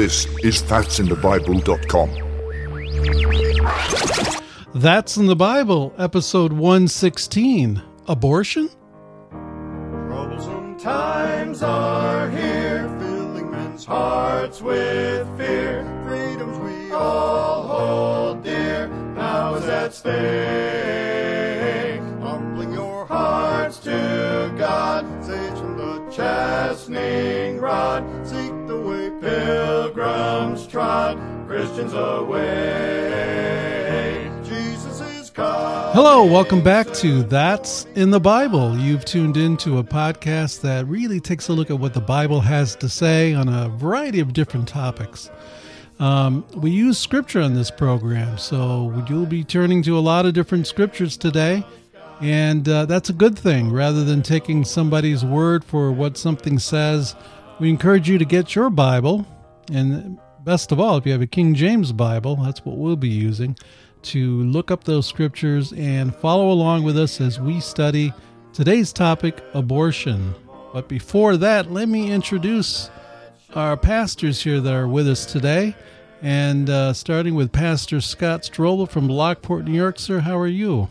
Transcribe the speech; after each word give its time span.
This 0.00 0.24
is 0.42 0.62
that'sinthebible.com. 0.62 2.08
That's 4.74 5.18
in 5.18 5.26
the 5.26 5.36
Bible, 5.36 5.92
episode 5.98 6.54
116 6.54 7.82
Abortion? 8.08 8.70
Troublesome 9.28 10.78
times 10.78 11.62
are 11.62 12.30
here, 12.30 12.88
filling 12.98 13.50
men's 13.50 13.84
hearts 13.84 14.62
with 14.62 15.28
fear. 15.36 15.84
Freedoms 16.08 16.56
we 16.60 16.92
all 16.92 17.62
hold 17.68 18.42
dear, 18.42 18.88
now 18.88 19.56
is 19.56 19.66
at 19.66 19.92
stake. 19.92 20.14
Humbling 22.22 22.72
your 22.72 23.04
hearts 23.04 23.76
to 23.80 24.54
God, 24.56 25.04
sage 25.22 25.58
from 25.58 25.76
the 25.76 26.10
chastening 26.10 27.58
rod. 27.58 28.02
Seek 28.26 28.66
the 28.66 28.80
way 28.80 29.10
pilgrims 29.20 29.89
Christians 30.70 31.92
away. 31.94 32.30
Jesus 34.44 35.00
is 35.00 35.28
coming. 35.30 35.92
Hello, 35.94 36.24
welcome 36.24 36.62
back 36.62 36.92
to 36.94 37.24
That's 37.24 37.86
in 37.96 38.10
the 38.10 38.20
Bible. 38.20 38.78
You've 38.78 39.04
tuned 39.04 39.36
into 39.36 39.78
a 39.78 39.82
podcast 39.82 40.60
that 40.60 40.86
really 40.86 41.18
takes 41.18 41.48
a 41.48 41.52
look 41.54 41.70
at 41.70 41.80
what 41.80 41.92
the 41.92 42.00
Bible 42.00 42.40
has 42.40 42.76
to 42.76 42.88
say 42.88 43.34
on 43.34 43.48
a 43.48 43.68
variety 43.70 44.20
of 44.20 44.32
different 44.32 44.68
topics. 44.68 45.28
Um, 45.98 46.46
we 46.54 46.70
use 46.70 46.98
scripture 46.98 47.40
on 47.40 47.54
this 47.54 47.72
program, 47.72 48.38
so 48.38 49.04
you'll 49.08 49.26
be 49.26 49.42
turning 49.42 49.82
to 49.82 49.98
a 49.98 50.00
lot 50.00 50.24
of 50.24 50.34
different 50.34 50.68
scriptures 50.68 51.16
today, 51.16 51.64
and 52.20 52.68
uh, 52.68 52.86
that's 52.86 53.10
a 53.10 53.12
good 53.12 53.36
thing. 53.36 53.72
Rather 53.72 54.04
than 54.04 54.22
taking 54.22 54.64
somebody's 54.64 55.24
word 55.24 55.64
for 55.64 55.90
what 55.90 56.16
something 56.16 56.60
says, 56.60 57.16
we 57.58 57.68
encourage 57.68 58.08
you 58.08 58.18
to 58.18 58.24
get 58.24 58.54
your 58.54 58.70
Bible, 58.70 59.26
and 59.72 60.16
best 60.44 60.72
of 60.72 60.80
all, 60.80 60.96
if 60.96 61.06
you 61.06 61.12
have 61.12 61.22
a 61.22 61.26
King 61.26 61.54
James 61.54 61.92
Bible, 61.92 62.36
that's 62.36 62.64
what 62.64 62.76
we'll 62.76 62.96
be 62.96 63.08
using 63.08 63.56
to 64.02 64.42
look 64.44 64.70
up 64.70 64.84
those 64.84 65.06
scriptures 65.06 65.72
and 65.72 66.14
follow 66.14 66.50
along 66.50 66.84
with 66.84 66.98
us 66.98 67.20
as 67.20 67.38
we 67.38 67.60
study 67.60 68.12
today's 68.52 68.92
topic 68.92 69.42
abortion. 69.52 70.34
But 70.72 70.88
before 70.88 71.36
that, 71.36 71.70
let 71.70 71.88
me 71.88 72.10
introduce 72.10 72.90
our 73.54 73.76
pastors 73.76 74.42
here 74.42 74.60
that 74.60 74.72
are 74.72 74.88
with 74.88 75.08
us 75.08 75.26
today. 75.26 75.74
And 76.22 76.68
uh, 76.68 76.92
starting 76.92 77.34
with 77.34 77.50
Pastor 77.50 78.00
Scott 78.00 78.44
Stroller 78.44 78.86
from 78.86 79.08
Lockport, 79.08 79.64
New 79.64 79.72
York. 79.72 79.98
Sir, 79.98 80.20
how 80.20 80.38
are 80.38 80.46
you? 80.46 80.88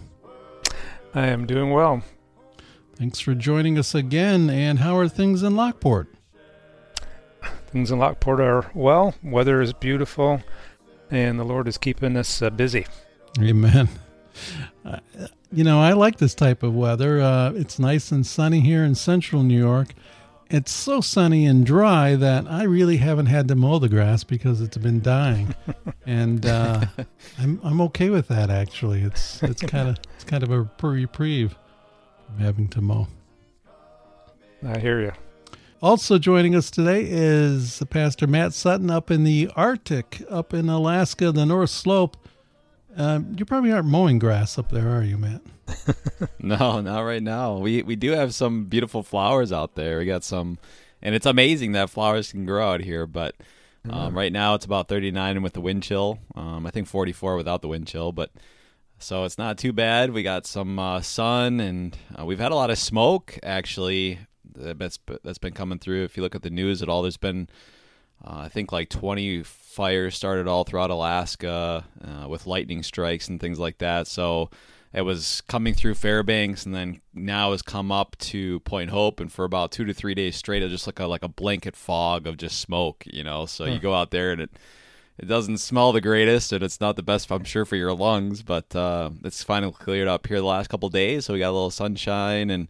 I 1.13 1.27
am 1.27 1.45
doing 1.45 1.71
well. 1.71 2.03
Thanks 2.95 3.19
for 3.19 3.33
joining 3.33 3.77
us 3.77 3.95
again. 3.95 4.49
And 4.49 4.79
how 4.79 4.97
are 4.97 5.07
things 5.07 5.43
in 5.43 5.55
Lockport? 5.55 6.13
Things 7.71 7.91
in 7.91 7.99
Lockport 7.99 8.39
are 8.41 8.69
well. 8.73 9.13
Weather 9.23 9.61
is 9.61 9.73
beautiful, 9.73 10.41
and 11.11 11.39
the 11.39 11.43
Lord 11.43 11.67
is 11.67 11.77
keeping 11.77 12.17
us 12.17 12.41
uh, 12.41 12.49
busy. 12.49 12.87
Amen. 13.39 13.87
Uh, 14.83 14.99
you 15.51 15.63
know, 15.63 15.79
I 15.79 15.93
like 15.93 16.17
this 16.17 16.33
type 16.33 16.63
of 16.63 16.73
weather. 16.73 17.21
Uh, 17.21 17.51
it's 17.53 17.77
nice 17.77 18.11
and 18.11 18.25
sunny 18.25 18.61
here 18.61 18.83
in 18.83 18.95
central 18.95 19.43
New 19.43 19.57
York. 19.57 19.89
It's 20.49 20.71
so 20.71 20.99
sunny 20.99 21.45
and 21.45 21.63
dry 21.63 22.15
that 22.15 22.47
I 22.49 22.63
really 22.63 22.97
haven't 22.97 23.27
had 23.27 23.47
to 23.49 23.55
mow 23.55 23.77
the 23.77 23.87
grass 23.87 24.23
because 24.23 24.61
it's 24.61 24.77
been 24.77 24.99
dying, 24.99 25.53
and 26.07 26.43
uh, 26.47 26.85
I'm 27.37 27.61
I'm 27.63 27.81
okay 27.81 28.09
with 28.09 28.27
that. 28.29 28.49
Actually, 28.49 29.01
it's 29.01 29.43
it's 29.43 29.61
kind 29.67 29.89
of 29.89 29.99
it's 30.15 30.23
kind 30.23 30.41
of 30.41 30.49
a 30.49 30.67
reprieve 30.81 31.55
from 32.25 32.39
having 32.39 32.67
to 32.69 32.81
mow. 32.81 33.07
I 34.65 34.79
hear 34.79 35.01
you. 35.01 35.11
Also 35.81 36.17
joining 36.19 36.55
us 36.55 36.69
today 36.69 37.05
is 37.07 37.81
Pastor 37.89 38.27
Matt 38.27 38.53
Sutton 38.53 38.89
up 38.89 39.09
in 39.09 39.23
the 39.23 39.49
Arctic, 39.55 40.21
up 40.29 40.53
in 40.53 40.67
Alaska, 40.67 41.31
the 41.31 41.45
North 41.45 41.69
Slope. 41.69 42.17
Um, 42.97 43.33
you 43.37 43.45
probably 43.45 43.71
aren't 43.71 43.87
mowing 43.87 44.19
grass 44.19 44.57
up 44.57 44.71
there, 44.71 44.89
are 44.89 45.03
you, 45.03 45.17
Matt? 45.17 45.41
No, 46.41 46.81
not 46.81 47.01
right 47.01 47.21
now. 47.23 47.59
We 47.59 47.83
we 47.83 47.95
do 47.95 48.11
have 48.11 48.33
some 48.33 48.65
beautiful 48.65 49.03
flowers 49.03 49.51
out 49.53 49.75
there. 49.75 49.99
We 49.99 50.05
got 50.05 50.23
some, 50.23 50.57
and 51.01 51.13
it's 51.13 51.25
amazing 51.25 51.73
that 51.73 51.89
flowers 51.89 52.31
can 52.31 52.45
grow 52.45 52.71
out 52.71 52.81
here. 52.81 53.05
But 53.05 53.35
um, 53.89 54.17
right 54.17 54.33
now 54.33 54.55
it's 54.55 54.65
about 54.65 54.87
39 54.89 55.41
with 55.41 55.53
the 55.53 55.61
wind 55.61 55.83
chill. 55.83 56.19
Um, 56.35 56.65
I 56.65 56.71
think 56.71 56.87
44 56.87 57.35
without 57.35 57.61
the 57.61 57.67
wind 57.67 57.87
chill, 57.87 58.11
but 58.11 58.31
so 58.97 59.23
it's 59.25 59.37
not 59.37 59.57
too 59.57 59.71
bad. 59.71 60.11
We 60.11 60.23
got 60.23 60.45
some 60.45 60.79
uh, 60.79 61.01
sun, 61.01 61.59
and 61.59 61.97
uh, 62.19 62.25
we've 62.25 62.39
had 62.39 62.51
a 62.51 62.55
lot 62.55 62.69
of 62.69 62.77
smoke 62.77 63.37
actually. 63.43 64.19
That's 64.59 64.99
that's 65.23 65.37
been 65.37 65.53
coming 65.53 65.79
through. 65.79 66.03
If 66.03 66.17
you 66.17 66.23
look 66.23 66.35
at 66.35 66.41
the 66.43 66.49
news 66.49 66.81
at 66.81 66.89
all, 66.89 67.01
there's 67.01 67.17
been 67.17 67.49
uh, 68.23 68.39
I 68.39 68.49
think 68.49 68.71
like 68.71 68.89
20 68.89 69.43
fires 69.43 70.15
started 70.15 70.47
all 70.47 70.63
throughout 70.63 70.89
Alaska 70.89 71.85
uh, 72.03 72.27
with 72.27 72.47
lightning 72.47 72.83
strikes 72.83 73.29
and 73.29 73.39
things 73.39 73.59
like 73.59 73.77
that. 73.77 74.07
So 74.07 74.49
it 74.91 75.01
was 75.01 75.41
coming 75.41 75.73
through 75.73 75.93
Fairbanks 75.93 76.65
and 76.65 76.73
then 76.75 77.01
now 77.13 77.51
has 77.51 77.61
come 77.61 77.91
up 77.91 78.17
to 78.17 78.59
Point 78.61 78.89
Hope 78.89 79.19
and 79.19 79.31
for 79.31 79.45
about 79.45 79.71
two 79.71 79.85
to 79.85 79.93
three 79.93 80.15
days 80.15 80.35
straight 80.35 80.63
it 80.63 80.69
just 80.69 80.87
like 80.87 80.99
a 80.99 81.05
like 81.05 81.23
a 81.23 81.27
blanket 81.29 81.75
fog 81.75 82.27
of 82.27 82.37
just 82.37 82.59
smoke, 82.59 83.03
you 83.05 83.23
know. 83.23 83.45
So 83.45 83.65
you 83.65 83.79
go 83.79 83.93
out 83.93 84.11
there 84.11 84.31
and 84.31 84.41
it 84.41 84.51
it 85.17 85.27
doesn't 85.27 85.57
smell 85.59 85.91
the 85.91 86.01
greatest 86.01 86.51
and 86.51 86.63
it's 86.63 86.81
not 86.81 86.95
the 86.95 87.03
best 87.03 87.31
I'm 87.31 87.43
sure 87.43 87.65
for 87.65 87.75
your 87.75 87.93
lungs, 87.93 88.41
but 88.41 88.75
uh, 88.75 89.11
it's 89.23 89.43
finally 89.43 89.73
cleared 89.73 90.07
up 90.07 90.27
here 90.27 90.39
the 90.39 90.45
last 90.45 90.69
couple 90.69 90.89
days. 90.89 91.25
So 91.25 91.33
we 91.33 91.39
got 91.39 91.51
a 91.51 91.51
little 91.51 91.71
sunshine 91.71 92.49
and 92.49 92.67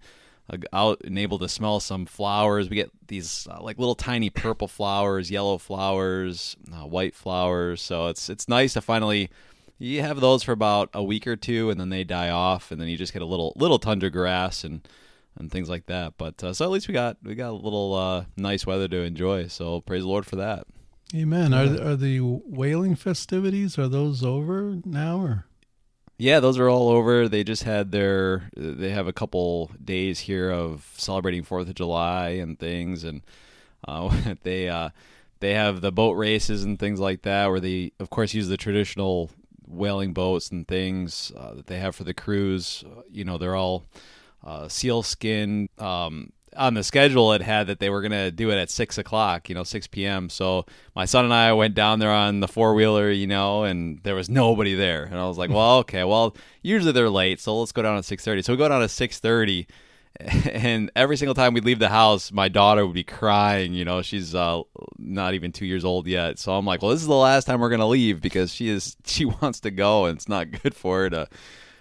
out 0.74 1.02
and 1.04 1.18
able 1.18 1.40
to 1.40 1.50
smell 1.50 1.80
some 1.80 2.06
flowers. 2.06 2.70
We 2.70 2.76
get 2.76 2.92
these 3.08 3.48
uh, 3.50 3.62
like 3.62 3.78
little 3.78 3.96
tiny 3.96 4.30
purple 4.30 4.68
flowers, 4.68 5.30
yellow 5.30 5.58
flowers, 5.58 6.56
uh, 6.74 6.86
white 6.86 7.16
flowers. 7.16 7.82
So 7.82 8.08
it's 8.08 8.30
it's 8.30 8.48
nice 8.48 8.74
to 8.74 8.82
finally 8.82 9.30
you 9.78 10.02
have 10.02 10.20
those 10.20 10.44
for 10.44 10.52
about 10.52 10.90
a 10.94 11.04
week 11.04 11.26
or 11.26 11.36
two, 11.36 11.70
and 11.70 11.80
then 11.80 11.90
they 11.90 12.04
die 12.04 12.30
off, 12.30 12.72
and 12.72 12.80
then 12.80 12.88
you 12.88 12.98
just 12.98 13.14
get 13.14 13.22
a 13.22 13.26
little 13.26 13.54
little 13.56 13.80
tundra 13.80 14.10
grass 14.10 14.64
and 14.64 14.88
and 15.38 15.52
things 15.52 15.70
like 15.70 15.86
that. 15.88 16.14
But 16.18 16.44
uh, 16.44 16.54
so 16.54 16.66
at 16.66 16.72
least 16.72 16.88
we 16.88 16.94
got 16.94 17.18
we 17.24 17.36
got 17.36 17.50
a 17.50 17.54
little 17.54 17.94
uh, 17.96 18.26
nice 18.36 18.66
weather 18.66 18.88
to 18.88 18.98
enjoy. 19.02 19.48
So 19.48 19.82
praise 19.82 20.04
the 20.04 20.10
Lord 20.10 20.26
for 20.26 20.36
that. 20.36 20.66
Amen. 21.16 21.54
Are 21.54 21.92
are 21.92 21.96
the 21.96 22.20
whaling 22.20 22.96
festivities 22.96 23.80
are 23.80 23.88
those 23.88 24.24
over 24.24 24.78
now 24.86 25.22
or? 25.22 25.46
Yeah, 26.22 26.42
those 26.42 26.60
are 26.60 26.70
all 26.70 26.90
over. 26.90 27.30
They 27.30 27.46
just 27.46 27.64
had 27.64 27.94
their 27.94 28.50
they 28.56 28.90
have 28.90 29.08
a 29.08 29.14
couple 29.14 29.72
days 29.82 30.20
here 30.20 30.52
of 30.52 30.86
celebrating 30.98 31.44
Fourth 31.44 31.70
of 31.70 31.76
July 31.76 32.32
and 32.32 32.60
things, 32.60 33.06
and 33.06 33.22
uh, 33.88 34.34
they 34.44 34.68
uh, 34.68 34.90
they 35.40 35.54
have 35.54 35.80
the 35.80 35.94
boat 35.94 36.18
races 36.18 36.66
and 36.66 36.78
things 36.78 37.00
like 37.00 37.22
that, 37.22 37.48
where 37.48 37.62
they 37.62 37.94
of 38.02 38.10
course 38.10 38.34
use 38.34 38.50
the 38.50 38.58
traditional 38.58 39.30
whaling 39.66 40.12
boats 40.12 40.52
and 40.52 40.68
things 40.68 41.32
uh, 41.38 41.54
that 41.54 41.68
they 41.68 41.80
have 41.80 41.96
for 41.96 42.04
the 42.04 42.14
crews. 42.14 42.84
You 43.10 43.24
know, 43.24 43.38
they're 43.38 43.56
all 43.56 43.86
uh, 44.44 44.68
seal 44.68 45.04
skin. 45.04 45.70
Um, 45.78 46.34
on 46.56 46.74
the 46.74 46.84
schedule, 46.84 47.34
it 47.34 47.42
had 47.42 47.68
that 47.68 47.80
they 47.80 47.90
were 47.90 48.02
going 48.02 48.12
to 48.12 48.32
do 48.32 48.52
it 48.52 48.58
at 48.58 48.70
six 48.70 48.98
o'clock, 48.98 49.50
you 49.50 49.56
know, 49.56 49.64
six 49.64 49.88
p.m. 49.88 50.30
So 50.30 50.66
my 50.96 51.06
son 51.06 51.26
and 51.26 51.34
I 51.34 51.54
went 51.54 51.76
down 51.76 52.00
there 52.00 52.12
on 52.12 52.40
the 52.40 52.48
four 52.48 52.74
wheeler, 52.74 53.12
you 53.12 53.28
know, 53.28 53.64
and 53.64 54.00
there 54.04 54.16
was 54.16 54.30
nobody 54.30 54.76
there. 54.76 55.04
And 55.04 55.16
I 55.16 55.28
was 55.28 55.38
like, 55.38 55.50
well, 55.50 55.78
okay, 55.80 56.04
well, 56.04 56.36
usually 56.62 56.92
they're 56.92 57.10
late, 57.10 57.40
so 57.40 57.60
let's 57.60 57.72
go 57.72 57.82
down 57.82 57.98
at 57.98 58.06
six 58.06 58.24
thirty. 58.24 58.42
So 58.42 58.54
we 58.54 58.58
go 58.58 58.70
down 58.70 58.82
at 58.82 58.92
six 58.92 59.20
thirty. 59.20 59.68
And 60.52 60.92
every 60.96 61.16
single 61.16 61.36
time 61.36 61.54
we 61.54 61.62
leave 61.62 61.80
the 61.80 61.88
house, 61.88 62.32
my 62.32 62.50
daughter 62.50 62.86
would 62.86 62.96
be 62.96 63.04
crying. 63.04 63.74
You 63.74 63.86
know, 63.86 64.02
she's 64.02 64.36
uh, 64.36 64.64
not 64.98 65.34
even 65.34 65.52
two 65.52 65.66
years 65.66 65.86
old 65.86 66.08
yet. 66.08 66.40
So 66.40 66.54
I'm 66.54 66.66
like, 66.66 66.82
well, 66.82 66.92
this 66.92 67.00
is 67.02 67.08
the 67.08 67.14
last 67.14 67.46
time 67.46 67.62
we're 67.62 67.70
gonna 67.70 67.88
leave 67.88 68.20
because 68.20 68.54
she 68.54 68.68
is 68.70 68.98
she 69.06 69.26
wants 69.26 69.62
to 69.62 69.72
go, 69.72 70.06
and 70.06 70.18
it's 70.18 70.28
not 70.28 70.52
good 70.52 70.74
for 70.74 71.04
her 71.04 71.10
to, 71.12 71.28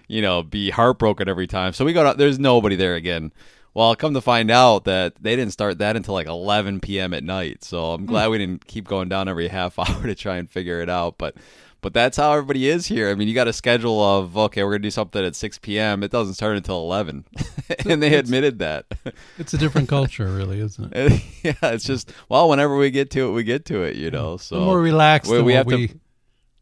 you 0.07 0.23
know, 0.23 0.43
be 0.43 0.71
heartbroken 0.71 1.29
every 1.29 1.47
time. 1.47 1.73
So 1.73 1.85
we 1.85 1.93
go 1.93 2.05
down. 2.05 2.17
There's 2.17 2.39
nobody 2.39 2.77
there 2.77 2.95
again. 2.95 3.33
Well, 3.75 3.95
come 3.95 4.15
to 4.15 4.21
find 4.21 4.51
out 4.51 4.85
that 4.85 5.15
they 5.21 5.37
didn't 5.37 5.53
start 5.53 5.79
that 5.79 5.95
until 5.95 6.15
like 6.15 6.27
11 6.27 6.81
p.m. 6.81 7.15
at 7.15 7.23
night. 7.23 7.63
So 7.65 7.93
I'm 7.93 8.03
hmm. 8.03 8.07
glad 8.07 8.29
we 8.29 8.39
didn't 8.39 8.67
keep 8.67 8.89
going 8.89 9.09
down 9.09 9.29
every 9.29 9.49
half 9.49 9.79
hour 9.79 10.03
to 10.03 10.15
try 10.15 10.37
and 10.37 10.51
figure 10.51 10.81
it 10.81 10.89
out. 10.89 11.19
But 11.19 11.37
but 11.81 11.95
that's 11.95 12.17
how 12.17 12.33
everybody 12.33 12.69
is 12.69 12.87
here. 12.87 13.09
I 13.09 13.15
mean, 13.15 13.29
you 13.29 13.35
got 13.35 13.47
a 13.47 13.53
schedule 13.53 14.03
of 14.03 14.37
okay, 14.37 14.65
we're 14.65 14.73
gonna 14.73 14.81
do 14.81 14.91
something 14.91 15.25
at 15.25 15.37
6 15.37 15.59
p.m. 15.59 16.03
It 16.03 16.11
doesn't 16.11 16.35
start 16.35 16.57
until 16.57 16.81
11, 16.81 17.25
and 17.89 18.03
they 18.03 18.15
admitted 18.15 18.59
that. 18.59 18.87
It's 19.39 19.55
a 19.55 19.59
different 19.59 19.89
culture, 19.89 20.27
really, 20.27 20.61
isn't 20.61 20.93
it? 20.95 21.23
yeah, 21.43 21.55
it's 21.63 21.85
just 21.85 22.13
well, 22.29 22.49
whenever 22.49 22.77
we 22.77 22.91
get 22.91 23.11
to 23.13 23.29
it, 23.29 23.33
we 23.33 23.45
get 23.45 23.65
to 23.67 23.83
it. 23.83 23.97
You 23.97 24.11
know, 24.11 24.37
so 24.37 24.57
little 24.57 24.73
more 24.73 24.81
relaxed 24.81 25.31
we- 25.31 25.39
we 25.39 25.53
what 25.53 25.55
have 25.55 25.67
to- 25.69 25.77
we 25.77 25.95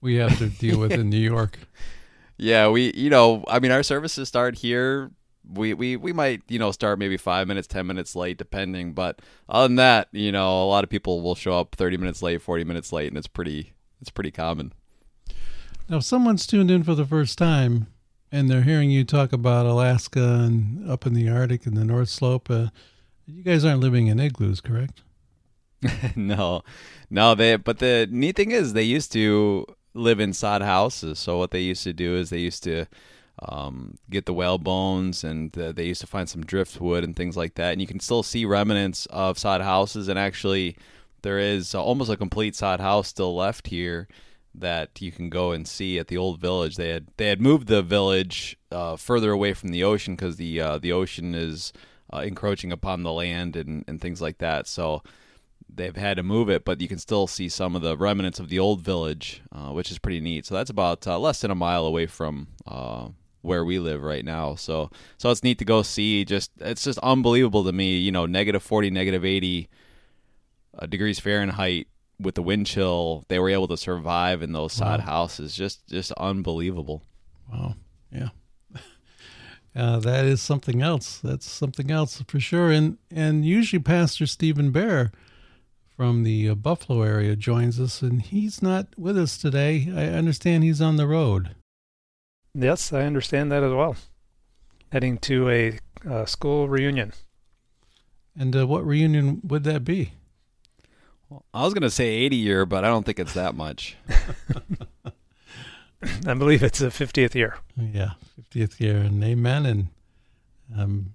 we 0.00 0.14
have 0.16 0.38
to 0.38 0.48
deal 0.48 0.78
with 0.78 0.92
in 0.92 1.08
New 1.08 1.16
York. 1.18 1.58
Yeah, 2.36 2.68
we 2.68 2.92
you 2.94 3.08
know, 3.08 3.44
I 3.48 3.58
mean 3.60 3.72
our 3.72 3.82
services 3.82 4.28
start 4.28 4.56
here. 4.56 5.10
We, 5.52 5.74
we 5.74 5.96
we 5.96 6.12
might, 6.12 6.42
you 6.48 6.58
know, 6.58 6.72
start 6.72 6.98
maybe 6.98 7.16
five 7.16 7.46
minutes, 7.46 7.68
ten 7.68 7.86
minutes 7.86 8.16
late, 8.16 8.36
depending. 8.38 8.92
But 8.92 9.20
other 9.48 9.68
than 9.68 9.76
that, 9.76 10.08
you 10.12 10.32
know, 10.32 10.62
a 10.62 10.66
lot 10.66 10.84
of 10.84 10.90
people 10.90 11.22
will 11.22 11.34
show 11.34 11.58
up 11.58 11.74
thirty 11.74 11.96
minutes 11.96 12.22
late, 12.22 12.42
forty 12.42 12.64
minutes 12.64 12.92
late, 12.92 13.08
and 13.08 13.16
it's 13.16 13.26
pretty 13.26 13.74
it's 14.00 14.10
pretty 14.10 14.30
common. 14.30 14.72
Now, 15.88 15.98
if 15.98 16.04
someone's 16.04 16.46
tuned 16.46 16.70
in 16.70 16.82
for 16.82 16.94
the 16.94 17.06
first 17.06 17.38
time 17.38 17.86
and 18.32 18.50
they're 18.50 18.62
hearing 18.62 18.90
you 18.90 19.04
talk 19.04 19.32
about 19.32 19.66
Alaska 19.66 20.20
and 20.20 20.88
up 20.90 21.06
in 21.06 21.14
the 21.14 21.28
Arctic 21.28 21.64
and 21.64 21.76
the 21.76 21.84
North 21.84 22.08
Slope, 22.08 22.50
uh, 22.50 22.68
you 23.24 23.42
guys 23.42 23.64
aren't 23.64 23.80
living 23.80 24.08
in 24.08 24.18
igloos, 24.18 24.60
correct? 24.60 25.02
no, 26.16 26.62
no. 27.10 27.34
They 27.34 27.56
but 27.56 27.78
the 27.78 28.08
neat 28.10 28.36
thing 28.36 28.50
is 28.50 28.72
they 28.72 28.82
used 28.82 29.12
to 29.12 29.66
live 29.94 30.20
in 30.20 30.32
sod 30.32 30.62
houses. 30.62 31.18
So 31.18 31.38
what 31.38 31.50
they 31.50 31.60
used 31.60 31.84
to 31.84 31.92
do 31.92 32.16
is 32.16 32.30
they 32.30 32.38
used 32.38 32.62
to 32.64 32.86
um, 33.40 33.98
get 34.08 34.26
the 34.26 34.32
whale 34.32 34.58
bones 34.58 35.22
and 35.22 35.56
uh, 35.58 35.72
they 35.72 35.84
used 35.84 36.00
to 36.00 36.06
find 36.06 36.28
some 36.28 36.44
driftwood 36.44 37.04
and 37.04 37.14
things 37.14 37.36
like 37.36 37.54
that. 37.54 37.72
And 37.72 37.80
you 37.80 37.86
can 37.86 38.00
still 38.00 38.22
see 38.22 38.44
remnants 38.44 39.06
of 39.06 39.38
sod 39.38 39.60
houses. 39.60 40.08
And 40.08 40.18
actually, 40.18 40.76
there 41.22 41.38
is 41.38 41.74
almost 41.74 42.10
a 42.10 42.16
complete 42.16 42.56
sod 42.56 42.80
house 42.80 43.08
still 43.08 43.34
left 43.34 43.68
here 43.68 44.08
that 44.54 45.02
you 45.02 45.12
can 45.12 45.28
go 45.28 45.52
and 45.52 45.68
see 45.68 45.98
at 45.98 46.08
the 46.08 46.16
old 46.16 46.40
village. 46.40 46.76
They 46.76 46.88
had 46.88 47.08
they 47.18 47.28
had 47.28 47.40
moved 47.40 47.66
the 47.66 47.82
village 47.82 48.56
uh, 48.72 48.96
further 48.96 49.32
away 49.32 49.52
from 49.52 49.68
the 49.68 49.84
ocean 49.84 50.14
because 50.14 50.36
the 50.36 50.60
uh, 50.60 50.78
the 50.78 50.92
ocean 50.92 51.34
is 51.34 51.72
uh, 52.12 52.18
encroaching 52.18 52.72
upon 52.72 53.02
the 53.02 53.12
land 53.12 53.56
and, 53.56 53.84
and 53.86 54.00
things 54.00 54.22
like 54.22 54.38
that. 54.38 54.66
So 54.66 55.02
they've 55.68 55.96
had 55.96 56.16
to 56.16 56.22
move 56.22 56.48
it, 56.48 56.64
but 56.64 56.80
you 56.80 56.88
can 56.88 56.98
still 56.98 57.26
see 57.26 57.48
some 57.48 57.76
of 57.76 57.82
the 57.82 57.96
remnants 57.96 58.40
of 58.40 58.48
the 58.48 58.58
old 58.58 58.80
village, 58.80 59.42
uh, 59.52 59.70
which 59.72 59.90
is 59.90 59.98
pretty 59.98 60.20
neat. 60.20 60.46
So 60.46 60.54
that's 60.54 60.70
about 60.70 61.06
uh, 61.06 61.18
less 61.18 61.40
than 61.40 61.50
a 61.50 61.56
mile 61.56 61.84
away 61.84 62.06
from 62.06 62.48
uh, 62.66 63.08
where 63.46 63.64
we 63.64 63.78
live 63.78 64.02
right 64.02 64.24
now. 64.24 64.54
So 64.56 64.90
so 65.16 65.30
it's 65.30 65.42
neat 65.42 65.58
to 65.58 65.64
go 65.64 65.82
see. 65.82 66.24
Just 66.24 66.50
it's 66.58 66.84
just 66.84 66.98
unbelievable 66.98 67.64
to 67.64 67.72
me. 67.72 67.96
You 67.98 68.12
know, 68.12 68.26
negative 68.26 68.62
forty, 68.62 68.90
negative 68.90 69.24
eighty 69.24 69.68
uh, 70.78 70.86
degrees 70.86 71.18
Fahrenheit 71.18 71.86
with 72.20 72.34
the 72.34 72.42
wind 72.42 72.66
chill. 72.66 73.24
They 73.28 73.38
were 73.38 73.50
able 73.50 73.68
to 73.68 73.76
survive 73.76 74.42
in 74.42 74.52
those 74.52 74.72
sod 74.72 75.00
wow. 75.00 75.06
houses. 75.06 75.54
Just 75.54 75.86
just 75.86 76.12
unbelievable. 76.12 77.02
Wow. 77.50 77.74
Yeah. 78.12 78.28
Uh, 79.74 79.98
that 79.98 80.24
is 80.24 80.40
something 80.40 80.80
else. 80.80 81.18
That's 81.18 81.46
something 81.46 81.90
else 81.90 82.22
for 82.26 82.40
sure. 82.40 82.70
And 82.70 82.96
and 83.10 83.44
usually 83.44 83.82
Pastor 83.82 84.24
Stephen 84.24 84.70
Bear 84.70 85.12
from 85.94 86.22
the 86.22 86.48
uh, 86.48 86.54
Buffalo 86.54 87.02
area 87.02 87.36
joins 87.36 87.78
us, 87.78 88.00
and 88.00 88.22
he's 88.22 88.62
not 88.62 88.86
with 88.96 89.18
us 89.18 89.36
today. 89.36 89.88
I 89.94 90.06
understand 90.06 90.64
he's 90.64 90.80
on 90.80 90.96
the 90.96 91.06
road. 91.06 91.54
Yes, 92.58 92.92
I 92.92 93.02
understand 93.02 93.52
that 93.52 93.62
as 93.62 93.72
well. 93.72 93.96
Heading 94.90 95.18
to 95.18 95.50
a 95.50 95.78
uh, 96.08 96.24
school 96.24 96.68
reunion. 96.68 97.12
And 98.38 98.56
uh, 98.56 98.66
what 98.66 98.86
reunion 98.86 99.40
would 99.44 99.64
that 99.64 99.84
be? 99.84 100.12
Well, 101.28 101.44
I 101.52 101.64
was 101.64 101.74
going 101.74 101.82
to 101.82 101.90
say 101.90 102.08
80 102.08 102.36
year, 102.36 102.64
but 102.64 102.84
I 102.84 102.88
don't 102.88 103.04
think 103.04 103.18
it's 103.18 103.34
that 103.34 103.54
much. 103.54 103.96
I 106.26 106.34
believe 106.34 106.62
it's 106.62 106.78
the 106.78 106.86
50th 106.86 107.34
year. 107.34 107.58
Yeah, 107.76 108.12
50th 108.40 108.80
year. 108.80 108.98
And 108.98 109.22
amen. 109.22 109.66
And 109.66 109.88
um, 110.76 111.14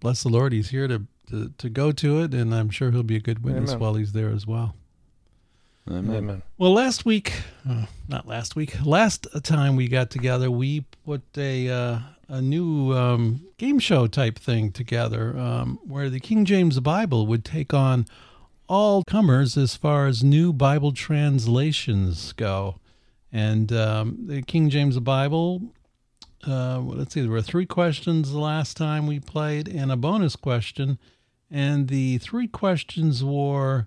bless 0.00 0.22
the 0.22 0.28
Lord, 0.28 0.52
he's 0.52 0.70
here 0.70 0.88
to 0.88 1.06
to, 1.30 1.50
to 1.56 1.70
go 1.70 1.92
to 1.92 2.20
it, 2.20 2.34
and 2.34 2.54
I'm 2.54 2.68
sure 2.68 2.90
he'll 2.90 3.02
be 3.02 3.16
a 3.16 3.20
good 3.20 3.42
witness 3.42 3.70
Amen. 3.70 3.80
while 3.80 3.94
he's 3.94 4.12
there 4.12 4.28
as 4.28 4.46
well. 4.46 4.74
Amen. 5.90 6.14
Amen. 6.14 6.42
Well, 6.58 6.72
last 6.72 7.04
week, 7.04 7.32
uh, 7.68 7.86
not 8.08 8.26
last 8.28 8.54
week, 8.54 8.76
last 8.84 9.26
time 9.42 9.76
we 9.76 9.88
got 9.88 10.10
together, 10.10 10.50
we 10.50 10.84
put 11.04 11.22
a 11.36 11.68
uh, 11.68 11.98
a 12.28 12.40
new 12.40 12.92
um, 12.92 13.46
game 13.58 13.78
show 13.78 14.06
type 14.06 14.38
thing 14.38 14.70
together, 14.70 15.36
um, 15.36 15.80
where 15.84 16.08
the 16.08 16.20
King 16.20 16.44
James 16.44 16.78
Bible 16.80 17.26
would 17.26 17.44
take 17.44 17.74
on 17.74 18.06
all 18.68 19.02
comers 19.04 19.56
as 19.56 19.74
far 19.74 20.06
as 20.06 20.22
new 20.22 20.52
Bible 20.52 20.92
translations 20.92 22.32
go, 22.32 22.76
and 23.32 23.72
um, 23.72 24.18
the 24.26 24.42
King 24.42 24.70
James 24.70 24.98
Bible 25.00 25.72
uh, 26.46 26.80
let's 26.80 27.14
see, 27.14 27.20
there 27.20 27.30
were 27.30 27.42
three 27.42 27.66
questions 27.66 28.32
the 28.32 28.38
last 28.38 28.76
time 28.76 29.06
we 29.06 29.20
played 29.20 29.68
and 29.68 29.92
a 29.92 29.96
bonus 29.96 30.36
question. 30.36 30.98
And 31.50 31.88
the 31.88 32.18
three 32.18 32.48
questions 32.48 33.22
were 33.22 33.86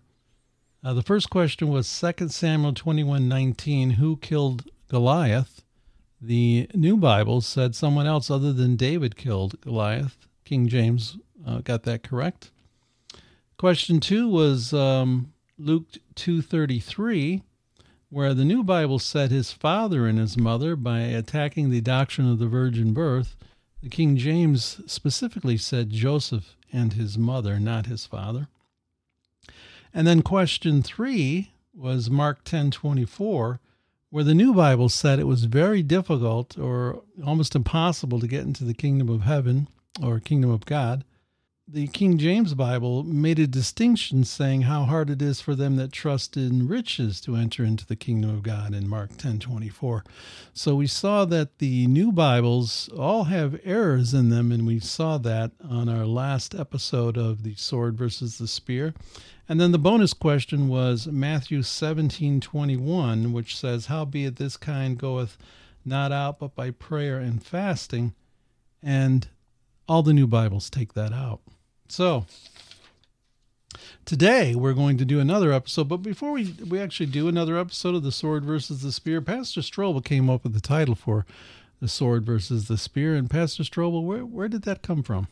uh, 0.85 0.93
the 0.93 1.01
first 1.01 1.31
question 1.31 1.69
was 1.69 2.03
2 2.17 2.29
Samuel 2.29 2.73
21 2.73 3.27
19, 3.27 3.91
who 3.91 4.17
killed 4.17 4.69
Goliath? 4.87 5.63
The 6.21 6.69
New 6.75 6.95
Bible 6.95 7.41
said 7.41 7.75
someone 7.75 8.05
else 8.05 8.29
other 8.29 8.53
than 8.53 8.75
David 8.75 9.15
killed 9.15 9.59
Goliath. 9.61 10.27
King 10.43 10.67
James 10.67 11.17
uh, 11.45 11.59
got 11.59 11.83
that 11.83 12.03
correct. 12.03 12.51
Question 13.57 13.99
two 13.99 14.29
was 14.29 14.73
um, 14.73 15.33
Luke 15.57 15.87
2:33 16.15 17.41
where 18.09 18.35
the 18.35 18.45
New 18.45 18.63
Bible 18.63 18.99
said 18.99 19.31
his 19.31 19.51
father 19.51 20.05
and 20.05 20.19
his 20.19 20.37
mother 20.37 20.75
by 20.75 20.99
attacking 20.99 21.69
the 21.69 21.81
doctrine 21.81 22.31
of 22.31 22.37
the 22.37 22.47
virgin 22.47 22.93
birth. 22.93 23.35
The 23.81 23.89
King 23.89 24.15
James 24.17 24.81
specifically 24.85 25.57
said 25.57 25.89
Joseph 25.89 26.55
and 26.71 26.93
his 26.93 27.17
mother, 27.17 27.59
not 27.59 27.87
his 27.87 28.05
father. 28.05 28.47
And 29.95 30.05
then 30.05 30.23
question 30.23 30.83
three 30.83 31.53
was 31.73 32.09
Mark 32.09 32.43
10:24, 32.43 33.59
where 34.09 34.23
the 34.25 34.35
New 34.35 34.53
Bible 34.53 34.89
said 34.89 35.19
it 35.19 35.25
was 35.27 35.45
very 35.45 35.81
difficult 35.81 36.57
or 36.57 37.01
almost 37.25 37.55
impossible 37.55 38.19
to 38.19 38.27
get 38.27 38.43
into 38.43 38.65
the 38.65 38.73
kingdom 38.73 39.07
of 39.07 39.21
heaven 39.21 39.69
or 40.01 40.19
kingdom 40.19 40.51
of 40.51 40.65
God 40.65 41.05
the 41.67 41.87
King 41.87 42.19
James 42.19 42.53
Bible 42.53 43.03
made 43.03 43.39
a 43.39 43.47
distinction 43.47 44.23
saying 44.23 44.63
how 44.63 44.83
hard 44.83 45.09
it 45.09 45.19
is 45.19 45.41
for 45.41 45.55
them 45.55 45.77
that 45.77 45.91
trust 45.91 46.37
in 46.37 46.67
riches 46.67 47.19
to 47.21 47.35
enter 47.35 47.63
into 47.63 47.87
the 47.87 47.95
kingdom 47.95 48.29
of 48.29 48.43
God 48.43 48.75
in 48.75 48.87
Mark 48.87 49.17
10:24. 49.17 50.03
So 50.53 50.75
we 50.75 50.85
saw 50.85 51.25
that 51.25 51.57
the 51.57 51.87
new 51.87 52.11
Bibles 52.11 52.87
all 52.89 53.25
have 53.25 53.59
errors 53.63 54.13
in 54.13 54.29
them 54.29 54.51
and 54.51 54.67
we 54.67 54.79
saw 54.79 55.17
that 55.17 55.53
on 55.59 55.89
our 55.89 56.05
last 56.05 56.53
episode 56.53 57.17
of 57.17 57.41
the 57.41 57.55
sword 57.55 57.97
versus 57.97 58.37
the 58.37 58.47
spear. 58.47 58.93
And 59.47 59.61
then 59.61 59.71
the 59.71 59.77
bonus 59.77 60.13
question 60.13 60.67
was 60.67 61.07
Matthew 61.07 61.61
17:21 61.61 63.31
which 63.31 63.55
says 63.55 63.87
howbeit 63.87 64.37
this 64.37 64.57
kind 64.57 64.97
goeth 64.97 65.37
not 65.83 66.11
out 66.11 66.39
but 66.39 66.55
by 66.55 66.71
prayer 66.71 67.19
and 67.19 67.43
fasting 67.43 68.13
and 68.81 69.27
all 69.87 70.01
the 70.01 70.13
new 70.13 70.25
Bibles 70.25 70.69
take 70.69 70.93
that 70.93 71.13
out. 71.13 71.41
So 71.87 72.25
today 74.03 74.55
we're 74.55 74.73
going 74.73 74.97
to 74.97 75.05
do 75.05 75.19
another 75.19 75.53
episode, 75.53 75.89
but 75.89 75.97
before 75.97 76.31
we 76.31 76.55
we 76.67 76.79
actually 76.79 77.07
do 77.07 77.27
another 77.27 77.57
episode 77.57 77.93
of 77.95 78.03
the 78.03 78.11
sword 78.11 78.43
versus 78.43 78.81
the 78.81 78.91
spear, 78.91 79.21
Pastor 79.21 79.61
Strobel 79.61 80.03
came 80.03 80.29
up 80.29 80.43
with 80.43 80.53
the 80.53 80.61
title 80.61 80.95
for 80.95 81.25
the 81.79 81.87
sword 81.87 82.25
versus 82.25 82.67
the 82.67 82.77
spear. 82.77 83.15
And 83.15 83.29
Pastor 83.29 83.63
Strobel, 83.63 84.03
where 84.03 84.25
where 84.25 84.47
did 84.47 84.63
that 84.63 84.81
come 84.81 85.03
from? 85.03 85.27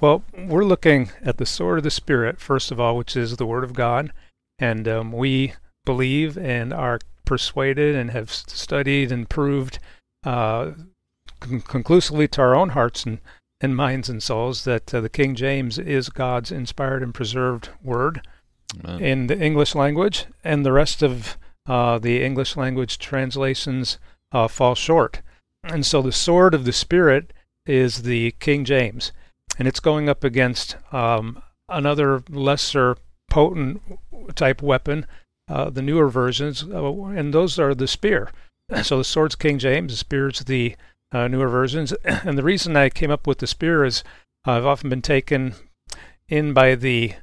Well, 0.00 0.22
we're 0.36 0.64
looking 0.64 1.10
at 1.22 1.38
the 1.38 1.46
sword 1.46 1.78
of 1.78 1.84
the 1.84 1.90
spirit 1.90 2.40
first 2.40 2.70
of 2.70 2.78
all, 2.78 2.96
which 2.96 3.16
is 3.16 3.36
the 3.36 3.46
word 3.46 3.64
of 3.64 3.72
God, 3.72 4.12
and 4.58 4.86
um, 4.86 5.12
we 5.12 5.54
believe 5.84 6.36
and 6.36 6.72
are 6.72 6.98
persuaded 7.24 7.94
and 7.94 8.10
have 8.10 8.30
studied 8.30 9.10
and 9.10 9.28
proved 9.28 9.78
uh, 10.24 10.72
con- 11.40 11.60
conclusively 11.62 12.28
to 12.28 12.40
our 12.42 12.54
own 12.54 12.70
hearts 12.70 13.04
and 13.04 13.18
and 13.60 13.74
minds 13.74 14.08
and 14.08 14.22
souls 14.22 14.64
that 14.64 14.94
uh, 14.94 15.00
the 15.00 15.08
King 15.08 15.34
James 15.34 15.78
is 15.78 16.08
God's 16.08 16.52
inspired 16.52 17.02
and 17.02 17.14
preserved 17.14 17.70
word 17.82 18.26
Amen. 18.84 19.02
in 19.02 19.26
the 19.28 19.38
English 19.38 19.74
language, 19.74 20.26
and 20.44 20.64
the 20.64 20.72
rest 20.72 21.02
of 21.02 21.38
uh, 21.66 21.98
the 21.98 22.22
English 22.22 22.56
language 22.56 22.98
translations 22.98 23.98
uh, 24.32 24.48
fall 24.48 24.74
short. 24.74 25.22
And 25.64 25.86
so 25.86 26.02
the 26.02 26.12
sword 26.12 26.54
of 26.54 26.64
the 26.64 26.72
Spirit 26.72 27.32
is 27.64 28.02
the 28.02 28.32
King 28.32 28.64
James, 28.64 29.12
and 29.58 29.66
it's 29.66 29.80
going 29.80 30.08
up 30.08 30.24
against 30.24 30.76
um, 30.92 31.42
another 31.68 32.22
lesser 32.28 32.96
potent 33.30 33.80
type 34.34 34.62
weapon, 34.62 35.06
uh, 35.48 35.70
the 35.70 35.82
newer 35.82 36.08
versions, 36.08 36.64
uh, 36.64 36.92
and 37.04 37.32
those 37.32 37.58
are 37.58 37.74
the 37.74 37.88
spear. 37.88 38.30
So 38.82 38.98
the 38.98 39.04
sword's 39.04 39.36
King 39.36 39.58
James, 39.58 39.92
the 39.92 39.96
spear's 39.96 40.40
the 40.40 40.76
uh, 41.12 41.28
newer 41.28 41.48
versions. 41.48 41.92
And 42.04 42.36
the 42.36 42.42
reason 42.42 42.76
I 42.76 42.88
came 42.88 43.10
up 43.10 43.26
with 43.26 43.38
the 43.38 43.46
spear 43.46 43.84
is 43.84 44.02
I've 44.44 44.66
often 44.66 44.90
been 44.90 45.02
taken 45.02 45.54
in 46.28 46.52
by 46.52 46.74
the 46.74 47.14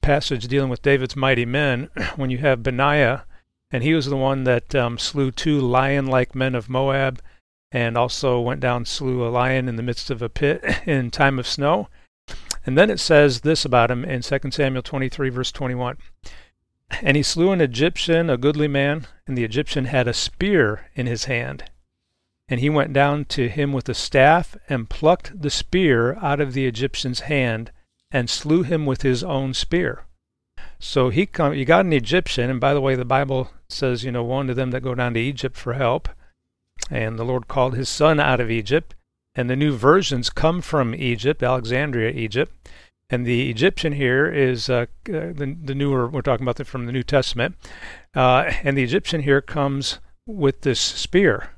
passage 0.00 0.46
dealing 0.48 0.70
with 0.70 0.82
David's 0.82 1.16
mighty 1.16 1.44
men 1.44 1.90
when 2.16 2.30
you 2.30 2.38
have 2.38 2.62
Benaiah, 2.62 3.24
and 3.70 3.82
he 3.82 3.94
was 3.94 4.06
the 4.06 4.16
one 4.16 4.44
that 4.44 4.74
um, 4.74 4.98
slew 4.98 5.30
two 5.30 5.60
lion 5.60 6.06
like 6.06 6.34
men 6.34 6.54
of 6.54 6.68
Moab 6.68 7.20
and 7.72 7.96
also 7.96 8.40
went 8.40 8.60
down 8.60 8.84
slew 8.84 9.26
a 9.26 9.30
lion 9.30 9.68
in 9.68 9.76
the 9.76 9.82
midst 9.82 10.10
of 10.10 10.20
a 10.22 10.28
pit 10.28 10.62
in 10.86 11.10
time 11.10 11.38
of 11.38 11.46
snow. 11.46 11.88
And 12.64 12.78
then 12.78 12.90
it 12.90 13.00
says 13.00 13.40
this 13.40 13.64
about 13.64 13.90
him 13.90 14.04
in 14.04 14.22
2 14.22 14.38
Samuel 14.50 14.82
23, 14.82 15.30
verse 15.30 15.50
21. 15.50 15.96
And 17.00 17.16
he 17.16 17.22
slew 17.22 17.50
an 17.50 17.60
Egyptian, 17.60 18.28
a 18.28 18.36
goodly 18.36 18.68
man, 18.68 19.06
and 19.26 19.36
the 19.36 19.44
Egyptian 19.44 19.86
had 19.86 20.06
a 20.06 20.12
spear 20.12 20.90
in 20.94 21.06
his 21.06 21.24
hand. 21.24 21.64
And 22.48 22.60
he 22.60 22.68
went 22.68 22.92
down 22.92 23.24
to 23.26 23.48
him 23.48 23.72
with 23.72 23.88
a 23.88 23.94
staff, 23.94 24.56
and 24.68 24.90
plucked 24.90 25.40
the 25.40 25.50
spear 25.50 26.14
out 26.16 26.40
of 26.40 26.52
the 26.52 26.66
Egyptian's 26.66 27.20
hand, 27.20 27.72
and 28.10 28.28
slew 28.28 28.62
him 28.62 28.84
with 28.84 29.02
his 29.02 29.24
own 29.24 29.54
spear. 29.54 30.04
So 30.78 31.08
he 31.08 31.26
come, 31.26 31.54
you 31.54 31.64
got 31.64 31.86
an 31.86 31.92
Egyptian, 31.92 32.50
and 32.50 32.60
by 32.60 32.74
the 32.74 32.80
way, 32.80 32.94
the 32.94 33.04
Bible 33.04 33.50
says, 33.68 34.04
you 34.04 34.12
know, 34.12 34.22
one 34.22 34.46
to 34.48 34.54
them 34.54 34.70
that 34.72 34.82
go 34.82 34.94
down 34.94 35.14
to 35.14 35.20
Egypt 35.20 35.56
for 35.56 35.72
help. 35.72 36.08
And 36.90 37.18
the 37.18 37.24
Lord 37.24 37.48
called 37.48 37.74
his 37.74 37.88
son 37.88 38.20
out 38.20 38.40
of 38.40 38.50
Egypt. 38.50 38.94
And 39.34 39.48
the 39.48 39.56
new 39.56 39.76
versions 39.76 40.28
come 40.30 40.60
from 40.60 40.94
Egypt, 40.94 41.42
Alexandria, 41.42 42.10
Egypt. 42.10 42.52
And 43.08 43.26
the 43.26 43.50
Egyptian 43.50 43.92
here 43.92 44.26
is 44.26 44.70
uh, 44.70 44.86
uh, 45.08 45.32
the, 45.32 45.56
the 45.62 45.74
newer, 45.74 46.08
we're 46.08 46.22
talking 46.22 46.44
about 46.44 46.56
the, 46.56 46.64
from 46.64 46.86
the 46.86 46.92
New 46.92 47.02
Testament. 47.02 47.56
Uh, 48.14 48.52
and 48.62 48.76
the 48.76 48.82
Egyptian 48.82 49.22
here 49.22 49.40
comes 49.40 50.00
with 50.26 50.62
this 50.62 50.80
spear. 50.80 51.50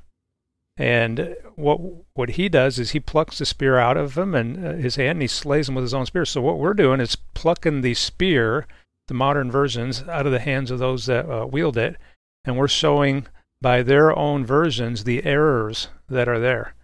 And 0.77 1.37
what 1.55 1.79
what 2.15 2.31
he 2.31 2.49
does 2.49 2.77
is 2.79 2.91
he 2.91 2.99
plucks 2.99 3.37
the 3.37 3.45
spear 3.45 3.77
out 3.77 3.95
of 3.95 4.17
him 4.17 4.35
and 4.35 4.65
uh, 4.65 4.73
his 4.73 4.97
hand, 4.97 5.11
and 5.11 5.21
he 5.21 5.27
slays 5.27 5.69
him 5.69 5.75
with 5.75 5.83
his 5.83 5.93
own 5.93 6.05
spear. 6.05 6.25
So 6.25 6.41
what 6.41 6.59
we're 6.59 6.73
doing 6.73 6.99
is 6.99 7.15
plucking 7.15 7.79
the 7.79 7.93
spear, 7.93 8.67
the 9.07 9.13
modern 9.13 9.49
versions, 9.49 10.03
out 10.03 10.25
of 10.25 10.33
the 10.33 10.39
hands 10.39 10.71
of 10.71 10.79
those 10.79 11.05
that 11.05 11.29
uh, 11.29 11.45
wield 11.45 11.77
it, 11.77 11.95
and 12.43 12.57
we're 12.57 12.67
showing 12.67 13.27
by 13.65 13.81
their 13.81 14.15
own 14.15 14.45
versions 14.45 15.05
the 15.05 15.25
errors 15.25 15.87
that 16.07 16.27
are 16.27 16.39
there 16.39 16.75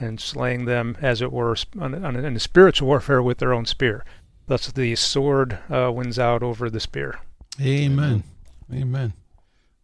and 0.00 0.20
slaying 0.20 0.64
them, 0.64 0.96
as 1.00 1.22
it 1.22 1.30
were, 1.30 1.54
on, 1.78 2.04
on, 2.04 2.16
in 2.16 2.34
a 2.34 2.40
spiritual 2.40 2.88
warfare 2.88 3.22
with 3.22 3.38
their 3.38 3.52
own 3.54 3.64
spear. 3.64 4.04
Thus, 4.48 4.66
the 4.72 4.96
sword 4.96 5.60
uh, 5.70 5.92
wins 5.94 6.18
out 6.18 6.42
over 6.42 6.68
the 6.68 6.80
spear. 6.80 7.20
Amen. 7.60 8.24
Amen. 8.72 9.12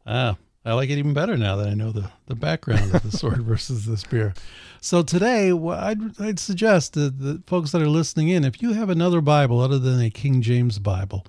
Ah, 0.04 0.38
I 0.64 0.73
like 0.73 0.90
it 0.90 0.99
even 0.99 1.14
better 1.14 1.37
now 1.37 1.54
that 1.54 1.69
I 1.69 1.75
know 1.75 1.92
the, 1.92 2.11
the 2.26 2.35
background 2.35 2.97
of 2.97 3.04
the 3.09 3.16
sword 3.16 3.42
versus 3.45 3.87
the 3.87 3.97
spear. 3.97 4.35
So 4.80 5.04
today, 5.04 5.52
I'd, 5.52 6.21
I'd 6.21 6.40
suggest 6.40 6.95
that 6.95 7.21
the 7.21 7.45
folks 7.47 7.71
that 7.71 7.80
are 7.80 7.88
listening 7.88 8.28
in, 8.28 8.42
if 8.42 8.61
you 8.61 8.73
have 8.73 8.90
another 8.90 9.21
Bible 9.21 9.61
other 9.61 9.78
than 9.78 10.00
a 10.00 10.11
King 10.11 10.42
James 10.42 10.80
Bible, 10.80 11.25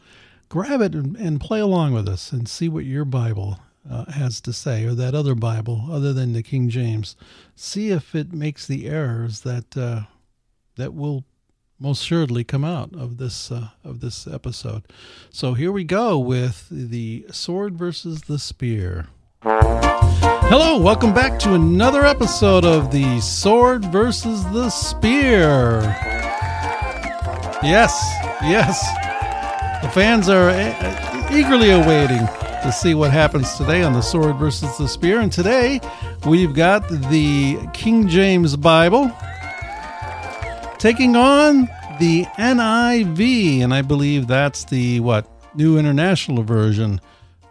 grab 0.50 0.82
it 0.82 0.96
and, 0.96 1.16
and 1.16 1.40
play 1.40 1.60
along 1.60 1.94
with 1.94 2.10
us 2.10 2.32
and 2.32 2.50
see 2.50 2.68
what 2.68 2.86
your 2.86 3.06
Bible 3.06 3.60
uh, 3.90 4.06
has 4.12 4.42
to 4.42 4.54
say, 4.54 4.86
or 4.86 4.94
that 4.94 5.16
other 5.16 5.36
Bible 5.36 5.88
other 5.92 6.14
than 6.14 6.34
the 6.34 6.44
King 6.44 6.70
James. 6.70 7.16
See 7.56 7.90
if 7.90 8.14
it 8.16 8.34
makes 8.34 8.68
the 8.68 8.88
errors 8.88 9.42
that 9.42 9.76
uh, 9.78 10.02
that 10.76 10.94
will 10.94 11.26
most 11.80 12.04
assuredly 12.04 12.44
come 12.44 12.64
out 12.64 12.94
of 12.94 13.18
this 13.18 13.52
uh, 13.52 13.70
of 13.84 14.00
this 14.00 14.28
episode. 14.28 14.84
So 15.32 15.54
here 15.54 15.72
we 15.72 15.84
go 15.84 16.18
with 16.20 16.68
the 16.70 17.26
sword 17.32 17.76
versus 17.76 18.22
the 18.24 18.40
spear. 18.40 19.08
Hello, 19.44 20.80
welcome 20.80 21.14
back 21.14 21.40
to 21.40 21.54
another 21.54 22.06
episode 22.06 22.66
of 22.66 22.92
the 22.92 23.20
sword 23.22 23.86
versus 23.86 24.44
the 24.52 24.70
spear. 24.70 25.82
Yes, 27.64 28.00
yes. 28.44 28.86
The 29.82 29.90
fans 29.90 30.30
are 30.30 30.50
uh, 30.50 31.30
eagerly 31.32 31.72
awaiting 31.72 32.28
to 32.64 32.72
see 32.72 32.94
what 32.94 33.10
happens 33.12 33.56
today 33.56 33.82
on 33.82 33.94
the 33.94 34.02
sword 34.02 34.36
versus 34.36 34.78
the 34.78 34.88
spear. 34.88 35.20
And 35.20 35.32
today 35.32 35.82
we've 36.28 36.54
got 36.54 36.88
the 36.88 37.58
King 37.74 38.08
James 38.08 38.56
Bible 38.56 39.12
taking 40.78 41.16
on 41.16 41.68
the 42.00 42.26
NIV, 42.38 43.62
and 43.62 43.74
I 43.74 43.82
believe 43.82 44.28
that's 44.28 44.64
the 44.66 45.00
what 45.00 45.28
New 45.56 45.80
International 45.80 46.44
Version, 46.44 47.02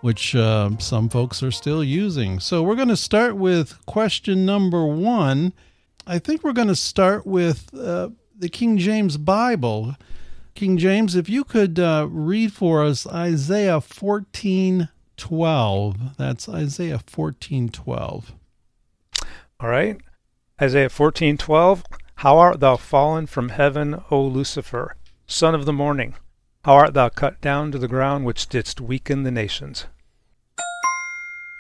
which 0.01 0.37
uh, 0.37 0.71
some 0.79 1.09
folks 1.09 1.43
are 1.43 1.51
still 1.51 1.83
using. 1.83 2.39
So 2.39 2.63
we're 2.63 2.77
going 2.77 2.89
to 2.89 2.97
start 2.97 3.37
with 3.37 3.85
question 3.87 4.47
number 4.47 4.85
one. 4.85 5.53
I 6.07 6.21
think 6.21 6.45
we're 6.45 6.53
going 6.53 6.69
to 6.69 6.77
start 6.77 7.27
with 7.27 7.75
uh, 7.75 8.11
the 8.39 8.49
King 8.49 8.79
James 8.79 9.17
Bible. 9.17 9.97
King 10.55 10.79
James, 10.79 11.17
if 11.17 11.29
you 11.29 11.43
could 11.43 11.81
uh, 11.81 12.07
read 12.09 12.53
for 12.53 12.85
us 12.85 13.09
Isaiah 13.09 13.81
14 13.81 14.89
12. 15.21 16.17
That's 16.17 16.49
Isaiah 16.49 16.99
14:12. 16.99 18.33
All 19.61 19.69
right. 19.69 20.01
Isaiah 20.61 20.89
14:12. 20.89 21.85
How 22.17 22.39
art 22.39 22.61
thou 22.61 22.77
fallen 22.77 23.27
from 23.27 23.51
heaven, 23.51 24.03
O 24.11 24.23
Lucifer, 24.23 24.97
son 25.27 25.55
of 25.55 25.67
the 25.67 25.73
morning? 25.75 26.15
How 26.65 26.73
art 26.75 26.95
thou 26.95 27.11
cut 27.11 27.41
down 27.43 27.71
to 27.73 27.79
the 27.79 27.89
ground, 27.89 28.25
which 28.25 28.49
didst 28.49 28.81
weaken 28.81 29.23
the 29.23 29.31
nations? 29.31 29.87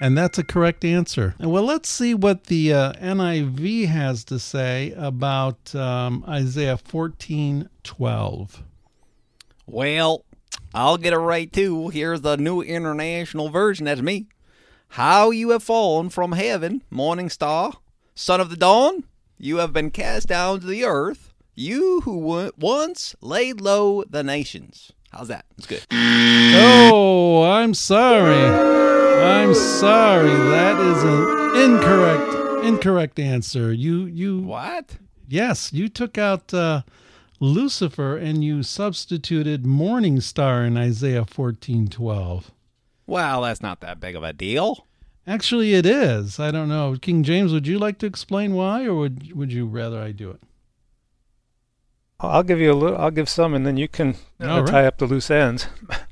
And 0.00 0.17
that's 0.17 0.38
a 0.38 0.45
correct 0.45 0.83
answer. 0.83 1.35
And 1.38 1.52
well, 1.52 1.64
let's 1.64 1.90
see 1.90 2.14
what 2.14 2.45
the 2.45 2.73
uh, 2.73 2.93
NIV 2.95 3.88
has 3.88 4.25
to 4.25 4.38
say 4.38 4.95
about 4.97 5.75
um, 5.75 6.25
Isaiah 6.26 6.79
14:12. 6.79 8.62
Well, 9.67 10.25
I'll 10.75 10.97
get 10.97 11.12
it 11.12 11.19
right 11.19 11.53
too. 11.53 11.89
Here's 11.89 12.21
the 12.21 12.37
new 12.37 12.61
international 12.62 13.49
version. 13.49 13.87
That's 13.87 14.00
me. 14.03 14.29
How 14.95 15.31
you 15.31 15.50
have 15.50 15.62
fallen 15.62 16.11
from 16.11 16.33
heaven, 16.33 16.83
morning 16.91 17.29
star, 17.29 17.75
son 18.15 18.41
of 18.41 18.50
the 18.50 18.57
dawn. 18.57 19.05
You 19.39 19.59
have 19.59 19.73
been 19.73 19.91
cast 19.91 20.29
down 20.29 20.61
to 20.61 20.67
the 20.67 20.85
earth. 20.85 21.33
You 21.55 22.03
who 22.03 22.50
once 22.59 23.15
laid 23.21 23.61
low 23.61 24.05
the 24.05 24.23
nations. 24.23 24.93
How's 25.12 25.29
that? 25.29 25.45
That's 25.57 25.67
good. 25.67 25.87
Oh, 25.93 27.43
I'm 27.43 27.75
sorry. 27.75 28.45
I'm 29.25 29.55
sorry. 29.55 30.29
That 30.29 30.81
is 30.81 31.03
an 31.03 31.73
incorrect 31.73 32.65
incorrect 32.65 33.19
answer. 33.19 33.73
You 33.73 34.07
you 34.07 34.39
What? 34.39 34.97
Yes, 35.29 35.73
you 35.73 35.89
took 35.89 36.19
out 36.19 36.53
uh, 36.53 36.83
Lucifer 37.43 38.19
and 38.19 38.45
you 38.45 38.63
substituted 38.63 39.65
Morning 39.65 40.21
Star 40.21 40.63
in 40.63 40.77
Isaiah 40.77 41.25
14:12. 41.25 42.51
Well, 43.07 43.43
that's 43.43 43.63
not 43.63 43.81
that 43.81 43.99
big 43.99 44.15
of 44.15 44.23
a 44.23 44.35
deal. 44.35 44.87
Actually, 45.27 45.73
it 45.73 45.87
is. 45.87 46.39
I 46.39 46.51
don't 46.51 46.69
know. 46.69 46.97
King 47.01 47.23
James, 47.23 47.53
would 47.53 47.67
you 47.67 47.79
like 47.79 47.99
to 48.01 48.07
explain 48.07 48.53
why 48.53 48.85
or 48.85 48.95
would 48.95 49.35
would 49.35 49.53
you 49.55 49.65
rather 49.65 49.99
I 49.99 50.13
do 50.13 50.31
it? 50.31 50.43
I'll 52.21 52.43
give 52.43 52.61
you 52.61 52.73
a 52.73 52.75
little, 52.75 52.99
I'll 52.99 53.11
give 53.11 53.31
some 53.31 53.55
and 53.55 53.67
then 53.67 53.79
you 53.79 53.89
can 53.89 54.17
right. 54.39 54.67
tie 54.67 54.85
up 54.85 54.99
the 54.99 55.07
loose 55.07 55.31
ends. 55.31 55.67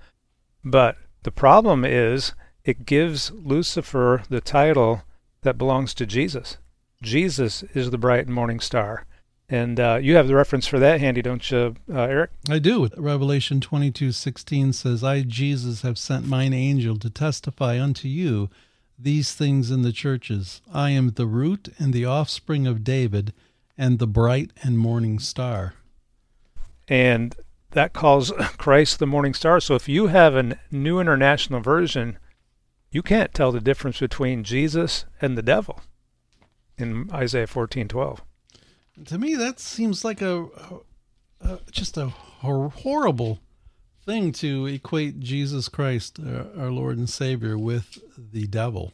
but 0.65 0.97
the 1.25 1.31
problem 1.31 1.85
is 1.85 2.33
it 2.65 2.87
gives 2.87 3.31
Lucifer 3.33 4.23
the 4.31 4.41
title 4.41 5.03
that 5.43 5.59
belongs 5.59 5.93
to 5.95 6.07
Jesus. 6.07 6.57
Jesus 7.03 7.63
is 7.75 7.91
the 7.91 7.99
bright 7.99 8.29
morning 8.29 8.61
star. 8.61 9.05
And 9.51 9.81
uh, 9.81 9.99
you 10.03 10.17
have 10.17 10.29
the 10.29 10.35
reference 10.35 10.67
for 10.67 10.79
that 10.79 11.01
handy, 11.01 11.23
don't 11.23 11.51
you, 11.51 11.75
uh, 11.91 12.03
Eric? 12.03 12.31
I 12.51 12.59
do. 12.59 12.91
Revelation 12.97 13.61
22:16 13.61 14.75
says, 14.75 15.03
"I 15.03 15.23
Jesus 15.23 15.83
have 15.83 15.97
sent 15.97 16.27
mine 16.27 16.53
angel 16.53 16.99
to 16.99 17.09
testify 17.09 17.81
unto 17.81 18.09
you 18.09 18.51
these 18.99 19.33
things 19.33 19.71
in 19.71 19.83
the 19.83 19.93
churches. 19.93 20.61
I 20.73 20.91
am 20.91 21.11
the 21.11 21.27
root 21.27 21.71
and 21.79 21.95
the 21.95 22.05
offspring 22.05 22.67
of 22.67 22.85
David 22.85 23.33
and 23.79 23.99
the 23.99 24.07
bright 24.07 24.51
and 24.63 24.79
morning 24.79 25.19
star." 25.19 25.75
And 26.87 27.35
that 27.71 27.95
calls 27.95 28.31
Christ 28.59 28.99
the 28.99 29.07
morning 29.07 29.33
star. 29.33 29.61
So 29.61 29.75
if 29.75 29.89
you 29.89 30.09
have 30.09 30.35
a 30.35 30.59
new 30.71 31.01
international 31.01 31.61
version, 31.61 32.19
you 32.91 33.01
can't 33.03 33.33
tell 33.33 33.53
the 33.53 33.61
difference 33.61 34.01
between 34.01 34.45
Jesus 34.45 35.07
and 35.23 35.39
the 35.39 35.43
devil 35.43 35.81
in 36.77 37.09
Isaiah 37.15 37.47
14:12. 37.47 38.21
To 39.07 39.19
me, 39.19 39.35
that 39.37 39.61
seems 39.61 40.05
like 40.05 40.21
a, 40.21 40.47
a, 41.41 41.59
just 41.71 41.97
a 41.97 42.09
hor- 42.09 42.71
horrible 42.71 43.39
thing 44.05 44.33
to 44.33 44.67
equate 44.67 45.21
Jesus 45.21 45.69
Christ, 45.69 46.19
uh, 46.19 46.45
our 46.59 46.71
Lord 46.71 46.99
and 46.99 47.09
Savior, 47.09 47.59
with 47.59 47.99
the 48.17 48.47
devil. 48.47 48.93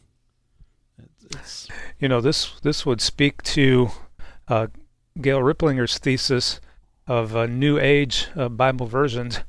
It's, 1.30 1.68
You 1.98 2.08
know, 2.08 2.20
this 2.20 2.60
this 2.60 2.84
would 2.84 3.00
speak 3.00 3.42
to 3.44 3.90
uh, 4.48 4.66
Gail 5.20 5.40
Riplinger's 5.40 5.98
thesis 5.98 6.60
of 7.06 7.34
uh, 7.34 7.46
New 7.46 7.78
Age 7.78 8.28
uh, 8.36 8.48
Bible 8.48 8.86
versions, 8.86 9.40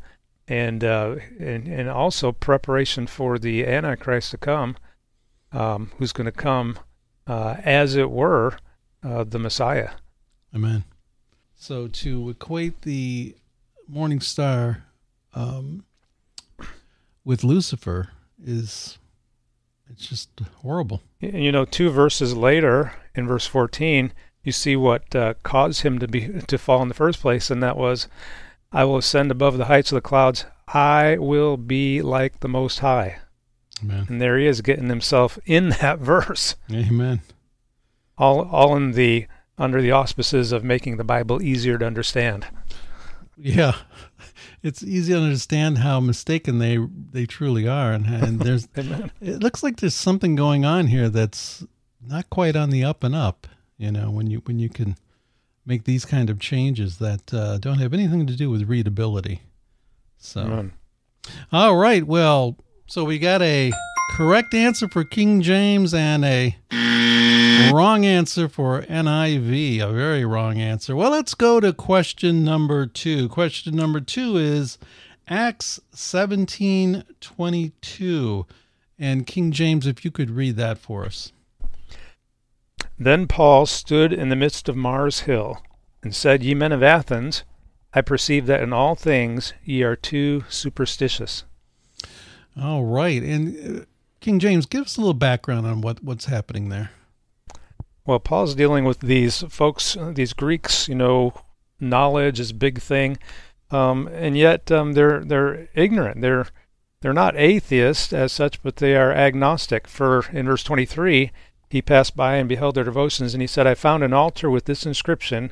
and, 0.48 0.84
uh, 0.84 1.16
and 1.40 1.68
and 1.68 1.90
also 1.90 2.32
preparation 2.32 3.08
for 3.08 3.38
the 3.38 3.66
Antichrist 3.66 4.32
to 4.32 4.38
come, 4.38 4.78
um, 5.52 5.92
who's 5.98 6.14
going 6.14 6.26
to 6.26 6.32
come, 6.32 6.80
uh, 7.28 7.56
as 7.64 7.96
it 7.96 8.10
were, 8.10 8.58
the 9.02 9.40
Messiah. 9.40 9.90
Amen. 10.56 10.84
So 11.56 11.88
to 11.88 12.30
equate 12.30 12.82
the 12.82 13.36
morning 13.88 14.20
star 14.20 14.86
um, 15.34 15.86
with 17.24 17.44
Lucifer 17.44 18.10
is 18.44 18.98
it's 19.90 20.08
just 20.08 20.30
horrible. 20.62 21.02
And 21.22 21.44
You 21.44 21.52
know, 21.52 21.66
two 21.66 21.90
verses 21.90 22.36
later, 22.36 22.94
in 23.14 23.28
verse 23.28 23.46
14, 23.46 24.12
you 24.44 24.52
see 24.52 24.76
what 24.76 25.16
uh, 25.16 25.36
caused 25.44 25.82
him 25.82 26.00
to 26.00 26.08
be 26.08 26.28
to 26.48 26.58
fall 26.58 26.82
in 26.82 26.88
the 26.88 26.94
first 26.94 27.20
place, 27.20 27.50
and 27.50 27.62
that 27.64 27.78
was, 27.78 28.08
"I 28.72 28.84
will 28.84 28.98
ascend 28.98 29.32
above 29.32 29.58
the 29.58 29.66
heights 29.66 29.92
of 29.92 29.96
the 29.96 30.02
clouds. 30.02 30.46
I 30.68 31.18
will 31.18 31.58
be 31.58 32.02
like 32.02 32.40
the 32.40 32.48
Most 32.48 32.80
High." 32.80 33.20
Amen. 33.82 34.06
And 34.08 34.22
there 34.22 34.38
he 34.38 34.46
is, 34.46 34.62
getting 34.62 34.90
himself 34.90 35.38
in 35.46 35.70
that 35.82 36.00
verse, 36.00 36.56
Amen. 36.72 37.22
all 38.18 38.42
all 38.48 38.76
in 38.76 38.92
the 38.92 39.28
under 39.58 39.82
the 39.82 39.92
auspices 39.92 40.52
of 40.52 40.64
making 40.64 40.98
the 40.98 41.04
Bible 41.04 41.42
easier 41.42 41.78
to 41.78 41.86
understand. 41.86 42.48
Yeah, 43.38 43.76
it's 44.64 44.84
easy 44.84 45.14
to 45.14 45.20
understand 45.20 45.80
how 45.80 46.00
mistaken 46.00 46.60
they 46.60 46.80
they 47.12 47.26
truly 47.26 47.68
are, 47.68 47.92
and, 47.92 48.06
and 48.06 48.40
there's 48.40 48.68
it 48.76 49.42
looks 49.42 49.64
like 49.64 49.78
there's 49.78 49.96
something 49.96 50.36
going 50.36 50.66
on 50.66 50.88
here 50.88 51.10
that's 51.10 51.66
not 52.06 52.30
quite 52.30 52.56
on 52.56 52.70
the 52.70 52.84
up 52.84 53.04
and 53.04 53.16
up. 53.16 53.48
You 53.78 53.92
know, 53.92 54.10
when 54.10 54.28
you 54.28 54.42
when 54.46 54.60
you 54.60 54.70
can 54.70 54.96
make 55.66 55.84
these 55.84 56.06
kind 56.06 56.30
of 56.30 56.40
changes 56.40 56.98
that 57.00 57.34
uh, 57.34 57.58
don't 57.58 57.80
have 57.80 57.94
anything 57.94 58.28
to 58.28 58.36
do 58.36 58.50
with 58.50 58.70
readability. 58.70 59.42
So, 60.18 60.42
Amen. 60.42 60.74
all 61.52 61.76
right. 61.76 62.06
Well, 62.06 62.58
so 62.88 63.04
we 63.04 63.20
got 63.20 63.42
a 63.42 63.72
correct 64.12 64.54
answer 64.54 64.88
for 64.88 65.04
King 65.04 65.42
James 65.42 65.94
and 65.94 66.24
a 66.24 66.56
wrong 67.76 68.06
answer 68.06 68.48
for 68.48 68.82
NIV. 68.84 69.82
A 69.82 69.92
very 69.92 70.26
wrong 70.26 70.60
answer. 70.60 70.96
Well, 70.96 71.12
let's 71.12 71.34
go 71.34 71.60
to 71.60 71.74
question 71.74 72.44
number 72.44 72.86
two. 72.86 73.30
Question 73.30 73.76
number 73.76 74.00
two 74.00 74.38
is 74.38 74.78
Acts 75.28 75.80
seventeen 75.92 77.04
twenty 77.20 77.74
two. 77.82 78.46
And 78.98 79.28
King 79.28 79.52
James, 79.52 79.86
if 79.86 80.06
you 80.06 80.12
could 80.12 80.30
read 80.30 80.56
that 80.56 80.78
for 80.78 81.06
us. 81.06 81.34
Then 82.98 83.28
Paul 83.28 83.66
stood 83.66 84.14
in 84.14 84.30
the 84.30 84.38
midst 84.38 84.70
of 84.70 84.78
Mars 84.78 85.22
Hill, 85.22 85.62
and 86.06 86.16
said, 86.16 86.44
Ye 86.44 86.54
men 86.54 86.72
of 86.72 86.84
Athens, 86.84 87.44
I 87.94 88.02
perceive 88.02 88.46
that 88.46 88.62
in 88.62 88.72
all 88.72 88.96
things 88.96 89.54
ye 89.66 89.84
are 89.84 89.96
too 89.96 90.46
superstitious. 90.48 91.44
All 92.62 92.86
right. 92.86 93.22
And 93.22 93.82
uh, 93.82 93.86
King 94.22 94.40
James, 94.40 94.66
give 94.66 94.84
us 94.84 94.98
a 94.98 95.02
little 95.02 95.14
background 95.16 95.66
on 95.66 95.82
what, 95.82 96.04
what's 96.04 96.26
happening 96.26 96.70
there. 96.70 96.92
Well, 98.06 98.20
Paul's 98.20 98.56
dealing 98.56 98.86
with 98.86 99.00
these 99.00 99.42
folks, 99.50 99.98
these 100.14 100.34
Greeks. 100.34 100.88
You 100.88 100.96
know, 100.96 101.34
knowledge 101.80 102.40
is 102.40 102.54
big 102.54 102.80
thing, 102.80 103.18
um, 103.72 104.08
and 104.14 104.38
yet 104.38 104.72
um, 104.72 104.94
they're 104.94 105.26
they're 105.26 105.68
ignorant. 105.74 106.22
They're 106.22 106.48
they're 107.02 107.14
not 107.14 107.38
atheists 107.38 108.14
as 108.14 108.32
such, 108.32 108.64
but 108.64 108.78
they 108.78 108.96
are 108.96 109.12
agnostic. 109.12 109.88
For 109.88 110.26
in 110.32 110.46
verse 110.46 110.64
23, 110.64 111.32
he 111.70 111.82
passed 111.82 112.16
by 112.16 112.36
and 112.38 112.50
beheld 112.50 112.76
their 112.76 112.84
devotions, 112.84 113.34
and 113.34 113.42
he 113.42 113.48
said, 113.48 113.68
I 113.68 113.76
found 113.76 114.04
an 114.04 114.14
altar 114.14 114.50
with 114.50 114.66
this 114.66 114.86
inscription, 114.86 115.52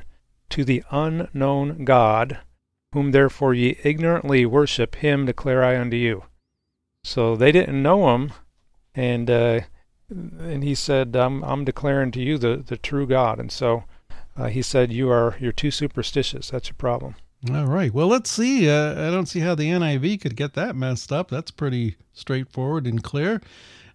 To 0.50 0.64
the 0.64 0.82
unknown 0.90 1.84
God, 1.84 2.38
whom 2.92 3.10
therefore 3.10 3.54
ye 3.54 3.78
ignorantly 3.84 4.46
worship, 4.46 4.96
him 4.96 5.26
declare 5.26 5.62
I 5.62 5.78
unto 5.78 5.96
you. 5.96 6.24
So 7.02 7.36
they 7.36 7.52
didn't 7.52 7.82
know 7.82 8.14
him, 8.14 8.32
and 8.94 9.30
uh, 9.30 9.60
and 10.38 10.62
he 10.62 10.74
said, 10.74 11.16
I'm, 11.16 11.42
I'm 11.44 11.64
declaring 11.64 12.10
to 12.12 12.22
you 12.22 12.38
the, 12.38 12.56
the 12.56 12.76
true 12.76 13.06
God. 13.06 13.38
And 13.38 13.50
so 13.50 13.84
uh, 14.36 14.46
he 14.46 14.62
said, 14.62 14.92
you 14.92 15.10
are 15.10 15.36
you're 15.40 15.52
too 15.52 15.70
superstitious. 15.70 16.50
That's 16.50 16.68
your 16.68 16.76
problem. 16.76 17.16
All 17.52 17.66
right. 17.66 17.92
Well, 17.92 18.06
let's 18.06 18.30
see. 18.30 18.70
Uh, 18.70 18.92
I 18.92 19.10
don't 19.10 19.26
see 19.26 19.40
how 19.40 19.54
the 19.54 19.68
NIV 19.68 20.20
could 20.22 20.36
get 20.36 20.54
that 20.54 20.74
messed 20.74 21.12
up. 21.12 21.28
That's 21.28 21.50
pretty 21.50 21.96
straightforward 22.14 22.86
and 22.86 23.02
clear. 23.02 23.42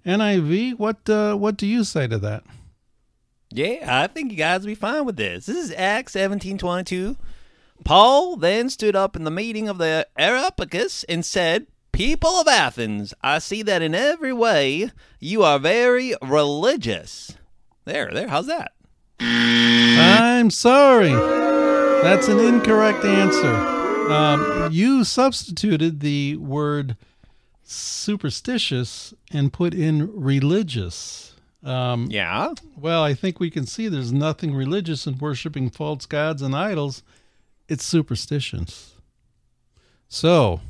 NIV, 0.06 0.78
what 0.78 1.10
uh, 1.10 1.36
what 1.36 1.58
do 1.58 1.66
you 1.66 1.84
say 1.84 2.08
to 2.08 2.18
that? 2.20 2.44
Yeah, 3.52 3.86
I 3.88 4.08
think 4.08 4.32
you 4.32 4.38
guys 4.38 4.62
will 4.62 4.68
be 4.68 4.76
fine 4.76 5.06
with 5.06 5.18
this. 5.18 5.48
This 5.48 5.58
is 5.58 5.74
Acts 5.76 6.14
17:22. 6.14 7.18
Paul 7.84 8.36
then 8.36 8.70
stood 8.70 8.96
up 8.96 9.16
in 9.16 9.24
the 9.24 9.32
meeting 9.32 9.68
of 9.68 9.78
the 9.78 10.08
Areopagus 10.18 11.04
and 11.06 11.26
said, 11.26 11.66
People 11.92 12.30
of 12.40 12.48
Athens, 12.48 13.14
I 13.22 13.40
see 13.40 13.62
that 13.64 13.82
in 13.82 13.94
every 13.94 14.34
way 14.34 14.92
you 15.20 15.44
are 15.44 15.60
very 15.60 16.16
religious. 16.22 17.36
There, 17.86 18.10
there, 18.14 18.28
how's 18.28 18.48
that? 18.48 18.74
I'm 19.20 20.50
sorry. 20.50 21.12
That's 22.02 22.28
an 22.30 22.40
incorrect 22.40 23.04
answer. 23.04 23.54
Um, 24.10 24.72
you 24.72 25.04
substituted 25.04 26.00
the 26.00 26.38
word 26.38 26.96
superstitious 27.64 29.14
and 29.32 29.52
put 29.52 29.74
in 29.74 30.10
religious. 30.14 31.36
Um, 31.64 32.08
Yeah. 32.10 32.54
Well, 32.78 33.04
I 33.04 33.14
think 33.14 33.40
we 33.40 33.50
can 33.52 33.66
see 33.66 33.88
there's 33.90 34.14
nothing 34.14 34.56
religious 34.56 35.06
in 35.06 35.18
worshiping 35.18 35.70
false 35.70 36.06
gods 36.06 36.42
and 36.42 36.56
idols. 36.56 37.04
It's 37.68 37.84
superstitions. 37.84 38.94
So, 40.08 40.62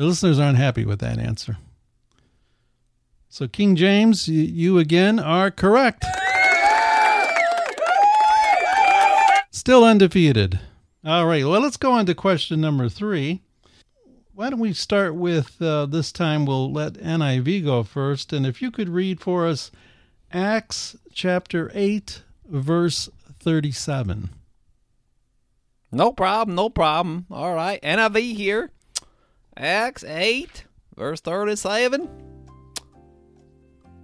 the 0.00 0.06
listeners 0.06 0.38
aren't 0.38 0.56
happy 0.56 0.86
with 0.86 1.00
that 1.00 1.18
answer. 1.18 1.58
So, 3.28 3.46
King 3.46 3.76
James, 3.76 4.26
you, 4.28 4.78
again 4.78 5.18
are 5.18 5.50
correct. 5.50 6.06
Still 9.50 9.84
undefeated. 9.84 10.58
All 11.04 11.26
right, 11.26 11.44
well, 11.44 11.60
let's 11.60 11.76
go 11.76 11.92
on 11.92 12.06
to 12.06 12.14
question 12.14 12.62
number 12.62 12.88
three. 12.88 13.42
Why 14.32 14.48
don't 14.48 14.58
we 14.58 14.72
start 14.72 15.16
with 15.16 15.60
uh, 15.60 15.84
this 15.84 16.12
time 16.12 16.46
we'll 16.46 16.72
let 16.72 16.94
NIV 16.94 17.66
go 17.66 17.82
first. 17.82 18.32
And 18.32 18.46
if 18.46 18.62
you 18.62 18.70
could 18.70 18.88
read 18.88 19.20
for 19.20 19.46
us 19.46 19.70
Acts 20.32 20.96
chapter 21.12 21.70
8, 21.74 22.22
verse 22.48 23.10
37. 23.38 24.30
No 25.92 26.10
problem, 26.10 26.54
no 26.54 26.70
problem. 26.70 27.26
All 27.30 27.54
right, 27.54 27.82
NIV 27.82 28.34
here. 28.34 28.70
Acts 29.56 30.04
8, 30.04 30.64
verse 30.96 31.20
37. 31.20 32.08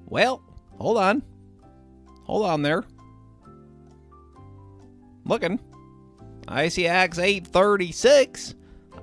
Well, 0.06 0.42
hold 0.78 0.98
on. 0.98 1.22
Hold 2.24 2.46
on 2.46 2.62
there. 2.62 2.84
Looking. 5.24 5.60
I 6.48 6.68
see 6.68 6.86
Acts 6.86 7.18
8:36. 7.18 8.54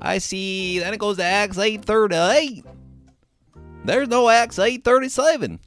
I 0.02 0.18
see 0.18 0.80
then 0.80 0.94
it 0.94 1.00
goes 1.00 1.18
to 1.18 1.24
Acts 1.24 1.58
8:38. 1.58 2.64
There's 3.86 4.08
no 4.08 4.30
Acts 4.30 4.58
8:37. 4.60 5.60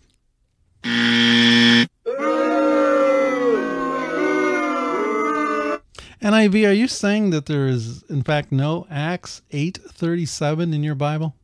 NIV, 6.27 6.69
are 6.69 6.73
you 6.73 6.89
saying 6.89 7.31
that 7.31 7.47
there 7.47 7.69
is, 7.69 8.03
in 8.11 8.25
fact, 8.25 8.51
no 8.51 8.85
Acts 8.91 9.43
8.37 9.53 10.75
in 10.75 10.83
your 10.83 10.97
Bible? 10.97 11.37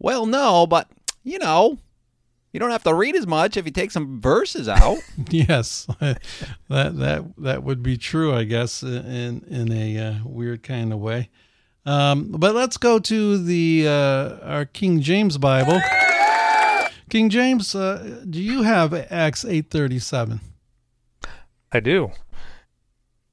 Well, 0.00 0.26
no, 0.26 0.66
but 0.66 0.90
you 1.22 1.38
know, 1.38 1.78
you 2.52 2.58
don't 2.58 2.72
have 2.72 2.82
to 2.82 2.92
read 2.92 3.14
as 3.14 3.24
much 3.24 3.56
if 3.56 3.64
you 3.64 3.70
take 3.70 3.92
some 3.92 4.20
verses 4.20 4.68
out. 4.68 4.98
Yes, 5.30 5.86
that 6.00 6.18
that 6.68 7.24
that 7.38 7.62
would 7.62 7.84
be 7.84 7.96
true, 7.96 8.34
I 8.34 8.42
guess, 8.42 8.82
in 8.82 9.44
in 9.48 9.70
a 9.70 9.98
uh, 9.98 10.14
weird 10.24 10.64
kind 10.64 10.92
of 10.92 10.98
way. 10.98 11.30
Um, 11.86 12.32
but 12.32 12.56
let's 12.56 12.76
go 12.76 12.98
to 12.98 13.38
the 13.38 13.86
uh, 13.86 14.38
our 14.42 14.64
King 14.64 15.00
James 15.00 15.38
Bible. 15.38 15.80
King 17.10 17.30
James, 17.30 17.76
uh, 17.76 18.22
do 18.28 18.42
you 18.42 18.62
have 18.62 18.92
Acts 18.92 19.44
eight 19.44 19.70
thirty 19.70 20.00
seven? 20.00 20.40
I 21.70 21.78
do. 21.78 22.10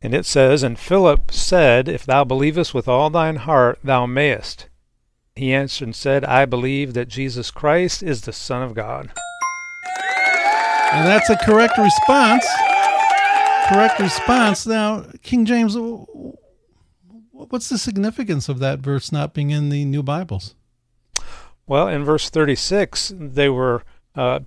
And 0.02 0.14
it 0.14 0.26
says, 0.26 0.64
And 0.64 0.80
Philip 0.80 1.32
said, 1.32 1.90
If 1.90 2.06
thou 2.06 2.24
believest 2.24 2.74
with 2.74 2.88
all 2.88 3.10
thine 3.10 3.36
heart, 3.36 3.80
thou 3.84 4.06
mayest. 4.06 4.70
He 5.36 5.54
answered 5.54 5.86
and 5.86 5.96
said, 5.96 6.24
I 6.26 6.46
believe 6.46 6.94
that 6.94 7.08
Jesus 7.08 7.52
Christ 7.52 8.02
is 8.02 8.22
the 8.22 8.34
Son 8.34 8.62
of 8.62 8.74
God. 8.74 9.12
And 10.92 11.06
that's 11.06 11.30
a 11.30 11.38
correct 11.38 11.78
response. 11.78 12.48
Correct 13.68 14.00
response. 14.00 14.66
Now, 14.66 15.06
King 15.22 15.46
James, 15.46 15.78
what's 17.32 17.70
the 17.70 17.78
significance 17.78 18.50
of 18.50 18.60
that 18.60 18.80
verse 18.80 19.12
not 19.12 19.34
being 19.34 19.52
in 19.52 19.70
the 19.70 19.86
New 19.86 20.02
Bibles? 20.02 20.56
Well, 21.68 21.88
in 21.88 22.04
verse 22.04 22.30
36, 22.30 23.14
they 23.16 23.50
were 23.50 23.84
uh, 24.16 24.40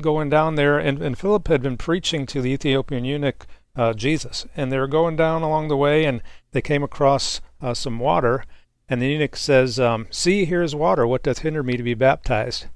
going 0.00 0.28
down 0.28 0.56
there, 0.56 0.78
and, 0.78 1.00
and 1.00 1.16
Philip 1.16 1.48
had 1.48 1.62
been 1.62 1.78
preaching 1.78 2.26
to 2.26 2.42
the 2.42 2.50
Ethiopian 2.50 3.04
eunuch 3.04 3.46
uh, 3.76 3.92
Jesus. 3.92 4.46
And 4.56 4.72
they 4.72 4.78
were 4.78 4.86
going 4.86 5.16
down 5.16 5.42
along 5.42 5.68
the 5.68 5.76
way, 5.76 6.04
and 6.04 6.22
they 6.52 6.62
came 6.62 6.82
across 6.82 7.40
uh, 7.60 7.74
some 7.74 7.98
water. 7.98 8.44
And 8.88 9.02
the 9.02 9.08
eunuch 9.08 9.36
says, 9.36 9.80
um, 9.80 10.06
"See, 10.10 10.44
here 10.44 10.62
is 10.62 10.74
water. 10.74 11.06
What 11.06 11.22
doth 11.22 11.40
hinder 11.40 11.62
me 11.62 11.76
to 11.76 11.82
be 11.82 11.94
baptized?" 11.94 12.66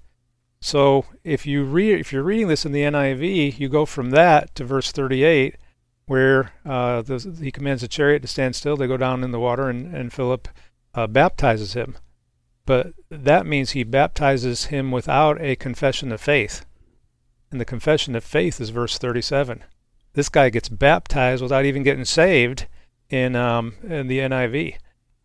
So 0.61 1.07
if 1.25 1.47
you 1.47 1.65
read, 1.65 2.01
if 2.01 2.13
you're 2.13 2.23
reading 2.23 2.49
this 2.49 2.67
in 2.67 2.73
the 2.73 2.83
NIV, 2.83 3.59
you 3.59 3.69
go 3.69 3.87
from 3.87 4.11
that 4.11 4.55
to 4.57 4.65
verse 4.65 4.93
38, 4.93 5.57
where 6.07 6.53
uh, 6.67 7.03
the, 7.03 7.37
he 7.41 7.51
commands 7.51 7.83
the 7.83 7.89
chariot 7.89 8.21
to 8.23 8.29
stand 8.29 8.55
still. 8.55 8.77
They 8.77 8.87
go 8.87 8.99
down 8.99 9.25
in 9.25 9.31
the 9.31 9.41
water, 9.41 9.71
and, 9.71 9.95
and 9.95 10.13
Philip 10.13 10.49
uh, 10.95 11.07
baptizes 11.07 11.73
him. 11.73 11.97
But 12.67 12.93
that 13.09 13.47
means 13.47 13.71
he 13.71 13.85
baptizes 13.85 14.67
him 14.67 14.91
without 14.91 15.41
a 15.41 15.57
confession 15.57 16.13
of 16.13 16.21
faith. 16.21 16.67
And 17.51 17.61
the 17.61 17.65
confession 17.65 18.15
of 18.15 18.23
faith 18.23 18.61
is 18.61 18.71
verse 18.71 18.99
37 18.99 19.65
this 20.13 20.29
guy 20.29 20.51
gets 20.51 20.69
baptized 20.69 21.43
without 21.43 21.65
even 21.65 21.83
getting 21.83 22.05
saved 22.05 22.67
in 23.09 23.37
um, 23.37 23.75
in 23.83 24.07
the 24.07 24.19
NIV. 24.19 24.77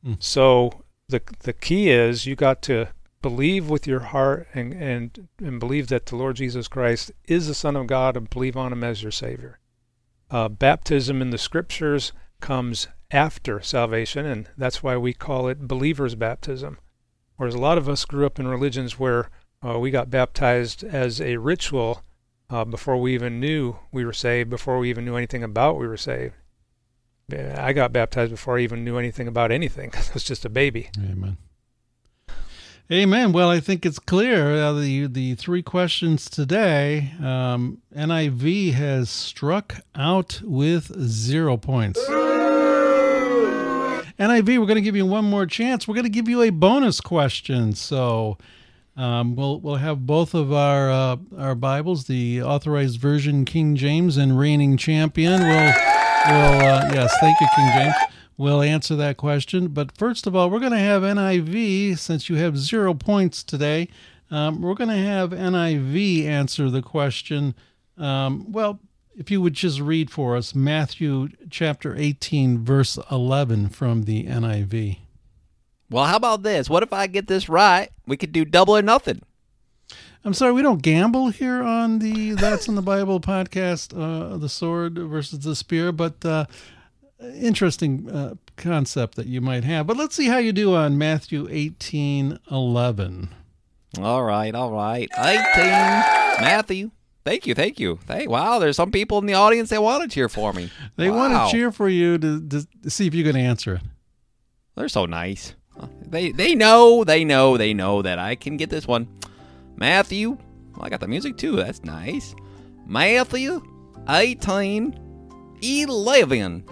Mm. 0.06 0.24
So 0.24 0.84
the 1.10 1.22
the 1.40 1.54
key 1.54 1.90
is 1.90 2.26
you 2.26 2.36
got 2.36 2.62
to 2.64 2.90
believe 3.22 3.70
with 3.70 3.88
your 3.88 4.02
heart 4.02 4.48
and, 4.54 4.74
and 4.74 5.28
and 5.40 5.60
believe 5.60 5.88
that 5.88 6.06
the 6.06 6.16
Lord 6.16 6.36
Jesus 6.36 6.68
Christ 6.68 7.12
is 7.26 7.48
the 7.48 7.54
Son 7.54 7.76
of 7.76 7.88
God 7.88 8.16
and 8.18 8.30
believe 8.30 8.58
on 8.58 8.72
him 8.72 8.84
as 8.84 9.02
your 9.02 9.12
Savior. 9.12 9.60
Uh, 10.30 10.50
baptism 10.50 11.22
in 11.22 11.30
the 11.30 11.38
scriptures 11.38 12.12
comes 12.40 12.88
after 13.12 13.62
salvation, 13.62 14.26
and 14.26 14.50
that's 14.58 14.84
why 14.84 14.98
we 14.98 15.14
call 15.14 15.48
it 15.48 15.68
believer's 15.68 16.16
baptism. 16.16 16.78
Whereas 17.38 17.56
a 17.56 17.60
lot 17.60 17.78
of 17.78 17.90
us 17.90 18.06
grew 18.06 18.26
up 18.26 18.40
in 18.40 18.48
religions 18.48 19.00
where 19.00 19.30
uh, 19.66 19.78
we 19.80 19.92
got 19.92 20.10
baptized 20.10 20.84
as 20.84 21.22
a 21.22 21.38
ritual 21.38 22.04
uh, 22.56 22.64
before 22.64 22.98
we 22.98 23.14
even 23.14 23.40
knew 23.42 23.76
we 23.92 24.06
were 24.06 24.14
saved, 24.14 24.50
before 24.50 24.80
we 24.80 24.90
even 24.90 25.04
knew 25.04 25.18
anything 25.18 25.44
about 25.44 25.78
we 25.78 25.88
were 25.88 25.98
saved. 25.98 26.36
I 27.34 27.74
got 27.74 27.92
baptized 27.92 28.32
before 28.32 28.58
I 28.58 28.62
even 28.62 28.86
knew 28.86 28.98
anything 28.98 29.28
about 29.28 29.52
anything. 29.52 29.92
I 29.96 30.02
was 30.14 30.24
just 30.24 30.46
a 30.46 30.50
baby. 30.50 30.90
Amen. 30.98 31.38
Amen. 32.90 33.34
Well, 33.34 33.50
I 33.50 33.60
think 33.60 33.86
it's 33.86 34.00
clear 34.00 34.54
uh, 34.54 34.72
the 34.74 35.08
the 35.08 35.34
three 35.36 35.64
questions 35.64 36.30
today. 36.30 37.12
Um, 37.20 37.82
NIV 37.96 38.74
has 38.74 39.10
struck 39.10 39.78
out 39.96 40.40
with 40.44 40.98
zero 41.02 41.58
points. 41.58 42.00
NIV, 44.18 44.60
we're 44.60 44.68
going 44.68 44.76
to 44.76 44.82
give 44.82 44.96
you 44.96 45.06
one 45.06 45.26
more 45.26 45.48
chance. 45.48 45.88
We're 45.88 45.96
going 45.96 46.04
to 46.04 46.10
give 46.10 46.30
you 46.30 46.44
a 46.44 46.52
bonus 46.52 47.02
question. 47.02 47.74
So 47.74 48.38
um, 48.98 49.36
we'll 49.36 49.60
we'll 49.60 49.76
have 49.76 50.06
both 50.06 50.34
of 50.34 50.54
our 50.54 50.90
uh, 50.90 51.18
our 51.38 51.56
Bibles, 51.56 52.06
the 52.06 52.42
Authorized 52.42 53.00
Version, 53.00 53.46
King 53.46 53.76
James, 53.76 54.18
and 54.18 54.40
Reigning 54.40 54.78
Champion. 54.78 55.42
We'll 55.42 55.74
we'll 56.28 56.62
uh, 56.62 56.90
yes, 56.94 57.14
thank 57.20 57.40
you, 57.42 57.48
King 57.56 57.72
James. 57.76 57.96
We'll 58.38 58.62
answer 58.62 58.96
that 58.96 59.18
question. 59.18 59.70
But 59.70 59.98
first 59.98 60.28
of 60.28 60.36
all, 60.36 60.50
we're 60.50 60.60
going 60.60 60.72
to 60.74 60.78
have 60.78 61.04
NIV, 61.04 61.98
since 61.98 62.30
you 62.30 62.36
have 62.36 62.58
zero 62.58 62.94
points 62.94 63.44
today, 63.44 63.88
um, 64.30 64.62
we're 64.62 64.74
going 64.74 64.90
to 64.90 64.96
have 64.96 65.30
NIV 65.30 66.26
answer 66.26 66.70
the 66.70 66.82
question. 66.82 67.56
Um, 67.98 68.52
well, 68.52 68.80
if 69.16 69.32
you 69.32 69.42
would 69.42 69.54
just 69.54 69.80
read 69.80 70.12
for 70.12 70.36
us 70.36 70.54
Matthew 70.54 71.30
chapter 71.50 71.96
18, 71.96 72.64
verse 72.64 73.00
11 73.10 73.70
from 73.70 74.04
the 74.04 74.26
NIV. 74.26 74.98
Well, 75.90 76.06
how 76.06 76.16
about 76.16 76.44
this? 76.44 76.70
What 76.70 76.84
if 76.84 76.92
I 76.94 77.08
get 77.08 77.28
this 77.28 77.48
right? 77.48 77.90
We 78.08 78.18
could 78.18 78.32
do 78.32 78.46
double 78.46 78.76
or 78.76 78.82
nothing. 78.82 79.22
I'm 80.24 80.34
sorry, 80.34 80.54
we 80.54 80.64
don't 80.64 80.82
gamble 80.82 81.30
here 81.30 81.62
on 81.62 82.00
the 82.00 82.32
That's 82.32 82.68
in 82.68 82.74
the 82.74 82.82
Bible 82.82 83.20
podcast, 83.20 83.94
uh, 83.96 84.38
the 84.38 84.50
sword 84.50 84.98
versus 84.98 85.40
the 85.40 85.56
spear, 85.56 85.92
but 85.92 86.26
uh, 86.26 86.46
interesting 87.40 88.10
uh, 88.10 88.34
concept 88.58 89.16
that 89.18 89.28
you 89.28 89.40
might 89.40 89.64
have. 89.64 89.86
But 89.86 89.98
let's 89.98 90.16
see 90.16 90.26
how 90.28 90.38
you 90.40 90.52
do 90.52 90.74
on 90.76 90.98
Matthew 90.98 91.48
18 91.50 92.40
11. 92.50 93.30
All 94.00 94.24
right, 94.24 94.54
all 94.56 94.72
right. 94.72 95.08
18. 95.16 95.64
Matthew. 96.42 96.92
Thank 97.24 97.48
you, 97.48 97.56
thank 97.56 97.80
you. 97.80 98.00
Hey, 98.08 98.28
wow, 98.28 98.60
there's 98.60 98.76
some 98.76 98.92
people 98.92 99.18
in 99.18 99.26
the 99.26 99.34
audience 99.34 99.70
that 99.70 99.82
want 99.82 100.04
to 100.04 100.10
cheer 100.10 100.30
for 100.30 100.54
me. 100.54 100.70
They 100.96 101.10
Wow. 101.10 101.18
want 101.18 101.34
to 101.34 101.56
cheer 101.56 101.72
for 101.72 101.90
you 101.90 102.18
to, 102.20 102.48
to, 102.50 102.90
see 102.90 103.08
if 103.08 103.16
you 103.16 103.24
can 103.24 103.36
answer 103.36 103.76
it. 103.76 103.82
They're 104.76 104.90
so 104.90 105.06
nice. 105.08 105.55
They 106.08 106.32
they 106.32 106.56
know, 106.56 107.04
they 107.04 107.26
know, 107.26 107.58
they 107.58 107.74
know 107.74 108.02
that 108.02 108.20
I 108.20 108.36
can 108.36 108.58
get 108.58 108.70
this 108.70 108.88
one. 108.88 109.08
Matthew. 109.76 110.38
Well, 110.76 110.86
I 110.86 110.90
got 110.90 111.00
the 111.00 111.08
music 111.08 111.38
too. 111.38 111.56
That's 111.56 111.84
nice. 111.84 112.36
Matthew 112.86 113.62
18 114.08 115.00
11. 115.62 116.64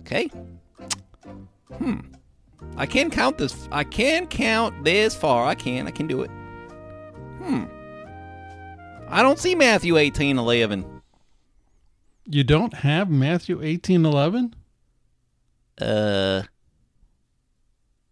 Okay. 0.00 0.28
Hmm. 1.78 2.00
I 2.76 2.86
can 2.86 3.10
count 3.10 3.38
this. 3.38 3.68
I 3.70 3.84
can 3.84 4.26
count 4.26 4.84
this 4.84 5.14
far. 5.14 5.46
I 5.46 5.54
can. 5.54 5.86
I 5.86 5.90
can 5.90 6.06
do 6.06 6.22
it. 6.22 6.30
Hmm. 7.42 7.64
I 9.08 9.22
don't 9.22 9.38
see 9.38 9.54
Matthew 9.54 9.96
18 9.98 10.38
11. 10.38 11.02
You 12.26 12.44
don't 12.44 12.72
have 12.72 13.10
Matthew 13.10 13.62
18 13.62 14.06
11? 14.06 14.54
Uh. 15.80 16.42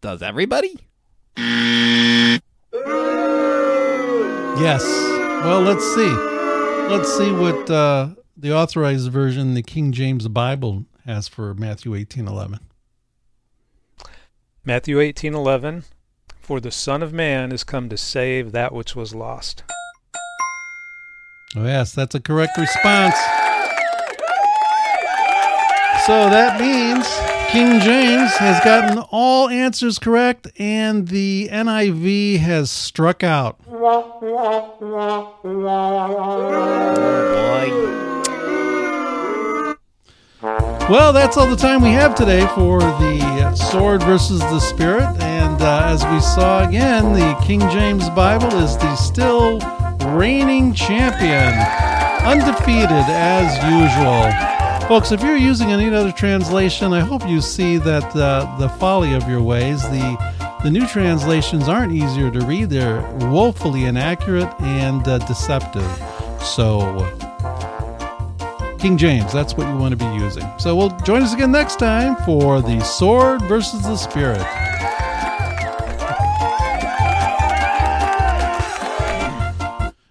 Does 0.00 0.22
everybody? 0.22 0.78
Yes. 4.58 4.82
Well, 5.44 5.60
let's 5.60 5.84
see. 5.94 6.10
Let's 6.88 7.16
see 7.16 7.30
what 7.32 7.70
uh, 7.70 8.10
the 8.36 8.54
authorized 8.54 9.10
version, 9.10 9.52
the 9.54 9.62
King 9.62 9.92
James 9.92 10.26
Bible, 10.28 10.86
has 11.04 11.28
for 11.28 11.52
Matthew 11.52 11.94
18 11.94 12.26
11. 12.26 12.60
Matthew 14.64 14.96
18:11 14.98 15.84
For 16.40 16.60
the 16.60 16.70
Son 16.70 17.02
of 17.02 17.12
Man 17.12 17.52
is 17.52 17.64
come 17.64 17.88
to 17.90 17.96
save 17.98 18.52
that 18.52 18.72
which 18.72 18.96
was 18.96 19.14
lost. 19.14 19.64
Oh, 21.56 21.64
yes, 21.64 21.92
that's 21.92 22.14
a 22.14 22.20
correct 22.20 22.56
response. 22.56 23.16
So 26.06 26.30
that 26.30 26.58
means 26.60 27.06
King 27.52 27.80
James 27.80 28.30
has 28.36 28.64
gotten 28.64 28.98
all 29.10 29.48
answers 29.48 29.98
correct, 29.98 30.46
and 30.56 31.08
the 31.08 31.48
NIV 31.50 32.38
has 32.38 32.70
struck 32.70 33.24
out. 33.24 33.58
Oh 33.68 34.20
Well, 40.88 41.12
that's 41.12 41.36
all 41.36 41.48
the 41.48 41.56
time 41.56 41.82
we 41.82 41.90
have 41.90 42.14
today 42.14 42.46
for 42.54 42.78
the 42.78 43.54
sword 43.56 44.04
versus 44.04 44.38
the 44.38 44.60
spirit. 44.60 45.20
And 45.20 45.60
uh, 45.60 45.86
as 45.86 46.06
we 46.06 46.20
saw 46.20 46.68
again, 46.68 47.12
the 47.12 47.36
King 47.44 47.60
James 47.70 48.08
Bible 48.10 48.54
is 48.58 48.76
the 48.76 48.94
still 48.94 49.58
reigning 50.16 50.72
champion, 50.72 51.52
undefeated 52.24 53.06
as 53.10 53.56
usual. 53.64 54.49
Folks, 54.90 55.12
if 55.12 55.22
you're 55.22 55.36
using 55.36 55.70
any 55.70 55.88
other 55.94 56.10
translation, 56.10 56.92
I 56.92 56.98
hope 56.98 57.24
you 57.28 57.40
see 57.40 57.76
that 57.76 58.02
uh, 58.16 58.56
the 58.58 58.68
folly 58.68 59.14
of 59.14 59.28
your 59.28 59.40
ways. 59.40 59.80
The 59.82 60.34
the 60.64 60.70
new 60.72 60.84
translations 60.84 61.68
aren't 61.68 61.92
easier 61.92 62.28
to 62.28 62.40
read; 62.40 62.70
they're 62.70 63.00
woefully 63.30 63.84
inaccurate 63.84 64.52
and 64.60 65.06
uh, 65.06 65.18
deceptive. 65.18 65.88
So. 66.42 67.06
King 68.80 68.98
James. 68.98 69.32
That's 69.32 69.54
what 69.54 69.68
you 69.68 69.76
want 69.76 69.96
to 69.96 69.96
be 69.96 70.12
using. 70.20 70.50
So 70.58 70.74
we'll 70.74 70.90
join 71.04 71.22
us 71.22 71.34
again 71.34 71.52
next 71.52 71.76
time 71.76 72.16
for 72.24 72.60
the 72.60 72.80
sword 72.80 73.42
versus 73.42 73.82
the 73.82 73.96
spirit. 73.96 74.40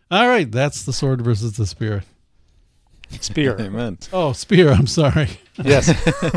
All 0.10 0.30
right, 0.30 0.50
that's 0.50 0.84
the 0.84 0.94
sword 0.94 1.22
versus 1.22 1.58
the 1.58 1.65
spirit. 1.65 2.06
Spear. 3.22 3.58
Amen. 3.60 3.98
Oh, 4.13 4.34
spear. 4.34 4.72
I'm 4.72 4.88
sorry. 4.88 5.30
yes. 5.63 5.88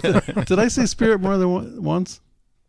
Did 0.46 0.58
I 0.58 0.68
say 0.68 0.86
spirit 0.86 1.20
more 1.20 1.36
than 1.36 1.50
one- 1.50 1.82
once? 1.82 2.20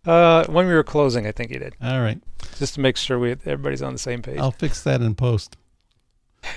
Uh, 0.06 0.46
when 0.48 0.68
we 0.68 0.74
were 0.74 0.84
closing, 0.84 1.26
I 1.26 1.32
think 1.32 1.52
he 1.52 1.58
did, 1.58 1.76
All 1.82 2.02
right, 2.02 2.22
just 2.58 2.74
to 2.74 2.82
make 2.82 2.98
sure 2.98 3.18
we 3.18 3.32
everybody's 3.32 3.82
on 3.82 3.94
the 3.94 4.00
same 4.00 4.22
page. 4.22 4.38
I'll 4.38 4.52
fix 4.52 4.84
that 4.84 5.02
in 5.02 5.16
post. 5.16 5.56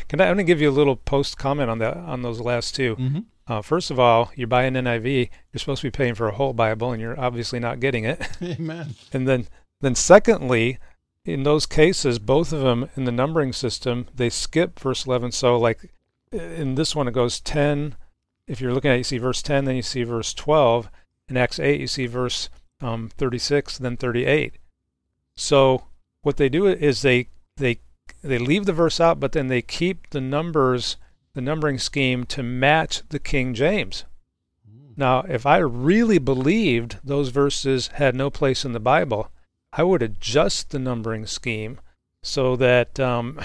Can 0.08 0.20
I, 0.20 0.24
I'm 0.24 0.34
going 0.34 0.38
to 0.38 0.44
give 0.44 0.60
you 0.60 0.68
a 0.68 0.72
little 0.72 0.96
post 0.96 1.38
comment 1.38 1.70
on 1.70 1.78
that 1.78 1.96
on 1.96 2.22
those 2.22 2.40
last 2.40 2.74
two. 2.74 2.96
Mm-hmm. 2.96 3.20
Uh, 3.46 3.62
first 3.62 3.92
of 3.92 4.00
all, 4.00 4.32
you're 4.34 4.48
buying 4.48 4.74
NIV. 4.74 5.30
You're 5.52 5.58
supposed 5.58 5.82
to 5.82 5.86
be 5.86 5.92
paying 5.92 6.16
for 6.16 6.26
a 6.26 6.32
whole 6.34 6.52
Bible, 6.52 6.90
and 6.90 7.00
you're 7.00 7.18
obviously 7.18 7.60
not 7.60 7.78
getting 7.78 8.04
it. 8.04 8.28
Amen. 8.42 8.96
And 9.12 9.28
then, 9.28 9.46
then 9.80 9.94
secondly, 9.94 10.78
in 11.24 11.44
those 11.44 11.66
cases, 11.66 12.18
both 12.18 12.52
of 12.52 12.62
them 12.62 12.88
in 12.96 13.04
the 13.04 13.12
numbering 13.12 13.52
system, 13.52 14.06
they 14.12 14.28
skip 14.30 14.80
verse 14.80 15.06
11. 15.06 15.30
So, 15.32 15.56
like 15.56 15.92
in 16.36 16.74
this 16.74 16.94
one, 16.94 17.08
it 17.08 17.12
goes 17.12 17.40
10. 17.40 17.96
If 18.46 18.60
you're 18.60 18.72
looking 18.72 18.90
at 18.90 18.94
it, 18.94 18.98
you 18.98 19.04
see 19.04 19.18
verse 19.18 19.42
10, 19.42 19.64
then 19.64 19.76
you 19.76 19.82
see 19.82 20.04
verse 20.04 20.32
12. 20.34 20.90
In 21.28 21.36
Acts 21.36 21.58
8, 21.58 21.80
you 21.80 21.86
see 21.86 22.06
verse 22.06 22.48
um, 22.80 23.10
36, 23.16 23.78
then 23.78 23.96
38. 23.96 24.54
So, 25.36 25.84
what 26.22 26.36
they 26.36 26.48
do 26.48 26.66
is 26.66 27.02
they 27.02 27.28
they 27.56 27.80
they 28.22 28.38
leave 28.38 28.66
the 28.66 28.72
verse 28.72 29.00
out, 29.00 29.20
but 29.20 29.32
then 29.32 29.48
they 29.48 29.62
keep 29.62 30.10
the 30.10 30.20
numbers, 30.20 30.96
the 31.34 31.40
numbering 31.40 31.78
scheme 31.78 32.24
to 32.26 32.42
match 32.42 33.02
the 33.08 33.18
King 33.18 33.54
James. 33.54 34.04
Now, 34.96 35.20
if 35.20 35.44
I 35.44 35.58
really 35.58 36.18
believed 36.18 36.98
those 37.04 37.28
verses 37.28 37.88
had 37.88 38.14
no 38.14 38.30
place 38.30 38.64
in 38.64 38.72
the 38.72 38.80
Bible, 38.80 39.30
I 39.72 39.82
would 39.82 40.02
adjust 40.02 40.70
the 40.70 40.78
numbering 40.78 41.26
scheme 41.26 41.80
so 42.22 42.56
that, 42.56 42.98
um, 42.98 43.38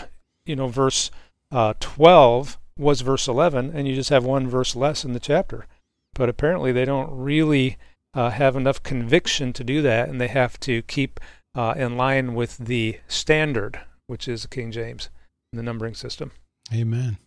you 0.46 0.56
know, 0.56 0.68
verse 0.68 1.12
uh, 1.52 1.74
12 1.80 2.58
was 2.78 3.02
verse 3.02 3.28
11, 3.28 3.72
and 3.74 3.88
you 3.88 3.96
just 3.96 4.10
have 4.10 4.24
one 4.24 4.48
verse 4.48 4.76
less 4.76 5.04
in 5.04 5.14
the 5.14 5.20
chapter. 5.20 5.66
But 6.14 6.30
apparently, 6.30 6.72
they 6.72 6.86
don't 6.86 7.12
really 7.12 7.78
uh, 8.14 8.32
have 8.32 8.56
enough 8.56 8.84
conviction 8.84 9.54
to 9.54 9.64
do 9.64 9.82
that, 9.82 10.10
and 10.10 10.20
they 10.20 10.28
have 10.28 10.60
to 10.62 10.82
keep 10.84 11.20
uh, 11.56 11.74
in 11.78 11.98
line 11.98 12.34
with 12.34 12.58
the 12.58 13.00
standard, 13.08 13.82
which 14.08 14.28
is 14.28 14.44
the 14.44 14.48
King 14.48 14.72
James, 14.72 15.10
the 15.54 15.64
numbering 15.64 15.96
system. 15.96 16.32
Amen. 16.74 17.18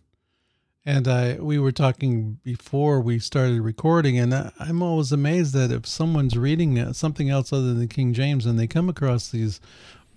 And 0.87 1.07
I, 1.07 1.33
we 1.35 1.57
were 1.57 1.71
talking 1.71 2.37
before 2.43 3.01
we 3.01 3.17
started 3.17 3.61
recording, 3.61 4.19
and 4.19 4.33
I, 4.33 4.51
I'm 4.59 4.83
always 4.83 5.11
amazed 5.11 5.53
that 5.55 5.71
if 5.71 5.87
someone's 5.87 6.37
reading 6.37 6.93
something 6.93 7.29
else 7.29 7.51
other 7.51 7.73
than 7.73 7.87
King 7.87 8.13
James 8.13 8.45
and 8.45 8.59
they 8.59 8.67
come 8.67 8.87
across 8.87 9.29
these 9.29 9.59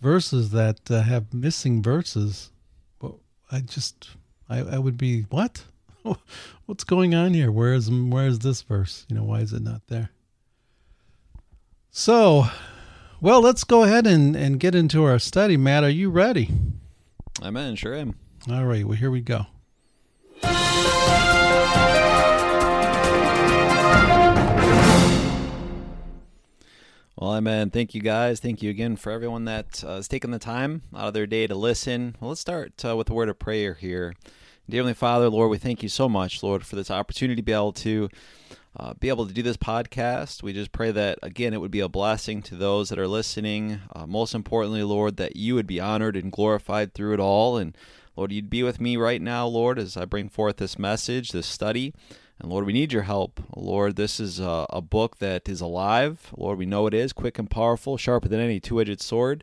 verses 0.02 0.50
that 0.50 0.90
uh, 0.90 1.02
have 1.02 1.32
missing 1.32 1.82
verses, 1.82 2.50
well, 3.00 3.20
I 3.50 3.60
just, 3.60 4.10
I, 4.48 4.58
I 4.58 4.78
would 4.78 4.96
be, 4.96 5.22
what? 5.22 5.64
What's 6.66 6.84
going 6.84 7.14
on 7.14 7.34
here? 7.34 7.50
Where 7.50 7.74
is, 7.74 7.90
where 7.90 8.26
is 8.26 8.40
this 8.40 8.62
verse? 8.62 9.06
You 9.08 9.16
know, 9.16 9.24
why 9.24 9.40
is 9.40 9.52
it 9.52 9.62
not 9.62 9.82
there? 9.88 10.10
So, 11.90 12.46
well, 13.20 13.40
let's 13.40 13.64
go 13.64 13.82
ahead 13.82 14.06
and, 14.06 14.36
and 14.36 14.60
get 14.60 14.74
into 14.74 15.04
our 15.04 15.18
study. 15.18 15.56
Matt, 15.56 15.84
are 15.84 15.90
you 15.90 16.10
ready? 16.10 16.50
Amen. 17.42 17.76
Sure 17.76 17.94
am. 17.94 18.14
All 18.50 18.64
right, 18.64 18.84
well, 18.84 18.96
here 18.96 19.10
we 19.10 19.20
go. 19.20 19.46
Well, 27.20 27.34
amen. 27.34 27.70
Thank 27.70 27.96
you 27.96 28.00
guys. 28.00 28.38
Thank 28.38 28.62
you 28.62 28.70
again 28.70 28.94
for 28.94 29.10
everyone 29.10 29.44
that 29.46 29.82
uh, 29.82 29.96
has 29.96 30.06
taken 30.06 30.30
the 30.30 30.38
time 30.38 30.82
out 30.94 31.08
of 31.08 31.14
their 31.14 31.26
day 31.26 31.48
to 31.48 31.54
listen. 31.56 32.14
Well, 32.20 32.28
let's 32.28 32.40
start 32.40 32.84
uh, 32.84 32.96
with 32.96 33.10
a 33.10 33.12
word 33.12 33.28
of 33.28 33.40
prayer 33.40 33.74
here. 33.74 34.14
Dear 34.70 34.78
Heavenly 34.78 34.94
Father, 34.94 35.28
Lord, 35.28 35.50
we 35.50 35.58
thank 35.58 35.82
you 35.82 35.88
so 35.88 36.08
much, 36.08 36.44
Lord, 36.44 36.64
for 36.64 36.76
this 36.76 36.92
opportunity 36.92 37.34
to 37.34 37.44
be 37.44 37.50
able 37.50 37.72
to 37.72 38.08
uh, 38.76 38.94
be 39.00 39.08
able 39.08 39.26
to 39.26 39.32
do 39.32 39.42
this 39.42 39.56
podcast. 39.56 40.44
We 40.44 40.52
just 40.52 40.70
pray 40.70 40.92
that 40.92 41.18
again 41.20 41.54
it 41.54 41.60
would 41.60 41.72
be 41.72 41.80
a 41.80 41.88
blessing 41.88 42.40
to 42.42 42.54
those 42.54 42.88
that 42.90 43.00
are 43.00 43.08
listening. 43.08 43.80
Uh, 43.92 44.06
most 44.06 44.32
importantly, 44.32 44.84
Lord, 44.84 45.16
that 45.16 45.34
you 45.34 45.56
would 45.56 45.66
be 45.66 45.80
honored 45.80 46.14
and 46.14 46.30
glorified 46.30 46.94
through 46.94 47.14
it 47.14 47.20
all, 47.20 47.56
and 47.56 47.76
Lord, 48.14 48.30
you'd 48.30 48.48
be 48.48 48.62
with 48.62 48.80
me 48.80 48.96
right 48.96 49.20
now, 49.20 49.44
Lord, 49.44 49.80
as 49.80 49.96
I 49.96 50.04
bring 50.04 50.28
forth 50.28 50.58
this 50.58 50.78
message, 50.78 51.32
this 51.32 51.48
study. 51.48 51.94
And 52.40 52.50
Lord, 52.50 52.66
we 52.66 52.72
need 52.72 52.92
your 52.92 53.02
help. 53.02 53.40
Lord, 53.56 53.96
this 53.96 54.20
is 54.20 54.38
a, 54.38 54.66
a 54.70 54.80
book 54.80 55.18
that 55.18 55.48
is 55.48 55.60
alive. 55.60 56.32
Lord, 56.36 56.58
we 56.58 56.66
know 56.66 56.86
it 56.86 56.94
is 56.94 57.12
quick 57.12 57.38
and 57.38 57.50
powerful, 57.50 57.96
sharper 57.96 58.28
than 58.28 58.40
any 58.40 58.60
two 58.60 58.80
edged 58.80 59.00
sword. 59.00 59.42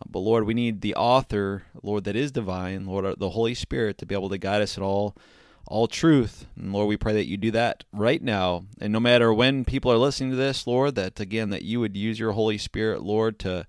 Uh, 0.00 0.04
but 0.08 0.20
Lord, 0.20 0.44
we 0.44 0.54
need 0.54 0.80
the 0.80 0.94
author, 0.94 1.64
Lord, 1.82 2.04
that 2.04 2.14
is 2.14 2.30
divine, 2.30 2.86
Lord, 2.86 3.04
uh, 3.04 3.14
the 3.18 3.30
Holy 3.30 3.54
Spirit, 3.54 3.98
to 3.98 4.06
be 4.06 4.14
able 4.14 4.28
to 4.28 4.38
guide 4.38 4.62
us 4.62 4.76
in 4.76 4.82
all, 4.84 5.16
all 5.66 5.88
truth. 5.88 6.46
And 6.56 6.72
Lord, 6.72 6.86
we 6.86 6.96
pray 6.96 7.14
that 7.14 7.26
you 7.26 7.36
do 7.36 7.50
that 7.50 7.82
right 7.92 8.22
now. 8.22 8.64
And 8.80 8.92
no 8.92 9.00
matter 9.00 9.34
when 9.34 9.64
people 9.64 9.90
are 9.90 9.98
listening 9.98 10.30
to 10.30 10.36
this, 10.36 10.68
Lord, 10.68 10.94
that 10.94 11.18
again, 11.18 11.50
that 11.50 11.62
you 11.62 11.80
would 11.80 11.96
use 11.96 12.20
your 12.20 12.32
Holy 12.32 12.58
Spirit, 12.58 13.02
Lord, 13.02 13.40
to, 13.40 13.66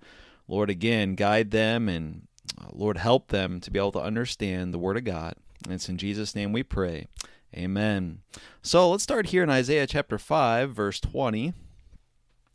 Lord, 0.47 0.69
again, 0.69 1.15
guide 1.15 1.49
them 1.49 1.89
and, 1.89 2.27
uh, 2.59 2.67
Lord, 2.71 2.97
help 2.97 3.29
them 3.29 3.59
to 3.59 3.71
be 3.71 3.79
able 3.79 3.91
to 3.93 3.99
understand 3.99 4.71
the 4.71 4.79
Word 4.79 4.97
of 4.97 5.03
God. 5.03 5.33
And 5.63 5.73
it's 5.73 5.89
in 5.89 5.97
Jesus' 5.97 6.35
name 6.35 6.53
we 6.53 6.61
pray. 6.61 7.07
Amen. 7.55 8.19
So 8.61 8.89
let's 8.89 9.03
start 9.03 9.27
here 9.27 9.43
in 9.43 9.49
Isaiah 9.49 9.85
chapter 9.85 10.17
5, 10.17 10.71
verse 10.71 10.99
20. 11.01 11.53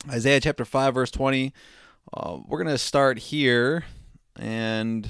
Isaiah 0.09 0.39
chapter 0.39 0.65
5, 0.65 0.93
verse 0.93 1.11
20. 1.11 1.53
Uh, 2.13 2.39
we're 2.47 2.63
going 2.63 2.73
to 2.73 2.79
start 2.79 3.19
here. 3.19 3.85
And 4.37 5.07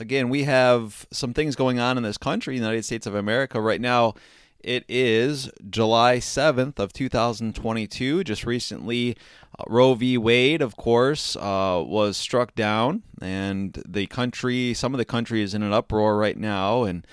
again, 0.00 0.28
we 0.28 0.44
have 0.44 1.06
some 1.12 1.32
things 1.32 1.54
going 1.54 1.78
on 1.78 1.96
in 1.96 2.02
this 2.02 2.18
country, 2.18 2.54
the 2.54 2.64
United 2.64 2.84
States 2.84 3.06
of 3.06 3.14
America. 3.14 3.60
Right 3.60 3.80
now, 3.80 4.14
it 4.58 4.84
is 4.88 5.48
July 5.70 6.16
7th 6.16 6.80
of 6.80 6.92
2022. 6.92 8.24
Just 8.24 8.44
recently, 8.44 9.16
uh, 9.56 9.64
Roe 9.68 9.94
v. 9.94 10.18
Wade, 10.18 10.60
of 10.60 10.76
course, 10.76 11.36
uh, 11.36 11.84
was 11.86 12.16
struck 12.16 12.56
down. 12.56 13.04
And 13.22 13.80
the 13.86 14.06
country, 14.06 14.74
some 14.74 14.92
of 14.92 14.98
the 14.98 15.04
country 15.04 15.42
is 15.42 15.54
in 15.54 15.62
an 15.62 15.72
uproar 15.72 16.16
right 16.16 16.36
now. 16.36 16.82
And 16.82 17.06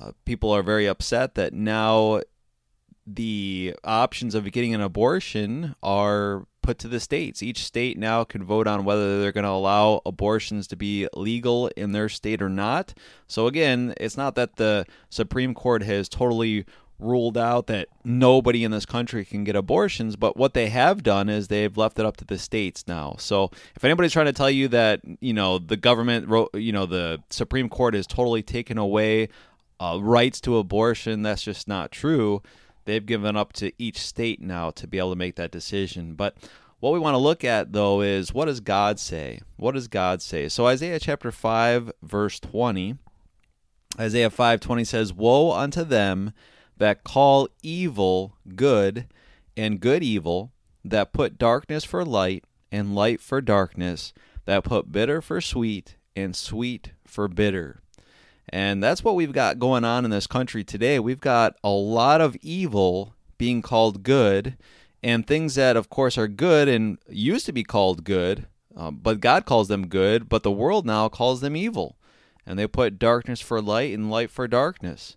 uh, 0.00 0.12
people 0.24 0.50
are 0.50 0.62
very 0.62 0.86
upset 0.86 1.34
that 1.34 1.52
now 1.52 2.20
the 3.06 3.74
options 3.84 4.34
of 4.34 4.50
getting 4.50 4.74
an 4.74 4.80
abortion 4.80 5.74
are 5.82 6.46
put 6.60 6.78
to 6.78 6.88
the 6.88 6.98
states. 6.98 7.42
Each 7.42 7.64
state 7.64 7.96
now 7.96 8.24
can 8.24 8.42
vote 8.42 8.66
on 8.66 8.84
whether 8.84 9.20
they're 9.20 9.32
going 9.32 9.44
to 9.44 9.50
allow 9.50 10.02
abortions 10.04 10.66
to 10.68 10.76
be 10.76 11.08
legal 11.14 11.68
in 11.76 11.92
their 11.92 12.08
state 12.08 12.42
or 12.42 12.48
not. 12.48 12.92
So, 13.28 13.46
again, 13.46 13.94
it's 13.98 14.16
not 14.16 14.34
that 14.34 14.56
the 14.56 14.84
Supreme 15.08 15.54
Court 15.54 15.84
has 15.84 16.08
totally 16.08 16.66
ruled 16.98 17.36
out 17.36 17.66
that 17.66 17.88
nobody 18.04 18.64
in 18.64 18.70
this 18.70 18.86
country 18.86 19.24
can 19.24 19.44
get 19.44 19.54
abortions, 19.54 20.16
but 20.16 20.36
what 20.36 20.54
they 20.54 20.68
have 20.70 21.02
done 21.02 21.28
is 21.28 21.48
they've 21.48 21.76
left 21.76 21.98
it 21.98 22.06
up 22.06 22.16
to 22.16 22.24
the 22.24 22.38
states 22.38 22.84
now. 22.88 23.14
So 23.18 23.50
if 23.76 23.84
anybody's 23.84 24.12
trying 24.12 24.26
to 24.26 24.32
tell 24.32 24.50
you 24.50 24.66
that, 24.68 25.00
you 25.20 25.34
know, 25.34 25.58
the 25.58 25.76
government, 25.76 26.28
you 26.54 26.72
know, 26.72 26.86
the 26.86 27.22
Supreme 27.30 27.68
Court 27.68 27.94
has 27.94 28.06
totally 28.06 28.42
taken 28.42 28.78
away 28.78 29.28
uh, 29.80 29.98
rights 30.00 30.40
to 30.42 30.56
abortion. 30.56 31.22
That's 31.22 31.42
just 31.42 31.68
not 31.68 31.90
true. 31.90 32.42
They've 32.84 33.04
given 33.04 33.36
up 33.36 33.52
to 33.54 33.72
each 33.78 33.98
state 33.98 34.40
now 34.40 34.70
to 34.70 34.86
be 34.86 34.98
able 34.98 35.10
to 35.10 35.16
make 35.16 35.36
that 35.36 35.50
decision. 35.50 36.14
But 36.14 36.36
what 36.78 36.92
we 36.92 36.98
want 36.98 37.14
to 37.14 37.18
look 37.18 37.42
at 37.44 37.72
though 37.72 38.00
is 38.00 38.32
what 38.32 38.44
does 38.44 38.60
God 38.60 39.00
say? 39.00 39.40
What 39.56 39.72
does 39.72 39.88
God 39.88 40.22
say? 40.22 40.48
So 40.48 40.66
Isaiah 40.66 41.00
chapter 41.00 41.32
5 41.32 41.92
verse 42.02 42.38
20 42.38 42.98
Isaiah 43.98 44.30
5:20 44.30 44.84
says, 44.84 45.12
"Woe 45.12 45.52
unto 45.52 45.82
them 45.82 46.32
that 46.76 47.04
call 47.04 47.48
evil 47.62 48.36
good 48.54 49.06
and 49.56 49.80
good 49.80 50.02
evil, 50.02 50.52
that 50.84 51.12
put 51.12 51.38
darkness 51.38 51.84
for 51.84 52.04
light 52.04 52.44
and 52.70 52.94
light 52.94 53.20
for 53.20 53.40
darkness, 53.40 54.12
that 54.44 54.64
put 54.64 54.92
bitter 54.92 55.22
for 55.22 55.40
sweet 55.40 55.96
and 56.14 56.36
sweet 56.36 56.92
for 57.06 57.26
bitter." 57.28 57.80
And 58.48 58.82
that's 58.82 59.02
what 59.02 59.16
we've 59.16 59.32
got 59.32 59.58
going 59.58 59.84
on 59.84 60.04
in 60.04 60.10
this 60.10 60.26
country 60.26 60.62
today. 60.62 60.98
We've 60.98 61.20
got 61.20 61.56
a 61.64 61.70
lot 61.70 62.20
of 62.20 62.36
evil 62.42 63.14
being 63.38 63.60
called 63.60 64.02
good, 64.02 64.56
and 65.02 65.26
things 65.26 65.56
that, 65.56 65.76
of 65.76 65.90
course, 65.90 66.16
are 66.16 66.28
good 66.28 66.68
and 66.68 66.98
used 67.08 67.46
to 67.46 67.52
be 67.52 67.64
called 67.64 68.04
good, 68.04 68.46
um, 68.76 69.00
but 69.02 69.20
God 69.20 69.46
calls 69.46 69.68
them 69.68 69.88
good, 69.88 70.28
but 70.28 70.42
the 70.42 70.50
world 70.50 70.86
now 70.86 71.08
calls 71.08 71.40
them 71.40 71.56
evil. 71.56 71.96
And 72.46 72.58
they 72.58 72.66
put 72.66 72.98
darkness 72.98 73.40
for 73.40 73.60
light 73.60 73.92
and 73.92 74.10
light 74.10 74.30
for 74.30 74.46
darkness. 74.46 75.16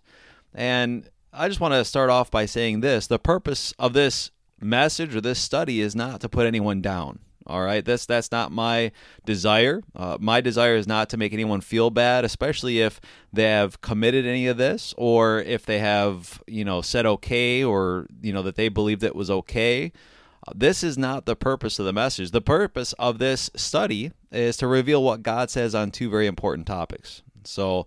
And 0.52 1.08
I 1.32 1.48
just 1.48 1.60
want 1.60 1.74
to 1.74 1.84
start 1.84 2.10
off 2.10 2.30
by 2.30 2.46
saying 2.46 2.80
this 2.80 3.06
the 3.06 3.18
purpose 3.18 3.72
of 3.78 3.92
this 3.92 4.32
message 4.60 5.14
or 5.14 5.20
this 5.20 5.38
study 5.38 5.80
is 5.80 5.94
not 5.94 6.20
to 6.20 6.28
put 6.28 6.46
anyone 6.46 6.82
down. 6.82 7.20
All 7.50 7.62
right, 7.62 7.84
that's 7.84 8.06
that's 8.06 8.30
not 8.30 8.52
my 8.52 8.92
desire. 9.26 9.82
Uh, 9.94 10.16
my 10.20 10.40
desire 10.40 10.76
is 10.76 10.86
not 10.86 11.08
to 11.10 11.16
make 11.16 11.32
anyone 11.32 11.60
feel 11.60 11.90
bad, 11.90 12.24
especially 12.24 12.80
if 12.80 13.00
they 13.32 13.42
have 13.42 13.80
committed 13.80 14.24
any 14.24 14.46
of 14.46 14.56
this, 14.56 14.94
or 14.96 15.40
if 15.40 15.66
they 15.66 15.80
have 15.80 16.40
you 16.46 16.64
know 16.64 16.80
said 16.80 17.06
okay, 17.06 17.64
or 17.64 18.06
you 18.22 18.32
know 18.32 18.42
that 18.42 18.54
they 18.54 18.68
believed 18.68 19.02
it 19.02 19.16
was 19.16 19.30
okay. 19.30 19.90
Uh, 20.46 20.52
this 20.54 20.84
is 20.84 20.96
not 20.96 21.26
the 21.26 21.34
purpose 21.34 21.80
of 21.80 21.86
the 21.86 21.92
message. 21.92 22.30
The 22.30 22.40
purpose 22.40 22.92
of 22.94 23.18
this 23.18 23.50
study 23.56 24.12
is 24.30 24.56
to 24.58 24.68
reveal 24.68 25.02
what 25.02 25.24
God 25.24 25.50
says 25.50 25.74
on 25.74 25.90
two 25.90 26.08
very 26.08 26.28
important 26.28 26.68
topics. 26.68 27.22
So, 27.42 27.84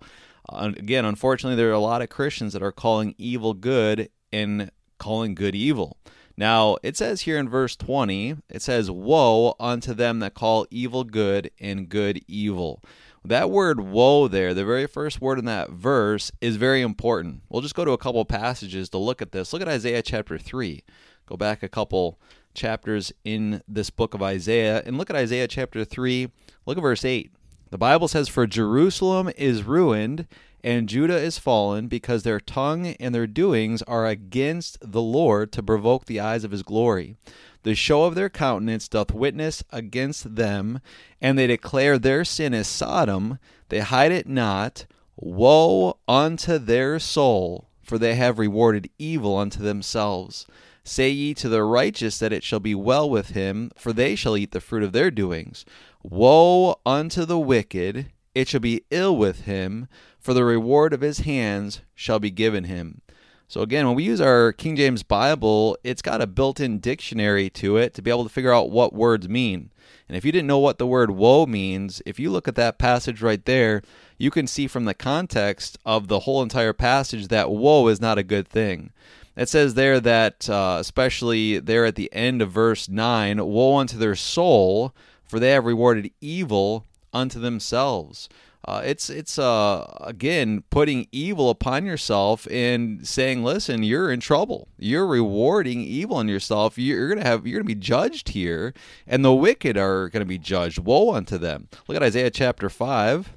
uh, 0.48 0.72
again, 0.76 1.06
unfortunately, 1.06 1.56
there 1.56 1.70
are 1.70 1.72
a 1.72 1.80
lot 1.80 2.02
of 2.02 2.10
Christians 2.10 2.52
that 2.52 2.62
are 2.62 2.70
calling 2.70 3.14
evil 3.16 3.54
good 3.54 4.10
and 4.30 4.70
calling 4.98 5.34
good 5.34 5.54
evil. 5.54 5.96
Now, 6.36 6.76
it 6.82 6.96
says 6.96 7.22
here 7.22 7.38
in 7.38 7.48
verse 7.48 7.76
20, 7.76 8.36
it 8.48 8.62
says, 8.62 8.90
Woe 8.90 9.54
unto 9.60 9.94
them 9.94 10.18
that 10.18 10.34
call 10.34 10.66
evil 10.70 11.04
good 11.04 11.50
and 11.60 11.88
good 11.88 12.22
evil. 12.26 12.82
That 13.24 13.50
word 13.50 13.80
woe 13.80 14.28
there, 14.28 14.52
the 14.52 14.64
very 14.64 14.86
first 14.86 15.20
word 15.20 15.38
in 15.38 15.46
that 15.46 15.70
verse, 15.70 16.30
is 16.40 16.56
very 16.56 16.82
important. 16.82 17.42
We'll 17.48 17.62
just 17.62 17.74
go 17.74 17.84
to 17.84 17.92
a 17.92 17.98
couple 17.98 18.24
passages 18.24 18.90
to 18.90 18.98
look 18.98 19.22
at 19.22 19.32
this. 19.32 19.52
Look 19.52 19.62
at 19.62 19.68
Isaiah 19.68 20.02
chapter 20.02 20.36
3. 20.36 20.82
Go 21.26 21.36
back 21.36 21.62
a 21.62 21.68
couple 21.68 22.18
chapters 22.52 23.12
in 23.24 23.62
this 23.66 23.90
book 23.90 24.12
of 24.12 24.22
Isaiah 24.22 24.82
and 24.84 24.98
look 24.98 25.08
at 25.08 25.16
Isaiah 25.16 25.48
chapter 25.48 25.84
3. 25.84 26.30
Look 26.66 26.76
at 26.76 26.82
verse 26.82 27.04
8. 27.04 27.32
The 27.70 27.78
Bible 27.78 28.08
says, 28.08 28.28
For 28.28 28.46
Jerusalem 28.46 29.30
is 29.36 29.62
ruined 29.62 30.26
and 30.64 30.88
Judah 30.88 31.18
is 31.18 31.38
fallen 31.38 31.88
because 31.88 32.22
their 32.22 32.40
tongue 32.40 32.86
and 32.98 33.14
their 33.14 33.26
doings 33.26 33.82
are 33.82 34.06
against 34.06 34.78
the 34.80 35.02
Lord 35.02 35.52
to 35.52 35.62
provoke 35.62 36.06
the 36.06 36.20
eyes 36.20 36.42
of 36.42 36.52
his 36.52 36.62
glory. 36.62 37.16
The 37.64 37.74
show 37.74 38.04
of 38.04 38.14
their 38.14 38.30
countenance 38.30 38.88
doth 38.88 39.12
witness 39.12 39.62
against 39.70 40.36
them, 40.36 40.80
and 41.20 41.38
they 41.38 41.46
declare 41.46 41.98
their 41.98 42.24
sin 42.24 42.54
as 42.54 42.66
Sodom. 42.66 43.38
They 43.68 43.80
hide 43.80 44.10
it 44.10 44.26
not. 44.26 44.86
Woe 45.16 45.98
unto 46.08 46.56
their 46.56 46.98
soul, 46.98 47.68
for 47.82 47.98
they 47.98 48.14
have 48.14 48.38
rewarded 48.38 48.88
evil 48.98 49.36
unto 49.36 49.62
themselves. 49.62 50.46
Say 50.82 51.10
ye 51.10 51.34
to 51.34 51.50
the 51.50 51.62
righteous 51.62 52.18
that 52.18 52.32
it 52.32 52.42
shall 52.42 52.60
be 52.60 52.74
well 52.74 53.08
with 53.08 53.30
him, 53.30 53.70
for 53.76 53.92
they 53.92 54.14
shall 54.14 54.36
eat 54.36 54.52
the 54.52 54.60
fruit 54.62 54.82
of 54.82 54.92
their 54.92 55.10
doings. 55.10 55.66
Woe 56.02 56.80
unto 56.86 57.26
the 57.26 57.38
wicked, 57.38 58.12
it 58.34 58.48
shall 58.48 58.60
be 58.60 58.84
ill 58.90 59.16
with 59.16 59.42
him, 59.42 59.88
for 60.24 60.32
the 60.32 60.42
reward 60.42 60.94
of 60.94 61.02
his 61.02 61.18
hands 61.20 61.82
shall 61.94 62.18
be 62.18 62.30
given 62.30 62.64
him. 62.64 63.02
So, 63.46 63.60
again, 63.60 63.86
when 63.86 63.94
we 63.94 64.04
use 64.04 64.22
our 64.22 64.52
King 64.52 64.74
James 64.74 65.02
Bible, 65.02 65.76
it's 65.84 66.00
got 66.00 66.22
a 66.22 66.26
built 66.26 66.60
in 66.60 66.78
dictionary 66.78 67.50
to 67.50 67.76
it 67.76 67.92
to 67.92 68.00
be 68.00 68.10
able 68.10 68.24
to 68.24 68.30
figure 68.30 68.52
out 68.52 68.70
what 68.70 68.94
words 68.94 69.28
mean. 69.28 69.70
And 70.08 70.16
if 70.16 70.24
you 70.24 70.32
didn't 70.32 70.46
know 70.46 70.58
what 70.58 70.78
the 70.78 70.86
word 70.86 71.10
woe 71.10 71.44
means, 71.44 72.00
if 72.06 72.18
you 72.18 72.30
look 72.30 72.48
at 72.48 72.54
that 72.54 72.78
passage 72.78 73.20
right 73.20 73.44
there, 73.44 73.82
you 74.16 74.30
can 74.30 74.46
see 74.46 74.66
from 74.66 74.86
the 74.86 74.94
context 74.94 75.76
of 75.84 76.08
the 76.08 76.20
whole 76.20 76.42
entire 76.42 76.72
passage 76.72 77.28
that 77.28 77.50
woe 77.50 77.86
is 77.88 78.00
not 78.00 78.16
a 78.16 78.22
good 78.22 78.48
thing. 78.48 78.92
It 79.36 79.50
says 79.50 79.74
there 79.74 80.00
that, 80.00 80.48
uh, 80.48 80.78
especially 80.80 81.58
there 81.58 81.84
at 81.84 81.96
the 81.96 82.10
end 82.14 82.40
of 82.40 82.50
verse 82.50 82.88
9, 82.88 83.44
woe 83.44 83.76
unto 83.76 83.98
their 83.98 84.14
soul, 84.14 84.94
for 85.22 85.38
they 85.38 85.50
have 85.50 85.66
rewarded 85.66 86.10
evil 86.22 86.86
unto 87.12 87.38
themselves. 87.38 88.30
Uh, 88.66 88.80
it's 88.84 89.10
it's 89.10 89.38
uh, 89.38 89.86
again 90.00 90.62
putting 90.70 91.06
evil 91.12 91.50
upon 91.50 91.84
yourself 91.84 92.46
and 92.50 93.06
saying, 93.06 93.44
"Listen, 93.44 93.82
you're 93.82 94.10
in 94.10 94.20
trouble. 94.20 94.68
You're 94.78 95.06
rewarding 95.06 95.82
evil 95.82 96.18
in 96.20 96.28
yourself. 96.28 96.78
You're 96.78 97.08
gonna 97.08 97.26
have 97.26 97.46
you're 97.46 97.60
gonna 97.60 97.66
be 97.66 97.74
judged 97.74 98.30
here, 98.30 98.72
and 99.06 99.24
the 99.24 99.34
wicked 99.34 99.76
are 99.76 100.08
gonna 100.08 100.24
be 100.24 100.38
judged. 100.38 100.78
Woe 100.78 101.12
unto 101.12 101.36
them!" 101.36 101.68
Look 101.86 101.96
at 101.96 102.02
Isaiah 102.02 102.30
chapter 102.30 102.70
five, 102.70 103.34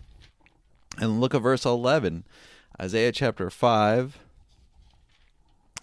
and 0.98 1.20
look 1.20 1.36
at 1.36 1.42
verse 1.42 1.66
eleven. 1.66 2.24
Isaiah 2.82 3.12
chapter 3.12 3.50
five, 3.50 4.20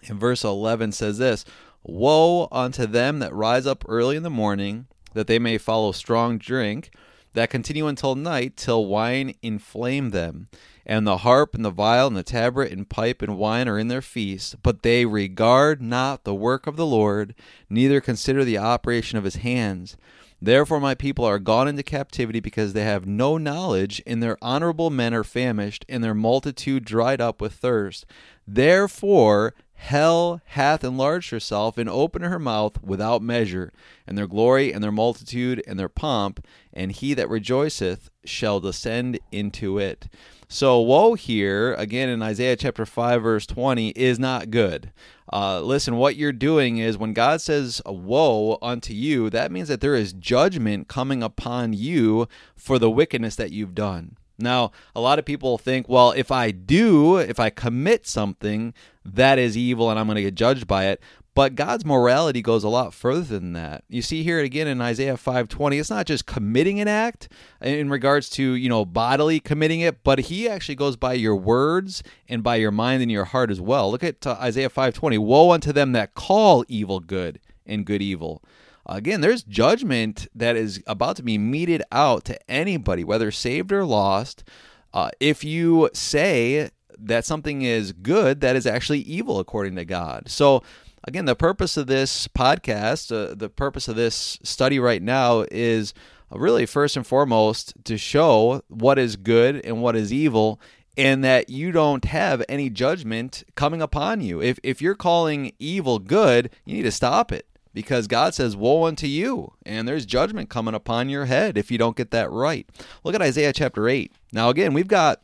and 0.07 0.19
verse 0.19 0.43
eleven 0.43 0.91
says 0.91 1.19
this: 1.19 1.45
"Woe 1.83 2.47
unto 2.51 2.87
them 2.87 3.19
that 3.19 3.33
rise 3.33 3.67
up 3.67 3.85
early 3.87 4.15
in 4.15 4.23
the 4.23 4.29
morning." 4.29 4.87
that 5.15 5.27
they 5.27 5.39
may 5.39 5.57
follow 5.57 5.91
strong 5.91 6.37
drink, 6.37 6.91
that 7.35 7.49
continue 7.49 7.87
until 7.87 8.15
night, 8.15 8.57
till 8.57 8.85
wine 8.85 9.35
inflame 9.41 10.09
them. 10.09 10.47
And 10.85 11.07
the 11.07 11.17
harp 11.17 11.55
and 11.55 11.63
the 11.63 11.71
viol 11.71 12.07
and 12.07 12.17
the 12.17 12.23
tabret 12.23 12.71
and 12.71 12.89
pipe 12.89 13.21
and 13.21 13.37
wine 13.37 13.67
are 13.67 13.79
in 13.79 13.87
their 13.87 14.01
feast, 14.01 14.61
but 14.61 14.83
they 14.83 15.05
regard 15.05 15.81
not 15.81 16.23
the 16.23 16.35
work 16.35 16.67
of 16.67 16.75
the 16.75 16.85
Lord, 16.85 17.33
neither 17.69 18.01
consider 18.01 18.43
the 18.43 18.57
operation 18.57 19.17
of 19.17 19.23
his 19.23 19.37
hands. 19.37 19.97
Therefore, 20.41 20.79
my 20.79 20.93
people 20.93 21.25
are 21.25 21.39
gone 21.39 21.67
into 21.67 21.81
captivity 21.81 22.39
because 22.39 22.73
they 22.73 22.83
have 22.83 23.07
no 23.07 23.37
knowledge, 23.37 24.01
and 24.05 24.21
their 24.21 24.37
honorable 24.41 24.89
men 24.89 25.13
are 25.13 25.23
famished, 25.23 25.85
and 25.87 26.03
their 26.03 26.13
multitude 26.13 26.85
dried 26.85 27.21
up 27.21 27.41
with 27.41 27.53
thirst. 27.53 28.05
Therefore, 28.45 29.55
hell 29.85 30.41
hath 30.45 30.83
enlarged 30.83 31.29
herself 31.29 31.77
and 31.77 31.87
opened 31.87 32.25
her 32.25 32.39
mouth 32.39 32.81
without 32.81 33.21
measure, 33.21 33.71
and 34.07 34.17
their 34.17 34.25
glory 34.25 34.73
and 34.73 34.83
their 34.83 34.91
multitude 34.91 35.61
and 35.67 35.79
their 35.79 35.89
pomp, 35.89 36.43
and 36.73 36.91
he 36.91 37.13
that 37.13 37.29
rejoiceth 37.29 38.09
shall 38.25 38.59
descend 38.59 39.19
into 39.31 39.77
it. 39.77 40.07
So, 40.47 40.79
woe 40.81 41.13
here, 41.13 41.75
again 41.75 42.09
in 42.09 42.23
Isaiah 42.23 42.55
chapter 42.55 42.85
5, 42.85 43.21
verse 43.21 43.45
20, 43.45 43.89
is 43.89 44.17
not 44.17 44.49
good. 44.49 44.91
Uh, 45.31 45.61
listen, 45.61 45.97
what 45.97 46.15
you're 46.15 46.31
doing 46.31 46.79
is 46.79 46.97
when 46.97 47.13
God 47.13 47.39
says 47.41 47.79
woe 47.85 48.57
unto 48.63 48.93
you, 48.93 49.29
that 49.29 49.51
means 49.51 49.67
that 49.67 49.81
there 49.81 49.95
is 49.95 50.13
judgment 50.13 50.87
coming 50.87 51.21
upon 51.21 51.73
you 51.73 52.27
for 52.55 52.79
the 52.79 52.89
wickedness 52.89 53.35
that 53.35 53.51
you've 53.51 53.75
done. 53.75 54.17
Now, 54.37 54.71
a 54.95 54.99
lot 54.99 55.19
of 55.19 55.25
people 55.25 55.57
think, 55.57 55.87
well, 55.87 56.11
if 56.11 56.31
I 56.31 56.51
do, 56.51 57.17
if 57.17 57.39
I 57.39 57.49
commit 57.49 58.05
something, 58.05 58.73
that 59.05 59.39
is 59.39 59.55
evil 59.55 59.89
and 59.89 59.99
I'm 59.99 60.07
going 60.07 60.15
to 60.15 60.21
get 60.21 60.35
judged 60.35 60.67
by 60.67 60.85
it. 60.87 61.01
But 61.35 61.55
God's 61.55 61.83
morality 61.83 62.41
goes 62.41 62.63
a 62.63 62.69
lot 62.69 62.93
further 62.93 63.21
than 63.21 63.51
that. 63.53 63.83
You 63.89 64.01
see 64.01 64.23
here 64.23 64.39
again 64.39 64.69
in 64.69 64.79
Isaiah 64.79 65.17
5:20, 65.17 65.77
it's 65.77 65.89
not 65.89 66.05
just 66.05 66.25
committing 66.25 66.79
an 66.79 66.87
act 66.87 67.27
in 67.61 67.89
regards 67.89 68.29
to, 68.31 68.53
you 68.53 68.69
know, 68.69 68.85
bodily 68.85 69.41
committing 69.41 69.81
it, 69.81 70.01
but 70.01 70.19
he 70.19 70.47
actually 70.47 70.75
goes 70.75 70.95
by 70.95 71.11
your 71.13 71.35
words 71.35 72.03
and 72.29 72.41
by 72.41 72.55
your 72.55 72.71
mind 72.71 73.01
and 73.01 73.11
your 73.11 73.25
heart 73.25 73.51
as 73.51 73.59
well. 73.59 73.91
Look 73.91 74.03
at 74.03 74.25
uh, 74.25 74.37
Isaiah 74.39 74.69
5:20, 74.69 75.17
woe 75.19 75.51
unto 75.51 75.73
them 75.73 75.91
that 75.91 76.13
call 76.13 76.63
evil 76.69 77.01
good 77.01 77.41
and 77.65 77.85
good 77.85 78.01
evil. 78.01 78.41
Again, 78.85 79.19
there's 79.19 79.43
judgment 79.43 80.27
that 80.33 80.55
is 80.55 80.81
about 80.87 81.17
to 81.17 81.23
be 81.23 81.37
meted 81.37 81.83
out 81.91 82.23
to 82.25 82.49
anybody, 82.49 83.03
whether 83.03 83.29
saved 83.29 83.73
or 83.73 83.83
lost. 83.83 84.45
Uh, 84.93 85.09
if 85.19 85.43
you 85.43 85.89
say 85.91 86.69
that 86.99 87.25
something 87.25 87.61
is 87.61 87.91
good, 87.91 88.41
that 88.41 88.55
is 88.55 88.65
actually 88.65 88.99
evil 88.99 89.39
according 89.39 89.75
to 89.75 89.85
God. 89.85 90.29
So 90.29 90.63
again, 91.03 91.25
the 91.25 91.35
purpose 91.35 91.77
of 91.77 91.87
this 91.87 92.27
podcast, 92.27 93.11
uh, 93.11 93.35
the 93.35 93.49
purpose 93.49 93.87
of 93.87 93.95
this 93.95 94.39
study 94.43 94.79
right 94.79 95.01
now 95.01 95.45
is 95.51 95.93
really 96.31 96.65
first 96.65 96.97
and 96.97 97.05
foremost 97.05 97.73
to 97.85 97.97
show 97.97 98.61
what 98.67 98.99
is 98.99 99.15
good 99.15 99.63
and 99.63 99.81
what 99.81 99.95
is 99.95 100.11
evil 100.11 100.59
and 100.97 101.23
that 101.23 101.49
you 101.49 101.71
don't 101.71 102.05
have 102.05 102.43
any 102.47 102.69
judgment 102.69 103.43
coming 103.55 103.81
upon 103.81 104.21
you. 104.21 104.41
If 104.41 104.59
if 104.63 104.81
you're 104.81 104.95
calling 104.95 105.51
evil 105.59 105.99
good, 105.99 106.49
you 106.65 106.75
need 106.75 106.83
to 106.83 106.91
stop 106.91 107.31
it 107.31 107.45
because 107.75 108.07
God 108.07 108.33
says, 108.33 108.55
Woe 108.55 108.85
unto 108.85 109.05
you, 109.05 109.53
and 109.65 109.87
there's 109.87 110.05
judgment 110.05 110.49
coming 110.49 110.73
upon 110.73 111.09
your 111.09 111.25
head 111.25 111.57
if 111.57 111.69
you 111.69 111.77
don't 111.77 111.97
get 111.97 112.11
that 112.11 112.31
right. 112.31 112.67
Look 113.03 113.13
at 113.13 113.21
Isaiah 113.21 113.53
chapter 113.53 113.87
8. 113.87 114.11
Now, 114.31 114.49
again, 114.49 114.73
we've 114.73 114.87
got 114.87 115.21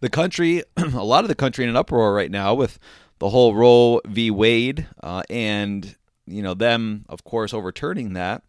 the 0.00 0.10
country, 0.10 0.62
a 0.76 1.04
lot 1.04 1.24
of 1.24 1.28
the 1.28 1.34
country 1.34 1.64
in 1.64 1.70
an 1.70 1.76
uproar 1.76 2.14
right 2.14 2.30
now 2.30 2.54
with 2.54 2.78
the 3.18 3.30
whole 3.30 3.54
Roe 3.54 4.00
v. 4.06 4.30
Wade, 4.30 4.86
uh, 5.02 5.22
and 5.28 5.96
you 6.26 6.42
know 6.42 6.54
them, 6.54 7.04
of 7.08 7.24
course, 7.24 7.52
overturning 7.52 8.12
that. 8.12 8.42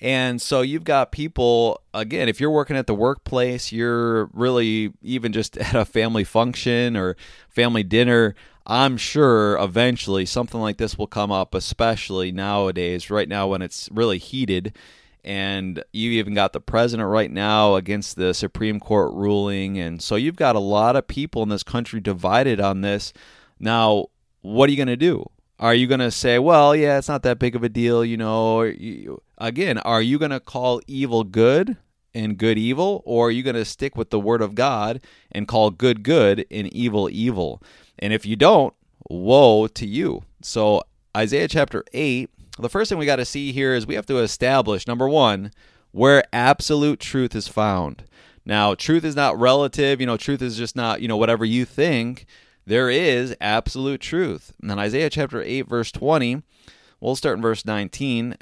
And 0.00 0.42
so 0.42 0.60
you've 0.60 0.84
got 0.84 1.10
people 1.10 1.80
again. 1.94 2.28
If 2.28 2.40
you're 2.40 2.50
working 2.50 2.76
at 2.76 2.86
the 2.86 2.94
workplace, 2.94 3.72
you're 3.72 4.26
really 4.26 4.92
even 5.02 5.32
just 5.32 5.56
at 5.58 5.74
a 5.74 5.84
family 5.84 6.24
function 6.24 6.96
or 6.96 7.16
family 7.48 7.82
dinner. 7.82 8.34
I'm 8.66 8.96
sure 8.96 9.56
eventually 9.58 10.26
something 10.26 10.60
like 10.60 10.76
this 10.76 10.98
will 10.98 11.06
come 11.06 11.30
up, 11.30 11.54
especially 11.54 12.32
nowadays. 12.32 13.10
Right 13.10 13.28
now, 13.28 13.46
when 13.46 13.62
it's 13.62 13.88
really 13.92 14.18
heated, 14.18 14.76
and 15.26 15.82
you 15.92 16.12
even 16.12 16.34
got 16.34 16.52
the 16.52 16.60
president 16.60 17.08
right 17.08 17.30
now 17.30 17.74
against 17.74 18.14
the 18.14 18.32
Supreme 18.32 18.78
Court 18.78 19.12
ruling. 19.12 19.76
And 19.76 20.00
so 20.00 20.14
you've 20.14 20.36
got 20.36 20.54
a 20.54 20.60
lot 20.60 20.94
of 20.94 21.08
people 21.08 21.42
in 21.42 21.48
this 21.48 21.64
country 21.64 22.00
divided 22.00 22.60
on 22.60 22.80
this. 22.80 23.12
Now, 23.58 24.06
what 24.42 24.68
are 24.68 24.70
you 24.70 24.76
going 24.76 24.86
to 24.86 24.96
do? 24.96 25.28
Are 25.58 25.74
you 25.74 25.88
going 25.88 26.00
to 26.00 26.12
say, 26.12 26.38
well, 26.38 26.76
yeah, 26.76 26.98
it's 26.98 27.08
not 27.08 27.24
that 27.24 27.40
big 27.40 27.56
of 27.56 27.64
a 27.64 27.68
deal, 27.68 28.04
you 28.04 28.16
know? 28.16 28.72
Again, 29.38 29.78
are 29.78 30.00
you 30.02 30.18
going 30.18 30.30
to 30.30 30.38
call 30.38 30.80
evil 30.86 31.24
good 31.24 31.76
and 32.14 32.38
good 32.38 32.56
evil, 32.56 33.02
or 33.04 33.28
are 33.28 33.30
you 33.30 33.42
going 33.42 33.56
to 33.56 33.64
stick 33.64 33.96
with 33.96 34.10
the 34.10 34.20
word 34.20 34.42
of 34.42 34.54
God 34.54 35.00
and 35.32 35.48
call 35.48 35.70
good 35.70 36.04
good 36.04 36.46
and 36.52 36.72
evil 36.72 37.10
evil? 37.10 37.60
And 37.98 38.12
if 38.12 38.24
you 38.24 38.36
don't, 38.36 38.74
woe 39.10 39.66
to 39.66 39.86
you. 39.86 40.22
So, 40.40 40.82
Isaiah 41.16 41.48
chapter 41.48 41.84
8 41.92 42.30
the 42.62 42.68
first 42.68 42.88
thing 42.88 42.98
we 42.98 43.06
got 43.06 43.16
to 43.16 43.24
see 43.24 43.52
here 43.52 43.74
is 43.74 43.86
we 43.86 43.94
have 43.94 44.06
to 44.06 44.18
establish 44.18 44.86
number 44.86 45.08
one, 45.08 45.52
where 45.92 46.24
absolute 46.32 47.00
truth 47.00 47.34
is 47.34 47.48
found. 47.48 48.04
Now, 48.44 48.74
truth 48.74 49.04
is 49.04 49.16
not 49.16 49.38
relative, 49.38 50.00
you 50.00 50.06
know, 50.06 50.16
truth 50.16 50.40
is 50.40 50.56
just 50.56 50.76
not, 50.76 51.02
you 51.02 51.08
know, 51.08 51.16
whatever 51.16 51.44
you 51.44 51.64
think. 51.64 52.26
There 52.64 52.90
is 52.90 53.34
absolute 53.40 54.00
truth. 54.00 54.52
And 54.60 54.70
then 54.70 54.78
Isaiah 54.78 55.10
chapter 55.10 55.42
8, 55.42 55.62
verse 55.62 55.92
20, 55.92 56.42
we'll 57.00 57.16
start 57.16 57.36
in 57.36 57.42
verse 57.42 57.64
19. 57.64 58.36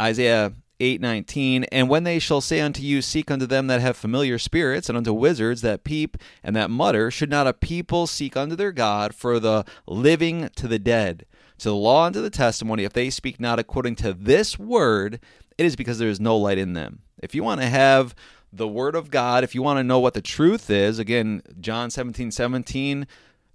Isaiah 0.00 0.52
8:19 0.78 1.64
and 1.72 1.88
when 1.88 2.04
they 2.04 2.18
shall 2.18 2.42
say 2.42 2.60
unto 2.60 2.82
you 2.82 3.00
seek 3.00 3.30
unto 3.30 3.46
them 3.46 3.66
that 3.66 3.80
have 3.80 3.96
familiar 3.96 4.38
spirits 4.38 4.90
and 4.90 4.98
unto 4.98 5.12
wizards 5.12 5.62
that 5.62 5.84
peep 5.84 6.18
and 6.42 6.54
that 6.54 6.70
mutter 6.70 7.10
should 7.10 7.30
not 7.30 7.46
a 7.46 7.54
people 7.54 8.06
seek 8.06 8.36
unto 8.36 8.54
their 8.54 8.72
god 8.72 9.14
for 9.14 9.40
the 9.40 9.64
living 9.86 10.50
to 10.54 10.68
the 10.68 10.78
dead 10.78 11.24
to 11.58 11.68
the 11.70 11.74
law 11.74 12.06
and 12.06 12.14
to 12.14 12.20
the 12.20 12.30
testimony, 12.30 12.84
if 12.84 12.92
they 12.92 13.10
speak 13.10 13.40
not 13.40 13.58
according 13.58 13.96
to 13.96 14.12
this 14.12 14.58
word, 14.58 15.20
it 15.58 15.66
is 15.66 15.76
because 15.76 15.98
there 15.98 16.08
is 16.08 16.20
no 16.20 16.36
light 16.36 16.58
in 16.58 16.74
them. 16.74 17.00
If 17.22 17.34
you 17.34 17.42
want 17.42 17.60
to 17.60 17.66
have 17.66 18.14
the 18.52 18.68
word 18.68 18.94
of 18.94 19.10
God, 19.10 19.44
if 19.44 19.54
you 19.54 19.62
want 19.62 19.78
to 19.78 19.84
know 19.84 19.98
what 19.98 20.14
the 20.14 20.22
truth 20.22 20.70
is, 20.70 20.98
again, 20.98 21.42
John 21.60 21.90
17 21.90 22.30
17, 22.30 23.06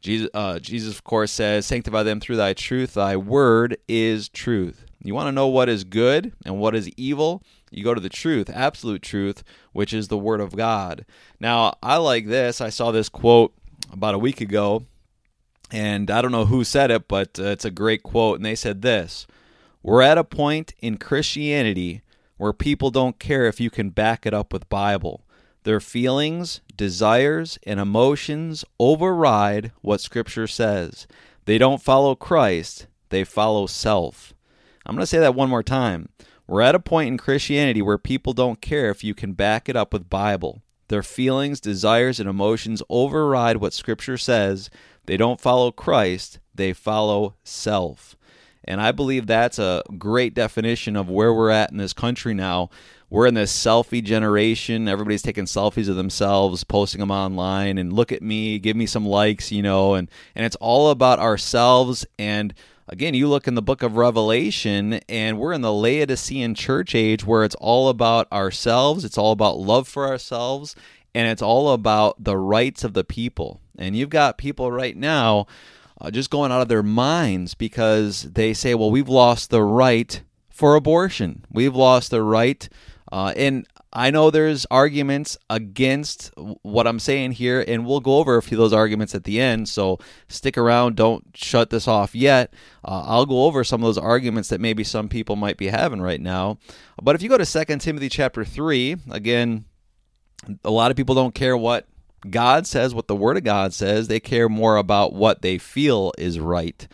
Jesus, 0.01 0.29
uh, 0.33 0.59
Jesus, 0.59 0.95
of 0.95 1.03
course, 1.03 1.31
says, 1.31 1.65
Sanctify 1.65 2.03
them 2.03 2.19
through 2.19 2.37
thy 2.37 2.53
truth. 2.53 2.95
Thy 2.95 3.15
word 3.15 3.77
is 3.87 4.29
truth. 4.29 4.85
You 5.03 5.13
want 5.13 5.27
to 5.27 5.31
know 5.31 5.47
what 5.47 5.69
is 5.69 5.83
good 5.83 6.33
and 6.45 6.59
what 6.59 6.75
is 6.75 6.89
evil? 6.97 7.43
You 7.69 7.83
go 7.83 7.93
to 7.93 8.01
the 8.01 8.09
truth, 8.09 8.49
absolute 8.49 9.01
truth, 9.01 9.43
which 9.73 9.93
is 9.93 10.07
the 10.07 10.17
word 10.17 10.41
of 10.41 10.55
God. 10.55 11.05
Now, 11.39 11.75
I 11.81 11.97
like 11.97 12.27
this. 12.27 12.61
I 12.61 12.69
saw 12.69 12.91
this 12.91 13.09
quote 13.09 13.53
about 13.91 14.15
a 14.15 14.19
week 14.19 14.41
ago 14.41 14.85
and 15.71 16.11
I 16.11 16.21
don't 16.21 16.31
know 16.31 16.45
who 16.45 16.63
said 16.63 16.91
it, 16.91 17.07
but 17.07 17.39
uh, 17.39 17.45
it's 17.45 17.65
a 17.65 17.71
great 17.71 18.03
quote. 18.03 18.37
And 18.37 18.45
they 18.45 18.55
said 18.55 18.81
this 18.81 19.25
We're 19.81 20.01
at 20.01 20.17
a 20.17 20.23
point 20.23 20.73
in 20.79 20.97
Christianity 20.97 22.01
where 22.37 22.53
people 22.53 22.91
don't 22.91 23.19
care 23.19 23.45
if 23.45 23.59
you 23.59 23.69
can 23.69 23.89
back 23.89 24.25
it 24.25 24.33
up 24.33 24.51
with 24.51 24.69
Bible. 24.69 25.23
Their 25.63 25.79
feelings, 25.79 26.61
desires, 26.75 27.59
and 27.63 27.79
emotions 27.79 28.65
override 28.79 29.71
what 29.81 30.01
Scripture 30.01 30.47
says. 30.47 31.05
They 31.45 31.57
don't 31.57 31.81
follow 31.81 32.15
Christ, 32.15 32.87
they 33.09 33.23
follow 33.23 33.67
self. 33.67 34.33
I'm 34.85 34.95
going 34.95 35.03
to 35.03 35.07
say 35.07 35.19
that 35.19 35.35
one 35.35 35.49
more 35.49 35.63
time. 35.63 36.09
We're 36.47 36.61
at 36.61 36.75
a 36.75 36.79
point 36.79 37.07
in 37.07 37.17
Christianity 37.17 37.81
where 37.81 37.97
people 37.97 38.33
don't 38.33 38.59
care 38.59 38.89
if 38.89 39.03
you 39.03 39.13
can 39.13 39.33
back 39.33 39.69
it 39.69 39.75
up 39.75 39.93
with 39.93 40.09
Bible. 40.09 40.63
Their 40.87 41.03
feelings, 41.03 41.61
desires, 41.61 42.19
and 42.19 42.27
emotions 42.27 42.83
override 42.89 43.57
what 43.57 43.71
Scripture 43.71 44.17
says, 44.17 44.69
they 45.05 45.17
don't 45.17 45.41
follow 45.41 45.71
Christ, 45.71 46.39
they 46.53 46.73
follow 46.73 47.35
self. 47.43 48.15
And 48.63 48.79
I 48.79 48.91
believe 48.91 49.25
that's 49.25 49.59
a 49.59 49.83
great 49.97 50.33
definition 50.33 50.95
of 50.95 51.09
where 51.09 51.33
we're 51.33 51.49
at 51.49 51.71
in 51.71 51.77
this 51.77 51.93
country 51.93 52.33
now. 52.33 52.69
We're 53.09 53.27
in 53.27 53.33
this 53.33 53.51
selfie 53.51 54.03
generation. 54.03 54.87
Everybody's 54.87 55.23
taking 55.23 55.45
selfies 55.45 55.89
of 55.89 55.95
themselves, 55.95 56.63
posting 56.63 56.99
them 56.99 57.11
online, 57.11 57.77
and 57.77 57.91
look 57.91 58.11
at 58.11 58.21
me, 58.21 58.59
give 58.59 58.77
me 58.77 58.85
some 58.85 59.05
likes, 59.05 59.51
you 59.51 59.61
know, 59.61 59.95
and, 59.95 60.09
and 60.35 60.45
it's 60.45 60.55
all 60.57 60.91
about 60.91 61.19
ourselves. 61.19 62.05
And 62.17 62.53
again, 62.87 63.13
you 63.13 63.27
look 63.27 63.47
in 63.47 63.55
the 63.55 63.61
book 63.61 63.83
of 63.83 63.97
Revelation, 63.97 65.01
and 65.09 65.39
we're 65.39 65.53
in 65.53 65.61
the 65.61 65.73
Laodicean 65.73 66.55
church 66.55 66.95
age 66.95 67.25
where 67.25 67.43
it's 67.43 67.55
all 67.55 67.89
about 67.89 68.31
ourselves, 68.31 69.03
it's 69.03 69.17
all 69.17 69.33
about 69.33 69.57
love 69.57 69.87
for 69.87 70.07
ourselves, 70.07 70.75
and 71.13 71.27
it's 71.27 71.41
all 71.41 71.73
about 71.73 72.23
the 72.23 72.37
rights 72.37 72.83
of 72.83 72.93
the 72.93 73.03
people. 73.03 73.59
And 73.77 73.95
you've 73.95 74.09
got 74.09 74.37
people 74.37 74.71
right 74.71 74.95
now 74.95 75.47
uh, 75.99 76.11
just 76.11 76.29
going 76.29 76.51
out 76.51 76.61
of 76.61 76.67
their 76.67 76.83
minds 76.83 77.53
because 77.53 78.23
they 78.23 78.53
say, 78.53 78.75
well, 78.75 78.91
we've 78.91 79.09
lost 79.09 79.49
the 79.49 79.63
right 79.63 80.21
for 80.49 80.75
abortion. 80.75 81.45
We've 81.51 81.75
lost 81.75 82.11
the 82.11 82.23
right. 82.23 82.67
Uh, 83.11 83.33
and 83.35 83.67
I 83.93 84.09
know 84.09 84.31
there's 84.31 84.65
arguments 84.71 85.37
against 85.49 86.31
what 86.61 86.87
I'm 86.87 86.99
saying 86.99 87.33
here, 87.33 87.63
and 87.67 87.85
we'll 87.85 87.99
go 87.99 88.17
over 88.17 88.37
a 88.37 88.41
few 88.41 88.57
of 88.57 88.61
those 88.61 88.73
arguments 88.73 89.13
at 89.13 89.25
the 89.25 89.41
end. 89.41 89.67
So 89.67 89.99
stick 90.29 90.57
around. 90.57 90.95
Don't 90.95 91.25
shut 91.35 91.71
this 91.71 91.87
off 91.89 92.15
yet. 92.15 92.53
Uh, 92.85 93.03
I'll 93.05 93.25
go 93.25 93.43
over 93.43 93.63
some 93.63 93.81
of 93.81 93.87
those 93.87 93.97
arguments 93.97 94.49
that 94.49 94.61
maybe 94.61 94.85
some 94.85 95.09
people 95.09 95.35
might 95.35 95.57
be 95.57 95.67
having 95.67 96.01
right 96.01 96.21
now. 96.21 96.57
But 97.01 97.15
if 97.15 97.21
you 97.21 97.27
go 97.27 97.37
to 97.37 97.65
2 97.65 97.77
Timothy 97.77 98.07
chapter 98.07 98.45
3, 98.45 98.95
again, 99.11 99.65
a 100.63 100.71
lot 100.71 100.89
of 100.89 100.97
people 100.97 101.15
don't 101.15 101.35
care 101.35 101.57
what 101.57 101.85
God 102.29 102.67
says, 102.67 102.93
what 102.93 103.07
the 103.07 103.15
Word 103.15 103.37
of 103.37 103.43
God 103.43 103.73
says. 103.73 104.07
They 104.07 104.19
care 104.19 104.49
more 104.49 104.77
about 104.77 105.13
what 105.13 105.41
they 105.41 105.57
feel 105.57 106.13
is 106.17 106.39
right. 106.39 106.87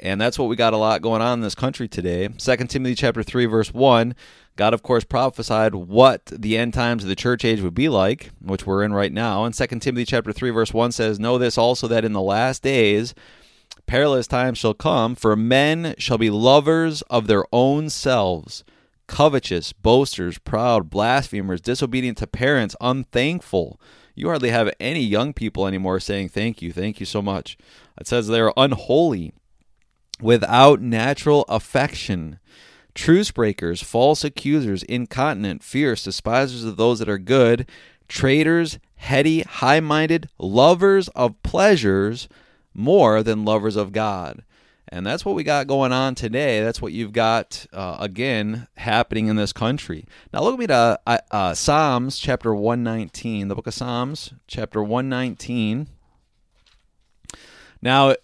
And 0.00 0.20
that's 0.20 0.38
what 0.38 0.48
we 0.48 0.56
got 0.56 0.72
a 0.72 0.78
lot 0.78 1.00
going 1.00 1.22
on 1.22 1.34
in 1.34 1.40
this 1.42 1.54
country 1.54 1.86
today. 1.86 2.28
2 2.28 2.56
Timothy 2.66 2.96
chapter 2.96 3.22
3 3.22 3.46
verse 3.46 3.72
1, 3.72 4.16
God 4.56 4.74
of 4.74 4.82
course 4.82 5.04
prophesied 5.04 5.74
what 5.74 6.26
the 6.26 6.58
end 6.58 6.74
times 6.74 7.04
of 7.04 7.08
the 7.08 7.14
church 7.14 7.44
age 7.44 7.60
would 7.60 7.74
be 7.74 7.88
like, 7.88 8.30
which 8.40 8.66
we're 8.66 8.82
in 8.82 8.92
right 8.92 9.12
now. 9.12 9.44
And 9.44 9.54
2 9.54 9.66
Timothy 9.78 10.04
chapter 10.04 10.32
3 10.32 10.50
verse 10.50 10.74
1 10.74 10.90
says, 10.90 11.20
"Know 11.20 11.38
this 11.38 11.56
also 11.56 11.86
that 11.86 12.04
in 12.04 12.12
the 12.12 12.20
last 12.20 12.62
days 12.62 13.14
perilous 13.86 14.26
times 14.26 14.58
shall 14.58 14.74
come, 14.74 15.14
for 15.14 15.36
men 15.36 15.94
shall 15.98 16.18
be 16.18 16.30
lovers 16.30 17.02
of 17.02 17.28
their 17.28 17.44
own 17.52 17.88
selves, 17.88 18.64
covetous, 19.06 19.72
boasters, 19.72 20.38
proud, 20.38 20.90
blasphemers, 20.90 21.60
disobedient 21.60 22.18
to 22.18 22.26
parents, 22.26 22.74
unthankful." 22.80 23.80
You 24.14 24.28
hardly 24.28 24.50
have 24.50 24.72
any 24.78 25.00
young 25.00 25.32
people 25.32 25.66
anymore 25.66 26.00
saying 26.00 26.28
thank 26.28 26.60
you, 26.60 26.72
thank 26.72 27.00
you 27.00 27.06
so 27.06 27.22
much. 27.22 27.56
It 27.98 28.06
says 28.06 28.28
they're 28.28 28.52
unholy, 28.56 29.32
without 30.20 30.80
natural 30.80 31.44
affection, 31.48 32.38
truce 32.94 33.30
breakers, 33.30 33.82
false 33.82 34.24
accusers, 34.24 34.82
incontinent, 34.84 35.62
fierce, 35.62 36.04
despisers 36.04 36.64
of 36.64 36.76
those 36.76 36.98
that 36.98 37.08
are 37.08 37.18
good, 37.18 37.68
traitors, 38.08 38.78
heady, 38.96 39.42
high 39.42 39.80
minded, 39.80 40.28
lovers 40.38 41.08
of 41.08 41.42
pleasures 41.42 42.28
more 42.74 43.22
than 43.22 43.44
lovers 43.44 43.76
of 43.76 43.92
God. 43.92 44.44
And 44.92 45.06
that's 45.06 45.24
what 45.24 45.34
we 45.34 45.42
got 45.42 45.66
going 45.66 45.90
on 45.90 46.14
today. 46.14 46.62
That's 46.62 46.82
what 46.82 46.92
you've 46.92 47.14
got, 47.14 47.64
uh, 47.72 47.96
again, 47.98 48.68
happening 48.76 49.28
in 49.28 49.36
this 49.36 49.54
country. 49.54 50.04
Now, 50.34 50.42
look 50.42 50.52
at 50.52 50.58
me 50.58 50.66
to 50.66 51.00
uh, 51.06 51.18
uh, 51.30 51.54
Psalms 51.54 52.18
chapter 52.18 52.54
119, 52.54 53.48
the 53.48 53.54
book 53.54 53.66
of 53.66 53.72
Psalms, 53.72 54.34
chapter 54.46 54.82
119. 54.82 55.88
Now, 57.80 58.16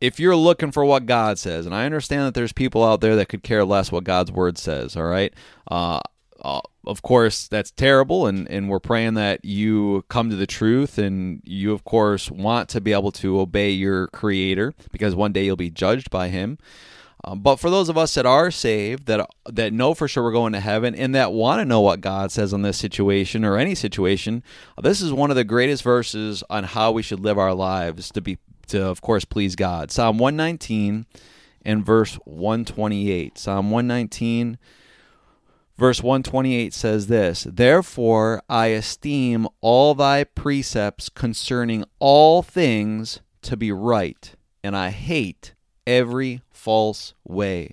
if 0.00 0.18
you're 0.18 0.34
looking 0.34 0.72
for 0.72 0.82
what 0.82 1.04
God 1.04 1.38
says, 1.38 1.66
and 1.66 1.74
I 1.74 1.84
understand 1.84 2.22
that 2.22 2.32
there's 2.32 2.54
people 2.54 2.82
out 2.82 3.02
there 3.02 3.14
that 3.16 3.28
could 3.28 3.42
care 3.42 3.62
less 3.62 3.92
what 3.92 4.04
God's 4.04 4.32
word 4.32 4.56
says, 4.56 4.96
all 4.96 5.04
right? 5.04 5.34
Uh, 5.70 6.00
uh, 6.42 6.60
of 6.86 7.02
course, 7.02 7.46
that's 7.46 7.70
terrible, 7.70 8.26
and, 8.26 8.50
and 8.50 8.68
we're 8.68 8.80
praying 8.80 9.14
that 9.14 9.44
you 9.44 10.04
come 10.08 10.28
to 10.28 10.36
the 10.36 10.46
truth, 10.46 10.98
and 10.98 11.40
you, 11.44 11.72
of 11.72 11.84
course, 11.84 12.30
want 12.30 12.68
to 12.70 12.80
be 12.80 12.92
able 12.92 13.12
to 13.12 13.38
obey 13.38 13.70
your 13.70 14.08
Creator 14.08 14.74
because 14.90 15.14
one 15.14 15.32
day 15.32 15.44
you'll 15.44 15.56
be 15.56 15.70
judged 15.70 16.10
by 16.10 16.28
Him. 16.28 16.58
Um, 17.24 17.40
but 17.40 17.56
for 17.56 17.70
those 17.70 17.88
of 17.88 17.96
us 17.96 18.14
that 18.14 18.26
are 18.26 18.50
saved, 18.50 19.06
that 19.06 19.30
that 19.48 19.72
know 19.72 19.94
for 19.94 20.08
sure 20.08 20.24
we're 20.24 20.32
going 20.32 20.54
to 20.54 20.60
heaven, 20.60 20.96
and 20.96 21.14
that 21.14 21.32
want 21.32 21.60
to 21.60 21.64
know 21.64 21.80
what 21.80 22.00
God 22.00 22.32
says 22.32 22.52
on 22.52 22.62
this 22.62 22.76
situation 22.76 23.44
or 23.44 23.56
any 23.56 23.76
situation, 23.76 24.42
this 24.82 25.00
is 25.00 25.12
one 25.12 25.30
of 25.30 25.36
the 25.36 25.44
greatest 25.44 25.84
verses 25.84 26.42
on 26.50 26.64
how 26.64 26.90
we 26.90 27.02
should 27.02 27.20
live 27.20 27.38
our 27.38 27.54
lives 27.54 28.10
to 28.10 28.20
be 28.20 28.38
to, 28.68 28.84
of 28.84 29.00
course, 29.00 29.24
please 29.24 29.54
God. 29.54 29.92
Psalm 29.92 30.18
119 30.18 31.06
and 31.64 31.86
verse 31.86 32.14
128. 32.24 33.38
Psalm 33.38 33.70
119, 33.70 34.58
verse 35.82 36.00
128 36.00 36.72
says 36.72 37.08
this 37.08 37.42
Therefore 37.42 38.40
I 38.48 38.66
esteem 38.68 39.48
all 39.60 39.96
thy 39.96 40.22
precepts 40.22 41.08
concerning 41.08 41.84
all 41.98 42.40
things 42.40 43.18
to 43.42 43.56
be 43.56 43.72
right, 43.72 44.32
and 44.62 44.76
I 44.76 44.90
hate 44.90 45.54
every 45.84 46.40
false 46.52 47.14
way. 47.24 47.72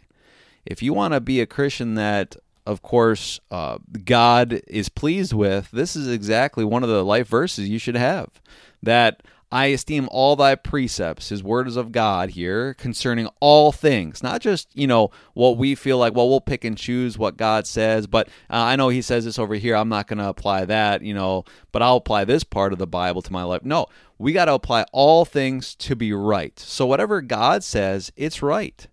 If 0.66 0.82
you 0.82 0.92
want 0.92 1.14
to 1.14 1.22
be 1.22 1.40
a 1.40 1.46
Christian 1.46 1.94
that 1.96 2.36
of 2.66 2.82
course, 2.82 3.40
uh, 3.52 3.78
God 4.06 4.62
is 4.68 4.90
pleased 4.90 5.34
with, 5.34 5.70
this 5.70 5.96
is 5.96 6.08
exactly 6.08 6.66
one 6.66 6.84
of 6.84 6.90
the 6.90 7.06
life 7.06 7.28
verses 7.28 7.70
you 7.70 7.80
should 7.80 7.96
have. 7.96 8.42
That 8.82 9.22
I 9.52 9.68
esteem 9.68 10.08
all 10.12 10.36
thy 10.36 10.54
precepts, 10.54 11.30
his 11.30 11.44
word 11.44 11.68
is 11.68 11.76
of 11.76 11.92
God 11.92 12.32
here, 12.32 12.76
concerning 12.76 13.28
all 13.40 13.72
things, 13.72 14.22
not 14.22 14.42
just, 14.42 14.70
you 14.76 14.86
know, 14.86 15.10
what 15.34 15.58
we 15.58 15.74
feel 15.74 15.98
like, 15.98 16.14
well, 16.14 16.30
we'll 16.30 16.40
pick 16.40 16.64
and 16.64 16.78
choose 16.78 17.18
what 17.18 17.36
God 17.36 17.66
says, 17.66 18.06
but 18.06 18.28
uh, 18.50 18.58
I 18.58 18.76
know 18.76 18.90
he 18.90 19.02
says 19.02 19.26
this 19.26 19.40
over 19.40 19.56
here. 19.56 19.76
I'm 19.76 19.90
not 19.90 20.06
going 20.06 20.20
to 20.20 20.30
apply 20.30 20.66
that, 20.66 21.02
you 21.02 21.16
know, 21.16 21.46
but 21.72 21.82
I'll 21.82 21.96
apply 21.96 22.26
this 22.26 22.44
part 22.44 22.74
of 22.74 22.80
the 22.80 22.86
Bible 22.86 23.24
to 23.24 23.34
my 23.34 23.42
life. 23.42 23.64
No, 23.64 23.88
we 24.20 24.34
got 24.34 24.46
to 24.46 24.54
apply 24.54 24.86
all 24.92 25.26
things 25.26 25.74
to 25.76 25.96
be 25.96 26.14
right. 26.14 26.58
So 26.60 26.86
whatever 26.86 27.20
God 27.22 27.64
says, 27.64 28.12
it's 28.16 28.44
right. 28.44 28.86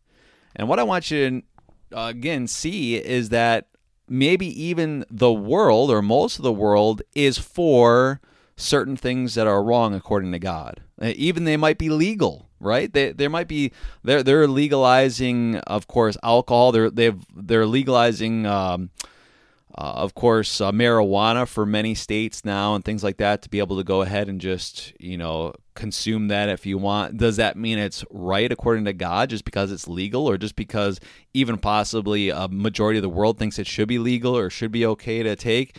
And 0.55 0.69
what 0.69 0.79
I 0.79 0.85
want 0.85 1.11
you 1.11 1.43
to, 1.91 1.99
uh, 1.99 2.09
again, 2.09 2.47
see 2.47 2.97
is 2.97 3.29
that 3.29 3.69
maybe 4.09 4.47
even 4.63 5.05
the 5.11 5.33
world 5.33 5.91
or 5.91 6.01
most 6.01 6.39
of 6.39 6.45
the 6.45 6.53
world 6.53 7.03
is 7.15 7.37
for 7.37 8.23
certain 8.57 8.97
things 8.97 9.35
that 9.35 9.47
are 9.47 9.63
wrong 9.63 9.95
according 9.95 10.33
to 10.33 10.39
God. 10.39 10.81
Uh, 11.01 11.13
even 11.17 11.45
they 11.45 11.57
might 11.57 11.79
be 11.79 11.91
legal, 11.91 12.49
right? 12.59 12.93
They 12.93 13.13
there 13.13 13.31
might 13.31 13.49
be 13.49 13.73
they're 14.03 14.23
they're 14.23 14.49
legalizing, 14.49 15.57
of 15.59 15.87
course, 15.87 16.17
alcohol. 16.23 16.73
They're 16.73 16.91
they've 16.91 17.23
they're 17.35 17.67
legalizing. 17.67 18.47
Um, 18.47 18.91
uh, 19.79 19.93
of 19.97 20.15
course, 20.15 20.59
uh, 20.63 20.73
marijuana 20.73 21.47
for 21.47 21.67
many 21.67 21.95
states 21.95 22.47
now 22.47 22.75
and 22.75 22.83
things 22.83 23.05
like 23.05 23.19
that 23.19 23.43
to 23.43 23.51
be 23.51 23.59
able 23.59 23.77
to 23.77 23.85
go 23.85 24.01
ahead 24.01 24.27
and 24.27 24.41
just, 24.41 24.95
you 24.99 25.19
know, 25.19 25.53
consume 25.75 26.29
that 26.29 26.49
if 26.49 26.65
you 26.65 26.79
want. 26.79 27.19
Does 27.19 27.37
that 27.37 27.59
mean 27.59 27.79
it's 27.79 28.03
right 28.11 28.51
according 28.51 28.87
to 28.87 28.95
God 28.95 29.29
just 29.29 29.45
because 29.45 29.71
it's 29.71 29.87
legal 29.87 30.27
or 30.27 30.39
just 30.39 30.57
because 30.57 30.99
even 31.35 31.59
possibly 31.59 32.31
a 32.31 32.49
majority 32.49 32.97
of 32.97 33.03
the 33.03 33.11
world 33.11 33.39
thinks 33.39 33.59
it 33.59 33.67
should 33.67 33.87
be 33.87 33.99
legal 33.99 34.35
or 34.35 34.49
should 34.49 34.73
be 34.73 34.87
okay 34.87 35.23
to 35.23 35.37
take? 35.37 35.79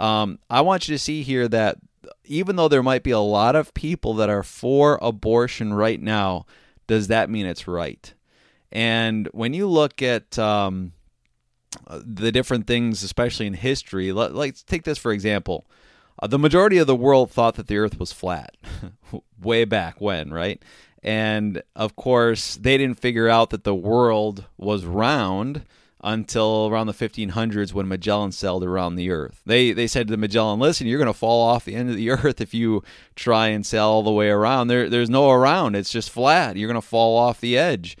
Um, 0.00 0.40
I 0.50 0.62
want 0.62 0.88
you 0.88 0.94
to 0.96 0.98
see 0.98 1.22
here 1.22 1.46
that 1.46 1.78
even 2.24 2.56
though 2.56 2.68
there 2.68 2.82
might 2.82 3.02
be 3.02 3.10
a 3.10 3.18
lot 3.18 3.56
of 3.56 3.74
people 3.74 4.14
that 4.14 4.28
are 4.28 4.42
for 4.42 4.98
abortion 5.02 5.74
right 5.74 6.00
now, 6.00 6.46
does 6.86 7.08
that 7.08 7.30
mean 7.30 7.46
it's 7.46 7.68
right? 7.68 8.12
And 8.72 9.28
when 9.32 9.54
you 9.54 9.66
look 9.66 10.02
at 10.02 10.38
um, 10.38 10.92
the 11.88 12.32
different 12.32 12.66
things, 12.66 13.02
especially 13.02 13.46
in 13.46 13.54
history, 13.54 14.12
let, 14.12 14.32
us 14.32 14.62
take 14.62 14.84
this 14.84 14.98
for 14.98 15.12
example. 15.12 15.66
Uh, 16.22 16.26
the 16.26 16.38
majority 16.38 16.78
of 16.78 16.86
the 16.86 16.96
world 16.96 17.30
thought 17.30 17.56
that 17.56 17.66
the 17.66 17.76
earth 17.76 18.00
was 18.00 18.12
flat 18.12 18.56
way 19.42 19.64
back 19.64 20.00
when, 20.00 20.30
right? 20.30 20.62
And 21.02 21.62
of 21.74 21.94
course, 21.94 22.56
they 22.56 22.78
didn't 22.78 23.00
figure 23.00 23.28
out 23.28 23.50
that 23.50 23.64
the 23.64 23.74
world 23.74 24.46
was 24.56 24.84
round 24.84 25.62
until 26.06 26.68
around 26.70 26.86
the 26.86 26.94
1500s 26.94 27.72
when 27.72 27.88
Magellan 27.88 28.30
sailed 28.30 28.62
around 28.62 28.94
the 28.94 29.10
Earth. 29.10 29.42
They 29.44 29.72
they 29.72 29.88
said 29.88 30.06
to 30.08 30.16
Magellan, 30.16 30.60
"Listen, 30.60 30.86
you're 30.86 31.00
going 31.00 31.12
to 31.12 31.18
fall 31.18 31.42
off 31.46 31.64
the 31.64 31.74
end 31.74 31.90
of 31.90 31.96
the 31.96 32.10
Earth 32.12 32.40
if 32.40 32.54
you 32.54 32.84
try 33.16 33.48
and 33.48 33.66
sail 33.66 33.86
all 33.86 34.02
the 34.04 34.12
way 34.12 34.30
around. 34.30 34.68
There 34.68 34.88
there's 34.88 35.10
no 35.10 35.30
around. 35.30 35.74
It's 35.74 35.90
just 35.90 36.10
flat. 36.10 36.56
You're 36.56 36.70
going 36.70 36.80
to 36.80 36.86
fall 36.86 37.18
off 37.18 37.40
the 37.40 37.58
edge." 37.58 37.98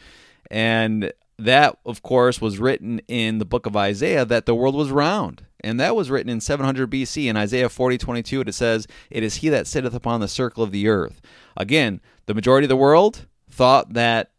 And 0.48 1.12
that, 1.38 1.76
of 1.84 2.02
course, 2.02 2.40
was 2.40 2.58
written 2.58 3.00
in 3.08 3.38
the 3.38 3.44
book 3.44 3.66
of 3.66 3.76
Isaiah 3.76 4.24
that 4.24 4.46
the 4.46 4.54
world 4.54 4.76
was 4.76 4.90
round. 4.90 5.44
And 5.60 5.80
that 5.80 5.96
was 5.96 6.08
written 6.08 6.30
in 6.30 6.40
700 6.40 6.88
BC. 6.88 7.26
In 7.26 7.36
Isaiah 7.36 7.68
40, 7.68 7.98
22, 7.98 8.42
it 8.42 8.54
says, 8.54 8.86
It 9.10 9.24
is 9.24 9.36
he 9.36 9.48
that 9.48 9.66
sitteth 9.66 9.94
upon 9.94 10.20
the 10.20 10.28
circle 10.28 10.62
of 10.62 10.70
the 10.70 10.86
earth. 10.86 11.20
Again, 11.56 12.00
the 12.26 12.34
majority 12.34 12.66
of 12.66 12.68
the 12.68 12.76
world 12.76 13.26
thought 13.50 13.94
that 13.94 14.30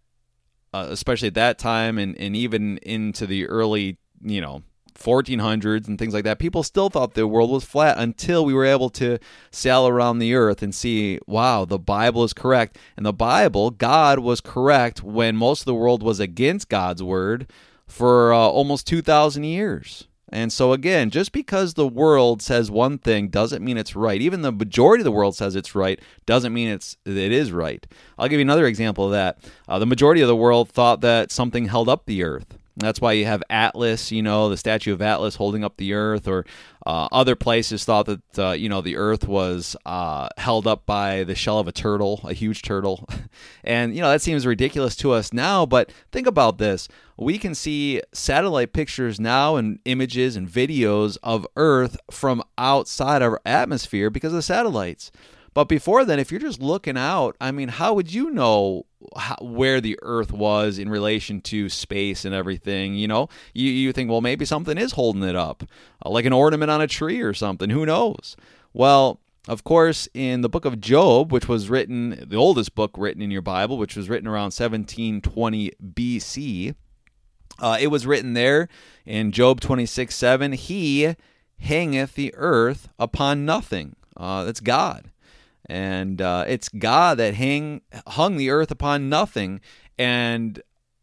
uh, 0.73 0.87
especially 0.89 1.27
at 1.27 1.33
that 1.35 1.57
time 1.57 1.97
and, 1.97 2.17
and 2.19 2.35
even 2.35 2.77
into 2.79 3.25
the 3.25 3.47
early, 3.47 3.97
you 4.21 4.41
know, 4.41 4.63
1400s 4.97 5.87
and 5.87 5.97
things 5.97 6.13
like 6.13 6.23
that, 6.23 6.39
people 6.39 6.63
still 6.63 6.89
thought 6.89 7.13
the 7.13 7.27
world 7.27 7.51
was 7.51 7.63
flat 7.63 7.97
until 7.97 8.43
we 8.43 8.53
were 8.53 8.65
able 8.65 8.89
to 8.89 9.19
sail 9.51 9.87
around 9.87 10.19
the 10.19 10.33
earth 10.33 10.61
and 10.61 10.73
see, 10.73 11.19
wow, 11.27 11.65
the 11.65 11.79
Bible 11.79 12.23
is 12.23 12.33
correct. 12.33 12.77
And 12.95 13.05
the 13.05 13.13
Bible, 13.13 13.71
God 13.71 14.19
was 14.19 14.41
correct 14.41 15.03
when 15.03 15.37
most 15.37 15.61
of 15.61 15.65
the 15.65 15.75
world 15.75 16.03
was 16.03 16.19
against 16.19 16.69
God's 16.69 17.03
word 17.03 17.49
for 17.85 18.33
uh, 18.33 18.37
almost 18.37 18.87
2,000 18.87 19.43
years. 19.43 20.07
And 20.29 20.51
so, 20.51 20.73
again, 20.73 21.09
just 21.09 21.31
because 21.31 21.73
the 21.73 21.87
world 21.87 22.41
says 22.41 22.69
one 22.69 22.97
thing 22.97 23.29
doesn't 23.29 23.63
mean 23.63 23.77
it's 23.77 23.95
right. 23.95 24.19
Even 24.19 24.41
the 24.41 24.51
majority 24.51 25.01
of 25.01 25.05
the 25.05 25.11
world 25.11 25.35
says 25.35 25.55
it's 25.55 25.73
right 25.73 25.99
doesn't 26.25 26.53
mean 26.53 26.67
it's 26.67 26.97
it 27.05 27.31
is 27.31 27.51
right. 27.51 27.87
I'll 28.17 28.27
give 28.27 28.39
you 28.39 28.45
another 28.45 28.65
example 28.65 29.05
of 29.05 29.11
that. 29.11 29.39
Uh, 29.69 29.79
the 29.79 29.85
majority 29.85 30.21
of 30.21 30.27
the 30.27 30.35
world 30.35 30.69
thought 30.69 31.01
that 31.01 31.31
something 31.31 31.67
held 31.67 31.87
up 31.87 32.05
the 32.05 32.23
earth. 32.23 32.57
That's 32.79 33.01
why 33.01 33.13
you 33.13 33.25
have 33.25 33.41
Atlas, 33.49 34.11
you 34.11 34.21
know, 34.21 34.49
the 34.49 34.57
statue 34.57 34.93
of 34.93 35.01
Atlas 35.01 35.35
holding 35.35 35.63
up 35.63 35.77
the 35.77 35.93
earth, 35.93 36.27
or 36.27 36.45
uh, 36.85 37.07
other 37.11 37.35
places 37.35 37.83
thought 37.83 38.05
that, 38.05 38.39
uh, 38.39 38.51
you 38.51 38.69
know, 38.69 38.81
the 38.81 38.97
earth 38.97 39.27
was 39.27 39.75
uh, 39.85 40.29
held 40.37 40.67
up 40.67 40.85
by 40.85 41.23
the 41.23 41.33
shell 41.33 41.57
of 41.57 41.67
a 41.67 41.71
turtle, 41.71 42.21
a 42.23 42.33
huge 42.33 42.61
turtle. 42.61 43.09
and, 43.63 43.95
you 43.95 44.01
know, 44.01 44.11
that 44.11 44.21
seems 44.21 44.45
ridiculous 44.45 44.95
to 44.97 45.11
us 45.11 45.33
now, 45.33 45.65
but 45.65 45.91
think 46.11 46.27
about 46.27 46.59
this. 46.59 46.87
We 47.17 47.39
can 47.39 47.55
see 47.55 48.01
satellite 48.13 48.73
pictures 48.73 49.19
now 49.19 49.55
and 49.55 49.79
images 49.85 50.35
and 50.35 50.47
videos 50.47 51.17
of 51.23 51.47
Earth 51.55 51.97
from 52.11 52.43
outside 52.59 53.23
our 53.23 53.41
atmosphere 53.43 54.11
because 54.11 54.33
of 54.33 54.43
satellites. 54.43 55.11
But 55.57 55.69
before 55.69 56.05
then, 56.05 56.19
if 56.19 56.29
you're 56.29 56.39
just 56.39 56.61
looking 56.61 56.97
out, 56.97 57.35
I 57.41 57.49
mean, 57.49 57.69
how 57.69 57.95
would 57.95 58.13
you 58.13 58.29
know 58.29 58.85
how, 59.17 59.37
where 59.41 59.81
the 59.81 59.97
Earth 60.03 60.31
was 60.31 60.77
in 60.77 60.87
relation 60.87 61.41
to 61.41 61.67
space 61.67 62.25
and 62.25 62.35
everything? 62.35 62.93
You 62.93 63.07
know, 63.07 63.27
you, 63.55 63.71
you 63.71 63.91
think, 63.91 64.07
well, 64.07 64.21
maybe 64.21 64.45
something 64.45 64.77
is 64.77 64.91
holding 64.91 65.23
it 65.23 65.35
up, 65.35 65.63
uh, 66.05 66.11
like 66.11 66.25
an 66.25 66.31
ornament 66.31 66.69
on 66.69 66.79
a 66.79 66.85
tree 66.85 67.21
or 67.21 67.33
something. 67.33 67.71
Who 67.71 67.87
knows? 67.87 68.37
Well, 68.71 69.19
of 69.47 69.63
course, 69.63 70.07
in 70.13 70.41
the 70.41 70.47
book 70.47 70.63
of 70.63 70.79
Job, 70.79 71.31
which 71.31 71.47
was 71.47 71.71
written, 71.71 72.23
the 72.27 72.37
oldest 72.37 72.75
book 72.75 72.91
written 72.95 73.23
in 73.23 73.31
your 73.31 73.41
Bible, 73.41 73.79
which 73.79 73.95
was 73.95 74.09
written 74.09 74.27
around 74.27 74.53
1720 74.53 75.71
BC, 75.83 76.75
uh, 77.57 77.77
it 77.81 77.87
was 77.87 78.05
written 78.05 78.35
there 78.35 78.69
in 79.07 79.31
Job 79.31 79.59
26 79.59 80.13
7, 80.13 80.51
He 80.51 81.15
hangeth 81.61 82.13
the 82.13 82.31
earth 82.35 82.89
upon 82.99 83.43
nothing. 83.43 83.95
Uh, 84.15 84.43
that's 84.43 84.59
God 84.59 85.09
and 85.67 86.21
uh, 86.21 86.45
it's 86.47 86.69
God 86.69 87.17
that 87.17 87.35
hang 87.35 87.81
hung 88.07 88.37
the 88.37 88.49
earth 88.49 88.71
upon 88.71 89.09
nothing. 89.09 89.61
And 89.97 90.61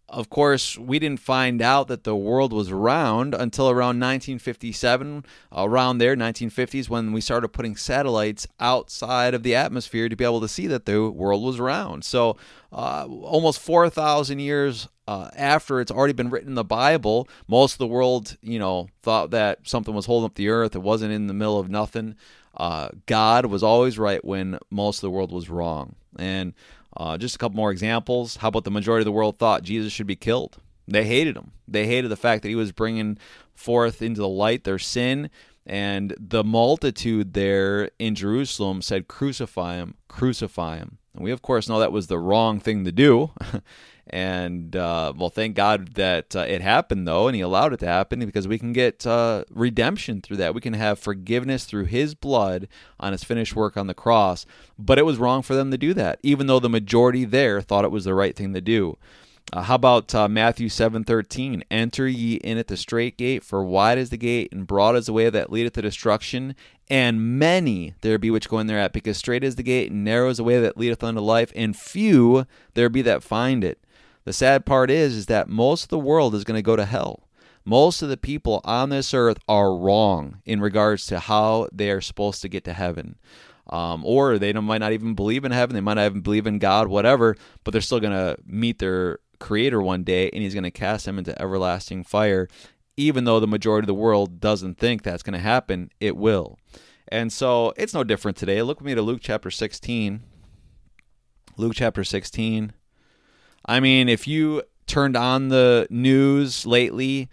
of 0.08 0.30
course, 0.30 0.78
we 0.78 0.98
didn't 0.98 1.20
find 1.20 1.60
out 1.60 1.88
that 1.88 2.04
the 2.04 2.14
world 2.14 2.52
was 2.52 2.70
round 2.70 3.34
until 3.34 3.68
around 3.68 3.98
1957, 4.00 5.24
around 5.50 5.98
there, 5.98 6.14
1950s, 6.14 6.88
when 6.88 7.12
we 7.12 7.20
started 7.20 7.48
putting 7.48 7.74
satellites 7.74 8.46
outside 8.60 9.34
of 9.34 9.42
the 9.42 9.54
atmosphere 9.54 10.08
to 10.08 10.14
be 10.16 10.24
able 10.24 10.40
to 10.40 10.48
see 10.48 10.66
that 10.68 10.86
the 10.86 11.10
world 11.10 11.42
was 11.42 11.58
round. 11.58 12.04
So, 12.04 12.36
uh, 12.72 13.06
almost 13.08 13.60
4,000 13.60 14.38
years 14.38 14.88
uh, 15.08 15.30
after 15.36 15.80
it's 15.80 15.90
already 15.90 16.12
been 16.12 16.30
written 16.30 16.50
in 16.50 16.54
the 16.54 16.64
Bible, 16.64 17.28
most 17.48 17.72
of 17.72 17.78
the 17.78 17.86
world, 17.86 18.36
you 18.40 18.58
know, 18.58 18.88
thought 19.02 19.30
that 19.30 19.66
something 19.66 19.94
was 19.94 20.06
holding 20.06 20.26
up 20.26 20.34
the 20.34 20.48
earth. 20.48 20.76
It 20.76 20.82
wasn't 20.82 21.12
in 21.12 21.26
the 21.26 21.34
middle 21.34 21.58
of 21.58 21.68
nothing. 21.68 22.14
Uh, 22.56 22.88
God 23.06 23.46
was 23.46 23.62
always 23.62 23.98
right 23.98 24.24
when 24.24 24.58
most 24.70 24.98
of 24.98 25.02
the 25.02 25.10
world 25.10 25.32
was 25.32 25.50
wrong. 25.50 25.96
And 26.18 26.54
uh, 26.96 27.18
just 27.18 27.34
a 27.34 27.38
couple 27.38 27.56
more 27.56 27.72
examples. 27.72 28.36
How 28.36 28.48
about 28.48 28.64
the 28.64 28.70
majority 28.70 29.02
of 29.02 29.06
the 29.06 29.12
world 29.12 29.38
thought 29.38 29.62
Jesus 29.62 29.92
should 29.92 30.06
be 30.06 30.16
killed? 30.16 30.58
They 30.86 31.04
hated 31.04 31.36
him. 31.36 31.52
They 31.66 31.86
hated 31.86 32.10
the 32.10 32.16
fact 32.16 32.42
that 32.42 32.48
he 32.48 32.54
was 32.54 32.72
bringing 32.72 33.18
forth 33.54 34.02
into 34.02 34.20
the 34.20 34.28
light 34.28 34.64
their 34.64 34.78
sin. 34.78 35.30
And 35.66 36.14
the 36.18 36.44
multitude 36.44 37.32
there 37.32 37.90
in 37.98 38.14
Jerusalem 38.14 38.82
said, 38.82 39.08
Crucify 39.08 39.76
him, 39.76 39.94
crucify 40.08 40.76
him. 40.76 40.98
And 41.14 41.24
we, 41.24 41.30
of 41.30 41.42
course, 41.42 41.68
know 41.68 41.78
that 41.80 41.92
was 41.92 42.08
the 42.08 42.18
wrong 42.18 42.60
thing 42.60 42.84
to 42.84 42.92
do. 42.92 43.30
And 44.14 44.76
uh, 44.76 45.12
well, 45.16 45.28
thank 45.28 45.56
God 45.56 45.94
that 45.94 46.36
uh, 46.36 46.46
it 46.46 46.60
happened 46.60 47.08
though, 47.08 47.26
and 47.26 47.34
He 47.34 47.40
allowed 47.40 47.72
it 47.72 47.80
to 47.80 47.86
happen 47.86 48.20
because 48.24 48.46
we 48.46 48.60
can 48.60 48.72
get 48.72 49.04
uh, 49.04 49.42
redemption 49.50 50.20
through 50.20 50.36
that. 50.36 50.54
We 50.54 50.60
can 50.60 50.74
have 50.74 51.00
forgiveness 51.00 51.64
through 51.64 51.86
His 51.86 52.14
blood 52.14 52.68
on 53.00 53.10
His 53.10 53.24
finished 53.24 53.56
work 53.56 53.76
on 53.76 53.88
the 53.88 53.92
cross. 53.92 54.46
But 54.78 55.00
it 55.00 55.04
was 55.04 55.18
wrong 55.18 55.42
for 55.42 55.56
them 55.56 55.72
to 55.72 55.76
do 55.76 55.94
that, 55.94 56.20
even 56.22 56.46
though 56.46 56.60
the 56.60 56.68
majority 56.68 57.24
there 57.24 57.60
thought 57.60 57.84
it 57.84 57.90
was 57.90 58.04
the 58.04 58.14
right 58.14 58.36
thing 58.36 58.54
to 58.54 58.60
do. 58.60 58.96
Uh, 59.52 59.62
how 59.62 59.74
about 59.74 60.14
uh, 60.14 60.28
Matthew 60.28 60.68
seven 60.68 61.02
thirteen? 61.02 61.64
Enter 61.68 62.06
ye 62.06 62.34
in 62.34 62.56
at 62.56 62.68
the 62.68 62.76
strait 62.76 63.16
gate, 63.16 63.42
for 63.42 63.64
wide 63.64 63.98
is 63.98 64.10
the 64.10 64.16
gate, 64.16 64.52
and 64.52 64.64
broad 64.64 64.94
is 64.94 65.06
the 65.06 65.12
way 65.12 65.28
that 65.28 65.50
leadeth 65.50 65.72
to 65.72 65.82
destruction, 65.82 66.54
and 66.88 67.36
many 67.36 67.94
there 68.02 68.18
be 68.18 68.30
which 68.30 68.48
go 68.48 68.60
in 68.60 68.68
thereat. 68.68 68.92
Because 68.92 69.16
strait 69.18 69.42
is 69.42 69.56
the 69.56 69.64
gate, 69.64 69.90
and 69.90 70.04
narrow 70.04 70.30
is 70.30 70.36
the 70.36 70.44
way 70.44 70.60
that 70.60 70.78
leadeth 70.78 71.02
unto 71.02 71.20
life, 71.20 71.52
and 71.56 71.76
few 71.76 72.46
there 72.74 72.88
be 72.88 73.02
that 73.02 73.24
find 73.24 73.64
it. 73.64 73.80
The 74.24 74.32
sad 74.32 74.64
part 74.64 74.90
is 74.90 75.16
is 75.16 75.26
that 75.26 75.48
most 75.48 75.84
of 75.84 75.88
the 75.90 75.98
world 75.98 76.34
is 76.34 76.44
going 76.44 76.58
to 76.58 76.62
go 76.62 76.76
to 76.76 76.84
hell. 76.84 77.28
Most 77.64 78.02
of 78.02 78.08
the 78.08 78.16
people 78.16 78.60
on 78.64 78.90
this 78.90 79.14
earth 79.14 79.38
are 79.48 79.74
wrong 79.74 80.42
in 80.44 80.60
regards 80.60 81.06
to 81.06 81.18
how 81.18 81.68
they 81.72 81.90
are 81.90 82.00
supposed 82.00 82.42
to 82.42 82.48
get 82.48 82.64
to 82.64 82.72
heaven. 82.72 83.16
Um, 83.68 84.04
or 84.04 84.38
they 84.38 84.52
might 84.52 84.78
not 84.78 84.92
even 84.92 85.14
believe 85.14 85.44
in 85.44 85.52
heaven, 85.52 85.74
they 85.74 85.80
might 85.80 85.94
not 85.94 86.06
even 86.06 86.20
believe 86.20 86.46
in 86.46 86.58
God, 86.58 86.88
whatever, 86.88 87.34
but 87.64 87.70
they're 87.70 87.80
still 87.80 88.00
going 88.00 88.12
to 88.12 88.36
meet 88.44 88.78
their 88.78 89.20
creator 89.40 89.80
one 89.80 90.04
day 90.04 90.28
and 90.30 90.42
he's 90.42 90.52
going 90.52 90.64
to 90.64 90.70
cast 90.70 91.06
them 91.06 91.18
into 91.18 91.40
everlasting 91.40 92.04
fire. 92.04 92.48
Even 92.96 93.24
though 93.24 93.40
the 93.40 93.46
majority 93.46 93.84
of 93.84 93.88
the 93.88 93.94
world 93.94 94.40
doesn't 94.40 94.78
think 94.78 95.02
that's 95.02 95.22
going 95.22 95.32
to 95.32 95.38
happen, 95.38 95.90
it 96.00 96.16
will. 96.16 96.58
And 97.08 97.32
so 97.32 97.72
it's 97.76 97.94
no 97.94 98.04
different 98.04 98.36
today. 98.36 98.62
Look 98.62 98.80
with 98.80 98.86
me 98.86 98.94
to 98.94 99.02
Luke 99.02 99.20
chapter 99.22 99.50
16. 99.50 100.22
Luke 101.56 101.72
chapter 101.74 102.04
16. 102.04 102.72
I 103.64 103.80
mean, 103.80 104.08
if 104.08 104.26
you 104.26 104.62
turned 104.86 105.16
on 105.16 105.48
the 105.48 105.86
news 105.90 106.66
lately, 106.66 107.28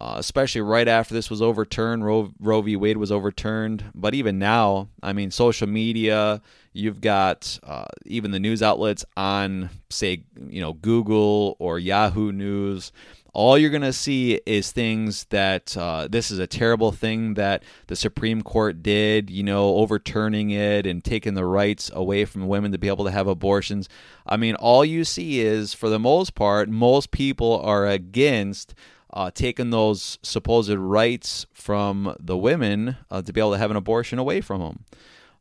uh, 0.00 0.16
especially 0.18 0.60
right 0.60 0.88
after 0.88 1.14
this 1.14 1.30
was 1.30 1.40
overturned, 1.40 2.04
Roe, 2.04 2.32
Roe 2.40 2.60
v. 2.60 2.76
Wade 2.76 2.96
was 2.96 3.12
overturned. 3.12 3.84
But 3.94 4.14
even 4.14 4.38
now, 4.38 4.88
I 5.02 5.12
mean, 5.12 5.30
social 5.30 5.68
media, 5.68 6.42
you've 6.72 7.00
got 7.00 7.58
uh, 7.62 7.84
even 8.04 8.32
the 8.32 8.40
news 8.40 8.62
outlets 8.62 9.04
on, 9.16 9.70
say, 9.90 10.24
you 10.48 10.60
know, 10.60 10.72
Google 10.72 11.56
or 11.58 11.78
Yahoo 11.78 12.32
News 12.32 12.90
all 13.32 13.56
you're 13.56 13.70
going 13.70 13.82
to 13.82 13.92
see 13.92 14.40
is 14.44 14.72
things 14.72 15.24
that 15.30 15.76
uh, 15.76 16.06
this 16.10 16.30
is 16.30 16.38
a 16.38 16.46
terrible 16.46 16.92
thing 16.92 17.34
that 17.34 17.62
the 17.86 17.96
Supreme 17.96 18.42
Court 18.42 18.82
did, 18.82 19.30
you 19.30 19.42
know, 19.42 19.76
overturning 19.76 20.50
it 20.50 20.86
and 20.86 21.02
taking 21.02 21.34
the 21.34 21.46
rights 21.46 21.90
away 21.94 22.24
from 22.26 22.46
women 22.46 22.72
to 22.72 22.78
be 22.78 22.88
able 22.88 23.06
to 23.06 23.10
have 23.10 23.26
abortions. 23.26 23.88
I 24.26 24.36
mean, 24.36 24.54
all 24.56 24.84
you 24.84 25.04
see 25.04 25.40
is, 25.40 25.72
for 25.72 25.88
the 25.88 25.98
most 25.98 26.34
part, 26.34 26.68
most 26.68 27.10
people 27.10 27.60
are 27.60 27.86
against. 27.86 28.74
Uh, 29.14 29.30
taking 29.30 29.68
those 29.68 30.18
supposed 30.22 30.70
rights 30.70 31.44
from 31.52 32.16
the 32.18 32.34
women 32.34 32.96
uh, 33.10 33.20
to 33.20 33.30
be 33.30 33.40
able 33.42 33.52
to 33.52 33.58
have 33.58 33.70
an 33.70 33.76
abortion 33.76 34.18
away 34.18 34.40
from 34.40 34.62
them. 34.62 34.86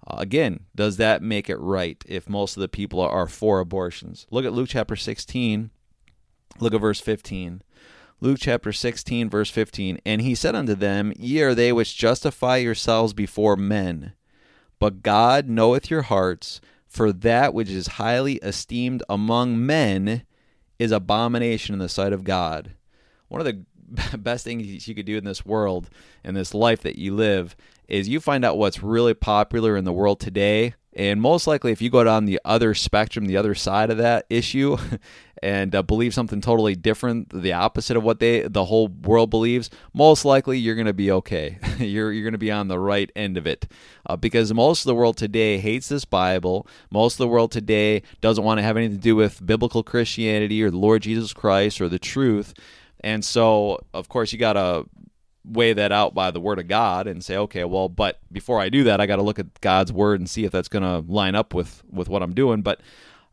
Uh, 0.05 0.15
again, 0.17 0.65
does 0.75 0.97
that 0.97 1.21
make 1.21 1.49
it 1.49 1.55
right 1.55 2.03
if 2.05 2.27
most 2.27 2.57
of 2.57 2.61
the 2.61 2.67
people 2.67 2.99
are 2.99 3.27
for 3.27 3.61
abortions? 3.61 4.27
Look 4.29 4.43
at 4.43 4.51
Luke 4.51 4.67
chapter 4.67 4.97
16. 4.97 5.69
Look 6.59 6.73
at 6.73 6.81
verse 6.81 6.99
15. 6.99 7.61
Luke 8.24 8.38
chapter 8.39 8.72
16, 8.72 9.32
verse 9.32 9.49
15. 9.49 9.97
And 10.05 10.22
he 10.22 10.36
said 10.36 10.53
unto 10.53 10.76
them, 10.76 11.11
Ye 11.17 11.41
are 11.41 11.55
they 11.55 11.74
which 11.74 11.97
justify 11.97 12.57
yourselves 12.57 13.13
before 13.13 13.55
men, 13.55 14.13
but 14.78 15.01
God 15.01 15.49
knoweth 15.49 15.89
your 15.89 16.03
hearts, 16.03 16.61
for 16.86 17.11
that 17.11 17.51
which 17.51 17.69
is 17.69 17.88
highly 17.88 18.36
esteemed 18.36 19.01
among 19.09 19.65
men 19.65 20.24
is 20.78 20.91
abomination 20.91 21.74
in 21.74 21.80
the 21.80 21.89
sight 21.89 22.13
of 22.13 22.24
God. 22.24 22.76
One 23.28 23.41
of 23.41 23.47
the 23.47 23.65
best 24.19 24.43
things 24.43 24.88
you 24.88 24.93
could 24.93 25.07
do 25.07 25.17
in 25.17 25.26
this 25.26 25.43
world, 25.43 25.89
in 26.24 26.36
this 26.36 26.53
life 26.53 26.82
that 26.82 26.99
you 26.99 27.15
live, 27.15 27.55
is 27.88 28.07
you 28.07 28.19
find 28.19 28.45
out 28.45 28.57
what's 28.57 28.84
really 28.84 29.15
popular 29.15 29.76
in 29.76 29.84
the 29.84 29.91
world 29.91 30.19
today. 30.19 30.76
And 30.93 31.22
most 31.22 31.47
likely, 31.47 31.72
if 31.72 31.82
you 31.82 31.89
go 31.89 32.03
down 32.03 32.26
the 32.26 32.39
other 32.45 32.76
spectrum, 32.76 33.26
the 33.26 33.38
other 33.38 33.55
side 33.55 33.89
of 33.89 33.97
that 33.97 34.26
issue, 34.30 34.78
and 35.43 35.73
uh, 35.73 35.81
believe 35.81 36.13
something 36.13 36.39
totally 36.39 36.75
different, 36.75 37.29
the 37.29 37.53
opposite 37.53 37.97
of 37.97 38.03
what 38.03 38.19
they 38.19 38.41
the 38.41 38.65
whole 38.65 38.87
world 38.87 39.29
believes, 39.29 39.69
most 39.93 40.23
likely 40.23 40.59
you're 40.59 40.75
going 40.75 40.85
to 40.85 40.93
be 40.93 41.11
okay. 41.11 41.57
you're 41.79 42.11
you're 42.11 42.23
going 42.23 42.33
to 42.33 42.37
be 42.37 42.51
on 42.51 42.67
the 42.67 42.79
right 42.79 43.11
end 43.15 43.37
of 43.37 43.47
it, 43.47 43.67
uh, 44.05 44.15
because 44.15 44.53
most 44.53 44.81
of 44.81 44.85
the 44.85 44.95
world 44.95 45.17
today 45.17 45.57
hates 45.57 45.89
this 45.89 46.05
Bible. 46.05 46.67
Most 46.91 47.15
of 47.15 47.19
the 47.19 47.27
world 47.27 47.51
today 47.51 48.03
doesn't 48.21 48.43
want 48.43 48.59
to 48.59 48.63
have 48.63 48.77
anything 48.77 48.97
to 48.97 49.03
do 49.03 49.15
with 49.15 49.45
biblical 49.45 49.83
Christianity 49.83 50.61
or 50.61 50.69
the 50.69 50.77
Lord 50.77 51.01
Jesus 51.01 51.33
Christ 51.33 51.81
or 51.81 51.89
the 51.89 51.99
truth. 51.99 52.53
And 53.03 53.25
so, 53.25 53.79
of 53.93 54.09
course, 54.09 54.31
you 54.31 54.37
got 54.37 54.53
to 54.53 54.85
weigh 55.43 55.73
that 55.73 55.91
out 55.91 56.13
by 56.13 56.31
the 56.31 56.39
word 56.39 56.59
of 56.59 56.67
God 56.67 57.07
and 57.07 57.23
say, 57.23 57.35
okay, 57.35 57.63
well, 57.63 57.89
but 57.89 58.19
before 58.31 58.59
I 58.59 58.69
do 58.69 58.83
that, 58.83 59.01
I 59.01 59.07
got 59.07 59.15
to 59.15 59.23
look 59.23 59.39
at 59.39 59.59
God's 59.61 59.91
word 59.91 60.19
and 60.19 60.29
see 60.29 60.45
if 60.45 60.51
that's 60.51 60.67
going 60.67 60.83
to 60.83 61.11
line 61.11 61.35
up 61.35 61.53
with 61.53 61.83
with 61.91 62.09
what 62.09 62.21
I'm 62.21 62.33
doing. 62.33 62.61
But 62.61 62.79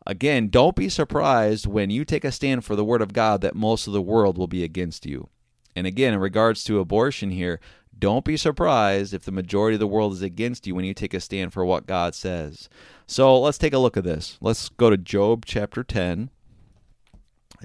Again, 0.09 0.49
don't 0.49 0.75
be 0.75 0.89
surprised 0.89 1.67
when 1.67 1.91
you 1.91 2.03
take 2.03 2.25
a 2.25 2.33
stand 2.33 2.65
for 2.65 2.75
the 2.75 2.85
Word 2.85 3.03
of 3.03 3.13
God 3.13 3.43
that 3.43 3.55
most 3.55 3.87
of 3.87 3.93
the 3.93 4.01
world 4.01 4.39
will 4.39 4.47
be 4.47 4.65
against 4.65 5.05
you. 5.05 5.29
And 5.77 5.87
again, 5.87 6.15
in 6.15 6.19
regards 6.19 6.65
to 6.65 6.81
abortion 6.81 7.31
here, 7.31 7.61
don't 7.97 8.25
be 8.25 8.39
surprised 8.39 9.13
if 9.13 9.25
the 9.25 9.31
majority 9.31 9.75
of 9.75 9.81
the 9.81 9.87
world 9.87 10.15
is 10.15 10.23
against 10.23 10.67
you 10.67 10.75
when 10.75 10.87
you 10.87 10.95
take 10.95 11.13
a 11.13 11.21
stand 11.21 11.53
for 11.53 11.63
what 11.63 11.87
God 11.87 12.15
says. 12.15 12.71
So 13.07 13.39
let's 13.39 13.59
take 13.59 13.75
a 13.75 13.79
look 13.79 13.99
at 13.99 14.05
this. 14.05 14.39
Let's 14.41 14.71
go 14.71 14.89
to 14.89 14.97
Job 14.97 15.45
chapter 15.45 15.85
10. 15.85 16.31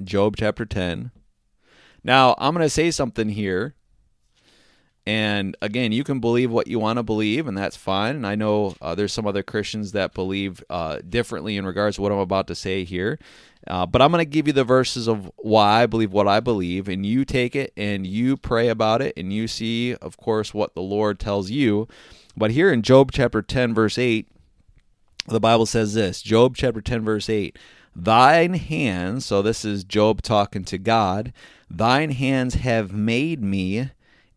Job 0.04 0.36
chapter 0.36 0.66
10. 0.66 1.12
Now, 2.04 2.36
I'm 2.38 2.54
going 2.54 2.66
to 2.66 2.70
say 2.70 2.92
something 2.92 3.30
here. 3.30 3.74
And 5.06 5.58
again, 5.62 5.92
you 5.92 6.06
can 6.06 6.22
believe 6.22 6.50
what 6.50 6.68
you 6.68 6.80
want 6.80 6.98
to 6.98 7.04
believe, 7.04 7.48
and 7.48 7.58
that's 7.58 7.76
fine. 7.76 8.16
And 8.16 8.28
I 8.28 8.36
know 8.36 8.76
uh, 8.82 8.96
there's 8.96 9.12
some 9.12 9.28
other 9.28 9.44
Christians 9.44 9.92
that 9.92 10.14
believe 10.14 10.64
uh, 10.70 11.00
differently 11.08 11.58
in 11.58 11.66
regards 11.66 11.98
to 11.98 12.02
what 12.02 12.12
I'm 12.14 12.20
about 12.20 12.48
to 12.48 12.56
say 12.56 12.86
here. 12.86 13.20
Uh, 13.68 13.86
but 13.86 14.02
I'm 14.02 14.12
going 14.12 14.24
to 14.24 14.30
give 14.30 14.48
you 14.48 14.54
the 14.54 14.64
verses 14.64 15.08
of 15.08 15.30
why 15.38 15.84
I 15.84 15.86
believe 15.88 16.14
what 16.14 16.28
I 16.28 16.40
believe, 16.40 16.88
and 16.88 17.06
you 17.06 17.26
take 17.26 17.56
it 17.56 17.74
and 17.76 18.08
you 18.08 18.38
pray 18.38 18.70
about 18.70 19.02
it, 19.02 19.14
and 19.18 19.34
you 19.34 19.48
see, 19.48 19.96
of 19.96 20.18
course, 20.18 20.54
what 20.54 20.74
the 20.74 20.82
Lord 20.82 21.20
tells 21.20 21.50
you. 21.50 21.88
But 22.36 22.52
here 22.52 22.72
in 22.72 22.82
Job 22.82 23.12
chapter 23.12 23.42
10, 23.42 23.74
verse 23.74 23.98
8, 23.98 24.28
the 25.28 25.40
Bible 25.40 25.66
says 25.66 25.94
this 25.94 26.22
Job 26.22 26.56
chapter 26.56 26.82
10, 26.82 27.04
verse 27.04 27.30
8 27.30 27.58
Thine 27.96 28.56
hands, 28.56 29.26
so 29.26 29.42
this 29.42 29.64
is 29.64 29.84
Job 29.84 30.22
talking 30.22 30.64
to 30.66 30.78
God, 30.78 31.32
thine 31.70 32.12
hands 32.12 32.56
have 32.56 32.92
made 32.92 33.42
me 33.42 33.92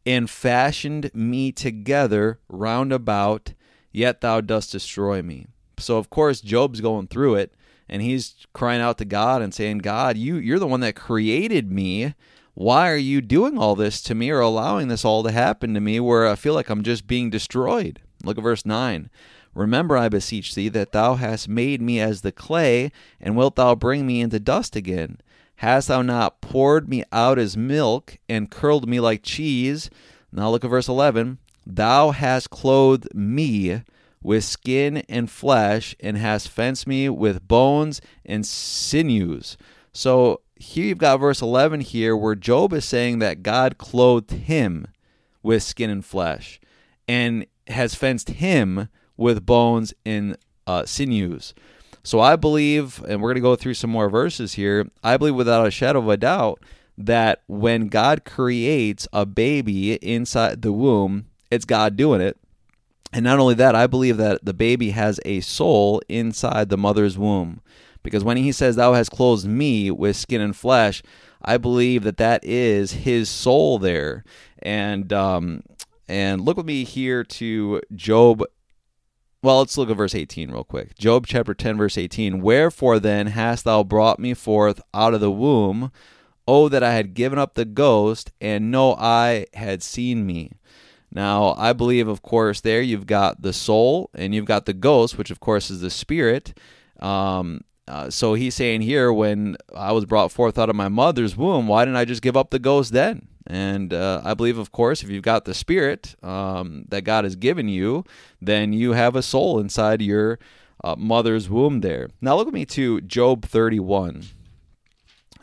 and 0.07 0.31
fashioned 0.31 1.11
me 1.13 1.51
together 1.51 2.39
round 2.49 2.93
about, 2.93 3.53
yet 3.93 4.21
thou 4.21 4.41
dost 4.41 4.73
destroy 4.73 5.21
me. 5.21 5.47
So, 5.79 5.99
of 5.99 6.09
course, 6.09 6.41
Job's 6.41 6.81
going 6.81 7.09
through 7.09 7.35
it 7.35 7.53
and 7.89 8.01
he's 8.01 8.47
crying 8.53 8.81
out 8.81 8.99
to 8.99 9.05
God 9.05 9.43
and 9.43 9.53
saying, 9.53 9.79
God, 9.79 10.17
you, 10.17 10.37
you're 10.37 10.61
the 10.61 10.67
one 10.67 10.81
that 10.81 10.95
created 10.95 11.71
me. 11.71 12.15
Why 12.55 12.91
are 12.91 12.97
you 12.97 13.21
doing 13.21 13.59
all 13.59 13.75
this 13.75 14.01
to 14.03 14.15
me 14.15 14.31
or 14.31 14.41
allowing 14.41 14.89
this 14.89 15.05
all 15.05 15.23
to 15.25 15.31
happen 15.31 15.75
to 15.75 15.81
me 15.81 16.01
where 16.01 16.27
I 16.27 16.37
feel 16.37 16.55
like 16.55 16.71
I'm 16.71 16.83
just 16.83 17.07
being 17.07 17.29
destroyed? 17.29 18.01
Look 18.25 18.39
at 18.39 18.45
verse 18.45 18.65
9. 18.65 19.11
Remember, 19.55 19.97
I 19.97 20.09
beseech 20.09 20.55
thee, 20.55 20.69
that 20.71 20.93
thou 20.93 21.15
hast 21.15 21.49
made 21.49 21.81
me 21.81 21.99
as 21.99 22.21
the 22.21 22.33
clay, 22.33 22.93
and 23.21 23.37
wilt 23.37 23.57
thou 23.57 23.75
bring 23.75 24.07
me 24.07 24.21
into 24.21 24.39
dust 24.39 24.77
again? 24.77 25.19
Hast 25.57 25.89
thou 25.89 26.03
not 26.03 26.41
poured 26.41 26.89
me 26.89 27.05
out 27.13 27.39
as 27.39 27.57
milk, 27.57 28.19
and 28.29 28.51
curled 28.51 28.89
me 28.89 29.01
like 29.01 29.23
cheese? 29.23 29.91
Now 30.33 30.51
look 30.51 30.65
at 30.65 30.71
verse 30.71 30.89
11. 30.89 31.39
Thou 31.67 32.11
hast 32.11 32.51
clothed 32.51 33.15
me 33.15 33.83
with 34.23 34.45
skin 34.45 34.99
and 35.09 35.31
flesh, 35.31 35.97
and 36.01 36.17
hast 36.17 36.49
fenced 36.49 36.87
me 36.87 37.09
with 37.09 37.47
bones 37.47 38.01
and 38.25 38.47
sinews. 38.47 39.57
So 39.93 40.41
here 40.57 40.87
you've 40.87 40.99
got 40.99 41.19
verse 41.19 41.41
11 41.41 41.81
here 41.81 42.17
where 42.17 42.35
Job 42.35 42.73
is 42.73 42.85
saying 42.85 43.19
that 43.21 43.43
God 43.43 43.79
clothed 43.79 44.33
him 44.33 44.89
with 45.43 45.63
skin 45.63 45.91
and 45.91 46.05
flesh 46.05 46.61
and 47.07 47.47
has 47.69 47.95
fenced 47.95 48.29
him 48.31 48.89
with 49.17 49.47
bones 49.47 49.95
and 50.05 50.37
uh, 50.67 50.85
sinews. 50.85 51.55
So 52.07 52.21
I 52.21 52.37
believe, 52.37 53.03
and 53.09 53.21
we're 53.21 53.31
going 53.31 53.43
to 53.43 53.49
go 53.49 53.57
through 53.57 53.75
some 53.75 53.91
more 53.91 54.09
verses 54.09 54.53
here, 54.53 54.89
I 55.03 55.17
believe 55.17 55.35
without 55.35 55.67
a 55.67 55.73
shadow 55.73 55.99
of 55.99 56.09
a 56.09 56.17
doubt 56.17 56.63
that 56.97 57.43
when 57.49 57.89
God 57.89 58.25
creates 58.25 59.09
a 59.13 59.27
baby 59.27 59.95
inside 59.95 60.63
the 60.63 60.71
womb, 60.71 61.27
it's 61.51 61.65
God 61.65 61.97
doing 61.97 62.21
it. 62.21 62.39
And 63.13 63.25
not 63.25 63.41
only 63.41 63.55
that, 63.55 63.75
I 63.75 63.89
believe 63.89 64.19
that 64.19 64.45
the 64.45 64.55
baby 64.55 64.91
has 64.91 65.19
a 65.25 65.41
soul 65.41 66.01
inside 66.09 66.69
the 66.69 66.79
mother's 66.79 67.19
womb. 67.19 67.61
Because 68.05 68.23
when 68.23 68.37
he 68.37 68.53
says, 68.53 68.77
Thou 68.77 68.93
hast 68.93 69.11
clothed 69.11 69.45
me 69.45 69.91
with 69.91 70.15
skin 70.15 70.41
and 70.41 70.55
flesh, 70.55 71.03
I 71.43 71.57
believe 71.57 72.05
that 72.05 72.19
that 72.19 72.45
is 72.45 72.93
his 72.93 73.29
soul 73.29 73.81
there. 73.81 74.23
And, 74.63 75.13
um, 75.13 75.65
and 76.07 76.43
look 76.43 76.57
with 76.57 76.67
me 76.67 76.85
here 76.85 77.25
to 77.25 77.81
Job. 77.97 78.45
Well, 79.43 79.59
let's 79.59 79.79
look 79.79 79.91
at 79.91 79.97
verse 79.97 80.15
18 80.15 80.51
real 80.51 80.65
quick. 80.65 80.99
Job 80.99 81.27
chapter 81.27 81.55
10, 81.55 81.77
verse 81.77 81.99
18. 81.99 82.41
Wherefore 82.41 82.99
then 82.99 83.29
hast 83.29 83.65
thou 83.65 83.85
brought 83.85 84.19
me 84.19 84.35
forth 84.35 84.81
out 84.93 85.15
of 85.15 85.21
the 85.21 85.31
womb? 85.31 85.93
Oh, 86.49 86.69
that 86.69 86.83
I 86.83 86.95
had 86.95 87.15
given 87.15 87.39
up 87.39 87.55
the 87.55 87.65
ghost, 87.65 88.31
and 88.41 88.71
no 88.71 88.95
eye 88.95 89.47
had 89.55 89.83
seen 89.83 90.27
me. 90.27 90.53
Now, 91.13 91.55
I 91.57 91.73
believe, 91.73 92.09
of 92.09 92.23
course, 92.23 92.61
there 92.61 92.83
you've 92.83 93.07
got 93.07 93.43
the 93.43 93.53
soul 93.53 94.11
and 94.15 94.35
you've 94.35 94.45
got 94.45 94.67
the 94.67 94.73
ghost, 94.73 95.17
which, 95.17 95.31
of 95.31 95.41
course, 95.41 95.71
is 95.71 95.81
the 95.81 95.91
spirit. 95.91 96.57
Um, 97.01 97.63
uh, 97.89 98.11
so 98.11 98.35
he's 98.35 98.55
saying 98.55 98.83
here, 98.83 99.13
when 99.13 99.57
I 99.75 99.93
was 99.93 100.05
brought 100.05 100.33
forth 100.33 100.59
out 100.59 100.69
of 100.69 100.77
my 100.77 100.89
mother's 100.89 101.37
womb, 101.37 101.69
why 101.69 101.85
didn't 101.85 101.97
I 101.97 102.05
just 102.05 102.23
give 102.23 102.37
up 102.37 102.51
the 102.51 102.59
ghost 102.59 102.93
then? 102.93 103.29
And 103.47 103.95
uh, 103.95 104.23
I 104.25 104.35
believe, 104.35 104.59
of 104.59 104.73
course, 104.73 105.03
if 105.03 105.11
you've 105.11 105.23
got 105.23 105.45
the 105.45 105.55
spirit 105.55 106.17
um, 106.23 106.85
that 106.89 107.03
God 107.03 107.25
has 107.25 107.37
given 107.37 107.69
you, 107.69 108.05
then 108.41 108.73
you 108.73 108.93
have 108.93 109.15
a 109.15 109.23
soul 109.23 109.59
inside 109.61 110.03
your 110.03 110.39
uh, 110.83 110.97
mother's 110.97 111.49
womb 111.49 111.81
there. 111.81 112.09
Now, 112.21 112.37
look 112.37 112.49
at 112.49 112.55
me 112.55 112.67
to 112.67 113.01
Job 113.03 113.45
31. 113.45 114.25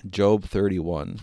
Job 0.10 0.44
31. 0.44 1.20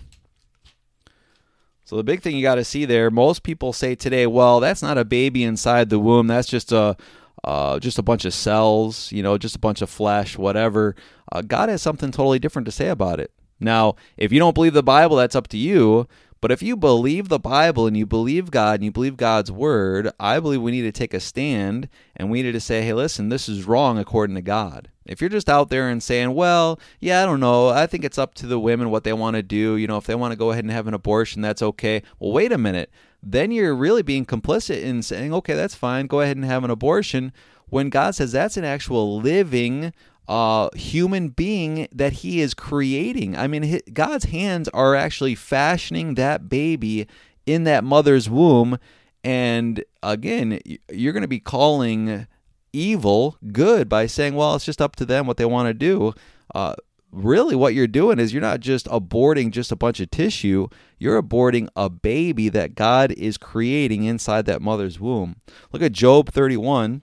So 1.84 1.96
the 1.96 2.04
big 2.04 2.22
thing 2.22 2.36
you 2.36 2.42
got 2.42 2.54
to 2.54 2.64
see 2.64 2.84
there, 2.84 3.10
most 3.10 3.42
people 3.42 3.72
say 3.72 3.94
today, 3.94 4.26
well, 4.26 4.60
that's 4.60 4.80
not 4.80 4.96
a 4.96 5.04
baby 5.04 5.42
inside 5.42 5.90
the 5.90 5.98
womb. 5.98 6.28
That's 6.28 6.48
just 6.48 6.72
a 6.72 6.96
uh, 7.42 7.78
just 7.78 7.98
a 7.98 8.02
bunch 8.02 8.24
of 8.24 8.34
cells, 8.34 9.10
you 9.12 9.22
know, 9.22 9.38
just 9.38 9.56
a 9.56 9.58
bunch 9.58 9.80
of 9.82 9.88
flesh, 9.88 10.36
whatever. 10.36 10.94
Uh, 11.32 11.42
God 11.42 11.68
has 11.68 11.80
something 11.80 12.10
totally 12.10 12.38
different 12.38 12.66
to 12.66 12.72
say 12.72 12.88
about 12.88 13.18
it. 13.18 13.32
Now, 13.58 13.96
if 14.16 14.30
you 14.32 14.38
don't 14.38 14.54
believe 14.54 14.74
the 14.74 14.82
Bible, 14.82 15.16
that's 15.16 15.34
up 15.34 15.48
to 15.48 15.58
you. 15.58 16.06
But 16.40 16.50
if 16.50 16.62
you 16.62 16.74
believe 16.74 17.28
the 17.28 17.38
Bible 17.38 17.86
and 17.86 17.94
you 17.94 18.06
believe 18.06 18.50
God 18.50 18.76
and 18.76 18.84
you 18.84 18.90
believe 18.90 19.18
God's 19.18 19.52
word, 19.52 20.10
I 20.18 20.40
believe 20.40 20.62
we 20.62 20.70
need 20.70 20.82
to 20.82 20.92
take 20.92 21.12
a 21.12 21.20
stand 21.20 21.88
and 22.16 22.30
we 22.30 22.42
need 22.42 22.52
to 22.52 22.60
say, 22.60 22.80
hey, 22.80 22.94
listen, 22.94 23.28
this 23.28 23.46
is 23.46 23.66
wrong 23.66 23.98
according 23.98 24.36
to 24.36 24.42
God. 24.42 24.88
If 25.04 25.20
you're 25.20 25.28
just 25.28 25.50
out 25.50 25.68
there 25.68 25.90
and 25.90 26.02
saying, 26.02 26.34
well, 26.34 26.80
yeah, 26.98 27.22
I 27.22 27.26
don't 27.26 27.40
know, 27.40 27.68
I 27.68 27.86
think 27.86 28.04
it's 28.04 28.16
up 28.16 28.32
to 28.34 28.46
the 28.46 28.58
women 28.58 28.90
what 28.90 29.04
they 29.04 29.12
want 29.12 29.36
to 29.36 29.42
do. 29.42 29.76
You 29.76 29.86
know, 29.86 29.98
if 29.98 30.06
they 30.06 30.14
want 30.14 30.32
to 30.32 30.36
go 30.36 30.50
ahead 30.50 30.64
and 30.64 30.72
have 30.72 30.86
an 30.86 30.94
abortion, 30.94 31.42
that's 31.42 31.62
okay. 31.62 32.02
Well, 32.18 32.32
wait 32.32 32.52
a 32.52 32.58
minute. 32.58 32.90
Then 33.22 33.50
you're 33.50 33.74
really 33.74 34.02
being 34.02 34.24
complicit 34.24 34.82
in 34.82 35.02
saying, 35.02 35.34
okay, 35.34 35.54
that's 35.54 35.74
fine, 35.74 36.06
go 36.06 36.20
ahead 36.20 36.36
and 36.36 36.46
have 36.46 36.64
an 36.64 36.70
abortion. 36.70 37.34
When 37.68 37.90
God 37.90 38.14
says 38.14 38.32
that's 38.32 38.56
an 38.56 38.64
actual 38.64 39.20
living 39.20 39.92
uh, 40.30 40.70
human 40.76 41.28
being 41.30 41.88
that 41.90 42.12
he 42.12 42.40
is 42.40 42.54
creating. 42.54 43.36
I 43.36 43.48
mean, 43.48 43.64
his, 43.64 43.82
God's 43.92 44.26
hands 44.26 44.68
are 44.68 44.94
actually 44.94 45.34
fashioning 45.34 46.14
that 46.14 46.48
baby 46.48 47.08
in 47.46 47.64
that 47.64 47.82
mother's 47.82 48.30
womb. 48.30 48.78
And 49.24 49.84
again, 50.04 50.60
you're 50.88 51.12
going 51.12 51.22
to 51.22 51.28
be 51.28 51.40
calling 51.40 52.28
evil 52.72 53.38
good 53.50 53.88
by 53.88 54.06
saying, 54.06 54.36
well, 54.36 54.54
it's 54.54 54.64
just 54.64 54.80
up 54.80 54.94
to 54.96 55.04
them 55.04 55.26
what 55.26 55.36
they 55.36 55.44
want 55.44 55.66
to 55.66 55.74
do. 55.74 56.14
Uh, 56.54 56.76
really, 57.10 57.56
what 57.56 57.74
you're 57.74 57.88
doing 57.88 58.20
is 58.20 58.32
you're 58.32 58.40
not 58.40 58.60
just 58.60 58.86
aborting 58.86 59.50
just 59.50 59.72
a 59.72 59.76
bunch 59.76 59.98
of 59.98 60.12
tissue, 60.12 60.68
you're 60.96 61.20
aborting 61.20 61.66
a 61.74 61.90
baby 61.90 62.48
that 62.50 62.76
God 62.76 63.10
is 63.12 63.36
creating 63.36 64.04
inside 64.04 64.46
that 64.46 64.62
mother's 64.62 65.00
womb. 65.00 65.40
Look 65.72 65.82
at 65.82 65.90
Job 65.90 66.30
31. 66.30 67.02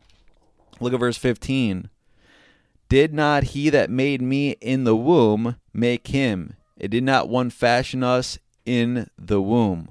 Look 0.80 0.94
at 0.94 1.00
verse 1.02 1.18
15. 1.18 1.90
Did 2.90 3.14
not 3.14 3.44
he 3.44 3.70
that 3.70 3.90
made 3.90 4.22
me 4.22 4.52
in 4.62 4.84
the 4.84 4.96
womb 4.96 5.58
make 5.74 6.08
him? 6.08 6.54
It 6.78 6.90
did 6.90 7.04
not 7.04 7.28
one 7.28 7.50
fashion 7.50 8.04
us 8.04 8.38
in 8.66 9.10
the 9.18 9.42
womb. 9.42 9.90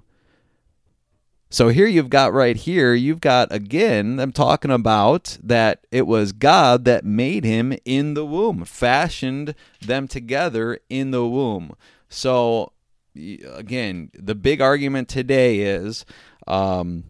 So 1.49 1.68
here 1.68 1.86
you've 1.86 2.11
got 2.11 2.32
right 2.32 2.57
here, 2.57 2.92
you've 2.94 3.20
got 3.20 3.53
again, 3.53 4.18
I'm 4.18 4.32
talking 4.32 4.70
about 4.70 5.38
that 5.42 5.86
it 5.90 6.07
was 6.07 6.32
God 6.32 6.84
that 6.86 7.05
made 7.05 7.44
him 7.44 7.76
in 7.84 8.14
the 8.14 8.26
womb, 8.26 8.64
fashioned 8.64 9.55
them 9.80 10.09
together 10.09 10.78
in 10.88 11.12
the 11.12 11.26
womb. 11.26 11.76
So 12.09 12.72
again, 13.14 14.11
the 14.12 14.34
big 14.34 14.61
argument 14.61 15.09
today 15.09 15.61
is 15.61 16.05
um, 16.47 17.05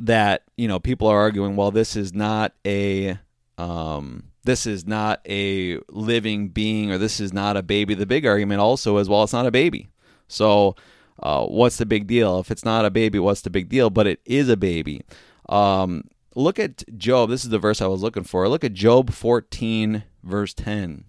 that, 0.00 0.42
you 0.56 0.68
know, 0.68 0.78
people 0.78 1.08
are 1.08 1.18
arguing, 1.18 1.56
well, 1.56 1.70
this 1.70 1.96
is 1.96 2.12
not 2.12 2.52
a. 2.66 3.18
Um, 3.58 4.31
this 4.44 4.66
is 4.66 4.86
not 4.86 5.20
a 5.28 5.78
living 5.88 6.48
being 6.48 6.90
or 6.90 6.98
this 6.98 7.20
is 7.20 7.32
not 7.32 7.56
a 7.56 7.62
baby. 7.62 7.94
The 7.94 8.06
big 8.06 8.26
argument 8.26 8.60
also 8.60 8.98
is, 8.98 9.08
well, 9.08 9.22
it's 9.22 9.32
not 9.32 9.46
a 9.46 9.50
baby. 9.50 9.88
So, 10.28 10.76
uh, 11.22 11.46
what's 11.46 11.76
the 11.76 11.86
big 11.86 12.06
deal? 12.06 12.40
If 12.40 12.50
it's 12.50 12.64
not 12.64 12.84
a 12.84 12.90
baby, 12.90 13.18
what's 13.18 13.42
the 13.42 13.50
big 13.50 13.68
deal? 13.68 13.90
But 13.90 14.06
it 14.06 14.20
is 14.24 14.48
a 14.48 14.56
baby. 14.56 15.02
Um, 15.48 16.04
look 16.34 16.58
at 16.58 16.82
Job. 16.98 17.30
This 17.30 17.44
is 17.44 17.50
the 17.50 17.58
verse 17.58 17.80
I 17.80 17.86
was 17.86 18.02
looking 18.02 18.24
for. 18.24 18.48
Look 18.48 18.64
at 18.64 18.72
Job 18.72 19.12
14, 19.12 20.04
verse 20.24 20.54
10. 20.54 21.04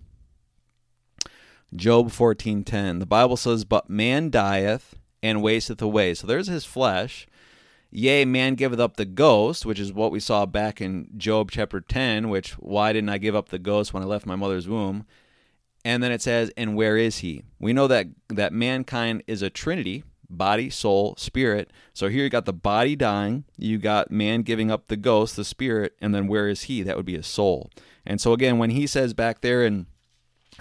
Job 1.75 2.11
14:10. 2.11 2.99
The 2.99 3.05
Bible 3.05 3.37
says, 3.37 3.65
"But 3.65 3.89
man 3.89 4.29
dieth 4.29 4.95
and 5.21 5.41
wasteth 5.41 5.81
away." 5.81 6.13
So 6.13 6.27
there's 6.27 6.47
his 6.47 6.65
flesh, 6.65 7.27
Yea, 7.95 8.25
man 8.25 8.55
giveth 8.55 8.79
up 8.79 8.97
the 8.97 9.05
ghost, 9.05 9.67
which 9.67 9.79
is 9.79 9.93
what 9.93 10.11
we 10.11 10.19
saw 10.19 10.47
back 10.47 10.81
in 10.81 11.07
Job 11.15 11.51
chapter 11.51 11.79
10, 11.79 12.27
which, 12.29 12.53
why 12.53 12.91
didn't 12.91 13.09
I 13.09 13.19
give 13.19 13.35
up 13.35 13.49
the 13.49 13.59
ghost 13.59 13.93
when 13.93 14.01
I 14.01 14.07
left 14.07 14.25
my 14.25 14.35
mother's 14.35 14.67
womb? 14.67 15.05
And 15.85 16.01
then 16.01 16.11
it 16.11 16.21
says, 16.21 16.51
and 16.57 16.75
where 16.75 16.97
is 16.97 17.19
he? 17.19 17.43
We 17.59 17.71
know 17.71 17.85
that, 17.87 18.07
that 18.29 18.51
mankind 18.51 19.21
is 19.27 19.43
a 19.43 19.51
trinity 19.51 20.03
body, 20.27 20.67
soul, 20.67 21.13
spirit. 21.17 21.69
So 21.93 22.09
here 22.09 22.23
you 22.23 22.29
got 22.29 22.45
the 22.45 22.53
body 22.53 22.95
dying, 22.95 23.43
you 23.55 23.77
got 23.77 24.09
man 24.09 24.41
giving 24.41 24.71
up 24.71 24.87
the 24.87 24.97
ghost, 24.97 25.35
the 25.35 25.45
spirit, 25.45 25.93
and 26.01 26.15
then 26.15 26.25
where 26.25 26.49
is 26.49 26.63
he? 26.63 26.81
That 26.81 26.97
would 26.97 27.05
be 27.05 27.15
his 27.15 27.27
soul. 27.27 27.69
And 28.05 28.19
so 28.19 28.33
again, 28.33 28.57
when 28.57 28.71
he 28.71 28.87
says 28.87 29.13
back 29.13 29.41
there 29.41 29.63
in 29.63 29.85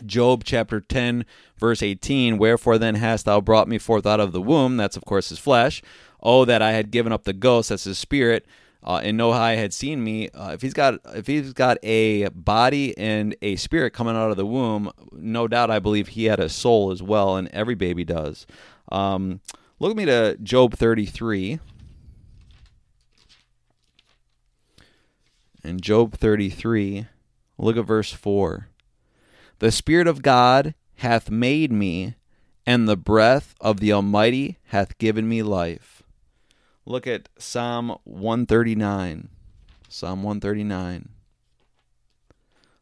Job 0.05 0.45
chapter 0.45 0.81
10, 0.81 1.25
verse 1.57 1.83
18, 1.83 2.39
Wherefore 2.39 2.79
then 2.79 2.97
hast 2.97 3.25
thou 3.25 3.41
brought 3.41 3.69
me 3.69 3.79
forth 3.79 4.07
out 4.07 4.21
of 4.21 4.33
the 4.33 4.43
womb? 4.43 4.77
That's, 4.77 4.97
of 4.97 5.05
course, 5.05 5.31
his 5.31 5.39
flesh. 5.39 5.83
Oh, 6.23 6.45
that 6.45 6.63
I 6.63 6.73
had 6.73 6.91
given 6.91 7.13
up 7.13 7.25
the 7.25 7.33
ghost, 7.33 7.71
that's 7.71 7.85
his 7.85 7.99
spirit, 7.99 8.47
uh, 8.85 9.01
and 9.03 9.17
Noah 9.17 9.55
had 9.55 9.73
seen 9.73 10.03
me. 10.03 10.29
Uh, 10.31 10.51
if 10.51 10.63
he's 10.63 10.75
got 10.75 10.99
if 11.15 11.27
he's 11.27 11.53
got 11.53 11.79
a 11.85 12.29
body 12.31 12.97
and 12.99 13.37
a 13.41 13.57
spirit 13.57 13.93
coming 13.93 14.17
out 14.17 14.31
of 14.31 14.37
the 14.37 14.47
womb, 14.47 14.91
no 15.13 15.47
doubt 15.47 15.71
I 15.71 15.79
believe 15.79 16.09
he 16.09 16.25
had 16.25 16.41
a 16.41 16.49
soul 16.49 16.91
as 16.91 17.03
well, 17.03 17.37
and 17.37 17.49
every 17.49 17.75
baby 17.75 18.05
does. 18.05 18.47
Um, 18.91 19.41
look 19.79 19.93
at 19.93 19.97
me 19.97 20.05
to 20.07 20.37
Job 20.43 20.75
33. 20.75 21.61
In 25.65 25.81
Job 25.81 26.15
33, 26.15 27.07
look 27.57 27.77
at 27.77 27.85
verse 27.85 28.13
4. 28.13 28.69
The 29.61 29.71
Spirit 29.71 30.09
of 30.09 30.23
God 30.23 30.75
hath 30.97 31.31
made 31.31 31.71
me, 31.71 32.17
and 32.67 32.89
the 32.89 32.97
breath 32.97 33.55
of 33.61 33.79
the 33.79 33.93
Almighty 33.93 34.59
hath 34.67 34.99
given 34.99 35.29
me 35.29 35.41
life. 35.45 36.02
Look 36.85 37.07
at 37.07 37.29
Psalm 37.39 37.97
139. 38.05 39.29
Psalm 39.89 40.23
139. 40.23 41.09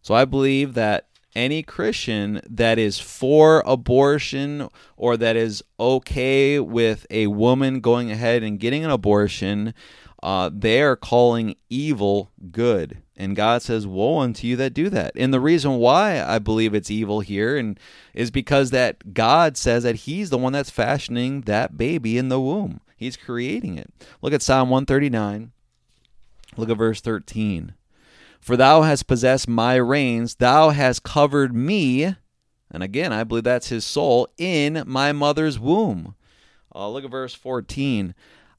So 0.03 0.15
I 0.15 0.25
believe 0.25 0.75
that 0.75 1.09
any 1.35 1.63
Christian 1.63 2.41
that 2.49 2.79
is 2.79 2.99
for 2.99 3.63
abortion 3.67 4.69
or 4.97 5.17
that 5.17 5.37
is 5.37 5.63
okay 5.79 6.59
with 6.59 7.07
a 7.11 7.29
woman 7.29 7.81
going 7.81 8.11
ahead 8.11 8.43
and 8.43 8.59
getting 8.59 8.85
an 8.85 8.91
abortion, 8.91 9.75
uh, 10.23 10.51
they 10.53 10.83
are 10.83 10.97
calling 10.97 11.57
evil 11.69 12.31
good. 12.51 13.03
And 13.17 13.37
God 13.37 13.63
says, 13.63 13.87
Woe 13.87 14.19
unto 14.19 14.47
you 14.47 14.57
that 14.57 14.75
do 14.75 14.89
that. 14.89 15.13
And 15.15 15.33
the 15.33 15.41
reason 15.41 15.77
why 15.77 16.23
I 16.23 16.39
believe 16.39 16.75
it's 16.75 16.91
evil 16.91 17.21
here 17.21 17.57
and 17.57 17.79
is 18.15 18.31
because 18.31 18.71
that 18.71 19.13
God 19.15 19.57
says 19.57 19.83
that 19.83 19.97
He's 19.97 20.31
the 20.31 20.39
one 20.39 20.53
that's 20.53 20.71
fashioning 20.71 21.43
that 21.43 21.77
baby 21.77 22.17
in 22.17 22.29
the 22.29 22.41
womb. 22.41 22.81
He's 23.01 23.17
creating 23.17 23.79
it. 23.79 23.91
Look 24.21 24.35
at 24.35 24.43
Psalm 24.43 24.69
139. 24.69 25.53
Look 26.59 26.69
at 26.69 26.77
verse 26.77 27.01
13. 27.01 27.73
For 28.39 28.59
thou 28.59 28.83
hast 28.83 29.07
possessed 29.07 29.49
my 29.49 29.77
reins, 29.77 30.35
thou 30.35 30.69
hast 30.69 31.03
covered 31.03 31.55
me, 31.55 32.15
and 32.71 32.83
again, 32.83 33.11
I 33.11 33.25
believe 33.25 33.45
that's 33.45 33.71
his 33.71 33.87
soul, 33.87 34.29
in 34.37 34.85
my 34.87 35.13
mother's 35.13 35.59
womb. 35.59 36.15
Uh, 36.75 36.91
look 36.91 37.05
at 37.05 37.11
verse 37.11 37.35
14. 37.35 38.15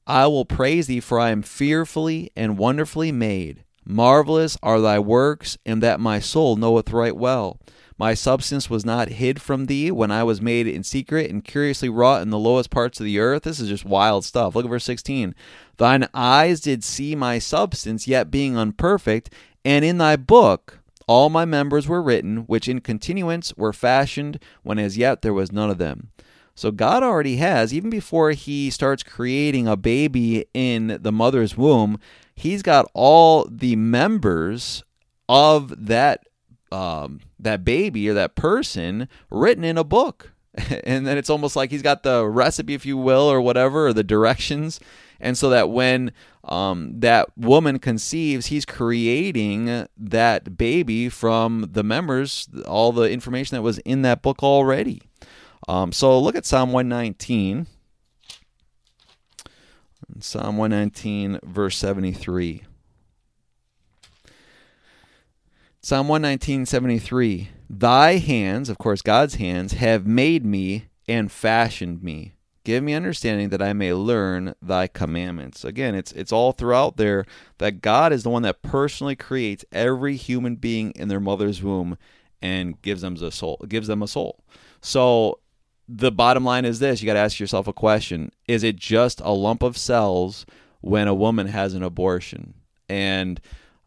I 0.08 0.26
will 0.26 0.44
praise 0.44 0.88
thee, 0.88 0.98
for 0.98 1.20
I 1.20 1.30
am 1.30 1.42
fearfully 1.42 2.32
and 2.34 2.58
wonderfully 2.58 3.12
made. 3.12 3.62
Marvelous 3.84 4.58
are 4.60 4.80
thy 4.80 4.98
works, 4.98 5.56
and 5.64 5.80
that 5.84 6.00
my 6.00 6.18
soul 6.18 6.56
knoweth 6.56 6.90
right 6.90 7.16
well. 7.16 7.60
My 8.02 8.14
substance 8.14 8.68
was 8.68 8.84
not 8.84 9.10
hid 9.10 9.40
from 9.40 9.66
thee 9.66 9.92
when 9.92 10.10
I 10.10 10.24
was 10.24 10.42
made 10.42 10.66
in 10.66 10.82
secret 10.82 11.30
and 11.30 11.44
curiously 11.44 11.88
wrought 11.88 12.22
in 12.22 12.30
the 12.30 12.38
lowest 12.38 12.68
parts 12.68 12.98
of 12.98 13.06
the 13.06 13.20
earth. 13.20 13.44
This 13.44 13.60
is 13.60 13.68
just 13.68 13.84
wild 13.84 14.24
stuff. 14.24 14.56
Look 14.56 14.64
at 14.64 14.70
verse 14.70 14.82
16. 14.82 15.36
Thine 15.76 16.08
eyes 16.12 16.60
did 16.60 16.82
see 16.82 17.14
my 17.14 17.38
substance, 17.38 18.08
yet 18.08 18.28
being 18.28 18.56
unperfect, 18.56 19.30
and 19.64 19.84
in 19.84 19.98
thy 19.98 20.16
book 20.16 20.80
all 21.06 21.30
my 21.30 21.44
members 21.44 21.86
were 21.86 22.02
written, 22.02 22.38
which 22.48 22.66
in 22.66 22.80
continuance 22.80 23.56
were 23.56 23.72
fashioned, 23.72 24.40
when 24.64 24.80
as 24.80 24.98
yet 24.98 25.22
there 25.22 25.32
was 25.32 25.52
none 25.52 25.70
of 25.70 25.78
them. 25.78 26.10
So 26.56 26.72
God 26.72 27.04
already 27.04 27.36
has, 27.36 27.72
even 27.72 27.88
before 27.88 28.32
he 28.32 28.68
starts 28.70 29.04
creating 29.04 29.68
a 29.68 29.76
baby 29.76 30.46
in 30.52 30.98
the 31.00 31.12
mother's 31.12 31.56
womb, 31.56 32.00
he's 32.34 32.62
got 32.62 32.90
all 32.94 33.46
the 33.48 33.76
members 33.76 34.82
of 35.28 35.86
that 35.86 36.26
um, 36.72 37.20
that 37.38 37.64
baby 37.64 38.08
or 38.08 38.14
that 38.14 38.34
person 38.34 39.08
written 39.30 39.64
in 39.64 39.78
a 39.78 39.84
book. 39.84 40.32
and 40.84 41.06
then 41.06 41.16
it's 41.16 41.30
almost 41.30 41.56
like 41.56 41.70
he's 41.70 41.82
got 41.82 42.02
the 42.02 42.26
recipe, 42.26 42.74
if 42.74 42.84
you 42.84 42.96
will, 42.96 43.22
or 43.30 43.40
whatever, 43.40 43.88
or 43.88 43.92
the 43.92 44.04
directions. 44.04 44.80
And 45.20 45.38
so 45.38 45.48
that 45.50 45.70
when 45.70 46.12
um, 46.44 46.98
that 47.00 47.28
woman 47.38 47.78
conceives, 47.78 48.46
he's 48.46 48.64
creating 48.66 49.86
that 49.96 50.56
baby 50.58 51.08
from 51.08 51.70
the 51.72 51.84
members, 51.84 52.48
all 52.66 52.92
the 52.92 53.10
information 53.10 53.54
that 53.54 53.62
was 53.62 53.78
in 53.78 54.02
that 54.02 54.20
book 54.20 54.42
already. 54.42 55.02
Um, 55.68 55.92
so 55.92 56.18
look 56.18 56.34
at 56.34 56.44
Psalm 56.44 56.72
119. 56.72 57.66
Psalm 60.18 60.56
119, 60.56 61.38
verse 61.44 61.76
73. 61.78 62.64
Psalm 65.84 66.06
119, 66.06 66.64
73. 66.64 67.48
Thy 67.68 68.18
hands, 68.18 68.68
of 68.68 68.78
course, 68.78 69.02
God's 69.02 69.34
hands, 69.34 69.72
have 69.72 70.06
made 70.06 70.44
me 70.44 70.84
and 71.08 71.30
fashioned 71.30 72.04
me. 72.04 72.34
Give 72.62 72.84
me 72.84 72.94
understanding 72.94 73.48
that 73.48 73.60
I 73.60 73.72
may 73.72 73.92
learn 73.92 74.54
thy 74.62 74.86
commandments. 74.86 75.64
Again, 75.64 75.96
it's 75.96 76.12
it's 76.12 76.30
all 76.30 76.52
throughout 76.52 76.98
there 76.98 77.24
that 77.58 77.82
God 77.82 78.12
is 78.12 78.22
the 78.22 78.30
one 78.30 78.42
that 78.42 78.62
personally 78.62 79.16
creates 79.16 79.64
every 79.72 80.14
human 80.14 80.54
being 80.54 80.92
in 80.92 81.08
their 81.08 81.18
mother's 81.18 81.64
womb 81.64 81.98
and 82.40 82.80
gives 82.80 83.00
them 83.00 83.16
a 83.16 83.32
soul, 83.32 83.56
gives 83.66 83.88
them 83.88 84.02
a 84.02 84.08
soul. 84.08 84.44
So 84.80 85.40
the 85.88 86.12
bottom 86.12 86.44
line 86.44 86.64
is 86.64 86.78
this, 86.78 87.02
you 87.02 87.06
got 87.06 87.14
to 87.14 87.18
ask 87.18 87.40
yourself 87.40 87.66
a 87.66 87.72
question. 87.72 88.30
Is 88.46 88.62
it 88.62 88.76
just 88.76 89.20
a 89.20 89.32
lump 89.32 89.64
of 89.64 89.76
cells 89.76 90.46
when 90.80 91.08
a 91.08 91.14
woman 91.14 91.48
has 91.48 91.74
an 91.74 91.82
abortion? 91.82 92.54
And 92.88 93.40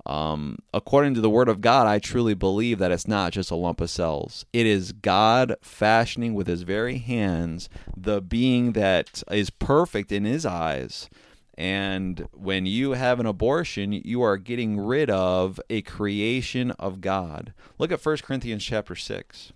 um, 0.05 0.59
according 0.73 1.15
to 1.15 1.21
the 1.21 1.29
Word 1.29 1.49
of 1.49 1.61
God, 1.61 1.87
I 1.87 1.99
truly 1.99 2.35
believe 2.35 2.77
that 2.79 2.91
it's 2.91 3.07
not 3.07 3.33
just 3.33 3.49
a 3.49 3.55
lump 3.55 3.81
of 3.81 3.89
cells. 3.89 4.45
It 4.53 4.65
is 4.65 4.91
God 4.91 5.55
fashioning 5.61 6.35
with 6.35 6.47
His 6.47 6.61
very 6.61 6.99
hands 6.99 7.69
the 7.97 8.21
being 8.21 8.73
that 8.73 9.23
is 9.31 9.49
perfect 9.49 10.11
in 10.11 10.25
His 10.25 10.45
eyes. 10.45 11.09
And 11.57 12.27
when 12.33 12.65
you 12.65 12.91
have 12.91 13.19
an 13.19 13.25
abortion, 13.25 13.93
you 13.93 14.21
are 14.21 14.37
getting 14.37 14.79
rid 14.79 15.09
of 15.09 15.59
a 15.69 15.81
creation 15.81 16.71
of 16.71 17.01
God. 17.01 17.53
Look 17.79 17.91
at 17.91 18.05
1 18.05 18.17
Corinthians 18.17 18.63
chapter 18.63 18.95
6. 18.95 19.53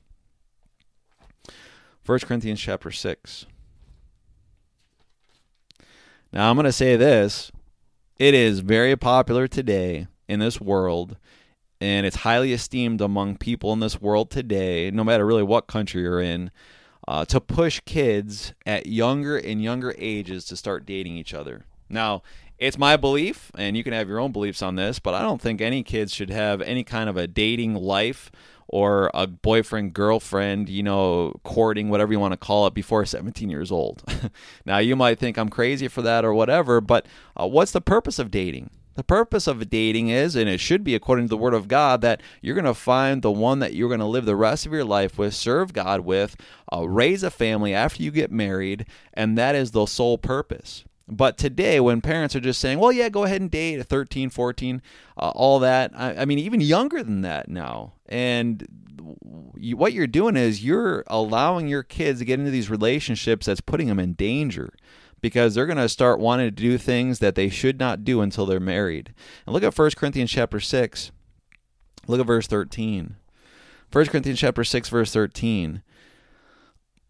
1 2.06 2.20
Corinthians 2.20 2.60
chapter 2.60 2.90
6. 2.90 3.46
Now, 6.32 6.50
I'm 6.50 6.56
going 6.56 6.66
to 6.66 6.72
say 6.72 6.96
this. 6.96 7.52
It 8.18 8.34
is 8.34 8.60
very 8.60 8.96
popular 8.96 9.48
today 9.48 10.08
in 10.30 10.40
this 10.40 10.62
world, 10.62 11.18
and 11.82 12.06
it's 12.06 12.18
highly 12.18 12.54
esteemed 12.54 13.02
among 13.02 13.38
people 13.38 13.74
in 13.74 13.80
this 13.80 14.00
world 14.00 14.30
today, 14.30 14.92
no 14.92 15.04
matter 15.04 15.26
really 15.26 15.44
what 15.44 15.68
country 15.68 16.04
you're 16.04 16.22
in, 16.22 16.52
uh, 17.08 17.26
to 17.26 17.42
push 17.42 17.82
kids 17.86 18.54
at 18.66 18.86
younger 18.86 19.36
and 19.38 19.64
younger 19.64 19.96
ages 19.98 20.46
to 20.46 20.56
start 20.56 20.86
dating 20.86 21.18
each 21.18 21.34
other. 21.34 21.66
Now, 21.90 22.22
it's 22.60 22.78
my 22.78 22.96
belief, 22.96 23.52
and 23.58 23.76
you 23.76 23.84
can 23.84 23.94
have 23.94 24.08
your 24.08 24.20
own 24.20 24.32
beliefs 24.32 24.62
on 24.62 24.76
this, 24.76 25.00
but 25.00 25.16
I 25.16 25.22
don't 25.22 25.42
think 25.42 25.62
any 25.62 25.82
kids 25.82 26.14
should 26.14 26.30
have 26.30 26.62
any 26.62 26.84
kind 26.84 27.10
of 27.10 27.18
a 27.18 27.26
dating 27.26 27.74
life 27.74 28.32
or 28.68 29.10
a 29.16 29.26
boyfriend, 29.26 29.94
girlfriend, 29.94 30.70
you 30.70 30.84
know, 30.84 31.34
courting, 31.44 31.90
whatever 31.90 32.14
you 32.14 32.20
want 32.20 32.34
to 32.34 32.38
call 32.38 32.68
it, 32.68 32.76
before 32.76 33.04
17 33.04 33.50
years 33.50 33.72
old. 33.72 34.04
now, 34.66 34.78
you 34.78 34.96
might 34.96 35.18
think 35.18 35.38
I'm 35.38 35.50
crazy 35.50 35.88
for 35.88 36.04
that 36.04 36.24
or 36.24 36.36
whatever, 36.36 36.80
but 36.80 37.08
uh, 37.36 37.48
what's 37.48 37.72
the 37.72 37.82
purpose 37.82 38.20
of 38.20 38.30
dating? 38.30 38.70
The 39.00 39.04
purpose 39.06 39.48
of 39.48 39.70
dating 39.70 40.10
is, 40.10 40.36
and 40.36 40.50
it 40.50 40.60
should 40.60 40.84
be 40.84 40.94
according 40.94 41.28
to 41.28 41.30
the 41.30 41.38
Word 41.38 41.54
of 41.54 41.70
God, 41.70 42.02
that 42.02 42.22
you're 42.42 42.54
going 42.54 42.66
to 42.66 42.74
find 42.74 43.22
the 43.22 43.32
one 43.32 43.60
that 43.60 43.74
you're 43.74 43.88
going 43.88 44.02
to 44.02 44.06
live 44.06 44.26
the 44.26 44.36
rest 44.36 44.66
of 44.66 44.74
your 44.74 44.84
life 44.84 45.18
with, 45.18 45.34
serve 45.34 45.72
God 45.72 46.02
with, 46.02 46.36
uh, 46.74 46.86
raise 46.86 47.24
a 47.24 47.32
family 47.32 47.74
after 47.74 48.04
you 48.04 48.12
get 48.12 48.30
married, 48.30 48.86
and 49.14 49.38
that 49.38 49.56
is 49.56 49.72
the 49.72 49.86
sole 49.86 50.18
purpose. 50.18 50.84
But 51.08 51.38
today, 51.38 51.80
when 51.80 52.02
parents 52.02 52.36
are 52.36 52.42
just 52.42 52.60
saying, 52.60 52.78
well, 52.78 52.92
yeah, 52.92 53.08
go 53.08 53.24
ahead 53.24 53.40
and 53.40 53.50
date 53.50 53.80
at 53.80 53.88
13, 53.88 54.30
14, 54.32 54.82
uh, 55.16 55.30
all 55.30 55.60
that, 55.60 55.94
I, 55.96 56.16
I, 56.16 56.26
mean, 56.26 56.40
even 56.40 56.60
younger 56.60 57.02
than 57.02 57.22
that 57.22 57.48
now. 57.48 57.94
And 58.06 58.68
you, 59.56 59.78
what 59.78 59.94
you're 59.94 60.08
doing 60.08 60.36
is 60.36 60.62
you're 60.62 61.06
allowing 61.08 61.70
your 61.70 61.84
kids 61.84 62.20
to 62.20 62.26
get 62.26 62.38
into 62.38 62.52
these 62.52 62.70
relationships 62.70 63.46
that's 63.46 63.62
putting 63.62 63.88
them 63.88 63.98
in 63.98 64.12
danger 64.12 64.74
because 65.22 65.56
they're 65.56 65.66
going 65.66 65.78
to 65.78 65.90
start 65.90 66.20
wanting 66.20 66.48
to 66.48 66.52
do 66.52 66.78
things 66.78 67.20
that 67.20 67.36
they 67.36 67.50
should 67.50 67.80
not 67.80 68.04
do 68.04 68.22
until 68.22 68.46
they're 68.46 68.60
married. 68.60 69.14
And 69.46 69.54
look 69.54 69.64
at 69.64 69.78
1 69.78 69.92
Corinthians 69.96 70.32
chapter 70.32 70.60
6. 70.60 71.12
Look 72.08 72.20
at 72.20 72.26
verse 72.26 72.48
13. 72.48 73.16
1 73.92 74.06
Corinthians 74.06 74.40
chapter 74.40 74.64
6 74.64 74.90
verse 74.90 75.12
13. 75.14 75.84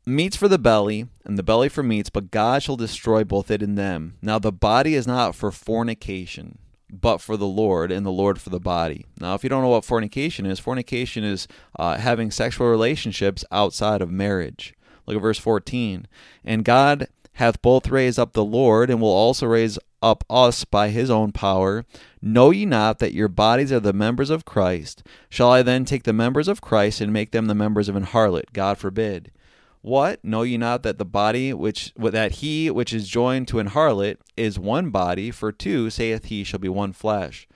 Meats 0.05 0.35
for 0.35 0.47
the 0.47 0.57
belly, 0.57 1.07
and 1.23 1.37
the 1.37 1.43
belly 1.43 1.69
for 1.69 1.83
meats, 1.83 2.09
but 2.09 2.31
God 2.31 2.63
shall 2.63 2.77
destroy 2.77 3.23
both 3.23 3.51
it 3.51 3.61
and 3.61 3.77
them. 3.77 4.17
Now 4.21 4.39
the 4.39 4.51
body 4.51 4.95
is 4.95 5.05
not 5.05 5.35
for 5.35 5.51
fornication, 5.51 6.57
but 6.91 7.19
for 7.19 7.37
the 7.37 7.47
Lord, 7.47 7.91
and 7.91 8.05
the 8.05 8.11
Lord 8.11 8.41
for 8.41 8.49
the 8.49 8.59
body. 8.59 9.05
Now, 9.19 9.35
if 9.35 9.43
you 9.43 9.49
don't 9.49 9.61
know 9.61 9.69
what 9.69 9.85
fornication 9.85 10.45
is, 10.45 10.59
fornication 10.59 11.23
is 11.23 11.47
uh, 11.77 11.97
having 11.97 12.31
sexual 12.31 12.67
relationships 12.67 13.45
outside 13.51 14.01
of 14.01 14.09
marriage. 14.09 14.73
Look 15.05 15.15
at 15.15 15.21
verse 15.21 15.39
14. 15.39 16.07
And 16.43 16.65
God 16.65 17.07
hath 17.39 17.61
both 17.61 17.87
raised 17.87 18.19
up 18.19 18.33
the 18.33 18.43
Lord, 18.43 18.89
and 18.89 18.99
will 18.99 19.07
also 19.07 19.47
raise 19.47 19.79
up 20.01 20.25
us 20.29 20.65
by 20.65 20.89
his 20.89 21.09
own 21.09 21.31
power. 21.31 21.85
Know 22.21 22.51
ye 22.51 22.65
not 22.65 22.99
that 22.99 23.13
your 23.13 23.29
bodies 23.29 23.71
are 23.71 23.79
the 23.79 23.93
members 23.93 24.29
of 24.29 24.43
Christ? 24.43 25.03
Shall 25.29 25.49
I 25.49 25.61
then 25.61 25.85
take 25.85 26.03
the 26.03 26.11
members 26.11 26.49
of 26.49 26.59
Christ 26.59 26.99
and 26.99 27.13
make 27.13 27.31
them 27.31 27.45
the 27.45 27.55
members 27.55 27.87
of 27.87 27.95
an 27.95 28.07
harlot? 28.07 28.51
God 28.51 28.77
forbid. 28.77 29.31
What 29.81 30.21
know 30.21 30.41
ye 30.41 30.57
not 30.57 30.83
that 30.83 30.97
the 30.97 31.05
body 31.05 31.53
which 31.53 31.93
that 31.95 32.33
he 32.33 32.69
which 32.69 32.93
is 32.93 33.07
joined 33.07 33.47
to 33.47 33.59
an 33.59 33.69
harlot 33.69 34.17
is 34.35 34.59
one 34.59 34.89
body? 34.89 35.31
For 35.31 35.53
two 35.53 35.89
saith 35.89 36.25
he 36.25 36.43
shall 36.43 36.59
be 36.59 36.67
one 36.67 36.91
flesh. 36.91 37.47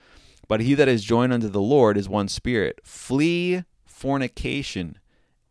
But 0.48 0.62
he 0.62 0.72
that 0.74 0.88
is 0.88 1.04
joined 1.04 1.34
unto 1.34 1.50
the 1.50 1.60
Lord 1.60 1.98
is 1.98 2.08
one 2.08 2.28
spirit. 2.28 2.80
Flee 2.84 3.64
fornication. 3.84 4.98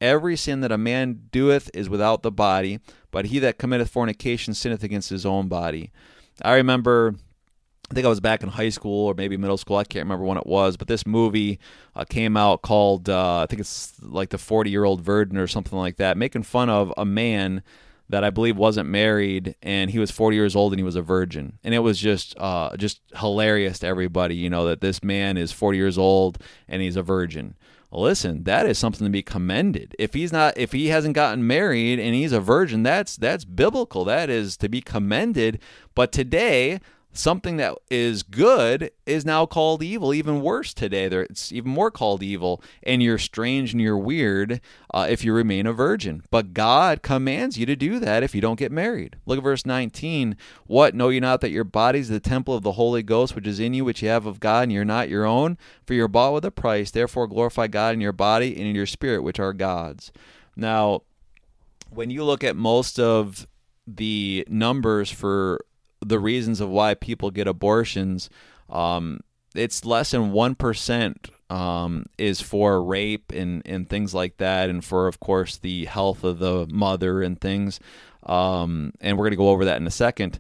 Every 0.01 0.35
sin 0.35 0.61
that 0.61 0.71
a 0.71 0.77
man 0.77 1.29
doeth 1.31 1.69
is 1.73 1.87
without 1.87 2.23
the 2.23 2.31
body, 2.31 2.79
but 3.13 3.27
he 3.27 3.39
that 3.39 3.57
committeth 3.57 3.89
fornication 3.89 4.53
sinneth 4.53 4.83
against 4.83 5.09
his 5.09 5.25
own 5.25 5.47
body. 5.47 5.91
I 6.41 6.55
remember 6.55 7.15
I 7.91 7.93
think 7.93 8.05
I 8.05 8.09
was 8.09 8.19
back 8.19 8.41
in 8.41 8.49
high 8.49 8.69
school 8.69 9.05
or 9.05 9.13
maybe 9.13 9.37
middle 9.37 9.57
school. 9.57 9.77
I 9.77 9.83
can't 9.83 10.05
remember 10.05 10.25
when 10.25 10.37
it 10.37 10.47
was, 10.47 10.77
but 10.77 10.87
this 10.87 11.05
movie 11.05 11.59
uh, 11.95 12.05
came 12.05 12.35
out 12.35 12.63
called 12.63 13.07
uh, 13.07 13.41
I 13.41 13.45
think 13.45 13.59
it's 13.59 13.93
like 14.01 14.29
the 14.29 14.37
Forty 14.37 14.71
Year 14.71 14.83
Old 14.83 15.01
Virgin 15.01 15.37
or 15.37 15.47
something 15.47 15.77
like 15.77 15.97
that, 15.97 16.17
making 16.17 16.43
fun 16.43 16.69
of 16.69 16.91
a 16.97 17.05
man 17.05 17.61
that 18.09 18.23
I 18.23 18.31
believe 18.31 18.57
wasn't 18.57 18.89
married 18.89 19.55
and 19.61 19.89
he 19.89 19.97
was 19.97 20.11
40 20.11 20.35
years 20.35 20.55
old 20.55 20.73
and 20.73 20.79
he 20.79 20.83
was 20.83 20.95
a 20.95 21.01
virgin, 21.01 21.59
and 21.63 21.73
it 21.73 21.79
was 21.79 21.99
just 21.99 22.35
uh, 22.37 22.75
just 22.77 22.99
hilarious 23.15 23.79
to 23.79 23.87
everybody, 23.87 24.35
you 24.35 24.49
know, 24.49 24.65
that 24.65 24.81
this 24.81 25.03
man 25.03 25.37
is 25.37 25.51
40 25.51 25.77
years 25.77 25.97
old 25.97 26.39
and 26.67 26.81
he's 26.81 26.95
a 26.95 27.03
virgin. 27.03 27.55
Listen, 27.95 28.43
that 28.43 28.65
is 28.65 28.79
something 28.79 29.05
to 29.05 29.11
be 29.11 29.21
commended. 29.21 29.95
If 29.99 30.13
he's 30.13 30.33
not, 30.33 30.57
if 30.57 30.71
he 30.71 30.87
hasn't 30.87 31.13
gotten 31.13 31.45
married 31.45 31.99
and 31.99 32.15
he's 32.15 32.31
a 32.31 32.39
virgin, 32.39 32.81
that's 32.81 33.15
that's 33.15 33.45
biblical. 33.45 34.03
That 34.03 34.29
is 34.29 34.57
to 34.57 34.69
be 34.69 34.81
commended. 34.81 35.59
But 35.93 36.11
today, 36.11 36.79
something 37.13 37.57
that 37.57 37.77
is 37.89 38.23
good 38.23 38.91
is 39.05 39.23
now 39.23 39.45
called 39.45 39.83
evil 39.83 40.13
even 40.13 40.41
worse 40.41 40.73
today. 40.73 41.05
It's 41.05 41.51
even 41.51 41.71
more 41.71 41.91
called 41.91 42.23
evil 42.23 42.61
and 42.81 43.01
you're 43.01 43.19
strange 43.19 43.71
and 43.71 43.81
you're 43.81 43.97
weird 43.97 44.59
uh, 44.93 45.07
if 45.09 45.23
you 45.23 45.33
remain 45.33 45.67
a 45.67 45.73
virgin. 45.73 46.23
But 46.31 46.53
god 46.53 47.03
commands 47.03 47.57
you 47.57 47.65
to 47.67 47.75
do 47.75 47.99
that 47.99 48.23
if 48.23 48.33
you 48.33 48.41
don't 48.41 48.59
get 48.59 48.71
married. 48.71 49.17
Look 49.25 49.37
at 49.37 49.43
verse 49.43 49.65
19 49.65 50.35
what 50.65 50.95
know 50.95 51.09
you 51.09 51.21
not 51.21 51.41
that 51.41 51.51
your 51.51 51.63
body 51.63 51.99
is 51.99 52.09
the 52.09 52.19
temple 52.19 52.55
of 52.55 52.63
the 52.63 52.73
holy 52.73 53.03
ghost 53.03 53.35
which 53.35 53.47
is 53.47 53.59
in 53.59 53.73
you 53.73 53.85
which 53.85 54.01
you 54.01 54.09
have 54.09 54.25
of 54.25 54.39
god 54.39 54.63
and 54.63 54.71
you're 54.71 54.83
not 54.83 55.09
your 55.09 55.25
own? 55.25 55.57
For 55.85 55.93
you're 55.93 56.07
bought 56.07 56.33
with 56.33 56.45
a 56.45 56.51
price. 56.51 56.89
Therefore 56.89 57.27
glorify 57.27 57.67
god 57.67 57.93
in 57.93 58.01
your 58.01 58.11
body 58.11 58.55
and 58.55 58.65
in 58.67 58.75
your 58.75 58.87
spirit 58.87 59.21
which 59.21 59.39
are 59.39 59.53
god's. 59.53 60.11
Now 60.55 61.03
when 61.91 62.09
you 62.09 62.23
look 62.23 62.43
at 62.43 62.55
most 62.55 62.99
of 62.99 63.45
the 63.85 64.45
numbers 64.49 65.11
for 65.11 65.63
the 66.03 66.19
reasons 66.19 66.59
of 66.59 66.69
why 66.69 66.93
people 66.93 67.31
get 67.31 67.47
abortions, 67.47 68.29
um, 68.69 69.19
it's 69.55 69.85
less 69.85 70.11
than 70.11 70.31
one 70.31 70.55
percent 70.55 71.29
um, 71.49 72.05
is 72.17 72.41
for 72.41 72.83
rape 72.83 73.31
and 73.31 73.61
and 73.65 73.89
things 73.89 74.13
like 74.13 74.37
that, 74.37 74.69
and 74.69 74.83
for 74.83 75.07
of 75.07 75.19
course 75.19 75.57
the 75.57 75.85
health 75.85 76.23
of 76.23 76.39
the 76.39 76.67
mother 76.67 77.21
and 77.21 77.39
things. 77.39 77.79
Um, 78.23 78.93
and 79.01 79.17
we're 79.17 79.25
going 79.25 79.31
to 79.31 79.37
go 79.37 79.49
over 79.49 79.65
that 79.65 79.77
in 79.77 79.87
a 79.87 79.91
second, 79.91 80.39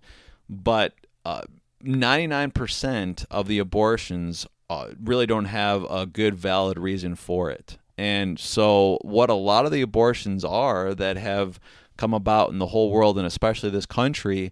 but. 0.49 0.93
Uh, 1.25 1.41
99% 1.83 3.25
of 3.29 3.47
the 3.47 3.59
abortions 3.59 4.47
uh, 4.69 4.87
really 5.03 5.25
don't 5.25 5.45
have 5.45 5.85
a 5.89 6.05
good 6.05 6.35
valid 6.35 6.79
reason 6.79 7.15
for 7.15 7.51
it. 7.51 7.77
And 7.97 8.39
so, 8.39 8.97
what 9.01 9.29
a 9.29 9.35
lot 9.35 9.65
of 9.65 9.71
the 9.71 9.81
abortions 9.81 10.43
are 10.43 10.95
that 10.95 11.17
have 11.17 11.59
come 11.97 12.13
about 12.13 12.49
in 12.49 12.57
the 12.57 12.67
whole 12.67 12.89
world 12.89 13.17
and 13.17 13.27
especially 13.27 13.69
this 13.69 13.85
country 13.85 14.51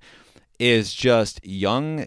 is 0.61 0.93
just 0.93 1.43
young 1.43 2.05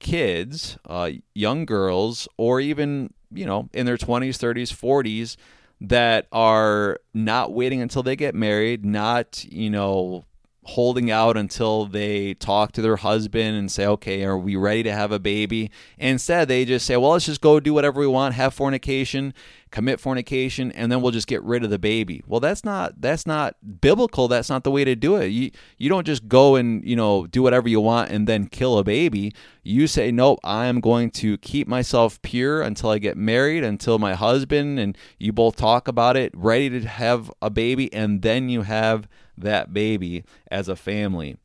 kids, 0.00 0.76
uh, 0.88 1.08
young 1.34 1.64
girls, 1.64 2.26
or 2.36 2.60
even, 2.60 3.14
you 3.32 3.46
know, 3.46 3.70
in 3.72 3.86
their 3.86 3.96
20s, 3.96 4.36
30s, 4.36 4.72
40s 4.72 5.36
that 5.80 6.26
are 6.32 6.98
not 7.14 7.52
waiting 7.52 7.80
until 7.80 8.02
they 8.02 8.16
get 8.16 8.34
married, 8.34 8.84
not, 8.84 9.44
you 9.44 9.70
know, 9.70 10.24
holding 10.64 11.10
out 11.10 11.36
until 11.36 11.86
they 11.86 12.34
talk 12.34 12.70
to 12.72 12.82
their 12.82 12.96
husband 12.96 13.56
and 13.56 13.70
say, 13.70 13.84
okay, 13.84 14.22
are 14.22 14.38
we 14.38 14.54
ready 14.54 14.84
to 14.84 14.92
have 14.92 15.10
a 15.10 15.18
baby? 15.18 15.70
Instead, 15.98 16.46
they 16.46 16.64
just 16.64 16.86
say, 16.86 16.96
well, 16.96 17.10
let's 17.10 17.26
just 17.26 17.40
go 17.40 17.58
do 17.58 17.74
whatever 17.74 18.00
we 18.00 18.06
want, 18.06 18.34
have 18.34 18.54
fornication, 18.54 19.34
commit 19.72 19.98
fornication, 19.98 20.70
and 20.72 20.92
then 20.92 21.02
we'll 21.02 21.10
just 21.10 21.26
get 21.26 21.42
rid 21.42 21.64
of 21.64 21.70
the 21.70 21.78
baby. 21.80 22.22
Well, 22.28 22.38
that's 22.38 22.62
not 22.62 23.00
that's 23.00 23.26
not 23.26 23.56
biblical. 23.80 24.28
That's 24.28 24.48
not 24.48 24.62
the 24.62 24.70
way 24.70 24.84
to 24.84 24.94
do 24.94 25.16
it. 25.16 25.28
You 25.28 25.50
you 25.78 25.88
don't 25.88 26.06
just 26.06 26.28
go 26.28 26.54
and 26.54 26.84
you 26.84 26.94
know 26.94 27.26
do 27.26 27.42
whatever 27.42 27.68
you 27.68 27.80
want 27.80 28.10
and 28.10 28.28
then 28.28 28.46
kill 28.46 28.78
a 28.78 28.84
baby. 28.84 29.34
You 29.64 29.88
say, 29.88 30.12
nope, 30.12 30.38
I 30.44 30.66
am 30.66 30.80
going 30.80 31.10
to 31.10 31.38
keep 31.38 31.66
myself 31.66 32.22
pure 32.22 32.62
until 32.62 32.90
I 32.90 32.98
get 32.98 33.16
married, 33.16 33.64
until 33.64 33.98
my 33.98 34.14
husband 34.14 34.78
and 34.78 34.96
you 35.18 35.32
both 35.32 35.56
talk 35.56 35.88
about 35.88 36.16
it, 36.16 36.32
ready 36.36 36.68
to 36.70 36.86
have 36.86 37.32
a 37.40 37.50
baby, 37.50 37.92
and 37.92 38.22
then 38.22 38.48
you 38.48 38.62
have 38.62 39.08
that 39.42 39.72
baby 39.72 40.24
as 40.50 40.68
a 40.68 40.76
family. 40.76 41.36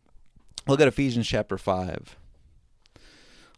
Look 0.67 0.81
at 0.81 0.87
Ephesians 0.87 1.27
chapter 1.27 1.57
5. 1.57 2.17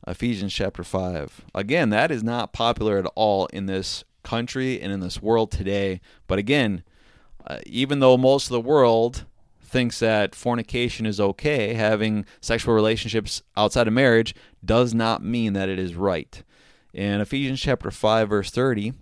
Ephesians 0.08 0.54
chapter 0.54 0.84
5. 0.84 1.46
Again, 1.54 1.90
that 1.90 2.12
is 2.12 2.24
not 2.24 2.54
popular 2.54 2.98
at 2.98 3.06
all 3.16 3.48
in 3.48 3.66
this 3.66 4.04
country 4.24 4.80
and 4.82 4.92
in 4.92 5.00
this 5.00 5.22
world 5.22 5.52
today. 5.52 6.02
But 6.28 6.40
again, 6.40 6.84
uh, 7.46 7.60
even 7.66 8.00
though 8.00 8.18
most 8.18 8.46
of 8.46 8.52
the 8.52 8.62
world 8.62 9.26
thinks 9.62 10.00
that 10.00 10.36
fornication 10.36 11.06
is 11.06 11.20
okay, 11.20 11.74
having 11.74 12.26
sexual 12.42 12.74
relationships 12.74 13.44
outside 13.56 13.88
of 13.88 13.94
marriage 13.94 14.34
does 14.64 14.94
not 14.94 15.24
mean 15.24 15.54
that 15.54 15.70
it 15.70 15.80
is 15.80 15.96
right. 15.96 16.44
In 16.94 17.22
Ephesians 17.22 17.60
chapter 17.60 17.92
5 17.92 18.30
verse 18.30 18.52
30, 18.52 18.94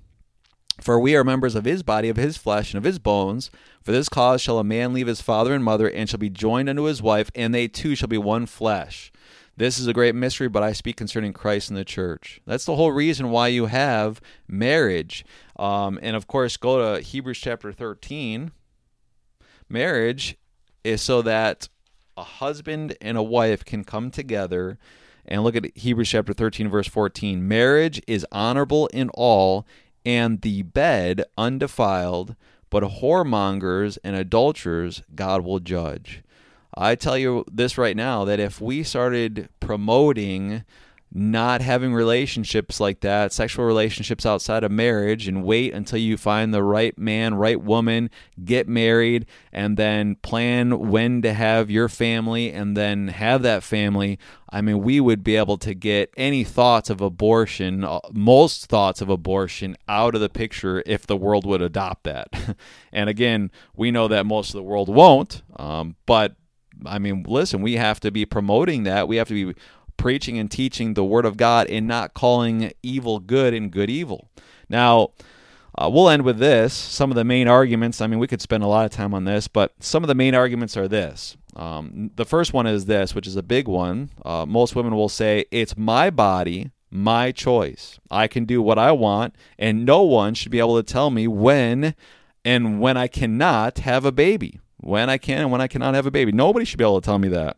for 0.81 0.99
we 0.99 1.15
are 1.15 1.23
members 1.23 1.55
of 1.55 1.65
his 1.65 1.83
body, 1.83 2.09
of 2.09 2.17
his 2.17 2.37
flesh, 2.37 2.73
and 2.73 2.77
of 2.77 2.83
his 2.83 2.99
bones. 2.99 3.49
For 3.87 3.93
this 3.93 4.09
cause 4.09 4.41
shall 4.41 4.59
a 4.59 4.65
man 4.65 4.91
leave 4.91 5.07
his 5.07 5.21
father 5.21 5.53
and 5.53 5.63
mother, 5.63 5.89
and 5.89 6.09
shall 6.09 6.19
be 6.19 6.29
joined 6.29 6.67
unto 6.67 6.83
his 6.83 7.01
wife, 7.01 7.31
and 7.33 7.55
they 7.55 7.69
two 7.69 7.95
shall 7.95 8.09
be 8.09 8.17
one 8.17 8.45
flesh. 8.45 9.13
This 9.55 9.79
is 9.79 9.87
a 9.87 9.93
great 9.93 10.13
mystery, 10.13 10.49
but 10.49 10.61
I 10.61 10.73
speak 10.73 10.97
concerning 10.97 11.31
Christ 11.31 11.69
and 11.69 11.77
the 11.77 11.85
church. 11.85 12.41
That's 12.45 12.65
the 12.65 12.75
whole 12.75 12.91
reason 12.91 13.29
why 13.31 13.47
you 13.47 13.67
have 13.67 14.19
marriage. 14.45 15.23
Um, 15.55 15.99
and 16.01 16.17
of 16.17 16.27
course, 16.27 16.57
go 16.57 16.95
to 16.95 17.01
Hebrews 17.01 17.37
chapter 17.37 17.71
13. 17.71 18.51
Marriage 19.69 20.35
is 20.83 21.01
so 21.01 21.21
that 21.21 21.69
a 22.17 22.23
husband 22.23 22.97
and 22.99 23.17
a 23.17 23.23
wife 23.23 23.63
can 23.63 23.85
come 23.85 24.11
together. 24.11 24.77
And 25.25 25.45
look 25.45 25.55
at 25.55 25.77
Hebrews 25.77 26.09
chapter 26.09 26.33
13, 26.33 26.67
verse 26.67 26.89
14. 26.89 27.47
Marriage 27.47 28.01
is 28.05 28.25
honorable 28.33 28.87
in 28.87 29.07
all 29.13 29.65
and 30.07 30.41
the 30.41 30.61
bed 30.61 31.23
undefiled, 31.37 32.35
but 32.69 32.83
whoremongers 32.83 33.97
and 34.03 34.15
adulterers 34.15 35.03
God 35.15 35.43
will 35.43 35.59
judge. 35.59 36.23
I 36.75 36.95
tell 36.95 37.17
you 37.17 37.43
this 37.51 37.77
right 37.77 37.95
now 37.95 38.23
that 38.25 38.39
if 38.39 38.61
we 38.61 38.83
started 38.83 39.49
promoting 39.59 40.63
not 41.13 41.61
having 41.61 41.93
relationships 41.93 42.79
like 42.79 42.99
that, 42.99 43.31
sexual 43.31 43.65
relationships 43.65 44.25
outside 44.25 44.63
of 44.63 44.71
marriage, 44.71 45.27
and 45.27 45.43
wait 45.43 45.73
until 45.73 45.99
you 45.99 46.17
find 46.17 46.53
the 46.53 46.63
right 46.63 46.97
man, 46.97 47.35
right 47.35 47.61
woman, 47.61 48.09
get 48.43 48.67
married, 48.67 49.25
and 49.51 49.77
then 49.77 50.15
plan 50.15 50.89
when 50.89 51.21
to 51.21 51.33
have 51.33 51.71
your 51.71 51.87
family 51.87 52.51
and 52.51 52.75
then 52.75 53.07
have 53.07 53.41
that 53.41 53.63
family. 53.63 54.19
I 54.49 54.61
mean, 54.61 54.81
we 54.81 54.99
would 54.99 55.23
be 55.23 55.37
able 55.37 55.57
to 55.59 55.73
get 55.73 56.13
any 56.17 56.43
thoughts 56.43 56.89
of 56.89 57.01
abortion, 57.01 57.83
uh, 57.83 57.99
most 58.11 58.67
thoughts 58.67 59.01
of 59.01 59.09
abortion, 59.09 59.77
out 59.87 60.13
of 60.13 60.21
the 60.21 60.29
picture 60.29 60.83
if 60.85 61.07
the 61.07 61.17
world 61.17 61.45
would 61.45 61.61
adopt 61.61 62.03
that. 62.03 62.57
and 62.91 63.09
again, 63.09 63.51
we 63.75 63.91
know 63.91 64.07
that 64.09 64.25
most 64.25 64.49
of 64.49 64.55
the 64.55 64.63
world 64.63 64.89
won't, 64.89 65.41
um, 65.55 65.95
but 66.05 66.35
I 66.85 66.99
mean, 66.99 67.25
listen, 67.27 67.61
we 67.61 67.73
have 67.73 67.99
to 68.01 68.11
be 68.11 68.25
promoting 68.25 68.83
that. 68.83 69.07
We 69.07 69.15
have 69.17 69.27
to 69.29 69.53
be 69.53 69.59
preaching 69.97 70.37
and 70.37 70.49
teaching 70.49 70.93
the 70.93 71.03
Word 71.03 71.25
of 71.25 71.37
God 71.37 71.67
and 71.67 71.87
not 71.87 72.13
calling 72.13 72.71
evil 72.81 73.19
good 73.19 73.53
and 73.53 73.71
good 73.71 73.89
evil. 73.89 74.29
Now, 74.69 75.11
uh, 75.77 75.89
we'll 75.91 76.09
end 76.09 76.23
with 76.23 76.39
this. 76.39 76.73
Some 76.73 77.11
of 77.11 77.15
the 77.15 77.23
main 77.23 77.47
arguments, 77.47 78.01
I 78.01 78.07
mean, 78.07 78.19
we 78.19 78.27
could 78.27 78.41
spend 78.41 78.63
a 78.63 78.67
lot 78.67 78.85
of 78.85 78.91
time 78.91 79.13
on 79.13 79.25
this, 79.25 79.47
but 79.47 79.73
some 79.79 80.03
of 80.03 80.07
the 80.07 80.15
main 80.15 80.33
arguments 80.33 80.75
are 80.75 80.87
this. 80.87 81.37
Um, 81.55 82.11
the 82.15 82.25
first 82.25 82.53
one 82.53 82.67
is 82.67 82.85
this, 82.85 83.13
which 83.13 83.27
is 83.27 83.35
a 83.35 83.43
big 83.43 83.67
one. 83.67 84.11
Uh, 84.23 84.45
most 84.45 84.75
women 84.75 84.95
will 84.95 85.09
say, 85.09 85.45
It's 85.51 85.77
my 85.77 86.09
body, 86.09 86.71
my 86.89 87.31
choice. 87.31 87.99
I 88.09 88.27
can 88.27 88.45
do 88.45 88.61
what 88.61 88.79
I 88.79 88.91
want, 88.91 89.35
and 89.59 89.85
no 89.85 90.03
one 90.03 90.33
should 90.33 90.51
be 90.51 90.59
able 90.59 90.77
to 90.77 90.83
tell 90.83 91.09
me 91.09 91.27
when 91.27 91.95
and 92.43 92.79
when 92.79 92.97
I 92.97 93.07
cannot 93.07 93.79
have 93.79 94.05
a 94.05 94.11
baby. 94.11 94.59
When 94.77 95.09
I 95.09 95.17
can 95.17 95.39
and 95.39 95.51
when 95.51 95.61
I 95.61 95.67
cannot 95.67 95.95
have 95.95 96.05
a 96.05 96.11
baby. 96.11 96.31
Nobody 96.31 96.63
should 96.63 96.77
be 96.77 96.83
able 96.83 97.01
to 97.01 97.05
tell 97.05 97.19
me 97.19 97.27
that. 97.29 97.57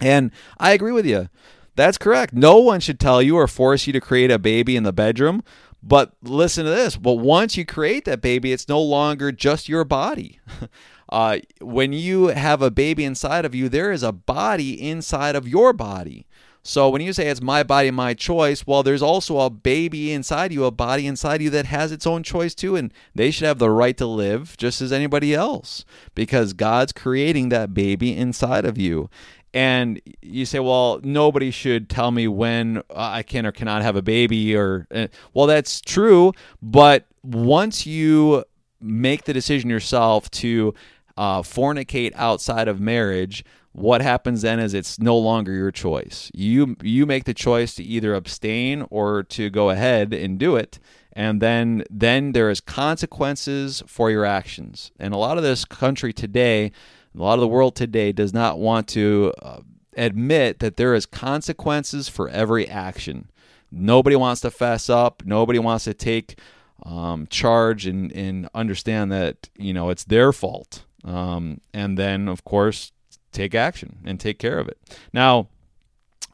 And 0.00 0.30
I 0.58 0.72
agree 0.72 0.92
with 0.92 1.06
you. 1.06 1.28
That's 1.76 1.98
correct. 1.98 2.34
No 2.34 2.58
one 2.58 2.80
should 2.80 3.00
tell 3.00 3.20
you 3.20 3.36
or 3.36 3.48
force 3.48 3.86
you 3.86 3.92
to 3.92 4.00
create 4.00 4.30
a 4.30 4.38
baby 4.38 4.76
in 4.76 4.84
the 4.84 4.92
bedroom. 4.92 5.42
But 5.82 6.12
listen 6.22 6.64
to 6.64 6.70
this. 6.70 6.96
But 6.96 7.14
once 7.14 7.56
you 7.56 7.66
create 7.66 8.04
that 8.06 8.22
baby, 8.22 8.52
it's 8.52 8.68
no 8.68 8.80
longer 8.80 9.32
just 9.32 9.68
your 9.68 9.84
body. 9.84 10.40
Uh, 11.06 11.38
when 11.60 11.92
you 11.92 12.28
have 12.28 12.62
a 12.62 12.70
baby 12.70 13.04
inside 13.04 13.44
of 13.44 13.54
you, 13.54 13.68
there 13.68 13.92
is 13.92 14.02
a 14.02 14.10
body 14.10 14.72
inside 14.72 15.36
of 15.36 15.46
your 15.46 15.72
body. 15.72 16.26
So 16.66 16.88
when 16.88 17.02
you 17.02 17.12
say 17.12 17.28
it's 17.28 17.42
my 17.42 17.62
body, 17.62 17.90
my 17.90 18.14
choice, 18.14 18.66
well, 18.66 18.82
there's 18.82 19.02
also 19.02 19.38
a 19.40 19.50
baby 19.50 20.12
inside 20.12 20.50
you, 20.50 20.64
a 20.64 20.70
body 20.70 21.06
inside 21.06 21.42
you 21.42 21.50
that 21.50 21.66
has 21.66 21.92
its 21.92 22.06
own 22.06 22.22
choice 22.22 22.54
too, 22.54 22.74
and 22.74 22.92
they 23.14 23.30
should 23.30 23.46
have 23.46 23.58
the 23.58 23.70
right 23.70 23.96
to 23.98 24.06
live 24.06 24.56
just 24.56 24.80
as 24.80 24.90
anybody 24.90 25.34
else 25.34 25.84
because 26.14 26.54
God's 26.54 26.92
creating 26.92 27.50
that 27.50 27.74
baby 27.74 28.16
inside 28.16 28.64
of 28.64 28.78
you. 28.78 29.10
And 29.54 30.00
you 30.20 30.44
say, 30.44 30.58
well, 30.58 31.00
nobody 31.04 31.52
should 31.52 31.88
tell 31.88 32.10
me 32.10 32.26
when 32.26 32.82
I 32.94 33.22
can 33.22 33.46
or 33.46 33.52
cannot 33.52 33.82
have 33.82 33.94
a 33.94 34.02
baby, 34.02 34.56
or 34.56 34.88
uh, 34.92 35.06
well, 35.32 35.46
that's 35.46 35.80
true. 35.80 36.32
But 36.60 37.06
once 37.22 37.86
you 37.86 38.44
make 38.80 39.24
the 39.24 39.32
decision 39.32 39.70
yourself 39.70 40.28
to 40.32 40.74
uh, 41.16 41.42
fornicate 41.42 42.12
outside 42.16 42.66
of 42.66 42.80
marriage, 42.80 43.44
what 43.70 44.02
happens 44.02 44.42
then 44.42 44.58
is 44.58 44.74
it's 44.74 44.98
no 44.98 45.16
longer 45.16 45.52
your 45.52 45.70
choice. 45.70 46.30
You 46.34 46.76
you 46.82 47.06
make 47.06 47.24
the 47.24 47.34
choice 47.34 47.74
to 47.76 47.84
either 47.84 48.14
abstain 48.14 48.86
or 48.90 49.22
to 49.24 49.50
go 49.50 49.70
ahead 49.70 50.12
and 50.12 50.38
do 50.38 50.56
it, 50.56 50.80
and 51.12 51.40
then 51.40 51.84
then 51.88 52.32
there 52.32 52.50
is 52.50 52.60
consequences 52.60 53.82
for 53.86 54.10
your 54.10 54.24
actions. 54.24 54.90
And 54.98 55.14
a 55.14 55.16
lot 55.16 55.38
of 55.38 55.44
this 55.44 55.64
country 55.64 56.12
today, 56.12 56.72
a 57.16 57.22
lot 57.22 57.34
of 57.34 57.40
the 57.40 57.48
world 57.48 57.76
today 57.76 58.12
does 58.12 58.32
not 58.32 58.58
want 58.58 58.88
to 58.88 59.32
uh, 59.42 59.60
admit 59.96 60.58
that 60.58 60.76
there 60.76 60.94
is 60.94 61.06
consequences 61.06 62.08
for 62.08 62.28
every 62.28 62.68
action. 62.68 63.30
Nobody 63.70 64.16
wants 64.16 64.40
to 64.42 64.50
fess 64.50 64.88
up. 64.88 65.22
Nobody 65.24 65.58
wants 65.58 65.84
to 65.84 65.94
take 65.94 66.38
um, 66.84 67.26
charge 67.28 67.86
and, 67.86 68.12
and 68.12 68.48
understand 68.54 69.10
that 69.12 69.48
you 69.56 69.72
know 69.72 69.90
it's 69.90 70.04
their 70.04 70.32
fault. 70.32 70.84
Um, 71.04 71.60
and 71.72 71.98
then, 71.98 72.28
of 72.28 72.44
course, 72.44 72.92
take 73.32 73.54
action 73.54 73.98
and 74.04 74.18
take 74.18 74.38
care 74.38 74.58
of 74.58 74.68
it. 74.68 74.78
Now, 75.12 75.48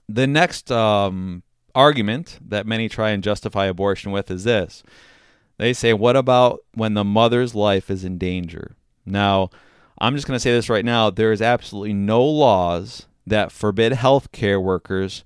the 0.09 0.27
next 0.27 0.71
um, 0.71 1.43
argument 1.75 2.39
that 2.47 2.67
many 2.67 2.89
try 2.89 3.11
and 3.11 3.23
justify 3.23 3.67
abortion 3.67 4.13
with 4.13 4.31
is 4.31 4.45
this 4.45 4.83
they 5.61 5.73
say, 5.75 5.93
What 5.93 6.17
about 6.17 6.61
when 6.75 6.95
the 6.95 7.05
mother's 7.05 7.55
life 7.55 7.91
is 7.91 8.05
in 8.05 8.17
danger? 8.17 8.77
Now, 9.05 9.51
I'm 10.01 10.15
just 10.15 10.27
going 10.27 10.37
to 10.37 10.41
say 10.41 10.53
this 10.53 10.71
right 10.71 10.85
now 10.85 11.11
there 11.11 11.33
is 11.33 11.43
absolutely 11.43 11.93
no 11.93 12.25
laws 12.25 13.07
that 13.27 13.53
forbid 13.53 13.93
healthcare 13.93 14.63
workers 14.63 15.23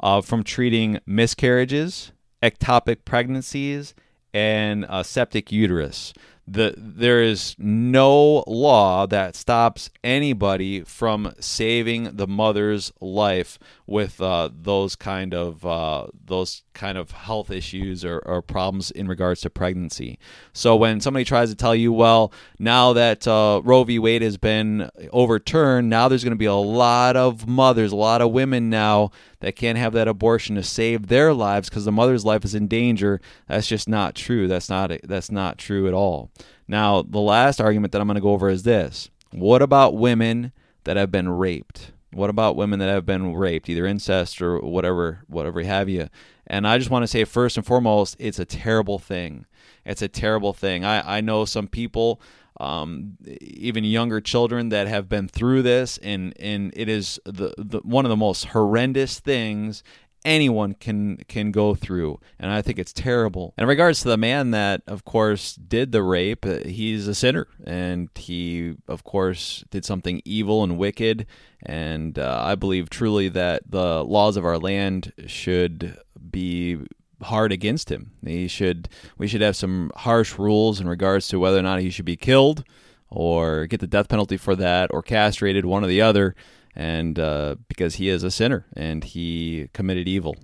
uh, 0.00 0.20
from 0.20 0.44
treating 0.44 1.00
miscarriages, 1.06 2.12
ectopic 2.42 3.04
pregnancies, 3.04 3.94
and 4.34 4.84
a 4.88 5.02
septic 5.02 5.50
uterus 5.50 6.12
the 6.50 6.74
there 6.76 7.22
is 7.22 7.54
no 7.58 8.42
law 8.46 9.06
that 9.06 9.36
stops 9.36 9.90
anybody 10.02 10.80
from 10.82 11.32
saving 11.38 12.16
the 12.16 12.26
mother's 12.26 12.92
life 13.00 13.58
with 13.86 14.20
uh, 14.20 14.48
those 14.52 14.96
kind 14.96 15.34
of 15.34 15.64
uh, 15.64 16.06
those 16.24 16.62
kind 16.74 16.96
of 16.96 17.10
health 17.10 17.50
issues 17.50 18.04
or, 18.04 18.18
or, 18.20 18.40
problems 18.40 18.92
in 18.92 19.08
regards 19.08 19.40
to 19.40 19.50
pregnancy. 19.50 20.16
So 20.52 20.76
when 20.76 21.00
somebody 21.00 21.24
tries 21.24 21.50
to 21.50 21.56
tell 21.56 21.74
you, 21.74 21.92
well, 21.92 22.32
now 22.60 22.92
that 22.92 23.26
uh, 23.26 23.60
Roe 23.64 23.82
v. 23.82 23.98
Wade 23.98 24.22
has 24.22 24.36
been 24.36 24.88
overturned, 25.12 25.90
now 25.90 26.06
there's 26.06 26.22
going 26.22 26.32
to 26.32 26.36
be 26.36 26.44
a 26.44 26.54
lot 26.54 27.16
of 27.16 27.48
mothers, 27.48 27.90
a 27.90 27.96
lot 27.96 28.22
of 28.22 28.30
women 28.30 28.70
now 28.70 29.10
that 29.40 29.56
can't 29.56 29.78
have 29.78 29.92
that 29.94 30.06
abortion 30.06 30.56
to 30.56 30.62
save 30.62 31.08
their 31.08 31.32
lives 31.34 31.68
because 31.68 31.84
the 31.84 31.92
mother's 31.92 32.24
life 32.24 32.44
is 32.44 32.54
in 32.54 32.68
danger. 32.68 33.20
That's 33.48 33.66
just 33.66 33.88
not 33.88 34.14
true. 34.14 34.46
That's 34.46 34.68
not 34.68 34.92
that's 35.04 35.30
not 35.30 35.58
true 35.58 35.88
at 35.88 35.94
all. 35.94 36.30
Now, 36.68 37.02
the 37.02 37.18
last 37.18 37.60
argument 37.60 37.92
that 37.92 38.00
I'm 38.00 38.06
going 38.06 38.16
to 38.16 38.20
go 38.20 38.32
over 38.32 38.48
is 38.48 38.62
this: 38.62 39.10
What 39.32 39.62
about 39.62 39.96
women 39.96 40.52
that 40.84 40.96
have 40.96 41.10
been 41.10 41.28
raped? 41.28 41.92
What 42.12 42.30
about 42.30 42.56
women 42.56 42.78
that 42.78 42.88
have 42.88 43.04
been 43.04 43.34
raped, 43.34 43.68
either 43.68 43.86
incest 43.86 44.40
or 44.40 44.60
whatever, 44.60 45.20
whatever 45.26 45.62
have 45.62 45.88
you? 45.88 46.08
And 46.46 46.66
I 46.66 46.78
just 46.78 46.90
want 46.90 47.02
to 47.02 47.06
say, 47.06 47.24
first 47.24 47.58
and 47.58 47.66
foremost, 47.66 48.16
it's 48.18 48.38
a 48.38 48.46
terrible 48.46 48.98
thing. 48.98 49.44
It's 49.84 50.00
a 50.00 50.08
terrible 50.08 50.54
thing. 50.54 50.84
I, 50.84 51.18
I 51.18 51.20
know 51.20 51.44
some 51.44 51.68
people 51.68 52.20
um, 52.60 53.16
even 53.40 53.84
younger 53.84 54.20
children 54.20 54.70
that 54.70 54.88
have 54.88 55.08
been 55.08 55.28
through 55.28 55.62
this, 55.62 55.98
and 55.98 56.34
and 56.40 56.72
it 56.74 56.88
is 56.88 57.20
the, 57.24 57.54
the 57.56 57.78
one 57.84 58.04
of 58.04 58.08
the 58.08 58.16
most 58.16 58.46
horrendous 58.46 59.20
things 59.20 59.82
anyone 60.28 60.74
can 60.74 61.16
can 61.28 61.50
go 61.50 61.74
through 61.74 62.20
and 62.38 62.50
i 62.50 62.60
think 62.60 62.78
it's 62.78 62.92
terrible 62.92 63.54
in 63.56 63.66
regards 63.66 64.02
to 64.02 64.08
the 64.08 64.16
man 64.16 64.50
that 64.50 64.82
of 64.86 65.04
course 65.04 65.54
did 65.54 65.90
the 65.90 66.02
rape 66.02 66.44
uh, 66.44 66.58
he's 66.66 67.08
a 67.08 67.14
sinner 67.14 67.48
and 67.64 68.10
he 68.14 68.76
of 68.86 69.04
course 69.04 69.64
did 69.70 69.84
something 69.84 70.20
evil 70.24 70.62
and 70.62 70.76
wicked 70.76 71.26
and 71.64 72.18
uh, 72.18 72.42
i 72.44 72.54
believe 72.54 72.90
truly 72.90 73.28
that 73.28 73.62
the 73.68 74.04
laws 74.04 74.36
of 74.36 74.44
our 74.44 74.58
land 74.58 75.12
should 75.26 75.98
be 76.30 76.78
hard 77.22 77.52
against 77.52 77.90
him. 77.90 78.12
He 78.24 78.48
should 78.48 78.88
we 79.16 79.26
should 79.26 79.40
have 79.40 79.56
some 79.56 79.90
harsh 79.96 80.38
rules 80.38 80.80
in 80.80 80.88
regards 80.88 81.28
to 81.28 81.38
whether 81.40 81.58
or 81.58 81.62
not 81.62 81.80
he 81.80 81.90
should 81.90 82.04
be 82.04 82.16
killed 82.16 82.64
or 83.10 83.66
get 83.66 83.80
the 83.80 83.86
death 83.86 84.08
penalty 84.08 84.36
for 84.36 84.54
that 84.56 84.90
or 84.92 85.02
castrated, 85.02 85.64
one 85.64 85.84
or 85.84 85.88
the 85.88 86.02
other, 86.02 86.34
and 86.74 87.18
uh, 87.18 87.56
because 87.68 87.96
he 87.96 88.08
is 88.08 88.22
a 88.22 88.30
sinner 88.30 88.66
and 88.74 89.04
he 89.04 89.68
committed 89.72 90.08
evil. 90.08 90.36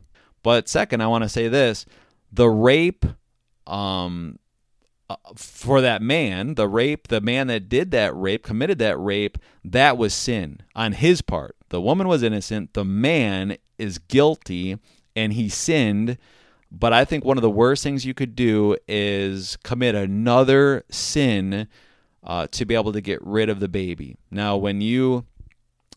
But 0.42 0.68
second, 0.68 1.00
I 1.00 1.06
want 1.06 1.24
to 1.24 1.28
say 1.28 1.48
this: 1.48 1.86
the 2.32 2.48
rape, 2.48 3.04
um, 3.66 4.38
uh, 5.08 5.16
for 5.36 5.80
that 5.80 6.02
man, 6.02 6.54
the 6.54 6.68
rape, 6.68 7.08
the 7.08 7.20
man 7.20 7.46
that 7.48 7.68
did 7.68 7.90
that 7.92 8.14
rape, 8.16 8.42
committed 8.42 8.78
that 8.78 8.98
rape, 8.98 9.38
that 9.64 9.96
was 9.96 10.14
sin 10.14 10.60
on 10.74 10.92
his 10.92 11.22
part. 11.22 11.56
The 11.70 11.80
woman 11.80 12.08
was 12.08 12.22
innocent. 12.22 12.74
The 12.74 12.84
man 12.84 13.56
is 13.78 13.98
guilty, 13.98 14.78
and 15.16 15.32
he 15.32 15.48
sinned 15.48 16.18
but 16.76 16.92
I 16.92 17.04
think 17.04 17.24
one 17.24 17.38
of 17.38 17.42
the 17.42 17.50
worst 17.50 17.82
things 17.84 18.04
you 18.04 18.14
could 18.14 18.34
do 18.34 18.76
is 18.88 19.56
commit 19.62 19.94
another 19.94 20.84
sin 20.90 21.68
uh, 22.24 22.48
to 22.50 22.64
be 22.64 22.74
able 22.74 22.92
to 22.92 23.00
get 23.00 23.24
rid 23.24 23.48
of 23.48 23.60
the 23.60 23.68
baby. 23.68 24.16
Now, 24.30 24.56
when 24.56 24.80
you 24.80 25.24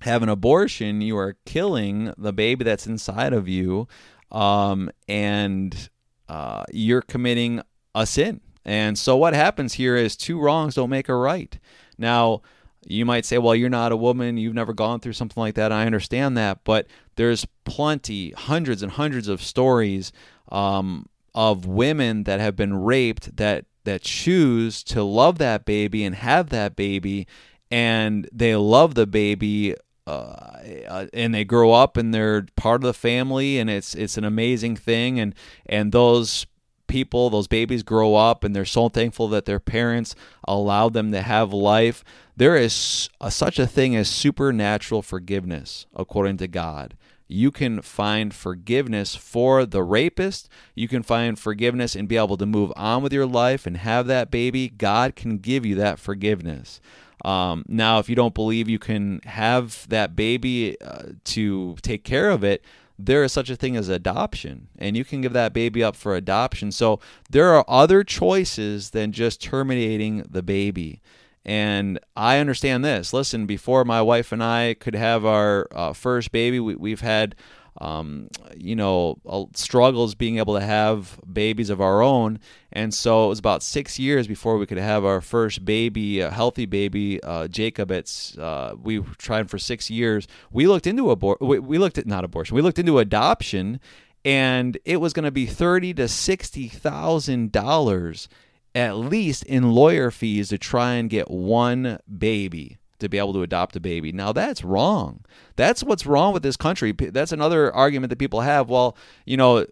have 0.01 0.23
an 0.23 0.29
abortion, 0.29 1.01
you 1.01 1.17
are 1.17 1.37
killing 1.45 2.13
the 2.17 2.33
baby 2.33 2.63
that's 2.63 2.87
inside 2.87 3.33
of 3.33 3.47
you, 3.47 3.87
um, 4.31 4.89
and 5.07 5.89
uh, 6.29 6.63
you're 6.71 7.01
committing 7.01 7.61
a 7.95 8.05
sin. 8.05 8.41
And 8.65 8.97
so, 8.97 9.15
what 9.15 9.33
happens 9.33 9.73
here 9.73 9.95
is 9.95 10.15
two 10.15 10.39
wrongs 10.39 10.75
don't 10.75 10.89
make 10.89 11.09
a 11.09 11.15
right. 11.15 11.57
Now, 11.97 12.41
you 12.85 13.05
might 13.05 13.25
say, 13.25 13.37
well, 13.37 13.55
you're 13.55 13.69
not 13.69 13.91
a 13.91 13.97
woman, 13.97 14.37
you've 14.37 14.53
never 14.53 14.73
gone 14.73 14.99
through 14.99 15.13
something 15.13 15.39
like 15.39 15.55
that. 15.55 15.71
I 15.71 15.85
understand 15.85 16.37
that, 16.37 16.63
but 16.63 16.87
there's 17.15 17.45
plenty, 17.65 18.31
hundreds 18.31 18.83
and 18.83 18.91
hundreds 18.91 19.27
of 19.27 19.41
stories 19.41 20.11
um, 20.51 21.07
of 21.35 21.65
women 21.65 22.23
that 22.23 22.39
have 22.39 22.55
been 22.55 22.73
raped 22.73 23.37
that 23.37 23.65
that 23.83 24.01
choose 24.01 24.83
to 24.83 25.01
love 25.01 25.37
that 25.37 25.63
baby 25.63 26.03
and 26.03 26.13
have 26.15 26.49
that 26.49 26.75
baby, 26.75 27.25
and 27.71 28.29
they 28.33 28.55
love 28.55 28.95
the 28.95 29.07
baby. 29.07 29.75
Uh, 30.07 30.63
uh, 30.87 31.05
and 31.13 31.33
they 31.33 31.43
grow 31.43 31.73
up 31.73 31.97
and 31.97 32.13
they're 32.13 32.45
part 32.55 32.81
of 32.81 32.87
the 32.87 32.93
family 32.93 33.59
and 33.59 33.69
it's 33.69 33.93
it's 33.93 34.17
an 34.17 34.23
amazing 34.23 34.73
thing 34.73 35.19
and 35.19 35.35
and 35.65 35.91
those 35.91 36.45
people 36.87 37.29
those 37.29 37.49
babies 37.49 37.83
grow 37.83 38.15
up 38.15 38.45
and 38.45 38.55
they're 38.55 38.63
so 38.63 38.87
thankful 38.87 39.27
that 39.27 39.43
their 39.43 39.59
parents 39.59 40.15
allowed 40.47 40.93
them 40.93 41.11
to 41.11 41.21
have 41.21 41.51
life 41.51 42.05
there 42.37 42.55
is 42.55 43.09
a, 43.19 43.29
such 43.29 43.59
a 43.59 43.67
thing 43.67 43.97
as 43.97 44.07
supernatural 44.07 45.01
forgiveness 45.01 45.85
according 45.93 46.37
to 46.37 46.47
God 46.47 46.95
you 47.27 47.51
can 47.51 47.81
find 47.81 48.33
forgiveness 48.33 49.15
for 49.15 49.65
the 49.65 49.83
rapist. 49.83 50.47
You 50.75 50.87
can 50.87 51.03
find 51.03 51.37
forgiveness 51.37 51.93
and 51.95 52.07
be 52.07 52.15
able 52.15 52.37
to 52.37 52.45
move 52.45 52.71
on 52.77 53.03
with 53.03 53.11
your 53.11 53.25
life 53.25 53.65
and 53.65 53.77
have 53.77 54.07
that 54.07 54.31
baby. 54.31 54.69
God 54.69 55.15
can 55.15 55.37
give 55.37 55.65
you 55.65 55.75
that 55.75 55.99
forgiveness. 55.99 56.79
Um, 57.25 57.65
now, 57.67 57.99
if 57.99 58.09
you 58.09 58.15
don't 58.15 58.33
believe 58.33 58.69
you 58.69 58.79
can 58.79 59.21
have 59.25 59.87
that 59.89 60.15
baby 60.15 60.79
uh, 60.81 61.13
to 61.25 61.75
take 61.81 62.03
care 62.03 62.29
of 62.29 62.43
it, 62.43 62.63
there 62.99 63.23
is 63.23 63.31
such 63.31 63.49
a 63.49 63.55
thing 63.55 63.75
as 63.75 63.89
adoption, 63.89 64.69
and 64.77 64.97
you 64.97 65.05
can 65.05 65.21
give 65.21 65.33
that 65.33 65.53
baby 65.53 65.83
up 65.83 65.95
for 65.95 66.15
adoption. 66.15 66.71
So 66.71 66.99
there 67.29 67.53
are 67.53 67.65
other 67.67 68.03
choices 68.03 68.89
than 68.89 69.11
just 69.11 69.41
terminating 69.41 70.25
the 70.29 70.41
baby. 70.41 71.01
And 71.45 71.99
I 72.15 72.39
understand 72.39 72.83
this. 72.83 73.13
Listen, 73.13 73.45
before 73.45 73.85
my 73.85 74.01
wife 74.01 74.31
and 74.31 74.43
I 74.43 74.75
could 74.79 74.95
have 74.95 75.25
our 75.25 75.67
uh, 75.71 75.93
first 75.93 76.31
baby, 76.31 76.59
we, 76.59 76.89
have 76.89 77.01
had, 77.01 77.35
um, 77.79 78.29
you 78.55 78.75
know, 78.75 79.19
struggles 79.53 80.15
being 80.15 80.37
able 80.37 80.55
to 80.55 80.65
have 80.65 81.19
babies 81.31 81.69
of 81.69 81.81
our 81.81 82.01
own. 82.01 82.39
And 82.71 82.93
so 82.93 83.25
it 83.25 83.29
was 83.29 83.39
about 83.39 83.63
six 83.63 83.99
years 83.99 84.27
before 84.27 84.57
we 84.57 84.65
could 84.65 84.77
have 84.77 85.05
our 85.05 85.21
first 85.21 85.65
baby, 85.65 86.19
a 86.19 86.31
healthy 86.31 86.65
baby, 86.65 87.21
uh, 87.23 87.47
Jacob. 87.47 87.91
It's 87.91 88.37
uh, 88.37 88.75
we 88.81 89.01
tried 89.17 89.49
for 89.49 89.57
six 89.57 89.89
years. 89.89 90.27
We 90.51 90.67
looked 90.67 90.87
into 90.87 91.11
abortion. 91.11 91.47
We, 91.47 91.59
we 91.59 91.77
looked 91.77 91.97
at 91.97 92.07
not 92.07 92.23
abortion. 92.23 92.55
We 92.55 92.61
looked 92.61 92.79
into 92.79 92.99
adoption, 92.99 93.79
and 94.25 94.77
it 94.85 94.97
was 94.97 95.13
going 95.13 95.25
to 95.25 95.31
be 95.31 95.45
thirty 95.45 95.93
to 95.95 96.07
sixty 96.07 96.67
thousand 96.67 97.51
dollars 97.51 98.27
at 98.75 98.95
least 98.95 99.43
in 99.45 99.71
lawyer 99.71 100.11
fees 100.11 100.49
to 100.49 100.57
try 100.57 100.93
and 100.93 101.09
get 101.09 101.31
one 101.31 101.99
baby. 102.15 102.77
To 102.99 103.09
be 103.09 103.17
able 103.17 103.33
to 103.33 103.43
adopt 103.43 103.75
a 103.75 103.79
baby. 103.79 104.11
Now 104.11 104.31
that's 104.31 104.63
wrong. 104.63 105.23
That's 105.55 105.83
what's 105.83 106.05
wrong 106.05 106.33
with 106.33 106.43
this 106.43 106.57
country. 106.57 106.91
That's 106.91 107.31
another 107.31 107.73
argument 107.73 108.09
that 108.09 108.19
people 108.19 108.41
have. 108.41 108.69
Well, 108.69 108.97
you 109.25 109.37
know, 109.37 109.65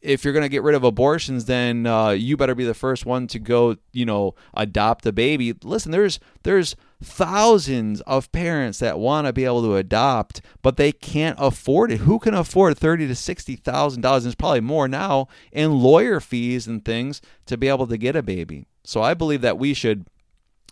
if 0.00 0.24
you're 0.24 0.32
going 0.32 0.42
to 0.42 0.48
get 0.48 0.64
rid 0.64 0.74
of 0.74 0.84
abortions, 0.84 1.44
then 1.44 1.86
uh, 1.86 2.10
you 2.10 2.36
better 2.36 2.56
be 2.56 2.64
the 2.64 2.74
first 2.74 3.06
one 3.06 3.28
to 3.28 3.38
go, 3.38 3.76
you 3.92 4.04
know, 4.04 4.34
adopt 4.52 5.06
a 5.06 5.12
baby. 5.12 5.54
Listen, 5.62 5.92
there's 5.92 6.18
there's 6.42 6.74
thousands 7.02 8.00
of 8.02 8.30
parents 8.32 8.80
that 8.80 8.98
want 8.98 9.26
to 9.26 9.32
be 9.32 9.44
able 9.44 9.62
to 9.62 9.76
adopt, 9.76 10.40
but 10.60 10.76
they 10.76 10.92
can't 10.92 11.38
afford 11.40 11.92
it. 11.92 11.98
Who 11.98 12.18
can 12.18 12.34
afford 12.34 12.76
thirty 12.76 13.06
to 13.06 13.14
sixty 13.14 13.54
thousand 13.54 14.02
dollars? 14.02 14.26
It's 14.26 14.34
probably 14.34 14.60
more 14.60 14.88
now 14.88 15.28
in 15.52 15.78
lawyer 15.78 16.20
fees 16.20 16.66
and 16.66 16.84
things 16.84 17.22
to 17.46 17.56
be 17.56 17.68
able 17.68 17.86
to 17.86 17.96
get 17.96 18.16
a 18.16 18.22
baby. 18.22 18.66
So 18.84 19.02
I 19.02 19.14
believe 19.14 19.42
that 19.42 19.58
we 19.58 19.72
should 19.72 20.06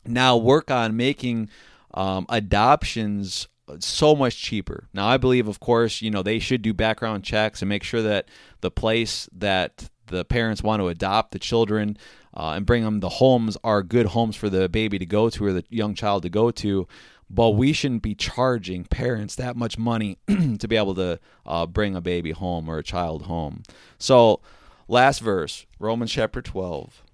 now 0.05 0.37
work 0.37 0.71
on 0.71 0.97
making 0.97 1.49
um, 1.95 2.27
adoptions 2.29 3.49
so 3.79 4.17
much 4.17 4.37
cheaper. 4.37 4.89
Now, 4.93 5.07
I 5.07 5.17
believe, 5.17 5.47
of 5.47 5.61
course, 5.61 6.03
you 6.03 6.11
know, 6.11 6.23
they 6.23 6.39
should 6.39 6.63
do 6.63 6.75
background 6.75 7.25
checks 7.25 7.63
and 7.63 7.69
make 7.69 7.85
sure 7.85 8.03
that 8.03 8.29
the 8.61 8.71
place 8.71 9.29
that 9.33 9.89
the 10.07 10.25
parents 10.25 10.63
want 10.63 10.81
to 10.81 10.89
adopt 10.89 11.31
the 11.31 11.39
children 11.39 11.97
uh, 12.35 12.53
and 12.57 12.67
bring 12.67 12.83
them 12.85 13.01
the 13.01 13.09
homes 13.09 13.57
are 13.63 13.83
good 13.83 14.07
homes 14.07 14.37
for 14.37 14.49
the 14.49 14.69
baby 14.69 14.99
to 14.99 15.07
go 15.07 15.31
to 15.31 15.45
or 15.45 15.53
the 15.53 15.65
young 15.69 15.95
child 15.95 16.23
to 16.25 16.29
go 16.29 16.51
to. 16.51 16.87
But 17.29 17.51
we 17.51 17.73
shouldn't 17.73 18.03
be 18.03 18.17
charging 18.17 18.85
parents 18.85 19.37
that 19.37 19.57
much 19.57 19.79
money 19.79 20.19
to 20.27 20.67
be 20.67 20.77
able 20.77 20.97
to 20.97 21.21
uh, 21.47 21.67
bring 21.67 21.95
a 21.95 22.01
baby 22.01 22.33
home 22.33 22.69
or 22.69 22.79
a 22.79 22.83
child 22.83 23.23
home. 23.23 23.63
So, 23.99 24.41
last 24.89 25.21
verse, 25.21 25.65
Romans 25.79 26.11
chapter 26.11 26.43
12. 26.43 27.05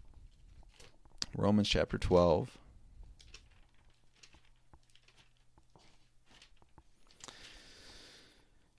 Romans 1.36 1.68
chapter 1.68 1.98
12. 1.98 2.56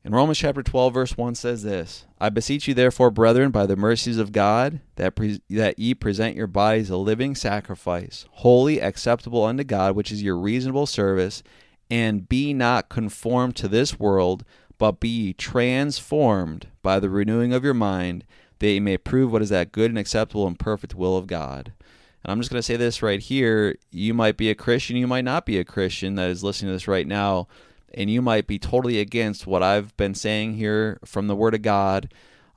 In 0.08 0.16
Romans 0.16 0.38
chapter 0.38 0.64
12, 0.64 0.93
verse 0.93 1.18
1 1.18 1.36
says 1.36 1.64
this 1.64 2.05
I 2.18 2.30
beseech 2.30 2.66
you, 2.66 2.74
therefore, 2.74 3.12
brethren, 3.12 3.51
by 3.51 3.66
the 3.66 3.76
mercies 3.76 4.18
of 4.18 4.32
God, 4.32 4.80
that, 4.95 5.16
pre- 5.16 5.41
that 5.49 5.78
ye 5.78 5.93
present 5.93 6.38
your 6.38 6.47
bodies 6.47 6.89
a 6.89 6.95
living 6.95 7.36
sacrifice, 7.36 8.26
holy, 8.32 8.80
acceptable 8.80 9.43
unto 9.43 9.66
God, 9.66 9.97
which 9.97 10.10
is 10.10 10.24
your 10.24 10.38
reasonable 10.38 10.86
service, 10.86 11.43
and 11.91 12.30
be 12.30 12.53
not 12.53 12.88
conformed 12.88 13.58
to 13.58 13.68
this 13.68 13.99
world, 13.99 14.45
but 14.78 15.01
be 15.01 15.34
transformed 15.34 16.68
by 16.82 17.01
the 17.01 17.10
renewing 17.10 17.51
of 17.51 17.66
your 17.66 17.74
mind, 17.74 18.24
that 18.60 18.68
ye 18.68 18.80
may 18.80 18.97
prove 18.97 19.34
what 19.34 19.41
is 19.41 19.49
that 19.49 19.74
good 19.74 19.91
and 19.91 19.99
acceptable 19.99 20.47
and 20.47 20.58
perfect 20.58 20.95
will 20.95 21.18
of 21.18 21.28
God. 21.28 21.74
And 22.24 22.32
I'm 22.32 22.39
just 22.39 22.49
going 22.49 22.60
to 22.60 22.64
say 22.64 22.78
this 22.78 23.03
right 23.03 23.20
here. 23.20 23.76
You 23.91 24.14
might 24.14 24.38
be 24.38 24.49
a 24.49 24.55
Christian, 24.55 24.95
you 24.95 25.05
might 25.05 25.26
not 25.26 25.45
be 25.45 25.60
a 25.60 25.66
Christian 25.66 26.16
that 26.16 26.30
is 26.30 26.45
listening 26.45 26.70
to 26.70 26.76
this 26.76 26.88
right 26.88 27.05
now 27.05 27.49
and 27.94 28.10
you 28.10 28.22
might 28.22 28.48
be 28.48 28.60
totally 28.60 29.00
against 29.00 29.48
what 29.48 29.64
I've 29.64 29.96
been 29.98 30.14
saying 30.14 30.54
here 30.54 31.00
from 31.06 31.28
the 31.28 31.36
Word 31.36 31.56
of 31.56 31.62
God, 31.62 32.12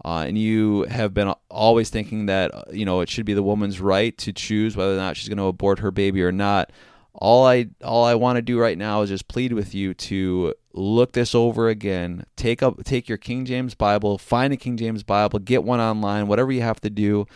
uh, 0.04 0.24
and 0.26 0.38
you 0.38 0.82
have 0.84 1.12
been 1.12 1.34
always 1.50 1.90
thinking 1.90 2.26
that 2.26 2.54
uh, 2.54 2.64
you 2.70 2.84
know 2.84 3.00
it 3.00 3.08
should 3.08 3.26
be 3.26 3.34
the 3.34 3.42
woman's 3.42 3.80
right 3.80 4.16
to 4.18 4.32
choose 4.32 4.76
whether 4.76 4.94
or 4.94 4.98
not 4.98 5.16
she's 5.16 5.28
going 5.28 5.38
to 5.38 5.44
abort 5.44 5.80
her 5.80 5.90
baby 5.90 6.22
or 6.22 6.32
not. 6.32 6.70
All 7.12 7.46
I 7.46 7.68
all 7.84 8.04
I 8.04 8.14
want 8.14 8.36
to 8.36 8.42
do 8.42 8.58
right 8.58 8.78
now 8.78 9.02
is 9.02 9.10
just 9.10 9.28
plead 9.28 9.52
with 9.52 9.74
you 9.74 9.94
to 9.94 10.54
look 10.72 11.12
this 11.12 11.34
over 11.34 11.68
again. 11.68 12.24
Take 12.36 12.62
up 12.62 12.82
take 12.84 13.08
your 13.08 13.18
King 13.18 13.44
James 13.44 13.74
Bible, 13.74 14.18
find 14.18 14.52
a 14.52 14.56
King 14.56 14.76
James 14.76 15.02
Bible, 15.02 15.38
get 15.38 15.64
one 15.64 15.80
online, 15.80 16.28
whatever 16.28 16.52
you 16.52 16.62
have 16.62 16.80
to 16.80 16.90
do, 16.90 17.26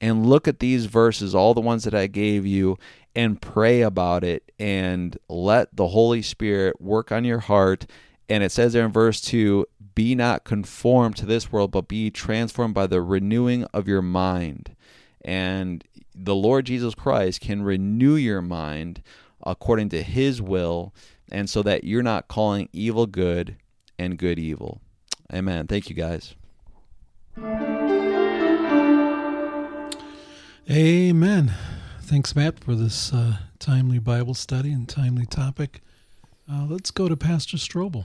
and 0.00 0.26
look 0.26 0.46
at 0.46 0.60
these 0.60 0.86
verses, 0.86 1.34
all 1.34 1.54
the 1.54 1.60
ones 1.60 1.84
that 1.84 1.94
I 1.94 2.06
gave 2.06 2.46
you, 2.46 2.78
and 3.16 3.40
pray 3.40 3.80
about 3.80 4.22
it 4.22 4.52
and 4.58 5.16
let 5.28 5.74
the 5.74 5.88
Holy 5.88 6.20
Spirit 6.20 6.80
work 6.80 7.10
on 7.10 7.24
your 7.24 7.40
heart. 7.40 7.86
And 8.28 8.44
it 8.44 8.52
says 8.52 8.74
there 8.74 8.84
in 8.84 8.92
verse 8.92 9.22
2 9.22 9.66
Be 9.94 10.14
not 10.14 10.44
conformed 10.44 11.16
to 11.16 11.26
this 11.26 11.50
world, 11.50 11.70
but 11.72 11.88
be 11.88 12.10
transformed 12.10 12.74
by 12.74 12.86
the 12.86 13.00
renewing 13.00 13.64
of 13.72 13.88
your 13.88 14.02
mind. 14.02 14.76
And 15.24 15.82
the 16.14 16.34
Lord 16.34 16.66
Jesus 16.66 16.94
Christ 16.94 17.40
can 17.40 17.62
renew 17.62 18.14
your 18.14 18.42
mind 18.42 19.02
according 19.42 19.88
to 19.90 20.02
his 20.02 20.42
will, 20.42 20.92
and 21.30 21.48
so 21.48 21.62
that 21.62 21.84
you're 21.84 22.02
not 22.02 22.28
calling 22.28 22.68
evil 22.72 23.06
good 23.06 23.56
and 23.98 24.18
good 24.18 24.38
evil. 24.38 24.80
Amen. 25.32 25.66
Thank 25.66 25.88
you, 25.88 25.96
guys. 25.96 26.34
Amen. 30.68 31.54
Thanks, 32.06 32.36
Matt, 32.36 32.60
for 32.60 32.76
this 32.76 33.12
uh, 33.12 33.38
timely 33.58 33.98
Bible 33.98 34.34
study 34.34 34.70
and 34.70 34.88
timely 34.88 35.26
topic. 35.26 35.80
Uh, 36.48 36.64
let's 36.70 36.92
go 36.92 37.08
to 37.08 37.16
Pastor 37.16 37.56
Strobel. 37.56 38.04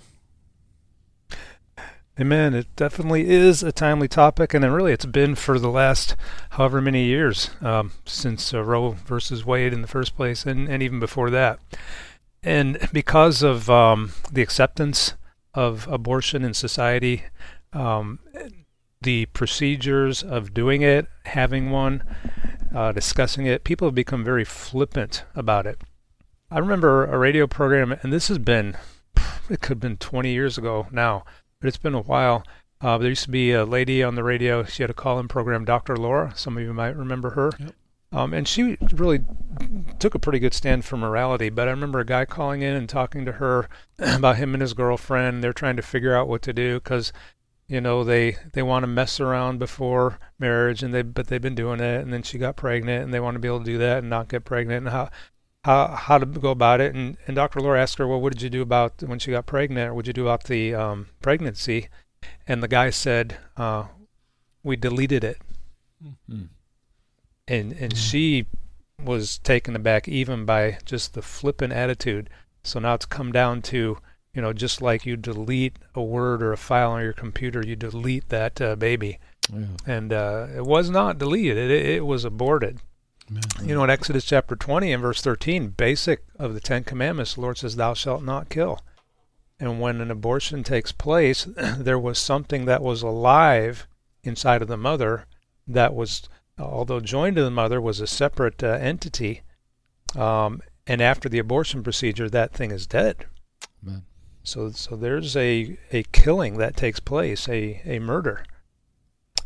Amen. 2.19 2.55
It 2.55 2.65
definitely 2.75 3.29
is 3.29 3.61
a 3.61 3.71
timely 3.71 4.07
topic, 4.07 4.55
and 4.55 4.63
then 4.63 4.71
really 4.71 4.91
it's 4.91 5.05
been 5.05 5.35
for 5.35 5.59
the 5.59 5.69
last 5.69 6.15
however 6.49 6.81
many 6.81 7.03
years 7.03 7.51
um, 7.61 7.91
since 8.03 8.55
uh, 8.55 8.63
Roe 8.63 8.89
versus 9.05 9.45
Wade 9.45 9.71
in 9.71 9.83
the 9.83 9.87
first 9.87 10.15
place, 10.15 10.47
and, 10.47 10.67
and 10.67 10.81
even 10.81 10.99
before 10.99 11.29
that. 11.29 11.59
And 12.41 12.89
because 12.91 13.43
of 13.43 13.69
um, 13.69 14.13
the 14.31 14.41
acceptance 14.41 15.13
of 15.53 15.87
abortion 15.87 16.43
in 16.43 16.55
society, 16.55 17.25
um, 17.71 18.17
the 18.99 19.27
procedures 19.27 20.23
of 20.23 20.55
doing 20.55 20.81
it, 20.81 21.05
having 21.25 21.69
one, 21.69 22.03
uh, 22.73 22.91
discussing 22.91 23.45
it, 23.45 23.63
people 23.63 23.87
have 23.87 23.95
become 23.95 24.23
very 24.23 24.45
flippant 24.45 25.23
about 25.35 25.65
it. 25.65 25.81
I 26.49 26.59
remember 26.59 27.05
a 27.05 27.17
radio 27.17 27.47
program, 27.47 27.91
and 27.91 28.11
this 28.11 28.27
has 28.27 28.37
been, 28.37 28.75
it 29.49 29.61
could 29.61 29.69
have 29.69 29.79
been 29.79 29.97
20 29.97 30.31
years 30.31 30.57
ago 30.57 30.87
now, 30.91 31.23
but 31.59 31.67
it's 31.67 31.77
been 31.77 31.93
a 31.93 32.01
while. 32.01 32.43
Uh, 32.81 32.97
there 32.97 33.09
used 33.09 33.23
to 33.23 33.29
be 33.29 33.51
a 33.51 33.63
lady 33.63 34.01
on 34.01 34.15
the 34.15 34.23
radio. 34.23 34.63
She 34.63 34.83
had 34.83 34.89
a 34.89 34.93
call-in 34.93 35.27
program, 35.27 35.65
Dr. 35.65 35.95
Laura. 35.95 36.33
Some 36.35 36.57
of 36.57 36.63
you 36.63 36.73
might 36.73 36.95
remember 36.95 37.31
her. 37.31 37.51
Yep. 37.59 37.75
Um, 38.13 38.33
and 38.33 38.45
she 38.45 38.77
really 38.91 39.23
took 39.99 40.15
a 40.15 40.19
pretty 40.19 40.39
good 40.39 40.53
stand 40.53 40.83
for 40.83 40.97
morality. 40.97 41.49
But 41.49 41.67
I 41.67 41.71
remember 41.71 41.99
a 41.99 42.05
guy 42.05 42.25
calling 42.25 42.61
in 42.61 42.75
and 42.75 42.89
talking 42.89 43.23
to 43.25 43.33
her 43.33 43.69
about 43.99 44.37
him 44.37 44.53
and 44.53 44.61
his 44.61 44.73
girlfriend. 44.73 45.43
They're 45.43 45.53
trying 45.53 45.77
to 45.77 45.81
figure 45.81 46.15
out 46.15 46.27
what 46.27 46.41
to 46.41 46.53
do 46.53 46.75
because 46.75 47.13
you 47.71 47.79
know 47.79 48.03
they 48.03 48.35
they 48.51 48.61
want 48.61 48.83
to 48.83 48.87
mess 48.87 49.21
around 49.21 49.57
before 49.57 50.19
marriage 50.37 50.83
and 50.83 50.93
they 50.93 51.01
but 51.01 51.27
they've 51.27 51.41
been 51.41 51.55
doing 51.55 51.79
it 51.79 52.01
and 52.01 52.11
then 52.11 52.21
she 52.21 52.37
got 52.37 52.57
pregnant 52.57 53.05
and 53.05 53.13
they 53.13 53.19
want 53.19 53.33
to 53.35 53.39
be 53.39 53.47
able 53.47 53.59
to 53.59 53.65
do 53.65 53.77
that 53.77 53.99
and 53.99 54.09
not 54.09 54.27
get 54.27 54.43
pregnant 54.43 54.85
and 54.85 54.89
how 54.89 55.09
how 55.63 55.87
how 55.87 56.17
to 56.17 56.25
go 56.25 56.51
about 56.51 56.81
it 56.81 56.93
and 56.93 57.15
and 57.27 57.35
Dr. 57.37 57.61
Laura 57.61 57.81
asked 57.81 57.97
her 57.97 58.05
well 58.05 58.19
what 58.19 58.33
did 58.33 58.41
you 58.41 58.49
do 58.49 58.61
about 58.61 59.01
when 59.01 59.19
she 59.19 59.31
got 59.31 59.45
pregnant 59.45 59.89
or 59.89 59.93
what 59.93 60.03
did 60.03 60.17
you 60.17 60.23
do 60.23 60.27
about 60.27 60.43
the 60.43 60.75
um, 60.75 61.07
pregnancy 61.21 61.87
and 62.45 62.61
the 62.61 62.67
guy 62.67 62.89
said 62.89 63.37
uh, 63.55 63.85
we 64.63 64.75
deleted 64.75 65.23
it 65.23 65.37
mm-hmm. 66.05 66.43
and 67.47 67.71
and 67.71 67.93
mm-hmm. 67.93 67.95
she 67.95 68.47
was 69.01 69.37
taken 69.37 69.77
aback 69.77 70.09
even 70.09 70.43
by 70.43 70.77
just 70.83 71.13
the 71.13 71.21
flippant 71.21 71.71
attitude 71.71 72.29
so 72.65 72.79
now 72.79 72.95
it's 72.95 73.05
come 73.05 73.31
down 73.31 73.61
to 73.61 73.97
you 74.33 74.41
know, 74.41 74.53
just 74.53 74.81
like 74.81 75.05
you 75.05 75.17
delete 75.17 75.77
a 75.93 76.01
word 76.01 76.41
or 76.41 76.53
a 76.53 76.57
file 76.57 76.91
on 76.91 77.03
your 77.03 77.13
computer, 77.13 77.61
you 77.65 77.75
delete 77.75 78.29
that 78.29 78.61
uh, 78.61 78.75
baby. 78.75 79.19
Yeah. 79.51 79.65
And 79.85 80.13
uh, 80.13 80.47
it 80.55 80.65
was 80.65 80.89
not 80.89 81.17
deleted; 81.17 81.57
it, 81.57 81.85
it 81.85 82.05
was 82.05 82.23
aborted. 82.23 82.79
You 83.63 83.75
know, 83.75 83.83
in 83.83 83.89
Exodus 83.89 84.25
chapter 84.25 84.57
20 84.57 84.91
and 84.91 85.01
verse 85.01 85.21
13, 85.21 85.69
basic 85.69 86.23
of 86.37 86.53
the 86.53 86.59
Ten 86.59 86.83
Commandments, 86.83 87.35
the 87.35 87.41
Lord 87.41 87.57
says, 87.57 87.75
"Thou 87.75 87.93
shalt 87.93 88.23
not 88.23 88.49
kill." 88.49 88.79
And 89.59 89.79
when 89.79 90.01
an 90.01 90.11
abortion 90.11 90.63
takes 90.63 90.91
place, 90.91 91.45
there 91.77 91.99
was 91.99 92.17
something 92.17 92.65
that 92.65 92.81
was 92.81 93.01
alive 93.01 93.87
inside 94.23 94.61
of 94.61 94.67
the 94.67 94.77
mother 94.77 95.25
that 95.67 95.93
was, 95.93 96.23
although 96.57 96.99
joined 96.99 97.35
to 97.35 97.43
the 97.43 97.51
mother, 97.51 97.79
was 97.79 97.99
a 97.99 98.07
separate 98.07 98.63
uh, 98.63 98.67
entity. 98.67 99.41
Um, 100.15 100.61
and 100.87 101.01
after 101.01 101.29
the 101.29 101.39
abortion 101.39 101.83
procedure, 101.83 102.29
that 102.29 102.53
thing 102.53 102.71
is 102.71 102.87
dead. 102.87 103.25
Amen. 103.85 104.03
So, 104.43 104.71
so 104.71 104.95
there's 104.95 105.35
a, 105.37 105.77
a 105.91 106.03
killing 106.11 106.57
that 106.57 106.75
takes 106.75 106.99
place, 106.99 107.47
a, 107.47 107.81
a 107.85 107.99
murder. 107.99 108.43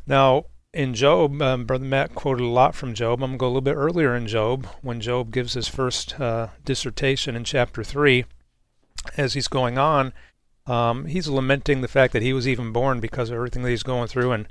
Now, 0.08 0.46
in 0.74 0.94
Job, 0.94 1.42
um, 1.42 1.66
Brother 1.66 1.86
Matt 1.86 2.16
quoted 2.16 2.44
a 2.44 2.48
lot 2.48 2.76
from 2.76 2.94
Job. 2.94 3.24
I'm 3.24 3.32
going 3.32 3.32
to 3.34 3.38
go 3.38 3.46
a 3.46 3.48
little 3.48 3.62
bit 3.62 3.76
earlier 3.76 4.16
in 4.16 4.28
Job 4.28 4.68
when 4.82 5.00
Job 5.02 5.32
gives 5.32 5.54
his 5.54 5.68
first 5.68 6.20
uh, 6.20 6.50
dissertation 6.64 7.36
in 7.36 7.44
chapter 7.44 7.84
3. 7.84 8.26
As 9.18 9.34
he's 9.34 9.48
going 9.48 9.78
on, 9.78 10.14
um, 10.66 11.06
he's 11.06 11.28
lamenting 11.28 11.82
the 11.82 11.88
fact 11.88 12.12
that 12.14 12.24
he 12.24 12.34
was 12.34 12.48
even 12.48 12.72
born 12.72 13.00
because 13.00 13.30
of 13.30 13.36
everything 13.36 13.64
that 13.64 13.70
he's 13.70 13.84
going 13.84 14.08
through. 14.08 14.32
And, 14.32 14.48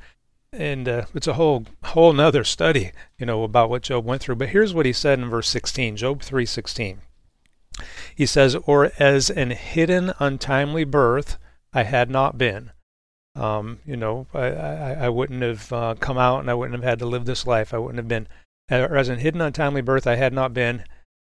and 0.53 0.89
uh, 0.89 1.05
it's 1.15 1.27
a 1.27 1.35
whole 1.35 1.65
whole 1.83 2.13
nother 2.13 2.45
study, 2.45 2.93
you 3.19 3.27
know, 3.27 3.43
about 3.43 3.69
what 3.69 3.83
Job 3.83 4.05
went 4.05 4.23
through. 4.23 4.37
But 4.37 4.51
here's 4.51 4.73
what 4.73 4.87
he 4.87 4.93
said 4.93 5.19
in 5.19 5.29
verse 5.29 5.49
16, 5.49 5.97
Job 5.97 6.23
3:16. 6.23 6.99
He 8.15 8.27
says, 8.27 8.55
or 8.67 8.93
as 8.99 9.31
an 9.31 9.51
hidden 9.51 10.13
untimely 10.19 10.85
birth 10.85 11.39
I 11.73 11.83
had 11.83 12.11
not 12.11 12.39
been. 12.39 12.71
Um, 13.37 13.81
you 13.85 13.97
know, 13.97 14.29
I, 14.33 14.47
I, 14.47 14.93
I 14.93 15.09
wouldn't 15.09 15.43
have 15.43 15.73
uh, 15.73 15.95
come 15.99 16.19
out 16.19 16.41
and 16.41 16.51
I 16.51 16.55
wouldn't 16.55 16.77
have 16.81 16.89
had 16.89 17.01
to 17.01 17.07
live 17.07 17.25
this 17.25 17.47
life. 17.47 17.75
I 17.75 17.79
wouldn't 17.79 17.99
have 17.99 18.09
been, 18.09 18.29
or 18.71 18.97
as 18.97 19.09
an 19.09 19.19
hidden 19.19 19.41
untimely 19.41 19.83
birth 19.83 20.07
I 20.07 20.15
had 20.15 20.33
not 20.33 20.55
been, 20.55 20.85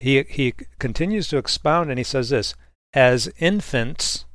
he 0.00 0.22
he 0.28 0.54
continues 0.78 1.26
to 1.28 1.38
expound 1.38 1.90
and 1.90 1.98
he 1.98 2.04
says 2.04 2.30
this 2.30 2.54
as 2.94 3.32
infants 3.38 4.26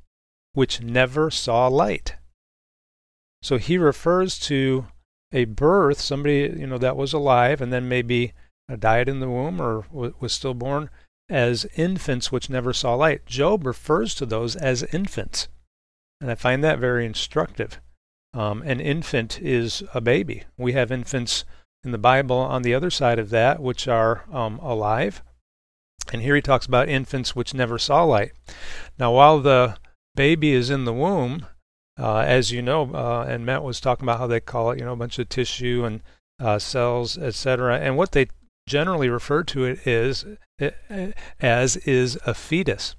which 0.54 0.82
never 0.82 1.32
saw 1.32 1.68
light. 1.68 2.16
So 3.42 3.58
he 3.58 3.78
refers 3.78 4.38
to 4.40 4.88
a 5.32 5.46
birth, 5.46 6.00
somebody 6.00 6.54
you 6.58 6.68
know 6.68 6.78
that 6.78 6.98
was 6.98 7.14
alive 7.14 7.62
and 7.62 7.72
then 7.72 7.88
maybe 7.88 8.34
died 8.80 9.10
in 9.10 9.20
the 9.20 9.30
womb 9.30 9.62
or 9.62 9.86
was 9.92 10.34
stillborn, 10.34 10.90
as 11.34 11.66
infants 11.76 12.32
which 12.32 12.50
never 12.50 12.74
saw 12.74 12.94
light. 12.94 13.26
Job 13.26 13.66
refers 13.66 14.14
to 14.16 14.26
those 14.26 14.56
as 14.56 14.84
infants, 14.94 15.48
and 16.22 16.30
I 16.30 16.36
find 16.36 16.64
that 16.64 16.80
very 16.80 17.06
instructive. 17.06 17.82
Um, 18.36 18.62
an 18.62 18.80
infant 18.80 19.42
is 19.42 19.84
a 19.94 20.02
baby. 20.02 20.44
We 20.58 20.74
have 20.74 20.92
infants 20.92 21.44
in 21.84 21.92
the 21.92 21.98
Bible 21.98 22.38
on 22.38 22.62
the 22.62 22.74
other 22.74 22.92
side 22.92 23.20
of 23.20 23.32
that, 23.32 23.62
which 23.62 23.88
are 23.88 24.26
um, 24.32 24.60
alive. 24.60 25.24
And 26.12 26.22
here 26.22 26.36
he 26.36 26.42
talks 26.42 26.66
about 26.66 26.90
infants 26.90 27.36
which 27.36 27.54
never 27.54 27.80
saw 27.80 28.04
light. 28.04 28.34
Now, 29.00 29.12
while 29.14 29.40
the 29.40 29.78
baby 30.16 30.52
is 30.52 30.70
in 30.70 30.86
the 30.86 30.94
womb, 30.94 31.48
uh, 32.00 32.20
as 32.20 32.52
you 32.52 32.62
know, 32.62 32.94
uh, 32.94 33.26
and 33.28 33.46
Matt 33.46 33.64
was 33.64 33.80
talking 33.80 34.06
about 34.06 34.20
how 34.20 34.28
they 34.28 34.40
call 34.40 34.72
it, 34.72 34.80
you 34.80 34.86
know, 34.86 34.94
a 34.94 34.98
bunch 34.98 35.20
of 35.20 35.30
tissue 35.30 35.84
and 35.86 36.02
uh, 36.40 36.60
cells, 36.60 37.18
etc. 37.18 37.80
And 37.80 37.98
what 37.98 38.12
they 38.12 38.28
generally 38.68 39.10
refer 39.10 39.44
to 39.44 39.66
it 39.66 39.86
is 39.86 40.26
as 41.40 41.78
is 41.78 42.18
a 42.26 42.34
fetus. 42.34 42.96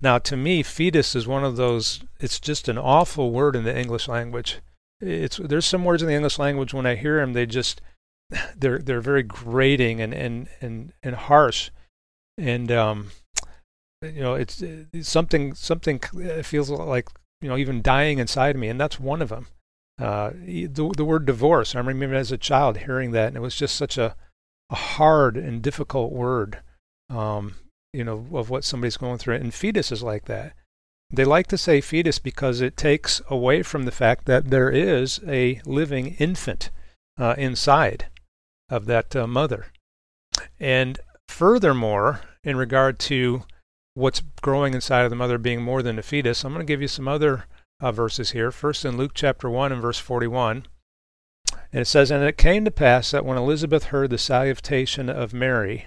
Now, 0.00 0.18
to 0.18 0.36
me, 0.36 0.62
fetus 0.62 1.14
is 1.14 1.26
one 1.26 1.44
of 1.44 1.56
those. 1.56 2.00
It's 2.20 2.38
just 2.38 2.68
an 2.68 2.78
awful 2.78 3.30
word 3.30 3.56
in 3.56 3.64
the 3.64 3.76
English 3.76 4.08
language. 4.08 4.58
It's 5.00 5.38
there's 5.38 5.66
some 5.66 5.84
words 5.84 6.02
in 6.02 6.08
the 6.08 6.14
English 6.14 6.38
language 6.38 6.74
when 6.74 6.86
I 6.86 6.94
hear 6.94 7.20
them, 7.20 7.32
they 7.32 7.46
just 7.46 7.80
they're 8.56 8.78
they're 8.78 9.00
very 9.00 9.22
grating 9.22 10.00
and 10.00 10.14
and 10.14 10.48
and, 10.60 10.92
and 11.02 11.14
harsh, 11.14 11.70
and 12.38 12.70
um, 12.70 13.10
you 14.02 14.22
know, 14.22 14.34
it's, 14.34 14.62
it's 14.62 15.08
something 15.08 15.54
something 15.54 15.98
feels 16.42 16.70
like 16.70 17.08
you 17.40 17.48
know 17.48 17.56
even 17.56 17.82
dying 17.82 18.18
inside 18.18 18.56
me, 18.56 18.68
and 18.68 18.80
that's 18.80 19.00
one 19.00 19.22
of 19.22 19.28
them. 19.28 19.46
Uh, 20.00 20.30
the 20.34 20.92
the 20.96 21.04
word 21.04 21.24
divorce. 21.24 21.74
I 21.74 21.80
remember 21.80 22.14
as 22.14 22.32
a 22.32 22.38
child 22.38 22.78
hearing 22.78 23.12
that, 23.12 23.28
and 23.28 23.36
it 23.36 23.40
was 23.40 23.54
just 23.54 23.76
such 23.76 23.96
a 23.96 24.16
a 24.70 24.74
hard 24.74 25.36
and 25.36 25.62
difficult 25.62 26.12
word, 26.12 26.60
um, 27.10 27.56
you 27.92 28.04
know, 28.04 28.26
of 28.32 28.50
what 28.50 28.64
somebody's 28.64 28.96
going 28.96 29.18
through. 29.18 29.36
And 29.36 29.52
fetus 29.52 29.92
is 29.92 30.02
like 30.02 30.24
that. 30.26 30.54
They 31.10 31.24
like 31.24 31.46
to 31.48 31.58
say 31.58 31.80
fetus 31.80 32.18
because 32.18 32.60
it 32.60 32.76
takes 32.76 33.22
away 33.28 33.62
from 33.62 33.84
the 33.84 33.92
fact 33.92 34.26
that 34.26 34.50
there 34.50 34.70
is 34.70 35.20
a 35.26 35.60
living 35.64 36.16
infant 36.18 36.70
uh, 37.18 37.34
inside 37.38 38.06
of 38.68 38.86
that 38.86 39.14
uh, 39.14 39.26
mother. 39.26 39.66
And 40.58 40.98
furthermore, 41.28 42.22
in 42.42 42.56
regard 42.56 42.98
to 43.00 43.44
what's 43.94 44.22
growing 44.42 44.74
inside 44.74 45.02
of 45.02 45.10
the 45.10 45.16
mother 45.16 45.38
being 45.38 45.62
more 45.62 45.82
than 45.82 45.98
a 45.98 46.02
fetus, 46.02 46.44
I'm 46.44 46.52
going 46.52 46.66
to 46.66 46.70
give 46.70 46.82
you 46.82 46.88
some 46.88 47.06
other 47.06 47.44
uh, 47.80 47.92
verses 47.92 48.30
here. 48.30 48.50
First 48.50 48.84
in 48.84 48.96
Luke 48.96 49.12
chapter 49.14 49.48
1 49.48 49.72
and 49.72 49.82
verse 49.82 49.98
41. 49.98 50.66
And 51.74 51.80
it 51.80 51.86
says, 51.86 52.12
And 52.12 52.22
it 52.22 52.38
came 52.38 52.64
to 52.64 52.70
pass 52.70 53.10
that 53.10 53.24
when 53.24 53.36
Elizabeth 53.36 53.86
heard 53.86 54.10
the 54.10 54.16
salutation 54.16 55.08
of 55.08 55.34
Mary, 55.34 55.86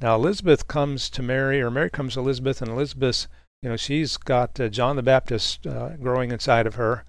now 0.00 0.14
Elizabeth 0.14 0.68
comes 0.68 1.10
to 1.10 1.22
Mary, 1.22 1.60
or 1.60 1.70
Mary 1.70 1.90
comes 1.90 2.14
to 2.14 2.20
Elizabeth, 2.20 2.62
and 2.62 2.70
Elizabeth, 2.70 3.26
you 3.60 3.68
know, 3.68 3.76
she's 3.76 4.16
got 4.16 4.58
uh, 4.58 4.70
John 4.70 4.96
the 4.96 5.02
Baptist 5.02 5.66
uh, 5.66 5.90
growing 5.96 6.32
inside 6.32 6.66
of 6.66 6.76
her. 6.76 7.04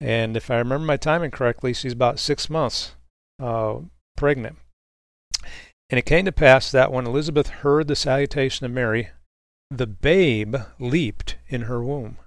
And 0.00 0.36
if 0.36 0.48
I 0.48 0.58
remember 0.58 0.86
my 0.86 0.96
timing 0.96 1.32
correctly, 1.32 1.72
she's 1.72 1.92
about 1.92 2.20
six 2.20 2.48
months 2.48 2.94
uh, 3.40 3.78
pregnant. 4.16 4.58
And 5.90 5.98
it 5.98 6.06
came 6.06 6.24
to 6.26 6.32
pass 6.32 6.70
that 6.70 6.92
when 6.92 7.08
Elizabeth 7.08 7.48
heard 7.48 7.88
the 7.88 7.96
salutation 7.96 8.64
of 8.64 8.70
Mary, 8.70 9.08
the 9.72 9.88
babe 9.88 10.54
leaped 10.78 11.34
in 11.48 11.62
her 11.62 11.82
womb. 11.82 12.18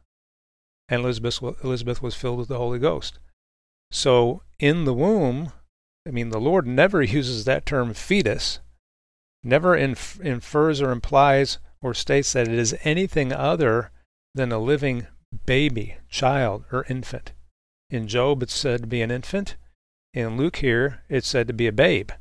And 0.90 1.02
Elizabeth, 1.02 1.42
Elizabeth 1.64 2.02
was 2.02 2.14
filled 2.14 2.40
with 2.40 2.50
the 2.50 2.58
Holy 2.58 2.78
Ghost. 2.78 3.20
So 3.90 4.42
in 4.60 4.86
the 4.86 4.94
womb, 4.94 5.52
I 6.08 6.12
mean, 6.12 6.30
the 6.30 6.40
Lord 6.40 6.68
never 6.68 7.02
uses 7.02 7.46
that 7.46 7.66
term 7.66 7.94
fetus, 7.94 8.60
never 9.44 9.76
inf- 9.76 10.20
infers 10.22 10.82
or 10.82 10.92
implies 10.92 11.60
or 11.82 11.94
states 11.94 12.34
that 12.34 12.48
it 12.48 12.54
is 12.54 12.76
anything 12.84 13.32
other 13.32 13.92
than 14.34 14.52
a 14.52 14.60
living 14.60 15.08
baby, 15.46 15.98
child, 16.10 16.66
or 16.72 16.86
infant. 16.90 17.34
In 17.90 18.08
Job, 18.08 18.42
it's 18.44 18.56
said 18.56 18.82
to 18.82 18.88
be 18.88 19.02
an 19.02 19.12
infant. 19.12 19.56
In 20.14 20.38
Luke, 20.38 20.58
here, 20.58 21.04
it's 21.10 21.28
said 21.28 21.48
to 21.48 21.54
be 21.54 21.68
a 21.68 21.72
babe. 21.72 22.12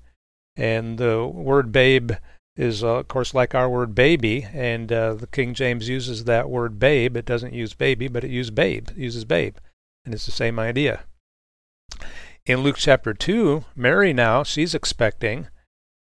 And 0.57 0.99
the 0.99 1.27
word 1.27 1.73
babe 1.73 2.13
is, 2.57 2.85
uh, 2.85 2.99
of 2.99 3.09
course, 3.09 3.35
like 3.35 3.55
our 3.55 3.69
word 3.69 3.95
baby, 3.95 4.47
and 4.53 4.93
uh, 4.93 5.15
the 5.15 5.27
King 5.27 5.55
James 5.55 5.89
uses 5.89 6.25
that 6.25 6.51
word 6.51 6.79
babe. 6.79 7.17
It 7.17 7.25
doesn't 7.25 7.55
use 7.55 7.75
baby, 7.75 8.09
but 8.09 8.25
it 8.25 8.31
uses 8.31 8.51
babe. 8.51 8.89
It 8.91 8.99
uses 8.99 9.25
babe, 9.25 9.57
and 10.05 10.15
it's 10.15 10.27
the 10.27 10.33
same 10.33 10.59
idea. 10.59 11.05
In 12.47 12.61
Luke 12.61 12.77
chapter 12.77 13.15
2, 13.15 13.65
Mary 13.75 14.13
now, 14.13 14.43
she's 14.43 14.75
expecting, 14.75 15.49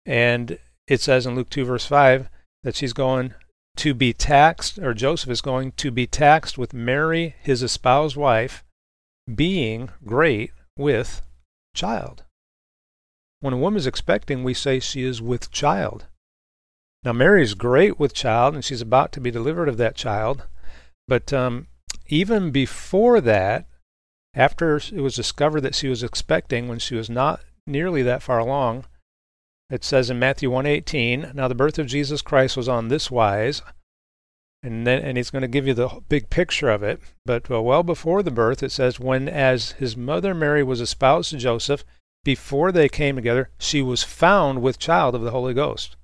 and 0.05 0.59
it 0.87 1.01
says 1.01 1.25
in 1.25 1.35
Luke 1.35 1.49
2, 1.49 1.65
verse 1.65 1.87
5, 1.87 2.29
that 2.63 2.77
she's 2.77 2.93
going 2.93 3.33
to 3.77 3.95
be 3.95 4.13
taxed, 4.13 4.79
or 4.79 4.93
Joseph 4.93 5.31
is 5.31 5.41
going 5.41 5.73
to 5.73 5.91
be 5.91 6.07
taxed 6.07 6.59
with 6.59 6.75
Mary, 6.75 7.37
his 7.41 7.63
espoused 7.63 8.17
wife, 8.17 8.65
being 9.35 9.89
great 10.05 10.51
with 10.77 11.23
child. 11.75 12.25
When 13.41 13.55
a 13.55 13.59
woman 13.59 13.79
is 13.79 13.87
expecting, 13.87 14.45
we 14.45 14.53
say 14.53 14.79
she 14.79 15.05
is 15.05 15.23
with 15.23 15.51
child. 15.51 16.05
Now, 17.03 17.15
Mary's 17.15 17.55
great 17.55 17.99
with 17.99 18.13
child, 18.13 18.55
and 18.55 18.63
she's 18.63 18.83
about 18.83 19.11
to 19.13 19.21
be 19.21 19.31
delivered 19.31 19.71
of 19.71 19.79
that 19.79 19.95
child. 19.95 20.43
But 21.09 21.33
um, 21.33 21.69
even 22.09 22.51
before 22.51 23.23
that, 23.23 23.67
after 24.37 24.77
it 24.77 25.01
was 25.01 25.17
discovered 25.17 25.63
that 25.63 25.75
she 25.75 25.89
was 25.89 26.03
expecting 26.03 26.69
when 26.69 26.79
she 26.79 26.95
was 26.95 27.09
not 27.09 27.41
nearly 27.67 28.03
that 28.03 28.23
far 28.23 28.39
along, 28.39 28.85
it 29.71 29.83
says 29.83 30.11
in 30.11 30.19
Matthew 30.19 30.51
1:18, 30.51 31.35
now 31.35 31.49
the 31.49 31.55
birth 31.55 31.79
of 31.79 31.87
Jesus 31.87 32.23
Christ 32.23 32.57
was 32.57 32.69
on 32.69 32.87
this 32.89 33.11
wise, 33.11 33.63
and 34.63 34.87
then 34.87 35.03
and 35.03 35.17
he's 35.17 35.31
going 35.31 35.43
to 35.43 35.49
give 35.49 35.67
you 35.67 35.75
the 35.75 36.01
big 36.09 36.31
picture 36.31 36.71
of 36.71 36.83
it. 36.83 37.01
But 37.25 37.49
well, 37.49 37.65
well 37.65 37.83
before 37.83 38.23
the 38.23 38.31
birth, 38.31 38.63
it 38.63 38.71
says 38.71 39.01
when 39.01 39.29
as 39.29 39.73
his 39.73 39.97
mother 39.97 40.35
Mary 40.35 40.63
was 40.63 40.81
espoused 40.81 41.31
to 41.31 41.39
Joseph, 41.39 41.83
before 42.25 42.71
they 42.73 42.89
came 42.89 43.17
together, 43.17 43.51
she 43.59 43.81
was 43.81 44.03
found 44.03 44.61
with 44.61 44.79
child 44.79 45.15
of 45.15 45.23
the 45.23 45.31
Holy 45.31 45.55
Ghost. 45.55 45.97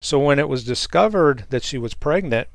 So 0.00 0.18
when 0.18 0.38
it 0.38 0.48
was 0.48 0.64
discovered 0.64 1.44
that 1.50 1.64
she 1.64 1.78
was 1.78 1.94
pregnant 1.94 2.48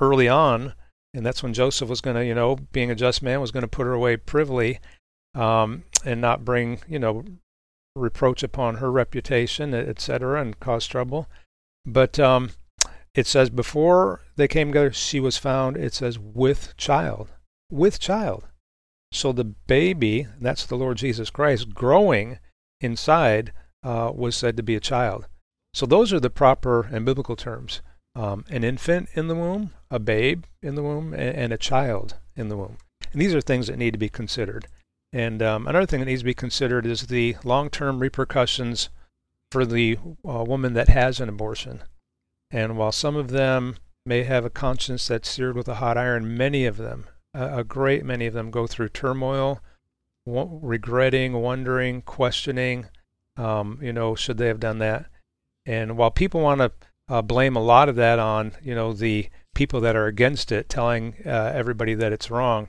early 0.00 0.28
on, 0.28 0.74
and 1.14 1.24
that's 1.24 1.42
when 1.42 1.52
Joseph 1.52 1.88
was 1.88 2.00
going 2.00 2.16
to, 2.16 2.24
you 2.24 2.34
know, 2.34 2.56
being 2.72 2.90
a 2.90 2.94
just 2.94 3.22
man, 3.22 3.40
was 3.40 3.50
going 3.50 3.62
to 3.62 3.68
put 3.68 3.86
her 3.86 3.92
away 3.92 4.16
privily, 4.16 4.80
um, 5.34 5.84
and 6.04 6.20
not 6.20 6.44
bring, 6.44 6.80
you 6.88 6.98
know, 6.98 7.24
reproach 7.94 8.42
upon 8.42 8.76
her 8.76 8.90
reputation, 8.90 9.74
etc., 9.74 10.40
and 10.40 10.58
cause 10.58 10.86
trouble. 10.86 11.28
But 11.84 12.18
um, 12.18 12.50
it 13.14 13.26
says 13.26 13.50
before 13.50 14.22
they 14.36 14.48
came 14.48 14.68
together, 14.68 14.92
she 14.92 15.20
was 15.20 15.36
found. 15.36 15.76
It 15.76 15.94
says 15.94 16.18
with 16.18 16.74
child, 16.76 17.28
with 17.70 18.00
child. 18.00 18.44
So 19.12 19.32
the 19.32 19.44
baby, 19.44 20.26
that's 20.40 20.64
the 20.64 20.76
Lord 20.76 20.96
Jesus 20.96 21.28
Christ, 21.28 21.74
growing 21.74 22.38
inside, 22.80 23.52
uh, 23.82 24.10
was 24.14 24.34
said 24.34 24.56
to 24.56 24.62
be 24.62 24.74
a 24.74 24.80
child. 24.80 25.26
So 25.74 25.84
those 25.84 26.12
are 26.12 26.20
the 26.20 26.30
proper 26.30 26.88
and 26.90 27.04
biblical 27.04 27.36
terms 27.36 27.82
um, 28.14 28.44
an 28.50 28.64
infant 28.64 29.08
in 29.14 29.28
the 29.28 29.34
womb, 29.34 29.72
a 29.92 29.98
babe 29.98 30.44
in 30.62 30.74
the 30.74 30.82
womb, 30.82 31.12
and, 31.12 31.36
and, 31.36 31.52
a 31.52 31.58
child 31.58 32.16
in 32.34 32.48
the 32.48 32.56
womb. 32.56 32.78
And 33.12 33.20
these 33.20 33.34
are 33.34 33.40
things 33.40 33.66
that 33.66 33.78
need 33.78 33.92
to 33.92 33.98
be 33.98 34.08
considered. 34.08 34.66
And 35.12 35.42
um, 35.42 35.66
another 35.66 35.86
thing 35.86 36.00
that 36.00 36.06
needs 36.06 36.22
to 36.22 36.26
be 36.26 36.34
considered 36.34 36.86
is 36.86 37.06
the 37.06 37.36
long 37.44 37.68
term 37.68 38.00
repercussions 38.00 38.88
for 39.50 39.66
the 39.66 39.98
uh, 40.26 40.44
woman 40.44 40.72
that 40.72 40.88
has 40.88 41.20
an 41.20 41.28
abortion. 41.28 41.82
And 42.50 42.78
while 42.78 42.92
some 42.92 43.16
of 43.16 43.28
them 43.28 43.76
may 44.06 44.24
have 44.24 44.44
a 44.44 44.50
conscience 44.50 45.06
that's 45.06 45.28
seared 45.28 45.56
with 45.56 45.68
a 45.68 45.76
hot 45.76 45.98
iron, 45.98 46.36
many 46.36 46.64
of 46.64 46.78
them, 46.78 47.06
uh, 47.34 47.50
a 47.52 47.64
great 47.64 48.04
many 48.04 48.26
of 48.26 48.34
them, 48.34 48.50
go 48.50 48.66
through 48.66 48.88
turmoil, 48.88 49.60
w- 50.26 50.58
regretting, 50.62 51.34
wondering, 51.34 52.00
questioning, 52.00 52.86
um, 53.36 53.78
you 53.82 53.92
know, 53.92 54.14
should 54.14 54.38
they 54.38 54.48
have 54.48 54.60
done 54.60 54.78
that? 54.78 55.06
And 55.66 55.98
while 55.98 56.10
people 56.10 56.40
want 56.40 56.60
to 56.60 56.72
uh, 57.08 57.22
blame 57.22 57.56
a 57.56 57.62
lot 57.62 57.88
of 57.88 57.96
that 57.96 58.18
on 58.18 58.52
you 58.62 58.74
know 58.74 58.92
the 58.92 59.28
people 59.54 59.80
that 59.80 59.96
are 59.96 60.06
against 60.06 60.52
it, 60.52 60.68
telling 60.68 61.14
uh, 61.26 61.52
everybody 61.54 61.94
that 61.94 62.12
it's 62.12 62.30
wrong. 62.30 62.68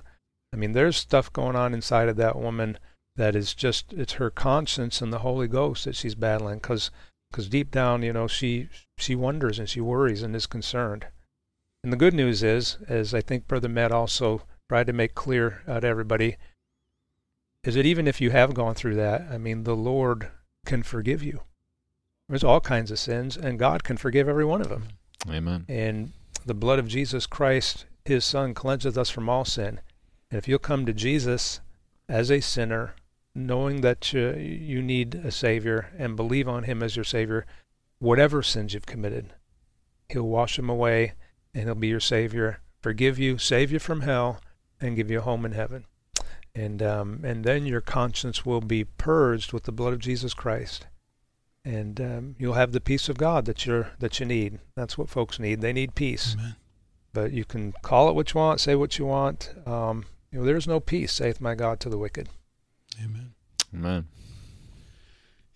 I 0.54 0.58
mean, 0.58 0.74
there's 0.74 0.98
stuff 0.98 1.32
going 1.34 1.56
on 1.56 1.74
inside 1.74 2.10
of 2.10 2.18
that 2.18 2.38
woman 2.38 2.78
that 3.16 3.36
is 3.36 3.54
just 3.54 3.94
it's 3.94 4.14
her 4.14 4.30
conscience 4.30 5.02
and 5.02 5.12
the 5.12 5.20
Holy 5.20 5.48
Ghost 5.48 5.86
that 5.86 5.96
she's 5.96 6.16
battling 6.16 6.60
because 6.60 6.92
because 7.32 7.50
deep 7.50 7.72
down, 7.72 8.04
you 8.04 8.14
know, 8.14 8.28
she 8.28 8.70
she 8.98 9.16
wonders 9.16 9.60
and 9.60 9.68
she 9.68 9.82
worries 9.82 10.22
and 10.22 10.36
is 10.36 10.46
concerned. 10.46 11.08
And 11.84 11.92
the 11.92 11.98
good 11.98 12.14
news 12.14 12.44
is, 12.44 12.78
as 12.88 13.14
I 13.14 13.22
think 13.22 13.48
Brother 13.48 13.68
Matt 13.68 13.92
also 13.92 14.44
tried 14.70 14.88
to 14.88 14.94
make 14.94 15.16
clear 15.16 15.62
uh, 15.68 15.80
to 15.80 15.88
everybody, 15.88 16.38
is 17.64 17.76
that 17.76 17.86
even 17.86 18.08
if 18.08 18.22
you 18.22 18.32
have 18.32 18.54
gone 18.54 18.76
through 18.76 18.96
that, 18.96 19.28
I 19.30 19.38
mean, 19.38 19.64
the 19.64 19.76
Lord 19.76 20.30
can 20.66 20.84
forgive 20.84 21.24
you. 21.24 21.42
There's 22.30 22.44
all 22.44 22.62
kinds 22.62 22.90
of 22.90 23.00
sins, 23.00 23.36
and 23.36 23.60
God 23.60 23.84
can 23.84 23.98
forgive 23.98 24.30
every 24.30 24.46
one 24.46 24.62
of 24.62 24.70
them. 24.70 24.88
Amen. 25.30 25.66
And 25.68 26.14
the 26.45 26.53
blood 26.53 26.80
of 26.80 26.88
Jesus 26.88 27.26
Christ, 27.26 27.86
his 28.06 28.26
Son, 28.26 28.53
cleanseth 28.53 28.98
us 28.98 29.10
from 29.10 29.30
all 29.30 29.45
sin. 29.45 29.80
And 30.30 30.38
if 30.38 30.48
you'll 30.48 30.60
come 30.60 30.86
to 30.86 30.94
Jesus 30.94 31.61
as 32.10 32.30
a 32.30 32.41
sinner, 32.41 32.95
knowing 33.36 33.82
that 33.82 34.14
you, 34.14 34.32
you 34.32 34.82
need 34.82 35.15
a 35.15 35.32
Savior 35.32 35.90
and 35.98 36.15
believe 36.15 36.48
on 36.48 36.64
him 36.64 36.84
as 36.84 36.95
your 36.95 37.06
Savior, 37.06 37.45
whatever 37.99 38.44
sins 38.44 38.74
you've 38.74 38.86
committed, 38.86 39.34
he'll 40.10 40.24
wash 40.24 40.56
them 40.57 40.70
away 40.70 41.14
and 41.53 41.65
he'll 41.65 41.76
be 41.76 41.88
your 41.88 41.99
Savior, 41.99 42.60
forgive 42.82 43.18
you, 43.18 43.38
save 43.38 43.72
you 43.72 43.80
from 43.80 44.02
hell, 44.02 44.41
and 44.82 44.95
give 44.95 45.10
you 45.10 45.20
a 45.20 45.24
home 45.24 45.45
in 45.45 45.53
heaven. 45.53 45.86
And, 46.56 46.84
um, 46.84 47.22
and 47.24 47.44
then 47.44 47.65
your 47.65 47.82
conscience 47.82 48.45
will 48.45 48.61
be 48.61 48.84
purged 48.84 49.53
with 49.53 49.64
the 49.64 49.72
blood 49.72 49.94
of 49.94 49.99
Jesus 49.99 50.34
Christ 50.34 50.88
and 51.65 51.99
um, 52.02 52.35
you'll 52.38 52.53
have 52.53 52.72
the 52.72 52.81
peace 52.81 53.07
of 53.10 53.18
God 53.18 53.45
that 53.45 53.65
you're 53.65 53.91
that 53.99 54.19
you 54.19 54.26
need. 54.26 54.60
That's 54.76 54.98
what 54.98 55.10
folks 55.10 55.40
need. 55.40 55.61
They 55.61 55.73
need 55.73 55.95
peace. 55.95 56.35
Amen. 56.40 56.56
But 57.14 57.31
you 57.31 57.45
can 57.45 57.73
call 57.84 58.10
it 58.10 58.15
what 58.15 58.34
you 58.34 58.40
want, 58.40 58.60
say 58.60 58.76
what 58.76 58.98
you 58.98 59.06
want. 59.06 59.53
Um, 59.65 60.06
you 60.31 60.40
know, 60.40 60.45
there's 60.45 60.68
no 60.68 60.80
peace, 60.80 61.14
saith 61.14 61.40
my 61.40 61.53
God 61.56 61.80
to 61.81 61.90
the 61.90 61.98
wicked. 61.98 62.27
Amen. 63.03 63.34
Amen. 63.73 64.07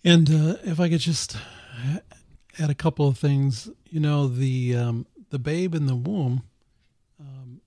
And 0.04 0.30
uh, 0.30 0.56
if 0.64 0.78
I 0.80 0.88
could 0.88 1.00
just 1.00 1.36
add 2.58 2.70
a 2.70 2.74
couple 2.74 3.08
of 3.08 3.18
things, 3.18 3.68
you 3.90 4.00
know, 4.00 4.28
the 4.28 4.76
um, 4.76 5.06
the 5.30 5.38
babe 5.38 5.74
in 5.74 5.86
the 5.86 5.96
womb 5.96 6.42
um, 7.20 7.60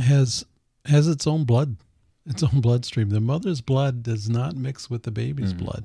has 0.00 0.44
has 0.86 1.08
its 1.08 1.26
own 1.26 1.44
blood, 1.44 1.76
its 2.26 2.42
own 2.42 2.60
bloodstream. 2.60 3.10
The 3.10 3.20
mother's 3.20 3.60
blood 3.60 4.02
does 4.02 4.28
not 4.28 4.56
mix 4.56 4.90
with 4.90 5.04
the 5.04 5.10
baby's 5.10 5.54
Mhm. 5.54 5.58
blood, 5.58 5.84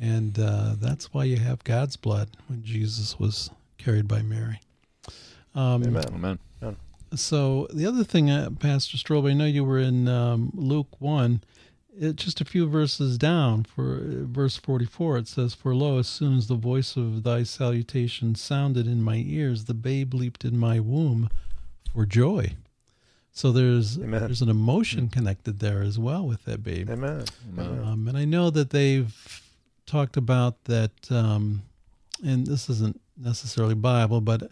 and 0.00 0.38
uh, 0.38 0.74
that's 0.78 1.12
why 1.12 1.24
you 1.24 1.36
have 1.36 1.64
God's 1.64 1.96
blood 1.96 2.30
when 2.48 2.62
Jesus 2.62 3.18
was 3.18 3.50
carried 3.78 4.08
by 4.08 4.22
Mary. 4.22 4.60
Um, 5.54 5.84
Amen. 5.84 6.38
Amen. 6.62 6.76
so 7.14 7.68
the 7.72 7.86
other 7.86 8.02
thing, 8.02 8.30
uh, 8.30 8.50
Pastor 8.58 8.96
Strobel, 8.96 9.30
I 9.30 9.34
know 9.34 9.44
you 9.44 9.64
were 9.64 9.78
in 9.78 10.08
um, 10.08 10.50
Luke 10.54 11.00
one. 11.00 11.42
It, 11.96 12.16
just 12.16 12.40
a 12.40 12.44
few 12.44 12.66
verses 12.66 13.16
down, 13.18 13.62
for 13.62 13.98
uh, 13.98 14.24
verse 14.26 14.56
forty-four, 14.56 15.16
it 15.18 15.28
says, 15.28 15.54
"For 15.54 15.76
lo, 15.76 15.98
as 15.98 16.08
soon 16.08 16.36
as 16.36 16.48
the 16.48 16.56
voice 16.56 16.96
of 16.96 17.22
thy 17.22 17.44
salutation 17.44 18.34
sounded 18.34 18.88
in 18.88 19.00
my 19.00 19.22
ears, 19.24 19.66
the 19.66 19.74
babe 19.74 20.12
leaped 20.12 20.44
in 20.44 20.58
my 20.58 20.80
womb 20.80 21.30
for 21.94 22.04
joy." 22.04 22.54
So 23.30 23.52
there's 23.52 23.96
Amen. 23.96 24.20
there's 24.20 24.42
an 24.42 24.48
emotion 24.48 25.08
connected 25.08 25.60
there 25.60 25.82
as 25.82 25.96
well 25.96 26.26
with 26.26 26.44
that 26.46 26.64
babe. 26.64 26.90
Amen. 26.90 27.24
Amen. 27.52 27.84
Um, 27.84 28.08
and 28.08 28.18
I 28.18 28.24
know 28.24 28.50
that 28.50 28.70
they've 28.70 29.12
talked 29.94 30.16
about 30.16 30.64
that, 30.64 30.90
um, 31.12 31.62
and 32.24 32.44
this 32.48 32.68
isn't 32.68 33.00
necessarily 33.16 33.76
Bible, 33.76 34.20
but 34.20 34.50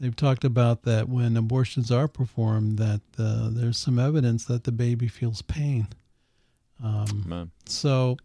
they've 0.00 0.16
talked 0.16 0.42
about 0.42 0.82
that 0.82 1.08
when 1.08 1.36
abortions 1.36 1.92
are 1.92 2.08
performed, 2.08 2.76
that 2.78 3.00
uh, 3.16 3.50
there's 3.52 3.78
some 3.78 4.00
evidence 4.00 4.46
that 4.46 4.64
the 4.64 4.72
baby 4.72 5.06
feels 5.06 5.42
pain. 5.42 5.86
Um, 6.82 7.22
so, 7.66 8.16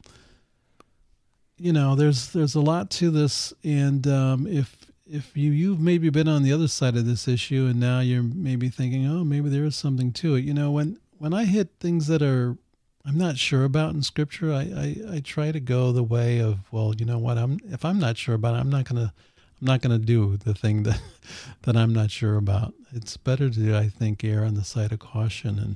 you 1.59 1.71
know, 1.71 1.93
there's 1.93 2.29
there's 2.29 2.55
a 2.55 2.61
lot 2.61 2.89
to 2.91 3.11
this, 3.11 3.53
and 3.63 4.07
um, 4.07 4.47
if 4.47 4.75
if 5.05 5.37
you 5.37 5.51
you've 5.51 5.79
maybe 5.79 6.09
been 6.09 6.27
on 6.27 6.41
the 6.41 6.51
other 6.51 6.67
side 6.67 6.97
of 6.97 7.05
this 7.05 7.27
issue, 7.27 7.67
and 7.69 7.79
now 7.79 7.99
you're 7.99 8.23
maybe 8.23 8.69
thinking, 8.69 9.05
oh, 9.05 9.23
maybe 9.23 9.49
there 9.49 9.65
is 9.65 9.75
something 9.75 10.11
to 10.13 10.33
it. 10.33 10.43
You 10.43 10.55
know, 10.55 10.71
when 10.71 10.97
when 11.19 11.31
I 11.31 11.45
hit 11.45 11.69
things 11.79 12.07
that 12.07 12.23
are 12.23 12.57
I'm 13.07 13.17
not 13.17 13.37
sure 13.37 13.63
about 13.65 13.93
in 13.93 14.01
Scripture, 14.01 14.51
I 14.51 14.61
I, 14.61 15.15
I 15.15 15.19
try 15.19 15.51
to 15.51 15.59
go 15.59 15.91
the 15.91 16.03
way 16.03 16.39
of 16.39 16.59
well, 16.71 16.93
you 16.97 17.05
know 17.05 17.19
what, 17.19 17.37
I'm 17.37 17.59
if 17.65 17.85
I'm 17.85 17.99
not 17.99 18.17
sure 18.17 18.35
about 18.35 18.55
it, 18.55 18.59
I'm 18.59 18.69
not 18.69 18.85
gonna 18.85 19.13
I'm 19.61 19.67
not 19.67 19.81
gonna 19.81 19.99
do 19.99 20.37
the 20.37 20.53
thing 20.53 20.83
that 20.83 21.01
that 21.63 21.77
I'm 21.77 21.93
not 21.93 22.11
sure 22.11 22.37
about. 22.37 22.73
It's 22.93 23.17
better 23.17 23.49
to 23.49 23.75
I 23.75 23.89
think 23.89 24.23
err 24.23 24.43
on 24.43 24.55
the 24.55 24.63
side 24.63 24.91
of 24.91 24.99
caution 24.99 25.59
and 25.59 25.75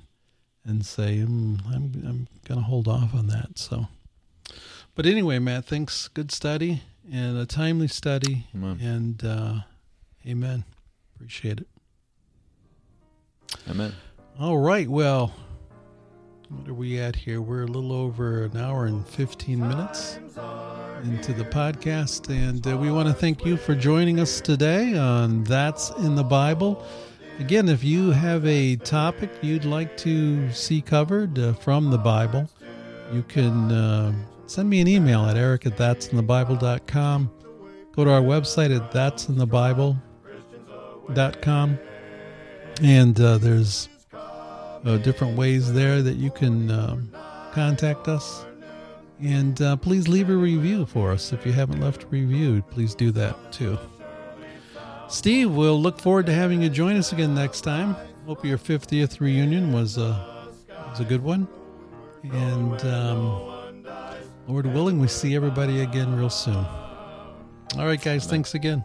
and 0.65 0.85
say 0.85 1.17
mm, 1.19 1.59
I'm 1.67 1.91
I'm 2.07 2.27
gonna 2.45 2.61
hold 2.61 2.87
off 2.87 3.13
on 3.13 3.27
that. 3.27 3.57
So, 3.57 3.87
but 4.95 5.05
anyway, 5.05 5.39
Matt, 5.39 5.65
thanks. 5.65 6.07
Good 6.07 6.31
study 6.31 6.81
and 7.11 7.37
a 7.37 7.45
timely 7.45 7.87
study, 7.87 8.47
Amen. 8.55 8.79
and 8.81 9.23
uh, 9.23 9.53
amen. 10.27 10.63
Appreciate 11.15 11.59
it. 11.59 11.67
Amen. 13.69 13.93
All 14.39 14.57
right. 14.57 14.87
Well, 14.87 15.33
what 16.49 16.67
are 16.67 16.73
we 16.73 16.99
at 16.99 17.15
here? 17.15 17.39
We're 17.41 17.63
a 17.63 17.67
little 17.67 17.93
over 17.93 18.43
an 18.45 18.57
hour 18.57 18.87
and 18.87 19.07
15 19.07 19.59
minutes 19.59 20.17
into 21.03 21.31
the 21.33 21.45
podcast. 21.45 22.29
And 22.29 22.65
uh, 22.65 22.75
we 22.75 22.91
want 22.91 23.07
to 23.07 23.13
thank 23.13 23.45
you 23.45 23.55
for 23.55 23.75
joining 23.75 24.19
us 24.19 24.41
today 24.41 24.97
on 24.97 25.43
That's 25.43 25.91
in 25.91 26.15
the 26.15 26.23
Bible. 26.23 26.83
Again, 27.39 27.69
if 27.69 27.83
you 27.83 28.09
have 28.11 28.43
a 28.47 28.77
topic 28.77 29.29
you'd 29.41 29.65
like 29.65 29.95
to 29.97 30.51
see 30.51 30.81
covered 30.81 31.37
uh, 31.37 31.53
from 31.53 31.91
the 31.91 31.99
Bible, 31.99 32.49
you 33.13 33.21
can 33.23 33.71
uh, 33.71 34.13
send 34.47 34.67
me 34.69 34.81
an 34.81 34.87
email 34.87 35.25
at 35.25 35.37
eric 35.37 35.67
at 35.67 35.77
that'sinthebible.com. 35.77 37.31
Go 37.95 38.03
to 38.03 38.11
our 38.11 38.21
website 38.21 38.75
at 38.75 38.91
that'sinthebible.com. 38.91 41.79
And 42.81 43.19
uh, 43.19 43.37
there's 43.37 43.89
uh, 44.85 44.97
different 44.97 45.37
ways 45.37 45.73
there 45.73 46.01
that 46.01 46.15
you 46.15 46.31
can 46.31 46.71
um, 46.71 47.11
contact 47.51 48.07
us. 48.07 48.45
And 49.21 49.61
uh, 49.61 49.75
please 49.75 50.07
leave 50.07 50.29
a 50.29 50.35
review 50.35 50.85
for 50.85 51.11
us. 51.11 51.33
If 51.33 51.45
you 51.45 51.51
haven't 51.51 51.81
left 51.81 52.03
a 52.03 52.07
review, 52.07 52.63
please 52.71 52.95
do 52.95 53.11
that 53.11 53.51
too. 53.51 53.77
Steve, 55.09 55.51
we'll 55.51 55.81
look 55.81 55.99
forward 55.99 56.25
to 56.27 56.33
having 56.33 56.61
you 56.61 56.69
join 56.69 56.95
us 56.95 57.11
again 57.11 57.33
next 57.33 57.61
time. 57.61 57.95
Hope 58.25 58.45
your 58.45 58.57
50th 58.57 59.19
reunion 59.19 59.73
was 59.73 59.97
a, 59.97 60.47
was 60.89 60.99
a 60.99 61.03
good 61.03 61.23
one. 61.23 61.47
And 62.23 62.81
um, 62.85 63.83
Lord 64.47 64.67
willing, 64.67 64.99
we 64.99 65.07
see 65.07 65.35
everybody 65.35 65.81
again 65.81 66.15
real 66.15 66.29
soon. 66.29 66.65
All 67.75 67.85
right, 67.85 68.01
guys, 68.01 68.25
thanks 68.25 68.55
again. 68.55 68.83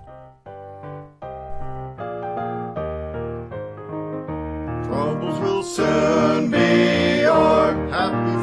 Soon 5.75 6.51
be 6.53 7.27
o'er, 7.27 7.75
happy 7.91 8.37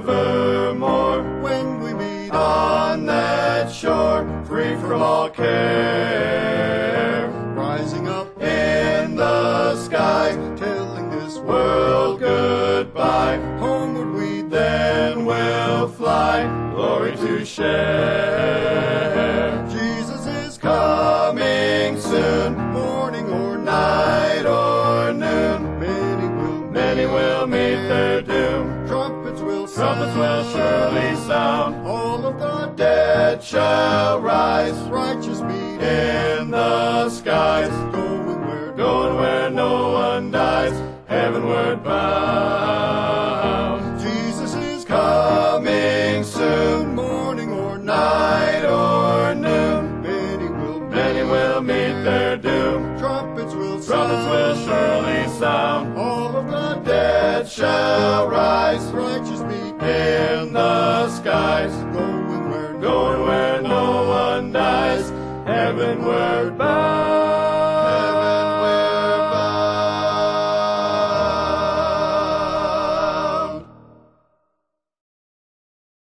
forevermore. 0.00 1.22
When 1.40 1.80
we 1.80 1.94
meet 1.94 2.32
on 2.32 3.06
that 3.06 3.70
shore, 3.70 4.26
free 4.44 4.74
from 4.80 5.00
all 5.00 5.30
care. 5.30 7.28
Rising 7.54 8.08
up 8.08 8.36
in 8.42 9.14
the 9.14 9.76
skies, 9.76 10.34
telling 10.58 11.08
this 11.10 11.38
world 11.38 12.18
goodbye. 12.18 13.36
Homeward 13.60 14.12
we 14.12 14.42
then 14.42 15.24
will 15.24 15.86
fly, 15.86 16.42
glory 16.74 17.14
to 17.14 17.44
share. 17.44 18.87
Dead 33.38 33.44
shall 33.44 34.20
rise. 34.20 34.74
Righteous 34.88 35.40
meet 35.42 35.80
in 35.80 36.50
the 36.50 37.08
skies. 37.08 37.70
Going 37.92 38.46
where, 38.46 38.72
going 38.72 39.16
where 39.16 39.50
no 39.50 39.92
one 39.92 40.32
dies. 40.32 40.72
Heavenward 41.06 41.84
bound. 41.84 43.30
Jesus 44.00 44.54
is 44.54 44.84
coming 44.84 46.24
soon, 46.24 46.94
morning 46.94 47.52
or 47.52 47.78
night 47.78 48.64
or 48.64 49.34
noon. 49.34 50.02
Many 50.02 50.48
will, 50.48 50.80
many 50.80 51.22
will 51.22 51.60
meet 51.60 52.02
their 52.02 52.36
doom. 52.36 52.98
Trumpets 52.98 53.54
will, 53.54 53.80
trumpets 53.82 54.26
will 54.26 54.56
surely 54.66 55.28
sound. 55.38 55.96
All 55.96 56.36
of 56.36 56.46
the 56.50 56.74
dead 56.84 57.48
shall 57.48 58.28
rise. 58.28 58.84
Righteous 58.92 59.37
goodbye. 66.48 66.77